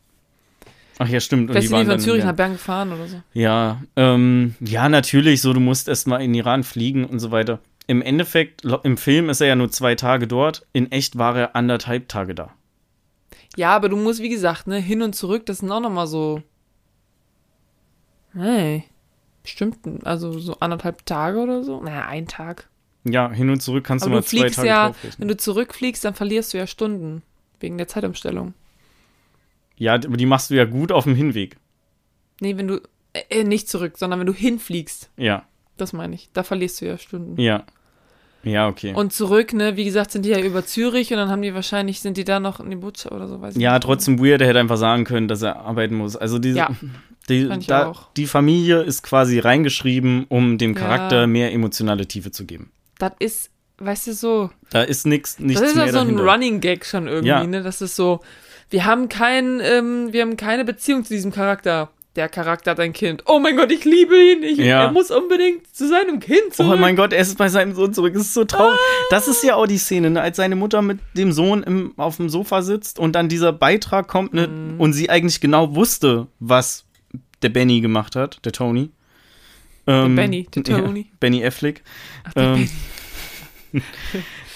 Ach 0.99 1.07
ja, 1.07 1.19
stimmt. 1.19 1.51
Vielleicht 1.51 1.69
sind 1.69 1.79
die 1.79 1.85
von 1.85 1.99
Zürich 1.99 2.23
nach 2.23 2.33
Bern 2.35 2.53
gefahren 2.53 2.91
oder 2.91 3.07
so. 3.07 3.21
Ja, 3.33 3.81
ähm, 3.95 4.55
ja, 4.59 4.89
natürlich, 4.89 5.41
so, 5.41 5.53
du 5.53 5.59
musst 5.59 5.87
erst 5.87 6.07
mal 6.07 6.17
in 6.17 6.33
Iran 6.33 6.63
fliegen 6.63 7.05
und 7.05 7.19
so 7.19 7.31
weiter. 7.31 7.59
Im 7.87 8.01
Endeffekt, 8.01 8.63
im 8.83 8.97
Film 8.97 9.29
ist 9.29 9.39
er 9.41 9.47
ja 9.47 9.55
nur 9.55 9.71
zwei 9.71 9.95
Tage 9.95 10.27
dort. 10.27 10.65
In 10.73 10.91
echt 10.91 11.17
war 11.17 11.37
er 11.37 11.55
anderthalb 11.55 12.09
Tage 12.09 12.35
da. 12.35 12.53
Ja, 13.55 13.75
aber 13.75 13.89
du 13.89 13.95
musst, 13.95 14.21
wie 14.21 14.29
gesagt, 14.29 14.67
ne, 14.67 14.77
hin 14.79 15.01
und 15.01 15.13
zurück, 15.15 15.45
das 15.45 15.59
sind 15.59 15.71
auch 15.71 15.79
nochmal 15.79 16.07
so. 16.07 16.43
Hey. 18.33 18.83
Bestimmt, 19.41 19.79
also 20.05 20.37
so 20.39 20.57
anderthalb 20.59 21.05
Tage 21.05 21.39
oder 21.39 21.63
so. 21.63 21.81
Naja, 21.81 22.05
ein 22.07 22.27
Tag. 22.27 22.67
Ja, 23.05 23.31
hin 23.31 23.49
und 23.49 23.61
zurück 23.61 23.85
kannst 23.85 24.03
Aber 24.03 24.15
du 24.15 24.15
du 24.15 24.21
mal 24.21 24.27
zwei 24.27 24.37
fliegst 24.41 24.55
Tage 24.57 24.67
ja, 24.67 24.93
wenn 25.17 25.29
du 25.29 25.37
zurückfliegst, 25.37 26.03
dann 26.03 26.13
verlierst 26.13 26.53
du 26.53 26.57
ja 26.57 26.67
Stunden. 26.67 27.23
Wegen 27.61 27.77
der 27.77 27.87
Zeitumstellung. 27.87 28.53
Ja, 29.77 29.93
aber 29.93 30.17
die 30.17 30.25
machst 30.25 30.49
du 30.51 30.55
ja 30.55 30.65
gut 30.65 30.91
auf 30.91 31.05
dem 31.05 31.15
Hinweg. 31.15 31.55
Nee, 32.41 32.57
wenn 32.57 32.67
du. 32.67 32.81
Äh, 33.13 33.21
äh, 33.39 33.43
nicht 33.45 33.69
zurück, 33.69 33.97
sondern 33.97 34.19
wenn 34.19 34.27
du 34.27 34.33
hinfliegst. 34.33 35.09
Ja, 35.17 35.45
Das 35.77 35.93
meine 35.93 36.13
ich. 36.15 36.29
Da 36.33 36.43
verlierst 36.43 36.81
du 36.81 36.85
ja 36.85 36.97
Stunden. 36.97 37.39
ja. 37.41 37.63
Ja, 38.43 38.67
okay. 38.67 38.93
Und 38.93 39.11
zurück, 39.13 39.51
ne, 39.53 39.75
wie 39.75 39.83
gesagt, 39.85 40.11
sind 40.11 40.23
die 40.25 40.29
ja 40.29 40.39
über 40.39 40.65
Zürich 40.65 41.11
und 41.11 41.17
dann 41.17 41.29
haben 41.29 41.41
die 41.41 41.53
wahrscheinlich, 41.53 41.99
sind 42.01 42.17
die 42.17 42.23
da 42.23 42.39
noch 42.39 42.59
in 42.59 42.69
die 42.69 42.75
Butcher 42.77 43.11
oder 43.11 43.27
so, 43.27 43.41
weiß 43.41 43.55
ich 43.55 43.61
ja, 43.61 43.73
nicht. 43.73 43.83
trotzdem 43.83 44.19
weird, 44.23 44.41
er 44.41 44.47
hätte 44.47 44.59
einfach 44.59 44.77
sagen 44.77 45.03
können, 45.03 45.27
dass 45.27 45.41
er 45.41 45.57
arbeiten 45.61 45.95
muss. 45.95 46.15
Also 46.15 46.39
diese, 46.39 46.57
Ja, 46.59 46.69
die, 47.29 47.49
da, 47.67 47.93
die 48.15 48.25
Familie 48.27 48.81
ist 48.83 49.03
quasi 49.03 49.39
reingeschrieben, 49.39 50.25
um 50.29 50.57
dem 50.57 50.73
Ja. 50.75 50.79
Charakter 50.79 51.27
mehr 51.27 51.51
emotionale 51.51 52.07
Tiefe 52.07 52.31
zu 52.31 52.45
geben. 52.45 52.71
Das 52.99 53.11
ist, 53.19 53.49
weißt 53.79 54.07
du, 54.07 54.13
so. 54.13 54.49
Da 54.69 54.83
ist 54.83 55.05
nix, 55.05 55.39
nichts 55.39 55.61
das 55.61 55.71
ist 55.71 55.75
ja 55.77 55.87
so 55.91 55.99
ein 55.99 56.07
dahinter. 56.15 56.31
Running 56.31 56.59
Gag 56.61 56.85
schon 56.85 57.07
irgendwie, 57.07 57.27
Ja. 57.27 57.43
ne? 57.43 57.63
Das 57.63 57.81
ist 57.81 57.95
so, 57.97 58.21
wir 58.69 58.85
haben 58.85 59.09
kein, 59.09 59.59
ähm, 59.61 60.13
wir 60.13 60.21
haben 60.21 60.37
keine 60.37 60.63
Beziehung 60.63 61.03
zu 61.03 61.13
diesem 61.13 61.31
Charakter. 61.31 61.89
Der 62.17 62.29
Charakter 62.29 62.71
hat 62.71 62.79
ein 62.79 62.93
Kind. 62.93 63.23
Oh 63.27 63.37
mein 63.39 63.55
Gott, 63.55 63.71
ich 63.71 63.85
liebe 63.85 64.15
ihn. 64.15 64.41
Ich, 64.41 64.57
Ja. 64.57 64.85
Er 64.85 64.91
muss 64.91 65.11
unbedingt 65.11 65.73
zu 65.73 65.87
seinem 65.87 66.19
Kind 66.19 66.51
zurück. 66.51 66.73
Oh 66.73 66.77
mein 66.77 66.95
Gott, 66.95 67.13
er 67.13 67.21
ist 67.21 67.37
bei 67.37 67.47
seinem 67.47 67.75
Sohn 67.75 67.93
zurück. 67.93 68.15
Das 68.15 68.23
ist 68.23 68.33
so 68.33 68.43
traurig. 68.43 68.79
Das 69.11 69.27
ist 69.27 69.43
ja 69.43 69.55
auch 69.55 69.67
die 69.67 69.77
Szene, 69.77 70.09
ne? 70.09 70.21
als 70.21 70.37
seine 70.37 70.55
Mutter 70.55 70.81
mit 70.81 70.97
dem 71.13 71.31
Sohn 71.31 71.61
im, 71.61 71.93
auf 71.95 72.17
dem 72.17 72.27
Sofa 72.27 72.63
sitzt 72.63 72.97
und 72.97 73.13
dann 73.13 73.29
dieser 73.29 73.53
Beitrag 73.53 74.07
kommt 74.07 74.33
ne? 74.33 74.47
Mhm. 74.47 74.79
und 74.79 74.93
sie 74.93 75.11
eigentlich 75.11 75.41
genau 75.41 75.75
wusste, 75.75 76.25
was 76.39 76.85
der 77.43 77.49
Benny 77.49 77.81
gemacht 77.81 78.15
hat, 78.15 78.43
der 78.43 78.51
Tony. 78.51 78.89
Ähm, 79.85 80.15
Benny, 80.15 80.47
der 80.55 80.63
Tony. 80.63 81.01
Ja, 81.01 81.05
Benny 81.19 81.45
Affleck. 81.45 81.83
Ach, 82.23 82.33
der 82.33 82.43
ähm, 82.43 82.69
Benny. 83.71 83.83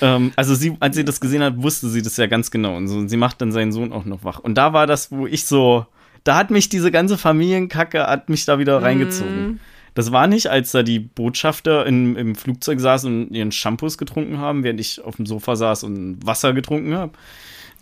Ähm, 0.03 0.31
also 0.35 0.55
sie, 0.55 0.75
als 0.79 0.95
sie 0.95 1.05
das 1.05 1.21
gesehen 1.21 1.43
hat, 1.43 1.61
wusste 1.61 1.87
sie 1.87 2.01
das 2.01 2.17
ja 2.17 2.25
ganz 2.25 2.49
genau. 2.49 2.75
Und, 2.75 2.87
so, 2.87 2.97
und 2.97 3.09
sie 3.09 3.17
macht 3.17 3.39
dann 3.39 3.51
seinen 3.51 3.71
Sohn 3.71 3.93
auch 3.93 4.03
noch 4.03 4.23
wach. 4.23 4.39
Und 4.39 4.55
da 4.55 4.73
war 4.73 4.87
das, 4.87 5.11
wo 5.11 5.27
ich 5.27 5.45
so, 5.45 5.85
da 6.23 6.35
hat 6.35 6.51
mich 6.51 6.69
diese 6.69 6.91
ganze 6.91 7.17
Familienkacke, 7.17 8.05
hat 8.05 8.29
mich 8.29 8.45
da 8.45 8.59
wieder 8.59 8.81
reingezogen. 8.81 9.47
Mhm. 9.47 9.59
Das 9.93 10.11
war 10.11 10.27
nicht, 10.27 10.47
als 10.47 10.71
da 10.71 10.83
die 10.83 10.99
Botschafter 10.99 11.85
in, 11.85 12.15
im 12.15 12.35
Flugzeug 12.35 12.79
saßen 12.79 13.27
und 13.27 13.35
ihren 13.35 13.51
Shampoos 13.51 13.97
getrunken 13.97 14.37
haben, 14.37 14.63
während 14.63 14.79
ich 14.79 15.03
auf 15.03 15.17
dem 15.17 15.25
Sofa 15.25 15.55
saß 15.55 15.83
und 15.83 16.25
Wasser 16.25 16.53
getrunken 16.53 16.95
habe. 16.95 17.11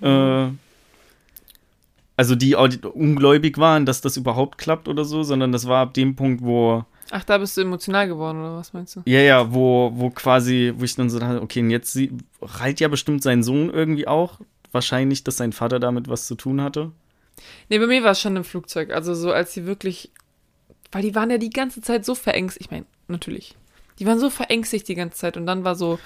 Äh, 0.02 0.52
also 2.18 2.36
die, 2.36 2.56
auch 2.56 2.68
die 2.68 2.80
ungläubig 2.80 3.58
waren, 3.60 3.86
dass 3.86 4.02
das 4.02 4.18
überhaupt 4.18 4.58
klappt 4.58 4.88
oder 4.88 5.06
so, 5.06 5.24
sondern 5.24 5.52
das 5.52 5.68
war 5.68 5.84
ab 5.84 5.94
dem 5.94 6.16
Punkt, 6.16 6.44
wo, 6.44 6.84
Ach, 7.12 7.24
da 7.24 7.38
bist 7.38 7.58
du 7.58 7.62
emotional 7.62 8.08
geworden, 8.08 8.40
oder 8.40 8.56
was 8.58 8.74
meinst 8.74 8.96
du? 8.96 9.02
ja, 9.06 9.20
ja, 9.20 9.54
wo, 9.54 9.92
wo 9.96 10.10
quasi, 10.10 10.74
wo 10.78 10.84
ich 10.84 10.96
dann 10.96 11.10
so 11.10 11.20
dachte, 11.20 11.42
okay, 11.42 11.62
und 11.62 11.72
jetzt 11.72 11.94
sie, 11.94 12.12
reilt 12.42 12.80
ja 12.80 12.88
bestimmt 12.88 13.24
sein 13.24 13.44
Sohn 13.44 13.70
irgendwie 13.70 14.08
auch. 14.08 14.40
Wahrscheinlich, 14.72 15.24
dass 15.24 15.38
sein 15.38 15.52
Vater 15.52 15.80
damit 15.80 16.08
was 16.08 16.28
zu 16.28 16.36
tun 16.36 16.62
hatte. 16.62 16.92
Nee, 17.70 17.80
bei 17.80 17.88
mir 17.88 18.04
war 18.04 18.12
es 18.12 18.22
schon 18.22 18.36
im 18.36 18.44
Flugzeug. 18.44 18.92
Also 18.92 19.14
so, 19.14 19.32
als 19.32 19.54
sie 19.54 19.66
wirklich. 19.66 20.12
Weil 20.92 21.04
die 21.04 21.16
waren 21.16 21.30
ja 21.30 21.38
die 21.38 21.52
ganze 21.52 21.82
Zeit 21.82 22.06
so 22.06 22.16
verängstigt. 22.16 22.66
Ich 22.66 22.72
meine, 22.72 22.86
natürlich. 23.08 23.56
Die 24.00 24.06
waren 24.06 24.20
so 24.20 24.30
verängstigt 24.30 24.88
die 24.88 24.96
ganze 24.96 25.18
Zeit. 25.18 25.38
Und 25.38 25.46
dann 25.46 25.64
war 25.64 25.76
so. 25.76 26.00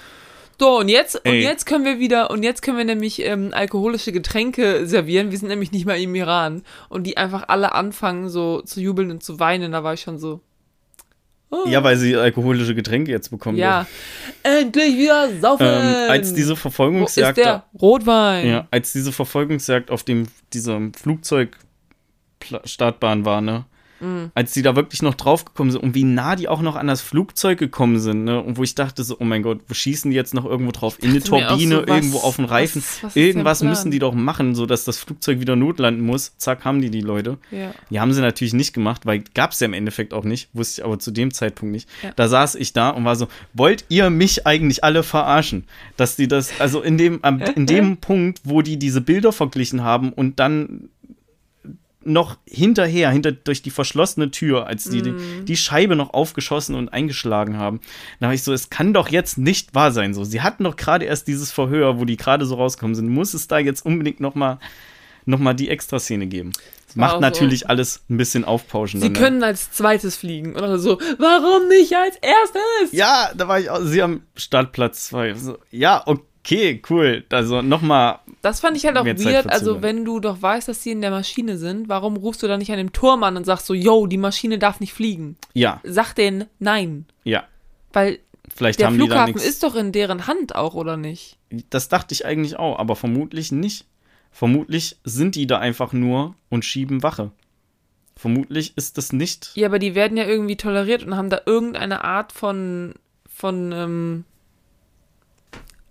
So, 0.58 0.78
und 0.78 0.88
jetzt, 0.88 1.16
und 1.26 1.34
jetzt 1.34 1.66
können 1.66 1.84
wir 1.84 1.98
wieder, 1.98 2.30
und 2.30 2.44
jetzt 2.44 2.62
können 2.62 2.78
wir 2.78 2.84
nämlich 2.84 3.20
ähm, 3.22 3.50
alkoholische 3.52 4.12
Getränke 4.12 4.86
servieren. 4.86 5.32
Wir 5.32 5.38
sind 5.38 5.48
nämlich 5.48 5.72
nicht 5.72 5.84
mal 5.84 6.00
im 6.00 6.14
Iran. 6.14 6.62
Und 6.88 7.04
die 7.04 7.16
einfach 7.16 7.48
alle 7.48 7.72
anfangen, 7.72 8.28
so 8.28 8.60
zu 8.60 8.80
jubeln 8.80 9.10
und 9.10 9.22
zu 9.24 9.40
weinen. 9.40 9.72
Da 9.72 9.82
war 9.82 9.94
ich 9.94 10.02
schon 10.02 10.18
so. 10.18 10.40
Oh. 11.50 11.68
Ja, 11.68 11.84
weil 11.84 11.96
sie 11.96 12.16
alkoholische 12.16 12.74
Getränke 12.74 13.12
jetzt 13.12 13.30
bekommen. 13.30 13.58
Ja. 13.58 13.86
Endlich 14.42 14.96
wieder 14.96 15.28
saufen! 15.40 15.66
Ähm, 15.66 16.10
als 16.10 16.34
diese 16.34 16.50
Wo 16.50 16.54
ist 16.54 16.60
Verfolgungsjagd. 16.60 17.38
der? 17.38 17.64
Rotwein. 17.80 18.48
Ja, 18.48 18.66
als 18.70 18.92
diese 18.92 19.12
Verfolgungsjagd 19.12 19.90
auf 19.90 20.02
dem 20.02 20.26
dieser 20.52 20.80
Flugzeugstartbahn 20.96 23.24
war, 23.24 23.40
ne? 23.40 23.64
Mhm. 24.04 24.30
Als 24.34 24.52
die 24.52 24.62
da 24.62 24.76
wirklich 24.76 25.02
noch 25.02 25.14
draufgekommen 25.14 25.70
sind 25.72 25.82
und 25.82 25.94
wie 25.94 26.04
nah 26.04 26.36
die 26.36 26.48
auch 26.48 26.60
noch 26.60 26.76
an 26.76 26.86
das 26.86 27.00
Flugzeug 27.00 27.58
gekommen 27.58 27.98
sind, 27.98 28.24
ne? 28.24 28.40
Und 28.42 28.58
wo 28.58 28.62
ich 28.62 28.74
dachte 28.74 29.02
so, 29.04 29.16
oh 29.18 29.24
mein 29.24 29.42
Gott, 29.42 29.60
wo 29.68 29.74
schießen 29.74 30.10
die 30.10 30.16
jetzt 30.16 30.34
noch 30.34 30.44
irgendwo 30.44 30.72
drauf? 30.72 30.98
In 31.00 31.10
eine 31.10 31.20
Turbine, 31.22 31.76
so, 31.76 31.82
was- 31.88 31.96
irgendwo 31.96 32.18
auf 32.18 32.36
den 32.36 32.44
Reifen. 32.44 32.82
was- 32.82 33.02
was 33.02 33.16
Irgendwas 33.16 33.62
müssen 33.62 33.90
die 33.90 33.98
doch 33.98 34.14
machen, 34.14 34.54
so 34.54 34.66
dass 34.66 34.84
das 34.84 34.98
Flugzeug 34.98 35.40
wieder 35.40 35.56
notlanden 35.56 36.04
muss. 36.04 36.36
Zack, 36.36 36.64
haben 36.64 36.80
die 36.80 36.90
die 36.90 37.00
Leute. 37.00 37.38
Ja. 37.50 37.72
Die 37.90 38.00
haben 38.00 38.12
sie 38.12 38.20
natürlich 38.20 38.54
nicht 38.54 38.72
gemacht, 38.74 39.06
weil 39.06 39.24
gab 39.34 39.52
es 39.52 39.60
ja 39.60 39.64
im 39.66 39.72
Endeffekt 39.74 40.12
auch 40.12 40.24
nicht, 40.24 40.48
wusste 40.52 40.80
ich 40.80 40.84
aber 40.84 40.98
zu 40.98 41.10
dem 41.10 41.32
Zeitpunkt 41.32 41.72
nicht. 41.72 41.88
Ja. 42.02 42.12
Da 42.16 42.28
saß 42.28 42.54
ich 42.56 42.72
da 42.72 42.90
und 42.90 43.04
war 43.04 43.16
so, 43.16 43.28
wollt 43.54 43.84
ihr 43.88 44.10
mich 44.10 44.46
eigentlich 44.46 44.84
alle 44.84 45.02
verarschen? 45.02 45.64
Dass 45.96 46.16
die 46.16 46.28
das, 46.28 46.60
also 46.60 46.82
in 46.82 46.98
dem, 46.98 47.20
in 47.56 47.66
dem 47.66 47.96
Punkt, 48.04 48.40
wo 48.44 48.60
die 48.62 48.78
diese 48.78 49.00
Bilder 49.00 49.32
verglichen 49.32 49.82
haben 49.82 50.12
und 50.12 50.38
dann 50.40 50.88
noch 52.04 52.36
hinterher, 52.46 53.10
hinter, 53.10 53.32
durch 53.32 53.62
die 53.62 53.70
verschlossene 53.70 54.30
Tür, 54.30 54.66
als 54.66 54.84
die, 54.84 55.02
die 55.02 55.14
die 55.44 55.56
Scheibe 55.56 55.96
noch 55.96 56.12
aufgeschossen 56.12 56.74
und 56.74 56.92
eingeschlagen 56.92 57.56
haben, 57.58 57.80
da 58.20 58.26
war 58.26 58.34
ich 58.34 58.42
so, 58.42 58.52
es 58.52 58.70
kann 58.70 58.92
doch 58.92 59.08
jetzt 59.08 59.38
nicht 59.38 59.74
wahr 59.74 59.92
sein. 59.92 60.14
So, 60.14 60.24
sie 60.24 60.42
hatten 60.42 60.64
doch 60.64 60.76
gerade 60.76 61.04
erst 61.04 61.28
dieses 61.28 61.50
Verhör, 61.52 61.98
wo 61.98 62.04
die 62.04 62.16
gerade 62.16 62.46
so 62.46 62.54
rauskommen 62.54 62.94
sind. 62.94 63.08
Muss 63.08 63.34
es 63.34 63.48
da 63.48 63.58
jetzt 63.58 63.84
unbedingt 63.84 64.20
noch 64.20 64.34
mal, 64.34 64.58
noch 65.24 65.38
mal 65.38 65.54
die 65.54 65.68
Extraszene 65.68 66.26
geben? 66.26 66.52
Macht 66.96 67.20
natürlich 67.20 67.68
alles 67.68 68.04
ein 68.08 68.16
bisschen 68.16 68.44
aufpauschender. 68.44 69.06
Sie 69.06 69.12
ne? 69.12 69.18
können 69.18 69.42
als 69.42 69.72
zweites 69.72 70.16
fliegen. 70.16 70.54
Oder 70.54 70.78
so, 70.78 70.98
warum 71.18 71.68
nicht 71.68 71.92
als 71.92 72.16
erstes? 72.16 72.92
Ja, 72.92 73.32
da 73.34 73.48
war 73.48 73.58
ich 73.58 73.68
auch, 73.68 73.80
sie 73.82 74.00
am 74.00 74.22
Startplatz 74.36 75.06
2. 75.06 75.34
So, 75.34 75.58
ja, 75.72 76.02
okay, 76.06 76.22
cool. 76.50 77.24
Also 77.30 77.62
nochmal, 77.62 78.18
Das 78.42 78.60
fand 78.60 78.76
ich 78.76 78.86
halt 78.86 78.96
auch 78.96 79.04
weird. 79.04 79.50
Also, 79.50 79.82
wenn 79.82 80.04
du 80.04 80.20
doch 80.20 80.40
weißt, 80.42 80.68
dass 80.68 80.82
sie 80.82 80.90
in 80.90 81.00
der 81.00 81.10
Maschine 81.10 81.56
sind, 81.56 81.88
warum 81.88 82.16
rufst 82.16 82.42
du 82.42 82.48
dann 82.48 82.58
nicht 82.58 82.70
an 82.70 82.78
dem 82.78 82.92
Turm 82.92 83.22
an 83.22 83.36
und 83.36 83.44
sagst 83.44 83.66
so, 83.66 83.74
yo, 83.74 84.06
die 84.06 84.18
Maschine 84.18 84.58
darf 84.58 84.80
nicht 84.80 84.92
fliegen? 84.92 85.36
ja, 85.54 85.80
Sag 85.84 86.14
denen 86.14 86.44
nein. 86.58 87.06
ja. 87.24 87.44
Weil 87.92 88.18
Vielleicht 88.54 88.80
der 88.80 88.90
Flughafen 88.90 89.36
ist 89.36 89.62
doch 89.62 89.74
in 89.74 89.92
deren 89.92 90.26
Hand 90.26 90.54
auch, 90.54 90.74
oder 90.74 90.96
nicht? 90.96 91.38
Das 91.70 91.88
dachte 91.88 92.12
ich 92.12 92.26
eigentlich 92.26 92.56
auch, 92.56 92.78
aber 92.78 92.94
vermutlich 92.96 93.52
nicht. 93.52 93.86
Vermutlich 94.30 94.98
sind 95.04 95.36
die 95.36 95.46
da 95.46 95.58
einfach 95.60 95.92
nur 95.92 96.34
und 96.50 96.64
schieben 96.64 97.02
Wache. 97.02 97.30
Vermutlich 98.16 98.76
ist 98.76 98.98
das 98.98 99.12
nicht. 99.12 99.52
Ja, 99.54 99.68
aber 99.68 99.78
die 99.78 99.94
werden 99.94 100.16
ja 100.16 100.24
irgendwie 100.24 100.56
toleriert 100.56 101.04
und 101.04 101.16
haben 101.16 101.30
da 101.30 101.40
irgendeine 101.46 102.04
Art 102.04 102.32
von, 102.32 102.94
von, 103.28 103.72
ähm, 103.72 104.24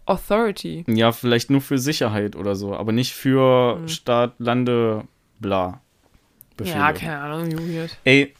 Authority. 0.05 0.83
Ja, 0.87 1.11
vielleicht 1.11 1.49
nur 1.49 1.61
für 1.61 1.77
Sicherheit 1.77 2.35
oder 2.35 2.55
so, 2.55 2.75
aber 2.75 2.91
nicht 2.91 3.13
für 3.13 3.77
Hm. 3.79 3.87
Start, 3.87 4.33
Lande, 4.39 5.03
bla. 5.39 5.81
Befehle. 6.57 6.77
Ja, 6.77 6.93
keine 6.93 7.19
Ahnung, 7.19 7.51
weird. 7.53 7.97
Ey, 8.03 8.33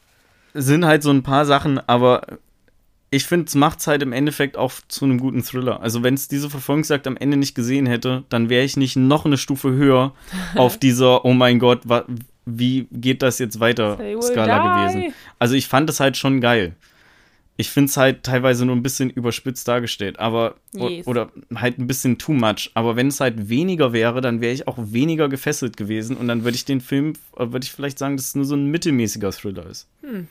sind 0.54 0.86
halt 0.86 1.04
so 1.04 1.10
ein 1.10 1.24
paar 1.24 1.46
Sachen, 1.46 1.80
aber 1.88 2.22
ich 3.10 3.26
finde, 3.26 3.46
es 3.46 3.56
macht 3.56 3.80
es 3.80 3.88
halt 3.88 4.02
im 4.02 4.12
Endeffekt 4.12 4.58
auch 4.58 4.72
zu 4.88 5.06
einem 5.06 5.20
guten 5.20 5.44
Thriller. 5.44 5.82
Also, 5.82 6.04
wenn 6.04 6.16
es 6.16 6.28
diese 6.28 6.50
Verfolgungsjagd 6.50 7.06
am 7.08 7.18
Ende 7.18 7.38
nicht 7.38 7.54
gesehen 7.56 7.86
hätte, 7.86 8.24
dann 8.30 8.50
wäre 8.50 8.64
ich 8.64 8.76
nicht 8.76 8.96
noch 8.96 9.26
eine 9.26 9.38
Stufe 9.38 9.72
höher 9.72 10.14
auf 10.56 10.78
dieser, 10.78 11.24
oh 11.26 11.34
mein 11.34 11.60
Gott, 11.60 11.82
wie 12.46 12.88
geht 12.92 13.22
das 13.22 13.40
jetzt 13.40 13.60
weiter 13.60 13.98
Skala 14.22 14.60
die. 14.60 14.94
gewesen. 14.98 15.14
Also, 15.40 15.56
ich 15.56 15.68
fand 15.68 15.90
es 15.90 16.00
halt 16.00 16.18
schon 16.18 16.42
geil. 16.42 16.76
Ich 17.56 17.70
finde 17.70 17.90
es 17.90 17.98
halt 17.98 18.24
teilweise 18.24 18.66
nur 18.66 18.76
ein 18.76 18.82
bisschen 18.82 19.12
überspitzt 19.12 19.68
dargestellt, 19.68 20.20
aber 20.20 20.56
Yes. 20.74 21.06
oder 21.06 21.30
halt 21.56 21.78
ein 21.78 21.86
bisschen 21.86 22.18
too 22.18 22.34
much. 22.34 22.72
Aber 22.74 22.96
wenn 22.96 23.08
es 23.10 23.20
halt 23.20 23.48
weniger 23.48 23.94
wäre, 23.94 24.22
dann 24.22 24.42
wäre 24.42 24.54
ich 24.54 24.68
auch 24.68 24.78
weniger 24.80 25.30
gefesselt 25.30 25.78
gewesen 25.78 26.18
und 26.18 26.28
dann 26.28 26.44
würde 26.44 26.56
ich 26.56 26.66
den 26.66 26.82
Film, 26.82 27.14
äh, 27.38 27.52
würde 27.52 27.64
ich 27.64 27.72
vielleicht 27.72 28.00
sagen, 28.00 28.18
dass 28.18 28.28
es 28.28 28.36
nur 28.36 28.46
so 28.46 28.56
ein 28.56 28.66
mittelmäßiger 28.72 29.32
Thriller 29.32 29.68
ist. 29.68 29.88
Hm. 30.02 30.28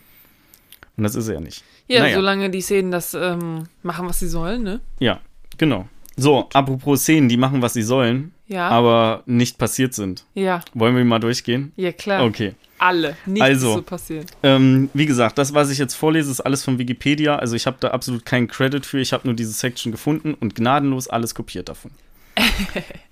Und 0.97 1.05
das 1.05 1.15
ist 1.15 1.29
er 1.29 1.35
ja 1.35 1.41
nicht. 1.41 1.63
Ja, 1.89 2.01
Naja. 2.03 2.17
solange 2.17 2.51
die 2.51 2.61
Szenen 2.61 2.91
das 2.91 3.15
ähm, 3.15 3.65
machen, 3.83 4.09
was 4.09 4.19
sie 4.19 4.29
sollen, 4.29 4.63
ne? 4.65 4.81
Ja, 4.99 5.21
genau. 5.59 5.89
So, 6.17 6.49
apropos 6.53 7.03
Szenen, 7.03 7.29
die 7.29 7.37
machen, 7.39 7.63
was 7.63 7.73
sie 7.73 7.83
sollen, 7.83 8.33
Ja. 8.49 8.69
aber 8.69 9.23
nicht 9.27 9.59
passiert 9.59 9.95
sind. 9.95 10.25
ja, 10.35 10.61
Wollen 10.75 10.97
wir 10.97 11.05
mal 11.05 11.21
durchgehen? 11.21 11.73
ja, 11.77 11.93
klar. 11.93 12.25
Okay. 12.25 12.55
Alle. 12.83 13.17
Nichts 13.27 13.43
Also. 13.43 13.69
ist 13.69 13.75
so 13.75 13.83
passiert. 13.83 14.27
Ähm, 14.43 14.91
wie 14.93 15.07
gesagt, 15.07 15.39
das, 15.39 15.55
was 15.55 15.71
ich 15.71 15.79
jetzt 15.79 15.95
vorlese, 15.95 16.33
ist 16.33 16.41
alles 16.41 16.65
von 16.65 16.79
Wikipedia. 16.79 17.37
Also 17.37 17.55
ich 17.55 17.67
habe 17.67 17.77
da 17.79 17.89
absolut 17.89 18.27
keinen 18.27 18.49
Credit 18.49 18.85
für. 18.85 18.99
Ich 18.99 19.13
habe 19.13 19.27
nur 19.29 19.35
diese 19.35 19.53
Section 19.53 19.93
gefunden 19.93 20.35
und 20.35 20.57
gnadenlos 20.57 21.07
alles 21.07 21.35
kopiert 21.37 21.69
davon. 21.69 21.93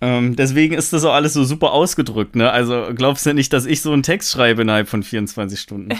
ähm, 0.00 0.34
deswegen 0.34 0.74
ist 0.74 0.92
das 0.92 1.04
auch 1.04 1.12
alles 1.12 1.34
so 1.34 1.44
super 1.44 1.72
ausgedrückt, 1.72 2.34
ne? 2.34 2.50
Also 2.50 2.88
glaubst 2.96 3.26
du 3.26 3.34
nicht, 3.34 3.52
dass 3.52 3.66
ich 3.66 3.80
so 3.80 3.92
einen 3.92 4.02
Text 4.02 4.32
schreibe 4.32 4.62
innerhalb 4.62 4.88
von 4.88 5.02
24 5.02 5.60
Stunden? 5.60 5.90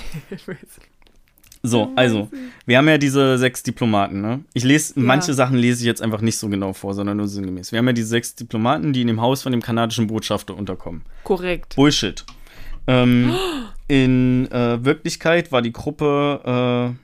So, 1.63 1.93
also, 1.95 2.31
wir 2.65 2.79
haben 2.79 2.89
ja 2.89 2.97
diese 2.97 3.37
sechs 3.37 3.63
Diplomaten, 3.63 4.23
ne? 4.23 4.43
Ich 4.55 4.65
lese, 4.65 4.95
ja. 4.97 5.03
manche 5.05 5.35
Sachen 5.35 5.59
lese 5.59 5.81
ich 5.81 5.87
jetzt 5.87 6.01
einfach 6.01 6.23
nicht 6.23 6.39
so 6.39 6.49
genau 6.49 6.73
vor, 6.73 6.95
sondern 6.95 7.19
nur 7.19 7.29
sinngemäß. 7.29 7.71
Wir 7.71 7.81
haben 7.81 7.87
ja 7.87 7.93
diese 7.93 8.09
sechs 8.09 8.35
Diplomaten, 8.35 8.95
die 8.95 9.03
in 9.03 9.09
dem 9.09 9.21
Haus 9.21 9.43
von 9.43 9.53
dem 9.53 9.61
kanadischen 9.61 10.07
Botschafter 10.07 10.57
unterkommen. 10.57 11.03
Korrekt. 11.23 11.77
Bullshit. 11.77 12.25
Ähm, 12.91 13.33
in 13.87 14.51
äh, 14.51 14.85
Wirklichkeit 14.85 15.53
war 15.53 15.63
die 15.63 15.73
Gruppe 15.73 16.97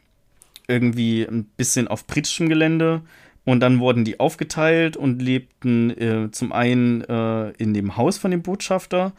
äh, 0.69 0.73
irgendwie 0.73 1.23
ein 1.23 1.45
bisschen 1.57 1.87
auf 1.87 2.09
britischem 2.09 2.49
Gelände 2.49 3.03
und 3.45 3.61
dann 3.61 3.79
wurden 3.79 4.05
die 4.05 4.19
aufgeteilt 4.19 4.97
und 4.97 5.23
lebten 5.23 5.91
äh, 5.91 6.31
zum 6.33 6.53
einen 6.53 7.03
äh, 7.03 7.51
in 7.53 7.73
dem 7.73 7.97
Haus 7.97 8.19
von 8.19 8.33
dem 8.33 8.43
Botschafter, 8.43 9.13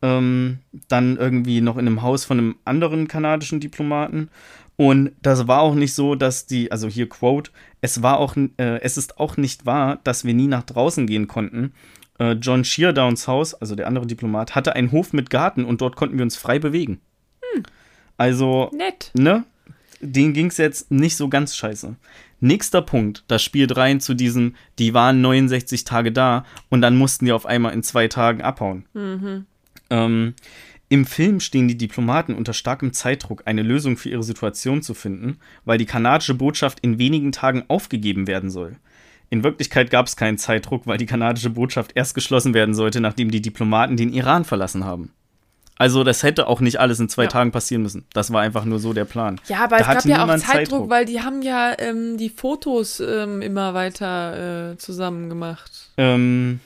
ähm, 0.00 0.60
dann 0.88 1.18
irgendwie 1.18 1.60
noch 1.60 1.76
in 1.76 1.86
einem 1.86 2.00
Haus 2.00 2.24
von 2.24 2.38
einem 2.38 2.56
anderen 2.64 3.06
kanadischen 3.06 3.60
Diplomaten. 3.60 4.30
Und 4.76 5.12
das 5.20 5.46
war 5.46 5.60
auch 5.60 5.74
nicht 5.74 5.92
so, 5.92 6.14
dass 6.14 6.46
die, 6.46 6.72
also 6.72 6.88
hier 6.88 7.08
Quote, 7.08 7.50
es 7.82 8.02
war 8.02 8.18
auch, 8.18 8.34
äh, 8.36 8.80
es 8.80 8.96
ist 8.96 9.20
auch 9.20 9.36
nicht 9.36 9.66
wahr, 9.66 10.00
dass 10.04 10.24
wir 10.24 10.32
nie 10.32 10.48
nach 10.48 10.62
draußen 10.62 11.06
gehen 11.06 11.28
konnten. 11.28 11.74
Äh, 12.18 12.32
John 12.32 12.64
Sheardowns 12.64 13.26
Haus, 13.26 13.54
also 13.54 13.74
der 13.74 13.86
andere 13.86 14.06
Diplomat, 14.06 14.54
hatte 14.54 14.76
einen 14.76 14.92
Hof 14.92 15.12
mit 15.12 15.30
Garten 15.30 15.64
und 15.64 15.80
dort 15.80 15.96
konnten 15.96 16.16
wir 16.16 16.22
uns 16.22 16.36
frei 16.36 16.58
bewegen. 16.58 17.00
Hm. 17.52 17.62
Also, 18.16 18.70
nett. 18.72 19.10
Ne? 19.14 19.44
Den 20.00 20.32
ging 20.32 20.46
es 20.46 20.58
jetzt 20.58 20.90
nicht 20.90 21.16
so 21.16 21.28
ganz 21.28 21.56
scheiße. 21.56 21.96
Nächster 22.40 22.82
Punkt, 22.82 23.24
das 23.26 23.42
spielt 23.42 23.76
rein 23.76 24.00
zu 24.00 24.12
diesem, 24.12 24.54
die 24.78 24.92
waren 24.92 25.22
69 25.22 25.84
Tage 25.84 26.12
da 26.12 26.44
und 26.68 26.82
dann 26.82 26.96
mussten 26.96 27.24
die 27.24 27.32
auf 27.32 27.46
einmal 27.46 27.72
in 27.72 27.82
zwei 27.82 28.06
Tagen 28.06 28.42
abhauen. 28.42 28.84
Mhm. 28.92 29.46
Ähm, 29.88 30.34
Im 30.90 31.06
Film 31.06 31.40
stehen 31.40 31.68
die 31.68 31.78
Diplomaten 31.78 32.34
unter 32.34 32.52
starkem 32.52 32.92
Zeitdruck, 32.92 33.44
eine 33.46 33.62
Lösung 33.62 33.96
für 33.96 34.10
ihre 34.10 34.22
Situation 34.22 34.82
zu 34.82 34.92
finden, 34.92 35.38
weil 35.64 35.78
die 35.78 35.86
kanadische 35.86 36.34
Botschaft 36.34 36.80
in 36.80 36.98
wenigen 36.98 37.32
Tagen 37.32 37.64
aufgegeben 37.68 38.26
werden 38.26 38.50
soll. 38.50 38.76
In 39.30 39.42
Wirklichkeit 39.42 39.90
gab 39.90 40.06
es 40.06 40.16
keinen 40.16 40.38
Zeitdruck, 40.38 40.86
weil 40.86 40.98
die 40.98 41.06
kanadische 41.06 41.50
Botschaft 41.50 41.92
erst 41.94 42.14
geschlossen 42.14 42.54
werden 42.54 42.74
sollte, 42.74 43.00
nachdem 43.00 43.30
die 43.30 43.42
Diplomaten 43.42 43.96
den 43.96 44.12
Iran 44.12 44.44
verlassen 44.44 44.84
haben. 44.84 45.10
Also 45.76 46.04
das 46.04 46.22
hätte 46.22 46.46
auch 46.46 46.60
nicht 46.60 46.78
alles 46.78 47.00
in 47.00 47.08
zwei 47.08 47.24
ja. 47.24 47.28
Tagen 47.28 47.50
passieren 47.50 47.82
müssen. 47.82 48.06
Das 48.12 48.32
war 48.32 48.42
einfach 48.42 48.64
nur 48.64 48.78
so 48.78 48.92
der 48.92 49.06
Plan. 49.06 49.40
Ja, 49.48 49.64
aber 49.64 49.78
da 49.78 49.92
es 49.92 50.04
gab 50.04 50.04
ja 50.04 50.22
auch 50.22 50.28
Zeitdruck, 50.28 50.52
Zeitdruck, 50.52 50.90
weil 50.90 51.04
die 51.04 51.20
haben 51.20 51.42
ja 51.42 51.72
ähm, 51.78 52.16
die 52.16 52.28
Fotos 52.28 53.00
ähm, 53.00 53.42
immer 53.42 53.74
weiter 53.74 54.72
äh, 54.72 54.76
zusammen 54.76 55.28
gemacht. 55.28 55.90
Ähm, 55.96 56.60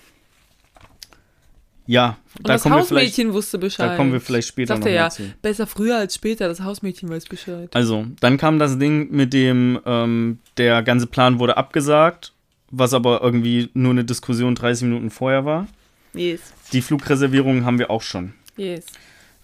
ja, 1.87 2.19
Und 2.37 2.47
da 2.47 2.53
das 2.53 2.63
kommen 2.65 2.75
Hausmädchen 2.75 3.33
wusste 3.33 3.57
Bescheid. 3.57 3.93
Da 3.93 3.97
kommen 3.97 4.13
wir 4.13 4.21
vielleicht 4.21 4.49
später 4.49 4.75
Sagte 4.75 4.91
noch 4.91 4.95
ja, 4.95 5.09
zu. 5.09 5.23
Besser 5.41 5.67
früher 5.67 5.97
als 5.97 6.15
später, 6.15 6.47
das 6.47 6.61
Hausmädchen 6.61 7.09
weiß 7.09 7.25
Bescheid. 7.25 7.75
Also, 7.75 8.05
dann 8.21 8.37
kam 8.37 8.59
das 8.59 8.79
Ding 8.79 9.11
mit 9.11 9.33
dem, 9.33 9.81
ähm, 9.87 10.39
der 10.59 10.83
ganze 10.83 11.07
Plan 11.07 11.39
wurde 11.39 11.57
abgesagt, 11.57 12.35
was 12.71 12.95
aber 12.95 13.23
irgendwie 13.23 13.71
nur 13.75 13.93
eine 13.93 14.05
Diskussion 14.05 14.55
30 14.55 14.89
Minuten 14.89 15.11
vorher 15.11 15.45
war. 15.45 15.67
Yes. 16.15 16.41
Die 16.73 16.83
Flugreservierungen 16.83 17.65
haben 17.65 17.79
wir 17.79 17.91
auch 17.91 18.03
schon. 18.03 18.35
Yes. 18.57 18.87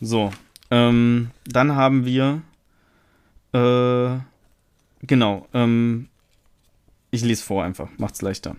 So, 0.01 0.33
ähm, 0.71 1.31
dann 1.47 1.77
haben 1.77 2.05
wir, 2.05 2.43
äh, 3.53 4.19
genau, 5.07 5.47
ähm, 5.55 6.09
ich 7.11 7.25
lese 7.25 7.45
vor 7.45 7.65
einfach, 7.65 7.89
macht's 7.97 8.23
leichter. 8.23 8.57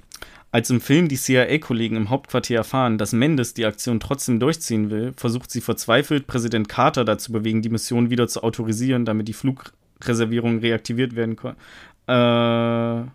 Als 0.52 0.70
im 0.70 0.80
Film 0.80 1.10
die 1.10 1.18
CIA-Kollegen 1.18 1.98
im 1.98 2.10
Hauptquartier 2.10 2.58
erfahren, 2.58 2.98
dass 2.98 3.12
Mendes 3.12 3.54
die 3.54 3.66
Aktion 3.66 4.00
trotzdem 4.00 4.40
durchziehen 4.40 4.90
will, 4.90 5.12
versucht 5.18 5.52
sie 5.52 5.60
verzweifelt, 5.60 6.28
Präsident 6.28 6.70
Carter 6.70 7.04
dazu 7.04 7.34
bewegen, 7.34 7.62
die 7.62 7.70
Mission 7.70 8.10
wieder 8.10 8.30
zu 8.30 8.42
autorisieren, 8.42 9.04
damit 9.04 9.28
die 9.28 9.34
Flugreservierungen 9.34 10.60
reaktiviert 10.60 11.18
werden 11.18 11.36
konnten. 11.36 11.60
Äh, 12.08 13.12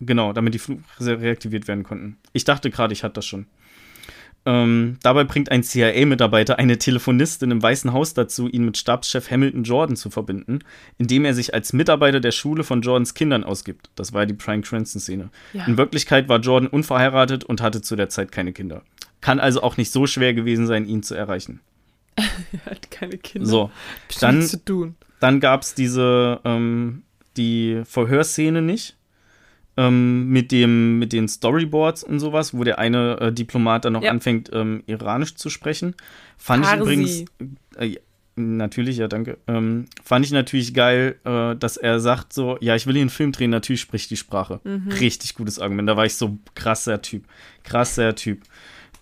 genau, 0.00 0.32
damit 0.32 0.54
die 0.54 0.58
Flugreservierungen 0.58 1.26
reaktiviert 1.26 1.68
werden 1.68 1.84
konnten. 1.84 2.18
Ich 2.32 2.44
dachte 2.44 2.70
gerade, 2.70 2.92
ich 2.92 3.04
hatte 3.04 3.14
das 3.14 3.26
schon. 3.26 3.46
Ähm, 4.46 4.98
dabei 5.02 5.24
bringt 5.24 5.50
ein 5.50 5.62
CIA-Mitarbeiter 5.62 6.58
eine 6.58 6.76
Telefonistin 6.78 7.50
im 7.50 7.62
Weißen 7.62 7.92
Haus 7.94 8.12
dazu, 8.12 8.46
ihn 8.46 8.66
mit 8.66 8.76
Stabschef 8.76 9.30
Hamilton 9.30 9.64
Jordan 9.64 9.96
zu 9.96 10.10
verbinden, 10.10 10.58
indem 10.98 11.24
er 11.24 11.32
sich 11.32 11.54
als 11.54 11.72
Mitarbeiter 11.72 12.20
der 12.20 12.32
Schule 12.32 12.62
von 12.62 12.82
Jordans 12.82 13.14
Kindern 13.14 13.42
ausgibt. 13.42 13.90
Das 13.94 14.12
war 14.12 14.22
ja 14.22 14.26
die 14.26 14.34
Brian 14.34 14.60
Cranston-Szene. 14.60 15.30
Ja. 15.54 15.64
In 15.66 15.78
Wirklichkeit 15.78 16.28
war 16.28 16.40
Jordan 16.40 16.68
unverheiratet 16.68 17.44
und 17.44 17.62
hatte 17.62 17.80
zu 17.80 17.96
der 17.96 18.10
Zeit 18.10 18.32
keine 18.32 18.52
Kinder. 18.52 18.82
Kann 19.22 19.40
also 19.40 19.62
auch 19.62 19.78
nicht 19.78 19.90
so 19.90 20.06
schwer 20.06 20.34
gewesen 20.34 20.66
sein, 20.66 20.86
ihn 20.86 21.02
zu 21.02 21.14
erreichen. 21.14 21.60
er 22.16 22.70
hat 22.70 22.90
keine 22.90 23.16
Kinder. 23.16 23.48
So, 23.48 23.70
dann, 24.20 24.46
dann 25.20 25.40
gab 25.40 25.62
es 25.62 25.74
diese 25.74 26.40
ähm, 26.44 27.02
die 27.38 27.80
Verhörszene 27.86 28.60
nicht 28.60 28.96
ähm, 29.76 30.28
mit, 30.28 30.52
dem, 30.52 30.98
mit 30.98 31.12
den 31.12 31.28
Storyboards 31.28 32.04
und 32.04 32.20
sowas, 32.20 32.54
wo 32.54 32.64
der 32.64 32.78
eine 32.78 33.18
äh, 33.20 33.32
Diplomat 33.32 33.84
dann 33.84 33.94
noch 33.94 34.02
ja. 34.02 34.10
anfängt, 34.10 34.50
ähm, 34.52 34.82
Iranisch 34.86 35.34
zu 35.34 35.50
sprechen. 35.50 35.94
Fand 36.36 36.64
Farsi. 36.64 36.76
ich 36.76 36.82
übrigens. 36.82 37.24
Äh, 37.76 37.96
natürlich, 38.36 38.98
ja, 38.98 39.08
danke. 39.08 39.38
Ähm, 39.46 39.86
fand 40.02 40.24
ich 40.24 40.32
natürlich 40.32 40.74
geil, 40.74 41.16
äh, 41.24 41.56
dass 41.56 41.76
er 41.76 42.00
sagt 42.00 42.32
so, 42.32 42.56
ja, 42.60 42.74
ich 42.76 42.86
will 42.86 42.94
hier 42.94 43.02
einen 43.02 43.10
Film 43.10 43.32
drehen, 43.32 43.50
natürlich 43.50 43.80
spricht 43.80 44.10
die 44.10 44.16
Sprache. 44.16 44.60
Mhm. 44.64 44.88
Richtig 45.00 45.34
gutes 45.34 45.58
Argument. 45.58 45.88
Da 45.88 45.96
war 45.96 46.06
ich 46.06 46.14
so 46.14 46.38
krasser 46.54 47.02
Typ. 47.02 47.24
Krasser 47.64 48.14
Typ. 48.14 48.42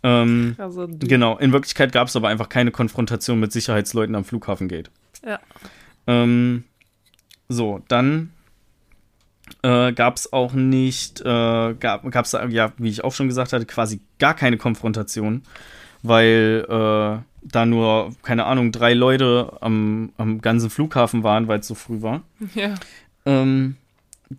Ähm, 0.03 0.57
also, 0.59 0.89
genau, 0.89 1.39
in 1.39 1.53
Wirklichkeit 1.53 1.93
gab 1.93 2.09
es 2.09 2.16
aber 2.16 2.28
einfach 2.28 2.49
keine 2.49 2.70
Konfrontation 2.70 3.39
mit 3.39 3.53
Sicherheitsleuten 3.53 4.15
am 4.15 4.24
Flughafengate. 4.24 4.90
Ja. 5.24 5.39
Ähm, 6.07 6.65
so, 7.49 7.82
dann 7.89 8.31
äh, 9.63 9.93
gab 9.93 10.17
es 10.17 10.33
auch 10.33 10.53
nicht, 10.53 11.21
äh, 11.21 11.25
gab 11.75 12.05
es 12.05 12.33
ja, 12.33 12.73
wie 12.77 12.89
ich 12.89 13.05
auch 13.05 13.13
schon 13.13 13.29
gesagt 13.29 13.53
hatte, 13.53 13.67
quasi 13.67 14.01
gar 14.19 14.35
keine 14.35 14.57
Konfrontation, 14.57 15.43
weil 16.03 16.65
äh, 16.69 17.23
da 17.45 17.67
nur, 17.67 18.13
keine 18.23 18.45
Ahnung, 18.45 18.73
drei 18.73 18.95
Leute 18.95 19.57
am, 19.61 20.13
am 20.17 20.41
ganzen 20.41 20.71
Flughafen 20.71 21.23
waren, 21.23 21.49
weil 21.49 21.61
es 21.61 21.67
so 21.67 21.75
früh 21.75 22.03
war. 22.03 22.23
Ja. 22.55 22.75
Ähm, 23.25 23.77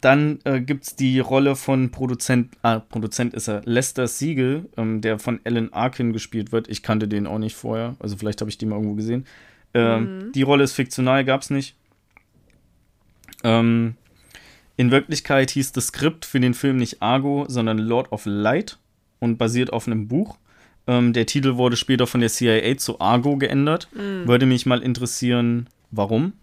dann 0.02 0.40
äh, 0.44 0.60
gibt 0.60 0.86
es 0.86 0.96
die 0.96 1.20
Rolle 1.20 1.56
von 1.56 1.92
Produzent, 1.92 2.50
ah, 2.64 2.80
Produzent 2.80 3.34
ist 3.34 3.48
er, 3.48 3.62
Lester 3.66 4.08
Siegel, 4.08 4.68
ähm, 4.78 5.02
der 5.02 5.20
von 5.20 5.40
Alan 5.44 5.72
Arkin 5.72 6.14
gespielt 6.14 6.52
wird. 6.52 6.68
Ich 6.68 6.84
kannte 6.84 7.08
den 7.08 7.28
auch 7.28 7.38
nicht 7.38 7.56
vorher, 7.56 7.96
also 8.00 8.18
vielleicht 8.18 8.42
habe 8.42 8.50
ich 8.50 8.58
den 8.58 8.70
mal 8.70 8.76
irgendwo 8.76 8.96
gesehen. 8.96 9.26
Ähm, 9.74 10.18
mhm. 10.18 10.32
Die 10.34 10.42
Rolle 10.42 10.64
ist 10.64 10.74
fiktional, 10.74 11.24
gab 11.26 11.42
es 11.42 11.50
nicht. 11.50 11.76
Ähm, 13.44 13.96
in 14.76 14.92
Wirklichkeit 14.92 15.52
hieß 15.52 15.72
das 15.72 15.88
Skript 15.88 16.26
für 16.26 16.40
den 16.40 16.54
Film 16.54 16.78
nicht 16.78 17.02
Argo, 17.02 17.46
sondern 17.48 17.78
Lord 17.78 18.12
of 18.12 18.24
Light 18.26 18.80
und 19.20 19.38
basiert 19.38 19.72
auf 19.72 19.88
einem 19.88 20.08
Buch. 20.08 20.38
Ähm, 20.88 21.14
der 21.14 21.26
Titel 21.26 21.56
wurde 21.56 21.78
später 21.78 22.08
von 22.08 22.22
der 22.22 22.30
CIA 22.30 22.78
zu 22.78 23.00
Argo 23.00 23.38
geändert. 23.38 23.88
Mhm. 23.94 24.28
Würde 24.28 24.46
mich 24.46 24.66
mal 24.66 24.82
interessieren, 24.82 25.70
warum. 25.92 26.34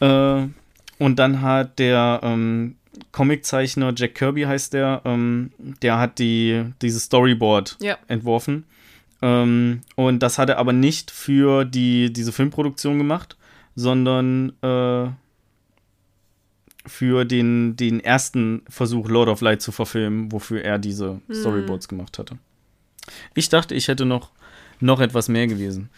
Äh, 0.00 0.46
und 0.98 1.18
dann 1.18 1.42
hat 1.42 1.78
der 1.78 2.20
ähm, 2.22 2.76
Comiczeichner 3.12 3.92
Jack 3.96 4.14
Kirby 4.14 4.42
heißt 4.42 4.72
der, 4.72 5.02
ähm, 5.04 5.52
der 5.82 5.98
hat 5.98 6.18
die, 6.18 6.64
dieses 6.80 7.04
Storyboard 7.04 7.76
ja. 7.80 7.98
entworfen. 8.08 8.64
Ähm, 9.20 9.82
und 9.94 10.22
das 10.22 10.38
hat 10.38 10.48
er 10.48 10.58
aber 10.58 10.72
nicht 10.72 11.10
für 11.10 11.64
die, 11.64 12.12
diese 12.12 12.32
Filmproduktion 12.32 12.98
gemacht, 12.98 13.36
sondern 13.74 14.52
äh, 14.62 15.08
für 16.86 17.24
den, 17.24 17.76
den 17.76 18.00
ersten 18.00 18.62
Versuch, 18.68 19.08
Lord 19.08 19.28
of 19.28 19.40
Light 19.40 19.62
zu 19.62 19.72
verfilmen, 19.72 20.32
wofür 20.32 20.62
er 20.62 20.78
diese 20.78 21.20
hm. 21.26 21.34
Storyboards 21.34 21.88
gemacht 21.88 22.18
hatte. 22.18 22.38
Ich 23.34 23.48
dachte, 23.48 23.74
ich 23.74 23.88
hätte 23.88 24.04
noch, 24.04 24.30
noch 24.80 25.00
etwas 25.00 25.28
mehr 25.28 25.46
gewesen. 25.46 25.90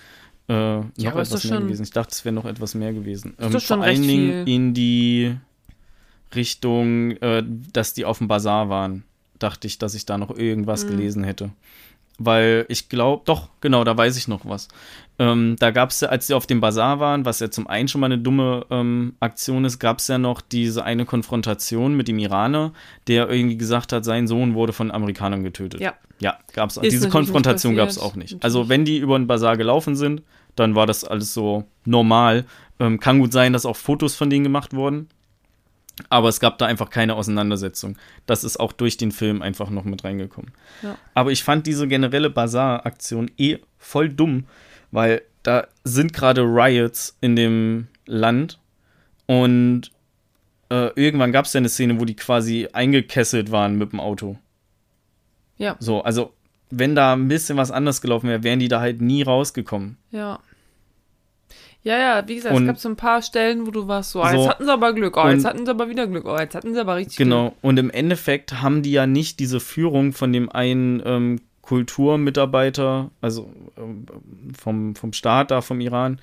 Äh, 0.49 0.53
noch 0.53 0.87
ja, 0.97 1.19
etwas 1.19 1.45
mehr 1.45 1.61
gewesen. 1.61 1.85
Ich 1.85 1.91
dachte, 1.91 2.13
es 2.13 2.25
wäre 2.25 2.35
noch 2.35 2.45
etwas 2.45 2.75
mehr 2.75 2.93
gewesen. 2.93 3.35
Ähm, 3.39 3.59
vor 3.59 3.83
allen 3.83 4.03
Dingen 4.03 4.47
in 4.47 4.75
die 4.75 5.37
Richtung, 6.35 7.13
äh, 7.13 7.43
dass 7.73 7.95
die 7.95 8.05
auf 8.05 8.19
dem 8.19 8.29
Bazar 8.29 8.69
waren, 8.69 9.05
dachte 9.39 9.67
ich, 9.67 9.79
dass 9.79 9.95
ich 9.95 10.07
da 10.07 10.19
noch 10.19 10.37
irgendwas 10.37 10.83
hm. 10.83 10.91
gelesen 10.91 11.25
hätte. 11.25 11.51
Weil 12.19 12.65
ich 12.69 12.89
glaube, 12.89 13.23
doch, 13.25 13.49
genau, 13.61 13.83
da 13.83 13.97
weiß 13.97 14.17
ich 14.17 14.29
noch 14.29 14.47
was. 14.47 14.69
Ähm, 15.19 15.57
da 15.59 15.71
gab 15.71 15.91
es 15.91 16.01
ja, 16.01 16.09
als 16.09 16.27
sie 16.27 16.35
auf 16.35 16.47
dem 16.47 16.61
Bazar 16.61 17.01
waren, 17.01 17.25
was 17.25 17.41
ja 17.41 17.51
zum 17.51 17.67
einen 17.67 17.89
schon 17.89 18.01
mal 18.01 18.07
eine 18.07 18.19
dumme 18.19 18.67
ähm, 18.71 19.15
Aktion 19.21 19.65
ist, 19.65 19.79
gab 19.79 19.99
es 19.99 20.09
ja 20.09 20.19
noch 20.19 20.41
diese 20.41 20.85
eine 20.85 21.07
Konfrontation 21.07 21.97
mit 21.97 22.09
dem 22.09 22.19
Iraner, 22.19 22.73
der 23.07 23.29
irgendwie 23.31 23.57
gesagt 23.57 23.93
hat, 23.93 24.05
sein 24.05 24.27
Sohn 24.27 24.55
wurde 24.55 24.73
von 24.73 24.91
Amerikanern 24.91 25.43
getötet. 25.43 25.81
Ja. 25.81 25.95
Ja, 26.21 26.39
gab 26.53 26.71
es. 26.71 26.77
Diese 26.77 27.09
Konfrontation 27.09 27.75
gab 27.75 27.89
es 27.89 27.99
auch 27.99 28.15
nicht. 28.15 28.33
Natürlich. 28.33 28.45
Also, 28.45 28.69
wenn 28.69 28.85
die 28.85 28.99
über 28.99 29.19
den 29.19 29.27
Bazar 29.27 29.57
gelaufen 29.57 29.97
sind, 29.97 30.23
dann 30.55 30.77
war 30.77 30.87
das 30.87 31.05
alles 31.05 31.35
so 31.35 31.65
normal. 31.85 32.45
Ähm, 32.79 33.01
kann 33.01 33.19
gut 33.19 33.33
sein, 33.33 33.53
dass 33.53 33.67
auch 33.67 33.77
Fotos 33.77 34.15
von 34.15 34.31
denen 34.31 34.45
gemacht 34.45 34.75
wurden. 34.75 35.09
Aber 36.09 36.29
es 36.29 36.41
gab 36.41 36.59
da 36.59 36.67
einfach 36.67 36.91
keine 36.91 37.15
Auseinandersetzung. 37.15 37.97
Das 38.27 38.43
ist 38.43 38.59
auch 38.59 38.73
durch 38.73 38.97
den 38.97 39.13
Film 39.13 39.43
einfach 39.43 39.71
noch 39.71 39.85
mit 39.85 40.03
reingekommen. 40.05 40.53
Ja. 40.83 40.99
Aber 41.15 41.31
ich 41.31 41.45
fand 41.45 41.67
diese 41.67 41.87
generelle 41.87 42.31
Bazar-Aktion 42.31 43.31
eh 43.37 43.59
voll 43.79 44.09
dumm, 44.09 44.45
weil 44.91 45.23
da 45.45 45.69
sind 45.85 46.13
gerade 46.13 46.43
Riots 46.43 47.17
in 47.21 47.37
dem 47.37 47.89
Land 48.07 48.59
und 49.27 49.93
äh, 50.71 50.91
irgendwann 50.97 51.33
gab 51.33 51.45
es 51.45 51.53
ja 51.53 51.59
eine 51.59 51.69
Szene, 51.69 52.01
wo 52.01 52.05
die 52.05 52.17
quasi 52.17 52.69
eingekesselt 52.73 53.51
waren 53.51 53.77
mit 53.77 53.93
dem 53.93 54.01
Auto. 54.01 54.39
Ja. 55.57 55.77
So, 55.79 56.03
also 56.03 56.33
wenn 56.71 56.95
da 56.95 57.13
ein 57.13 57.29
bisschen 57.29 57.57
was 57.57 57.71
anders 57.71 58.01
gelaufen 58.01 58.29
wäre, 58.29 58.43
wären 58.43 58.59
die 58.59 58.69
da 58.69 58.81
halt 58.81 59.01
nie 59.01 59.23
rausgekommen. 59.23 59.97
Ja. 60.11 60.41
Ja, 61.85 61.99
ja, 61.99 62.27
wie 62.27 62.37
gesagt, 62.37 62.55
Und- 62.55 62.63
es 62.63 62.67
gab 62.67 62.79
so 62.79 62.89
ein 62.89 62.97
paar 62.97 63.21
Stellen, 63.21 63.67
wo 63.67 63.71
du 63.71 63.87
warst 63.87 64.13
so, 64.13 64.23
So. 64.23 64.29
jetzt 64.29 64.49
hatten 64.49 64.65
sie 64.65 64.73
aber 64.73 64.95
Glück, 64.95 65.17
oh, 65.19 65.29
jetzt 65.29 65.45
hatten 65.45 65.67
sie 65.67 65.71
aber 65.71 65.89
wieder 65.91 66.07
Glück, 66.07 66.25
oh, 66.27 66.39
jetzt 66.39 66.55
hatten 66.55 66.73
sie 66.73 66.81
aber 66.81 66.97
richtig 66.97 67.19
Genau. 67.19 67.55
Und 67.61 67.79
im 67.79 67.91
Endeffekt 67.91 68.63
haben 68.63 68.81
die 68.83 68.93
ja 68.93 69.07
nicht 69.07 69.39
diese 69.39 69.61
Führung 69.61 70.13
von 70.13 70.33
dem 70.33 70.51
einen 70.51 71.03
ähm, 71.05 71.41
Kulturmitarbeiter, 71.61 73.11
also 73.21 73.51
ähm, 73.77 74.07
vom, 74.59 74.95
vom 74.97 75.13
Staat 75.13 75.51
da, 75.51 75.61
vom 75.61 75.81
Iran, 75.81 76.21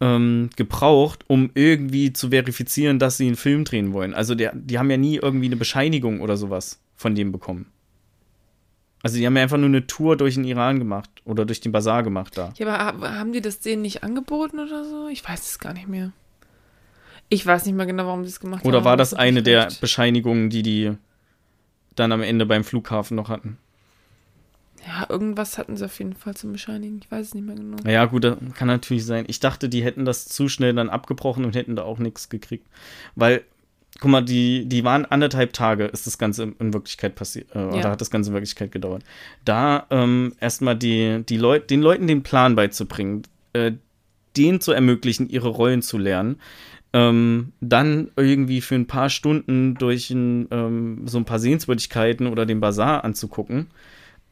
ähm, 0.00 0.50
gebraucht, 0.56 1.24
um 1.28 1.50
irgendwie 1.54 2.12
zu 2.12 2.30
verifizieren, 2.30 2.98
dass 2.98 3.16
sie 3.16 3.26
einen 3.26 3.36
Film 3.36 3.64
drehen 3.64 3.92
wollen. 3.92 4.14
Also 4.14 4.34
der, 4.34 4.52
die 4.54 4.78
haben 4.78 4.90
ja 4.90 4.96
nie 4.96 5.16
irgendwie 5.16 5.46
eine 5.46 5.56
Bescheinigung 5.56 6.20
oder 6.20 6.36
sowas 6.36 6.80
von 6.96 7.14
dem 7.14 7.32
bekommen. 7.32 7.66
Also 9.02 9.16
die 9.16 9.26
haben 9.26 9.36
ja 9.36 9.42
einfach 9.42 9.56
nur 9.56 9.66
eine 9.68 9.86
Tour 9.86 10.16
durch 10.16 10.34
den 10.34 10.44
Iran 10.44 10.78
gemacht 10.78 11.10
oder 11.24 11.46
durch 11.46 11.60
den 11.60 11.72
Bazar 11.72 12.02
gemacht 12.02 12.36
da. 12.36 12.52
Ja, 12.56 12.66
aber 12.76 13.08
ha- 13.08 13.18
haben 13.18 13.32
die 13.32 13.40
das 13.40 13.60
denen 13.60 13.82
nicht 13.82 14.02
angeboten 14.04 14.58
oder 14.58 14.84
so? 14.84 15.08
Ich 15.08 15.26
weiß 15.26 15.40
es 15.46 15.58
gar 15.58 15.72
nicht 15.72 15.88
mehr. 15.88 16.12
Ich 17.30 17.46
weiß 17.46 17.64
nicht 17.64 17.74
mehr 17.76 17.86
genau, 17.86 18.06
warum 18.06 18.24
sie 18.24 18.30
es 18.30 18.40
gemacht 18.40 18.60
haben. 18.62 18.68
Oder 18.68 18.84
war 18.84 18.96
das 18.96 19.12
ist 19.12 19.18
eine 19.18 19.42
der 19.42 19.66
recht. 19.66 19.80
Bescheinigungen, 19.80 20.50
die 20.50 20.62
die 20.62 20.92
dann 21.96 22.12
am 22.12 22.22
Ende 22.22 22.44
beim 22.44 22.64
Flughafen 22.64 23.16
noch 23.16 23.28
hatten? 23.28 23.56
Ja, 24.86 25.06
irgendwas 25.08 25.58
hatten 25.58 25.76
sie 25.76 25.84
auf 25.84 25.98
jeden 25.98 26.14
Fall 26.14 26.34
zum 26.34 26.52
Bescheinigen. 26.52 27.00
Ich 27.02 27.10
weiß 27.10 27.28
es 27.28 27.34
nicht 27.34 27.44
mehr 27.46 27.54
genau. 27.54 27.76
Ja, 27.88 28.06
gut, 28.06 28.24
das 28.24 28.36
kann 28.54 28.68
natürlich 28.68 29.04
sein. 29.04 29.24
Ich 29.28 29.38
dachte, 29.38 29.68
die 29.68 29.84
hätten 29.84 30.04
das 30.06 30.26
zu 30.26 30.48
schnell 30.48 30.74
dann 30.74 30.88
abgebrochen 30.88 31.44
und 31.44 31.54
hätten 31.54 31.76
da 31.76 31.82
auch 31.82 31.98
nichts 31.98 32.30
gekriegt. 32.30 32.66
Weil, 33.14 33.42
guck 34.00 34.10
mal, 34.10 34.22
die, 34.22 34.66
die 34.66 34.82
waren 34.84 35.04
anderthalb 35.04 35.52
Tage, 35.52 35.84
ist 35.84 36.06
das 36.06 36.18
Ganze 36.18 36.54
in- 36.58 36.72
Wirklichkeit 36.72 37.14
passiert, 37.14 37.54
äh, 37.54 37.58
Ja. 37.58 37.68
oder 37.68 37.90
hat 37.90 38.00
das 38.00 38.10
Ganze 38.10 38.30
in 38.30 38.34
Wirklichkeit 38.34 38.72
gedauert. 38.72 39.02
Da 39.44 39.86
ähm, 39.90 40.32
erstmal 40.40 40.76
die, 40.76 41.22
die 41.28 41.36
Leut, 41.36 41.70
den 41.70 41.82
Leuten 41.82 42.06
den 42.06 42.22
Plan 42.22 42.56
beizubringen, 42.56 43.22
äh, 43.52 43.72
denen 44.36 44.60
zu 44.60 44.72
ermöglichen, 44.72 45.28
ihre 45.28 45.48
Rollen 45.48 45.82
zu 45.82 45.98
lernen. 45.98 46.36
Ähm, 46.92 47.52
dann 47.60 48.10
irgendwie 48.16 48.60
für 48.60 48.74
ein 48.74 48.86
paar 48.88 49.10
Stunden 49.10 49.74
durch 49.76 50.10
ein, 50.10 50.48
ähm, 50.50 51.02
so 51.06 51.18
ein 51.18 51.24
paar 51.24 51.38
Sehenswürdigkeiten 51.38 52.26
oder 52.26 52.46
den 52.46 52.58
Bazar 52.60 53.04
anzugucken. 53.04 53.68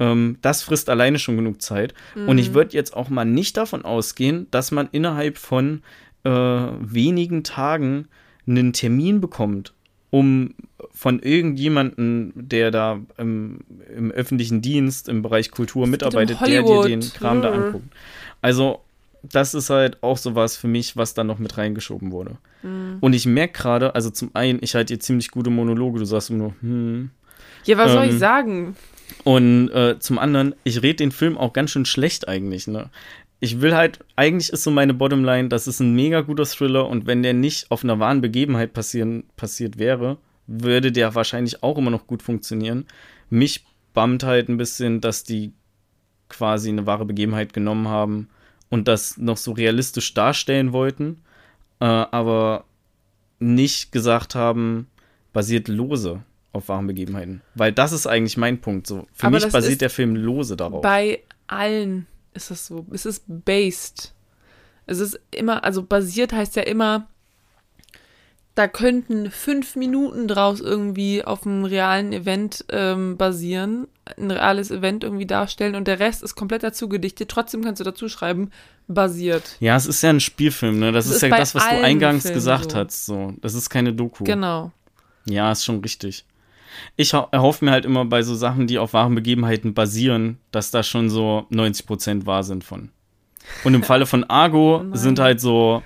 Ähm, 0.01 0.39
das 0.43 0.63
frisst 0.63 0.89
alleine 0.91 1.19
schon 1.21 1.37
genug 1.37 1.63
Zeit. 1.63 1.95
Und 2.15 2.39
ich 2.39 2.55
würde 2.55 2.75
jetzt 2.75 2.97
auch 2.97 3.11
mal 3.11 3.25
nicht 3.25 3.57
davon 3.57 3.85
ausgehen, 3.85 4.47
dass 4.51 4.71
man 4.73 4.89
innerhalb 4.91 5.39
von 5.39 5.83
äh, 6.25 6.31
wenigen 6.31 7.45
Tagen 7.45 8.09
einen 8.49 8.73
Termin 8.73 9.21
bekommt, 9.21 9.73
um 10.11 10.55
von 10.93 11.21
irgendjemanden, 11.21 12.33
der 12.35 12.71
da 12.71 13.01
im, 13.19 13.61
im 13.95 14.11
öffentlichen 14.11 14.63
Dienst 14.63 15.09
im 15.09 15.23
Bereich 15.23 15.51
Kultur 15.51 15.85
um 15.85 15.91
mitarbeitet, 15.91 16.39
der 16.47 16.63
dir 16.63 16.83
den 16.83 17.01
Kram 17.01 17.43
da 17.43 17.49
Ja. 17.51 17.55
anguckt. 17.55 17.93
Also, 18.41 18.81
das 19.23 19.53
ist 19.55 19.69
halt 19.71 20.03
auch 20.03 20.17
sowas 20.17 20.57
für 20.57 20.69
mich, 20.69 20.97
was 20.97 21.13
da 21.15 21.25
noch 21.25 21.39
mit 21.39 21.59
reingeschoben 21.59 22.13
wurde. 22.13 22.39
Mhm. 22.63 22.99
Und 23.01 23.13
ich 23.15 23.27
merke 23.27 23.61
gerade, 23.61 23.95
also 23.95 24.11
zum 24.11 24.31
einen, 24.35 24.59
ich 24.63 24.75
halte 24.75 24.95
dir 24.95 25.01
ziemlich 25.01 25.31
gute 25.31 25.51
Monologe, 25.51 25.99
du 25.99 26.05
sagst 26.05 26.31
immer 26.31 26.39
nur, 26.39 26.55
hm, 26.61 27.11
Ja, 27.65 27.77
was 27.79 27.93
soll 27.93 28.05
ich 28.05 28.13
Ähm, 28.13 28.19
sagen? 28.19 28.77
und 29.25 29.69
äh, 29.71 29.99
zum 29.99 30.19
anderen, 30.19 30.55
ich 30.65 30.83
rede 30.83 30.97
den 30.97 31.13
Film 31.13 31.37
auch 31.37 31.53
ganz 31.53 31.71
schön 31.73 31.85
schlecht 31.85 32.29
eigentlich, 32.29 32.67
ne? 32.69 32.91
Ich 33.41 33.61
will 33.61 33.75
halt, 33.75 34.05
eigentlich 34.17 34.53
ist 34.53 34.65
so 34.65 34.71
meine 34.71 34.95
Bottomline, 34.95 35.49
das 35.49 35.69
ist 35.69 35.81
ein 35.81 35.95
mega 35.95 36.23
guter 36.23 36.45
Thriller 36.45 36.89
und 36.89 37.07
wenn 37.07 37.23
der 37.23 37.35
nicht 37.35 37.71
auf 37.71 37.85
einer 37.85 37.99
wahren 38.01 38.21
Begebenheit 38.21 38.73
passieren, 38.73 39.25
passiert 39.37 39.79
wäre, 39.79 40.19
würde 40.47 40.91
der 40.91 41.15
wahrscheinlich 41.15 41.63
auch 41.63 41.79
immer 41.79 41.91
noch 41.91 42.07
gut 42.07 42.23
funktionieren. 42.23 42.87
Mich 43.31 43.65
bammt 43.95 44.25
halt 44.25 44.49
ein 44.49 44.57
bisschen, 44.57 45.01
dass 45.01 45.23
die 45.23 45.53
quasi 46.29 46.69
eine 46.69 46.87
wahre 46.87 47.05
Begebenheit 47.05 47.53
genommen 47.53 47.89
haben 47.89 48.29
und 48.71 48.89
das 48.89 49.19
noch 49.19 49.37
so 49.37 49.53
realistisch 49.53 50.15
darstellen 50.15 50.73
wollten, 50.73 51.23
äh, 51.81 51.85
aber 51.85 52.65
nicht 53.39 53.93
gesagt 53.93 54.35
haben, 54.35 54.89
basiert 55.33 55.69
lose 55.69 56.23
auf 56.53 56.69
wahren 56.69 56.87
Begebenheiten. 56.87 57.43
Weil 57.55 57.73
das 57.73 57.93
ist 57.93 58.07
eigentlich 58.07 58.37
mein 58.37 58.61
Punkt. 58.61 58.87
So, 58.87 59.07
für 59.13 59.27
Aber 59.27 59.37
mich 59.37 59.49
basiert 59.51 59.81
der 59.81 59.91
Film 59.91 60.17
lose 60.17 60.57
darauf. 60.57 60.83
Bei 60.83 61.21
allen 61.47 62.07
ist 62.35 62.51
es 62.51 62.67
so. 62.67 62.87
Es 62.93 63.07
ist 63.07 63.25
based. 63.27 64.15
Es 64.87 65.01
ist 65.01 65.21
immer, 65.31 65.65
also 65.65 65.83
basiert 65.83 66.33
heißt 66.33 66.57
ja 66.57 66.63
immer, 66.63 67.09
da 68.59 68.67
könnten 68.67 69.31
fünf 69.31 69.77
Minuten 69.77 70.27
draus 70.27 70.61
irgendwie 70.61 71.25
auf 71.25 71.47
einem 71.47 71.65
realen 71.65 72.13
Event 72.13 72.65
ähm, 72.71 73.17
basieren, 73.17 73.87
ein 74.17 74.33
reales 74.33 74.73
Event 74.73 75.05
irgendwie 75.05 75.27
darstellen 75.27 75.77
und 75.77 75.87
der 75.87 76.01
Rest 76.01 76.25
ist 76.25 76.35
komplett 76.35 76.65
dazu 76.65 76.89
gedichtet. 76.89 77.29
Trotzdem 77.29 77.63
kannst 77.63 77.79
du 77.79 77.85
dazu 77.85 78.09
schreiben, 78.09 78.51
basiert. 78.89 79.57
Ja, 79.61 79.77
es 79.77 79.87
ist 79.87 80.03
ja 80.03 80.11
ein 80.11 80.19
Spielfilm, 80.19 80.81
ne? 80.81 80.91
Das, 80.91 81.05
Das 81.05 81.17
ist, 81.17 81.23
ist 81.23 81.31
ja 81.31 81.37
das, 81.37 81.55
was 81.55 81.69
du 81.69 81.85
eingangs 81.85 82.23
Filmen 82.23 82.35
gesagt 82.35 82.73
so. 82.73 82.79
hast. 82.79 83.07
So. 83.07 83.35
Das 83.43 83.55
ist 83.55 83.71
keine 83.71 83.93
Doku. 83.93 84.25
Genau. 84.25 84.73
Ja, 85.27 85.53
ist 85.53 85.65
schon 85.65 85.81
richtig. 85.81 86.25
Ich 86.97 87.15
ho- 87.15 87.29
erhoffe 87.33 87.65
mir 87.65 87.71
halt 87.73 87.85
immer 87.85 88.05
bei 88.05 88.23
so 88.23 88.35
Sachen, 88.35 88.67
die 88.67 88.79
auf 88.79 88.93
wahren 88.93 89.15
Begebenheiten 89.15 89.75
basieren, 89.75 90.39
dass 90.51 90.71
da 90.71 90.83
schon 90.83 91.11
so 91.11 91.47
90% 91.51 92.27
wahr 92.27 92.43
sind 92.45 92.65
von. 92.65 92.91
Und 93.65 93.75
im 93.75 93.83
Falle 93.83 94.07
von 94.07 94.25
Argo 94.25 94.83
Nein. 94.85 94.99
sind 94.99 95.19
halt 95.19 95.41
so 95.41 95.83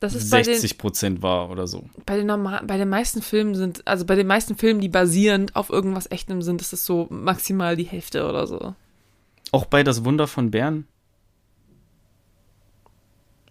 Das 0.00 0.14
ist 0.14 0.30
bei 0.30 0.42
den, 0.42 0.54
60% 0.58 1.22
wahr 1.22 1.50
oder 1.50 1.66
so. 1.66 1.88
bei 2.06 2.16
den 2.16 2.26
normal, 2.26 2.62
bei 2.66 2.76
den 2.76 2.88
meisten 2.88 3.22
Filmen 3.22 3.54
sind, 3.54 3.86
also 3.86 4.04
bei 4.04 4.14
den 4.16 4.26
meisten 4.26 4.56
Filmen, 4.56 4.80
die 4.80 4.88
basierend 4.88 5.54
auf 5.56 5.70
irgendwas 5.70 6.10
echtem 6.10 6.42
sind, 6.42 6.60
ist 6.60 6.72
es 6.72 6.84
so 6.84 7.06
maximal 7.10 7.76
die 7.76 7.84
Hälfte 7.84 8.28
oder 8.28 8.46
so. 8.46 8.74
Auch 9.52 9.66
bei 9.66 9.82
Das 9.84 10.04
Wunder 10.04 10.26
von 10.26 10.50
Bern. 10.50 10.86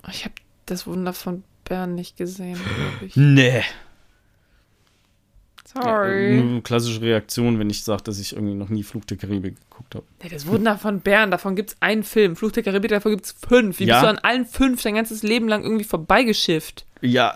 Ich 0.10 0.24
habe 0.26 0.36
das 0.66 0.88
Wunder 0.88 1.14
von 1.14 1.44
Bern 1.66 1.96
nicht 1.96 2.18
gesehen, 2.18 2.56
glaube 2.56 3.06
ich. 3.06 3.16
Nee. 3.16 3.64
Sorry. 5.84 6.42
Nur 6.42 6.64
klassische 6.64 7.02
Reaktion, 7.02 7.60
wenn 7.60 7.70
ich 7.70 7.84
sage, 7.84 8.04
dass 8.04 8.20
ich 8.20 8.34
irgendwie 8.34 8.56
noch 8.56 8.70
nie 8.70 8.84
Flug 8.84 9.06
der 9.08 9.18
Karibik 9.18 9.56
geguckt 9.70 9.96
habe. 9.96 10.06
Nee, 10.24 10.30
das 10.30 10.48
Wunder 10.48 10.78
von 10.78 11.00
Bern, 11.02 11.32
davon 11.32 11.56
gibt 11.56 11.72
es 11.72 11.78
einen 11.82 12.04
Film. 12.04 12.36
Fluch 12.36 12.52
der 12.52 12.64
Karibik, 12.64 12.90
davon 12.92 13.12
gibt 13.12 13.26
es 13.26 13.36
fünf. 13.48 13.80
Wie 13.80 13.86
Ja. 13.86 13.96
bist 13.96 14.04
du 14.04 14.10
an 14.10 14.18
allen 14.20 14.46
fünf 14.46 14.82
dein 14.84 14.96
ganzes 14.96 15.24
Leben 15.24 15.48
lang 15.48 15.64
irgendwie 15.64 15.84
vorbeigeschifft? 15.86 16.86
Ja, 17.02 17.36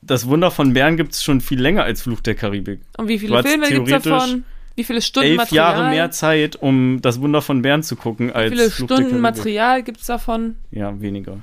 das 0.00 0.26
Wunder 0.28 0.50
von 0.50 0.72
Bern 0.72 0.96
gibt 0.96 1.12
es 1.12 1.22
schon 1.22 1.40
viel 1.40 1.60
länger 1.60 1.84
als 1.84 2.02
Fluch 2.02 2.20
der 2.20 2.34
Karibik. 2.34 2.80
Und 2.96 3.08
wie 3.08 3.18
viele 3.18 3.42
Filme 3.42 3.68
gibt 3.68 3.90
es 3.90 4.02
davon? 4.02 4.44
Wie 4.76 4.84
viele 4.84 5.02
Stunden 5.02 5.30
Elf 5.30 5.36
Material? 5.38 5.72
Jahre 5.76 5.90
mehr 5.90 6.10
Zeit, 6.12 6.54
um 6.54 7.00
das 7.02 7.20
Wunder 7.20 7.42
von 7.42 7.62
Bern 7.62 7.82
zu 7.82 7.96
gucken, 7.96 8.28
wie 8.28 8.32
als 8.32 8.52
viele 8.52 8.70
Fluch 8.70 8.86
Stunden. 8.86 9.20
Material 9.20 9.82
gibt 9.82 9.98
es 10.00 10.06
davon? 10.06 10.54
Ja, 10.70 11.00
weniger. 11.00 11.38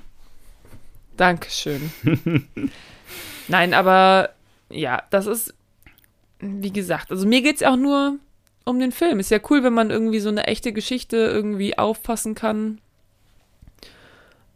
Dankeschön. 1.18 1.92
Nein, 3.48 3.74
aber 3.74 4.30
ja, 4.70 5.04
das 5.10 5.28
ist, 5.28 5.54
wie 6.46 6.72
gesagt, 6.72 7.12
also 7.12 7.28
mir 7.28 7.42
geht 7.42 7.58
es 7.58 7.64
auch 7.64 7.76
nur 7.76 8.18
um 8.66 8.80
den 8.80 8.92
Film. 8.92 9.20
Ist 9.20 9.32
ja 9.32 9.40
cool, 9.50 9.64
wenn 9.64 9.74
man 9.74 9.92
irgendwie 9.92 10.20
so 10.20 10.30
eine 10.30 10.48
echte 10.48 10.74
Geschichte 10.74 11.18
irgendwie 11.18 11.78
auffassen 11.78 12.36
kann 12.36 12.80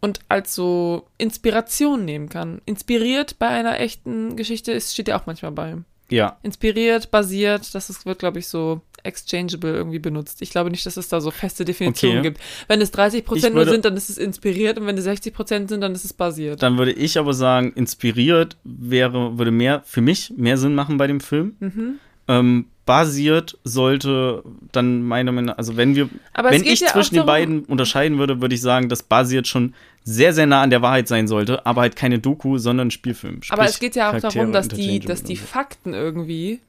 und 0.01 0.19
als 0.29 0.55
so 0.55 1.07
Inspiration 1.17 2.05
nehmen 2.05 2.29
kann. 2.29 2.61
Inspiriert 2.65 3.39
bei 3.39 3.47
einer 3.47 3.79
echten 3.79 4.35
Geschichte 4.35 4.71
ist, 4.71 4.93
steht 4.93 5.07
ja 5.07 5.19
auch 5.19 5.25
manchmal 5.25 5.51
bei. 5.51 5.77
Ja, 6.09 6.39
Inspiriert, 6.41 7.11
basiert, 7.11 7.75
das 7.75 7.89
ist, 7.89 8.05
wird, 8.05 8.19
glaube 8.19 8.39
ich, 8.39 8.47
so 8.47 8.81
exchangeable 9.03 9.73
irgendwie 9.73 9.99
benutzt. 9.99 10.41
Ich 10.41 10.49
glaube 10.49 10.69
nicht, 10.71 10.85
dass 10.85 10.97
es 10.97 11.07
da 11.09 11.21
so 11.21 11.31
feste 11.31 11.65
Definitionen 11.65 12.19
Okay. 12.19 12.29
gibt. 12.29 12.41
Wenn 12.67 12.81
es 12.81 12.91
30 12.91 13.19
Ich 13.19 13.25
Prozent 13.25 13.55
nur 13.55 13.65
sind, 13.65 13.85
dann 13.85 13.95
ist 13.95 14.09
es 14.09 14.17
inspiriert 14.17 14.77
und 14.79 14.85
wenn 14.87 14.97
es 14.97 15.03
60 15.03 15.33
Prozent 15.33 15.69
sind, 15.69 15.81
dann 15.81 15.93
ist 15.93 16.05
es 16.05 16.13
basiert. 16.13 16.61
dann 16.63 16.77
würde 16.77 16.91
ich 16.93 17.17
aber 17.17 17.33
sagen, 17.33 17.73
inspiriert 17.73 18.57
wäre, 18.63 19.37
würde 19.37 19.51
mehr, 19.51 19.81
für 19.85 20.01
mich 20.01 20.33
mehr 20.35 20.57
Sinn 20.57 20.75
machen 20.75 20.97
bei 20.97 21.07
dem 21.07 21.19
Film. 21.19 21.55
Mhm. 21.59 21.99
Ähm, 22.27 22.65
basiert 22.85 23.57
sollte 23.63 24.43
dann 24.71 25.03
meiner 25.03 25.31
Meinung 25.31 25.49
nach, 25.49 25.57
also 25.59 25.77
wenn 25.77 25.95
wir, 25.95 26.09
Aber 26.33 26.49
wenn 26.49 26.63
ich 26.63 26.79
ja 26.79 26.87
zwischen 26.87 27.15
den 27.15 27.25
beiden 27.25 27.63
unterscheiden 27.65 28.17
würde, 28.17 28.41
würde 28.41 28.55
ich 28.55 28.61
sagen, 28.61 28.89
dass 28.89 29.03
basiert 29.03 29.47
schon 29.47 29.75
sehr, 30.03 30.33
sehr 30.33 30.47
nah 30.47 30.63
an 30.63 30.71
der 30.71 30.81
Wahrheit 30.81 31.07
sein 31.07 31.27
sollte, 31.27 31.65
aber 31.67 31.81
halt 31.81 31.95
keine 31.95 32.17
Doku, 32.17 32.57
sondern 32.57 32.89
Spielfilm. 32.89 33.41
Aber 33.49 33.63
Sprich, 33.63 33.73
es 33.75 33.79
geht 33.79 33.95
ja 33.95 34.07
auch 34.07 34.13
Charaktere 34.13 34.33
darum, 34.45 34.53
dass 34.53 34.67
die, 34.69 34.99
dass 34.99 35.23
die. 35.23 35.35
Fakten 35.35 35.93
irgendwie 35.93 36.59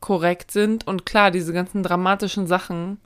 korrekt 0.00 0.50
sind 0.50 0.86
und 0.86 1.06
klar, 1.06 1.30
diese 1.30 1.52
ganzen 1.52 1.82
dramatischen 1.82 2.46
Sachen, 2.46 2.98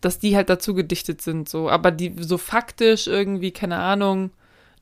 dass 0.00 0.18
die 0.18 0.36
halt 0.36 0.50
dazu 0.50 0.74
gedichtet 0.74 1.22
sind, 1.22 1.48
so. 1.48 1.70
Aber 1.70 1.90
die 1.90 2.14
so 2.20 2.38
faktisch 2.38 3.06
irgendwie, 3.06 3.52
keine 3.52 3.78
Ahnung, 3.78 4.30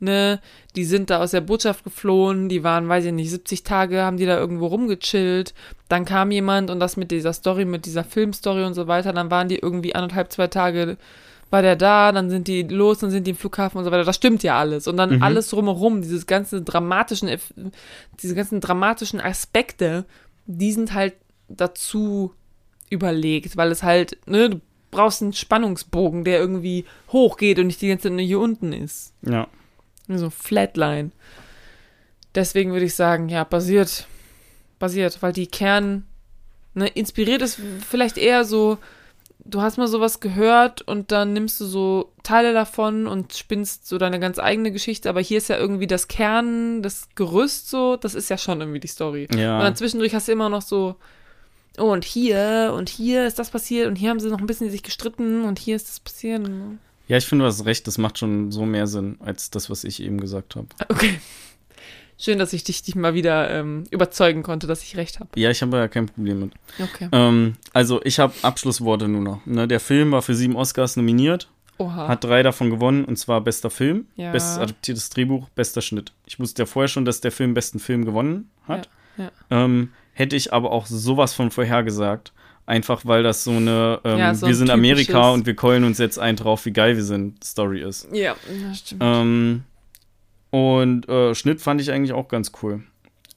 ne, 0.00 0.40
die 0.74 0.84
sind 0.84 1.10
da 1.10 1.20
aus 1.20 1.30
der 1.30 1.40
Botschaft 1.42 1.84
geflohen, 1.84 2.48
die 2.48 2.64
waren, 2.64 2.88
weiß 2.88 3.04
ich 3.04 3.12
nicht, 3.12 3.30
70 3.30 3.62
Tage 3.62 4.02
haben 4.02 4.16
die 4.16 4.26
da 4.26 4.36
irgendwo 4.36 4.66
rumgechillt. 4.66 5.54
Dann 5.88 6.04
kam 6.04 6.30
jemand 6.32 6.70
und 6.70 6.80
das 6.80 6.96
mit 6.96 7.10
dieser 7.12 7.32
Story, 7.32 7.64
mit 7.64 7.86
dieser 7.86 8.02
Filmstory 8.04 8.64
und 8.64 8.74
so 8.74 8.88
weiter, 8.88 9.12
dann 9.12 9.30
waren 9.30 9.48
die 9.48 9.58
irgendwie 9.58 9.94
anderthalb, 9.94 10.32
zwei 10.32 10.48
Tage 10.48 10.96
war 11.50 11.60
der 11.60 11.76
da, 11.76 12.12
dann 12.12 12.30
sind 12.30 12.48
die 12.48 12.62
los, 12.62 13.00
dann 13.00 13.10
sind 13.10 13.26
die 13.26 13.32
im 13.32 13.36
Flughafen 13.36 13.76
und 13.76 13.84
so 13.84 13.90
weiter. 13.90 14.04
Das 14.04 14.16
stimmt 14.16 14.42
ja 14.42 14.58
alles. 14.58 14.88
Und 14.88 14.96
dann 14.96 15.16
Mhm. 15.16 15.22
alles 15.22 15.48
drumherum, 15.50 16.00
dieses 16.00 16.26
ganze 16.26 16.62
dramatischen, 16.62 17.28
diese 18.22 18.34
ganzen 18.34 18.62
dramatischen 18.62 19.20
Aspekte, 19.20 20.06
die 20.46 20.72
sind 20.72 20.94
halt 20.94 21.14
dazu 21.48 22.34
überlegt, 22.90 23.56
weil 23.56 23.70
es 23.70 23.82
halt, 23.82 24.18
ne, 24.26 24.50
du 24.50 24.60
brauchst 24.90 25.22
einen 25.22 25.32
Spannungsbogen, 25.32 26.24
der 26.24 26.38
irgendwie 26.38 26.84
hochgeht 27.10 27.58
und 27.58 27.66
nicht 27.66 27.80
die 27.80 27.88
ganze 27.88 28.04
Zeit 28.04 28.12
nur 28.12 28.20
hier 28.20 28.40
unten 28.40 28.72
ist. 28.72 29.14
Ja. 29.22 29.48
So 30.08 30.30
Flatline. 30.30 31.10
Deswegen 32.34 32.72
würde 32.72 32.86
ich 32.86 32.94
sagen, 32.94 33.28
ja, 33.28 33.44
basiert, 33.44 34.06
basiert, 34.78 35.22
weil 35.22 35.32
die 35.32 35.46
Kern, 35.46 36.04
ne, 36.74 36.88
inspiriert 36.88 37.42
ist 37.42 37.60
vielleicht 37.88 38.18
eher 38.18 38.44
so, 38.44 38.78
du 39.44 39.60
hast 39.60 39.76
mal 39.76 39.88
sowas 39.88 40.20
gehört 40.20 40.82
und 40.82 41.12
dann 41.12 41.32
nimmst 41.32 41.60
du 41.60 41.64
so 41.66 42.12
Teile 42.22 42.52
davon 42.52 43.06
und 43.06 43.34
spinnst 43.34 43.86
so 43.88 43.98
deine 43.98 44.20
ganz 44.20 44.38
eigene 44.38 44.70
Geschichte, 44.72 45.08
aber 45.08 45.20
hier 45.20 45.38
ist 45.38 45.48
ja 45.48 45.58
irgendwie 45.58 45.86
das 45.86 46.08
Kern, 46.08 46.82
das 46.82 47.08
Gerüst 47.14 47.68
so, 47.68 47.96
das 47.96 48.14
ist 48.14 48.30
ja 48.30 48.38
schon 48.38 48.60
irgendwie 48.60 48.80
die 48.80 48.88
Story. 48.88 49.26
Und 49.30 49.38
Ja. 49.38 49.60
dann 49.60 49.76
zwischendurch 49.76 50.14
hast 50.14 50.28
du 50.28 50.32
immer 50.32 50.48
noch 50.48 50.62
so, 50.62 50.96
oh, 51.78 51.92
und 51.92 52.04
hier, 52.04 52.72
und 52.76 52.88
hier 52.88 53.26
ist 53.26 53.38
das 53.38 53.50
passiert, 53.50 53.88
und 53.88 53.96
hier 53.96 54.10
haben 54.10 54.20
sie 54.20 54.28
noch 54.28 54.38
ein 54.40 54.46
bisschen 54.46 54.70
sich 54.70 54.82
gestritten, 54.82 55.44
und 55.44 55.58
hier 55.58 55.76
ist 55.76 55.88
das 55.88 56.00
passiert. 56.00 56.48
Ja, 57.08 57.16
ich 57.16 57.26
finde, 57.26 57.44
du 57.44 57.48
hast 57.48 57.64
recht, 57.64 57.86
das 57.86 57.98
macht 57.98 58.18
schon 58.18 58.52
so 58.52 58.64
mehr 58.64 58.86
Sinn 58.86 59.16
als 59.20 59.50
das, 59.50 59.68
was 59.70 59.84
ich 59.84 60.02
eben 60.02 60.20
gesagt 60.20 60.56
habe. 60.56 60.68
Okay. 60.88 61.20
Schön, 62.22 62.38
dass 62.38 62.52
ich 62.52 62.62
dich, 62.62 62.82
dich 62.82 62.94
mal 62.94 63.14
wieder 63.14 63.50
ähm, 63.50 63.82
überzeugen 63.90 64.44
konnte, 64.44 64.68
dass 64.68 64.82
ich 64.84 64.96
recht 64.96 65.18
habe. 65.18 65.28
Ja, 65.34 65.50
ich 65.50 65.60
habe 65.60 65.76
ja 65.76 65.88
kein 65.88 66.06
Problem 66.06 66.38
mit. 66.38 66.52
Okay. 66.80 67.08
Ähm, 67.10 67.54
also, 67.72 68.00
ich 68.04 68.20
habe 68.20 68.32
Abschlussworte 68.42 69.08
nur 69.08 69.22
noch. 69.22 69.44
Ne, 69.44 69.66
der 69.66 69.80
Film 69.80 70.12
war 70.12 70.22
für 70.22 70.36
sieben 70.36 70.54
Oscars 70.54 70.96
nominiert, 70.96 71.48
Oha. 71.78 72.06
hat 72.06 72.22
drei 72.22 72.44
davon 72.44 72.70
gewonnen, 72.70 73.04
und 73.04 73.16
zwar 73.16 73.40
bester 73.40 73.70
Film, 73.70 74.06
Ja. 74.14 74.30
bestes 74.30 74.58
adaptiertes 74.58 75.10
Drehbuch, 75.10 75.48
bester 75.48 75.80
Schnitt. 75.82 76.12
Ich 76.26 76.38
wusste 76.38 76.62
ja 76.62 76.66
vorher 76.66 76.86
schon, 76.88 77.04
dass 77.04 77.20
der 77.20 77.32
Film 77.32 77.54
besten 77.54 77.80
Film 77.80 78.04
gewonnen 78.04 78.50
hat. 78.68 78.88
Ja, 79.16 79.32
Ähm, 79.50 79.90
hätte 80.12 80.36
ich 80.36 80.52
aber 80.52 80.70
auch 80.70 80.86
sowas 80.86 81.34
von 81.34 81.50
vorhergesagt. 81.50 82.32
Einfach 82.64 83.00
weil 83.04 83.24
das 83.24 83.42
so 83.42 83.50
eine 83.50 83.98
ähm, 84.04 84.18
Ja, 84.18 84.34
so 84.36 84.46
ein 84.46 84.50
Wir 84.50 84.56
sind 84.56 84.70
Amerika 84.70 85.30
und 85.30 85.44
wir 85.46 85.56
keulen 85.56 85.82
uns 85.82 85.98
jetzt 85.98 86.20
ein 86.20 86.36
drauf, 86.36 86.64
wie 86.66 86.70
geil 86.70 86.94
wir 86.94 87.02
sind, 87.02 87.42
Story 87.42 87.82
ist. 87.82 88.06
ja, 88.12 88.36
das 88.68 88.78
stimmt. 88.78 89.02
Ähm, 89.04 89.64
und 90.52 91.08
äh, 91.08 91.34
Schnitt 91.34 91.60
fand 91.60 91.80
ich 91.80 91.90
eigentlich 91.90 92.12
auch 92.12 92.28
ganz 92.28 92.52
cool. 92.62 92.82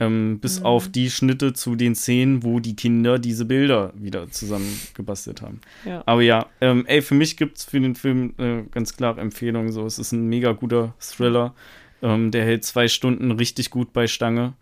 Ähm, 0.01 0.39
bis 0.41 0.59
Mhm. 0.59 0.65
auf 0.65 0.89
die 0.89 1.09
Schnitte 1.09 1.53
zu 1.53 1.75
den 1.77 1.95
Szenen, 1.95 2.43
wo 2.43 2.59
die 2.59 2.75
Kinder 2.75 3.17
diese 3.17 3.45
Bilder 3.45 3.93
wieder 3.95 4.29
zusammengebastelt 4.29 5.41
haben. 5.41 5.61
Ja. 5.85 6.03
Aber 6.05 6.21
ja, 6.21 6.47
ähm, 6.59 6.83
ey, 6.85 7.01
für 7.01 7.15
mich 7.15 7.37
gibt 7.37 7.57
es 7.59 7.63
für 7.63 7.79
den 7.79 7.95
Film 7.95 8.33
äh, 8.37 8.63
ganz 8.71 8.97
klare 8.97 9.21
Empfehlungen. 9.21 9.71
So, 9.71 9.85
es 9.85 9.97
ist 9.97 10.11
ein 10.11 10.27
mega 10.27 10.51
guter 10.51 10.93
Thriller. 10.99 11.55
Ähm, 12.01 12.31
der 12.31 12.43
hält 12.43 12.65
zwei 12.65 12.89
Stunden 12.89 13.31
richtig 13.31 13.69
gut 13.69 13.93
bei 13.93 14.05
Stange. 14.07 14.53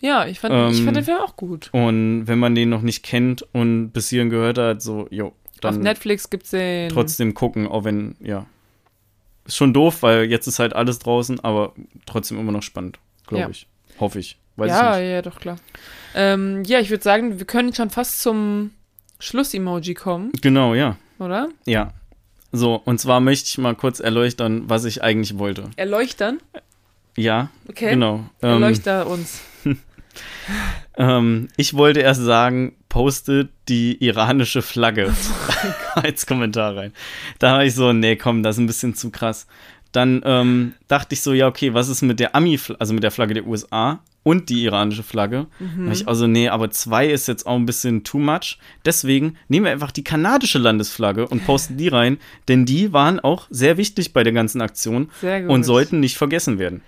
ja, 0.00 0.24
ich 0.24 0.38
fand, 0.38 0.72
ich 0.72 0.78
ähm, 0.78 0.84
fand 0.84 0.96
den 0.98 1.04
Film 1.04 1.18
auch 1.18 1.34
gut. 1.34 1.70
Und 1.72 2.28
wenn 2.28 2.38
man 2.38 2.54
den 2.54 2.68
noch 2.68 2.82
nicht 2.82 3.02
kennt 3.02 3.44
und 3.52 3.90
bis 3.90 4.08
hierhin 4.10 4.30
gehört 4.30 4.56
hat, 4.58 4.80
so, 4.82 5.08
jo, 5.10 5.26
Auf 5.26 5.34
dann 5.62 5.80
Netflix 5.80 6.30
gibt's 6.30 6.50
den. 6.50 6.90
trotzdem 6.90 7.34
gucken, 7.34 7.66
auch 7.66 7.82
wenn, 7.82 8.14
ja. 8.20 8.46
Ist 9.48 9.56
schon 9.56 9.72
doof, 9.74 10.02
weil 10.02 10.24
jetzt 10.24 10.46
ist 10.46 10.58
halt 10.60 10.74
alles 10.74 11.00
draußen, 11.00 11.40
aber 11.40 11.72
trotzdem 12.06 12.38
immer 12.38 12.52
noch 12.52 12.62
spannend, 12.62 12.98
glaube 13.26 13.42
Ja. 13.44 13.48
ich. 13.48 13.66
Hoffe 13.98 14.20
ich. 14.20 14.36
Weiß 14.56 14.70
ja, 14.70 14.98
ich 15.00 15.08
ja, 15.08 15.22
doch, 15.22 15.40
klar. 15.40 15.56
Ähm, 16.14 16.62
ja, 16.64 16.78
ich 16.80 16.90
würde 16.90 17.02
sagen, 17.02 17.38
wir 17.38 17.46
können 17.46 17.72
schon 17.74 17.90
fast 17.90 18.20
zum 18.22 18.72
Schluss-Emoji 19.20 19.94
kommen, 19.94 20.30
Genau, 20.42 20.74
ja. 20.74 20.96
oder? 21.18 21.48
Ja. 21.64 21.92
So, 22.52 22.74
und 22.84 22.98
zwar 23.00 23.20
möchte 23.20 23.46
ich 23.46 23.58
mal 23.58 23.74
kurz 23.74 24.00
erleuchtern, 24.00 24.64
was 24.68 24.84
ich 24.84 25.02
eigentlich 25.02 25.38
wollte. 25.38 25.64
Erleuchtern. 25.76 26.38
Ja, 27.16 27.50
Okay. 27.68 27.90
genau. 27.90 28.24
Ähm, 28.42 28.62
Erleuchter 28.62 29.06
uns. 29.06 29.40
Ähm, 30.96 31.48
ich 31.56 31.74
wollte 31.74 32.00
erst 32.00 32.22
sagen, 32.22 32.74
postet 32.88 33.50
die 33.68 34.02
iranische 34.04 34.62
Flagge 34.62 35.14
als 35.94 36.26
Kommentar 36.26 36.76
rein. 36.76 36.92
Da 37.38 37.54
war 37.54 37.64
ich 37.64 37.74
so, 37.74 37.92
nee, 37.92 38.16
komm, 38.16 38.42
das 38.42 38.56
ist 38.56 38.60
ein 38.60 38.66
bisschen 38.66 38.94
zu 38.94 39.10
krass. 39.10 39.46
Dann 39.92 40.22
ähm, 40.24 40.74
dachte 40.86 41.14
ich 41.14 41.22
so, 41.22 41.32
ja, 41.32 41.46
okay, 41.46 41.72
was 41.72 41.88
ist 41.88 42.02
mit 42.02 42.20
der 42.20 42.34
Ami, 42.34 42.58
also 42.78 42.92
mit 42.92 43.02
der 43.02 43.10
Flagge 43.10 43.34
der 43.34 43.46
USA 43.46 44.00
und 44.22 44.50
die 44.50 44.64
iranische 44.64 45.02
Flagge? 45.02 45.46
Mhm. 45.58 45.90
Ich 45.90 46.06
also, 46.06 46.26
nee, 46.26 46.48
aber 46.48 46.70
zwei 46.70 47.06
ist 47.06 47.26
jetzt 47.26 47.46
auch 47.46 47.56
ein 47.56 47.64
bisschen 47.64 48.04
too 48.04 48.18
much. 48.18 48.58
Deswegen 48.84 49.36
nehmen 49.48 49.64
wir 49.64 49.72
einfach 49.72 49.90
die 49.90 50.04
kanadische 50.04 50.58
Landesflagge 50.58 51.26
und 51.26 51.46
posten 51.46 51.78
die 51.78 51.88
rein, 51.88 52.18
denn 52.48 52.66
die 52.66 52.92
waren 52.92 53.18
auch 53.20 53.46
sehr 53.50 53.78
wichtig 53.78 54.12
bei 54.12 54.24
der 54.24 54.32
ganzen 54.32 54.60
Aktion 54.60 55.10
und 55.48 55.64
sollten 55.64 56.00
nicht 56.00 56.18
vergessen 56.18 56.58
werden. 56.58 56.82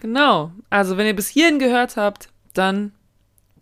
Genau. 0.00 0.52
Also, 0.68 0.96
wenn 0.96 1.06
ihr 1.06 1.16
bis 1.16 1.28
hierhin 1.28 1.58
gehört 1.58 1.96
habt, 1.96 2.28
dann 2.54 2.92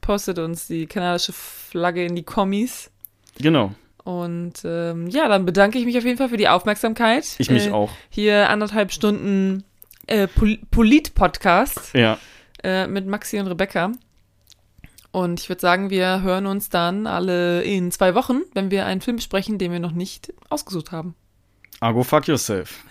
postet 0.01 0.39
uns 0.39 0.67
die 0.67 0.87
kanadische 0.87 1.33
Flagge 1.33 2.05
in 2.05 2.17
die 2.17 2.23
Kommis. 2.23 2.91
Genau, 3.39 3.73
Und 4.05 4.55
ähm, 4.65 5.09
ja, 5.09 5.29
dann 5.29 5.45
bedanke 5.47 5.79
ich 5.79 5.85
mich 5.85 5.97
auf 5.97 6.05
jeden 6.05 6.19
Fall 6.19 6.29
für 6.29 6.37
die 6.37 6.49
Aufmerksamkeit. 6.49 7.27
ich 7.39 7.51
mich 7.51 7.67
äh, 7.67 7.71
auch. 7.71 7.91
Hier 8.09 8.51
anderthalb 8.51 8.93
Stunden 8.93 9.65
äh, 10.07 10.27
Pol 10.27 10.59
Polit-Podcast 10.71 11.95
Ja, 11.95 12.19
äh, 12.62 12.87
mit 12.87 13.07
Maxi 13.07 13.39
und 13.39 13.47
Rebecca. 13.47 13.93
Und 15.12 15.41
ich 15.41 15.49
würde 15.49 15.61
sagen, 15.61 15.91
wir 15.91 16.23
hören 16.23 16.47
uns 16.47 16.69
dann 16.69 17.07
alle 17.07 17.62
in 17.62 17.91
zwei 17.91 18.15
Wochen, 18.15 18.43
wenn 18.55 18.71
wir 18.71 18.87
einen 18.87 19.01
Film 19.01 19.17
besprechen, 19.17 19.59
den 19.59 19.73
wir 19.73 19.81
noch 19.81 19.93
nicht 19.93 20.33
ausgesucht 20.51 20.93
haben. 20.93 21.15
Argo 21.81 22.03
fuck 22.05 22.29
yourself. 22.29 22.85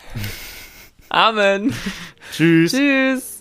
Amen. 1.10 1.74
Tschüss. 2.34 2.72
Tschüss. 2.72 3.39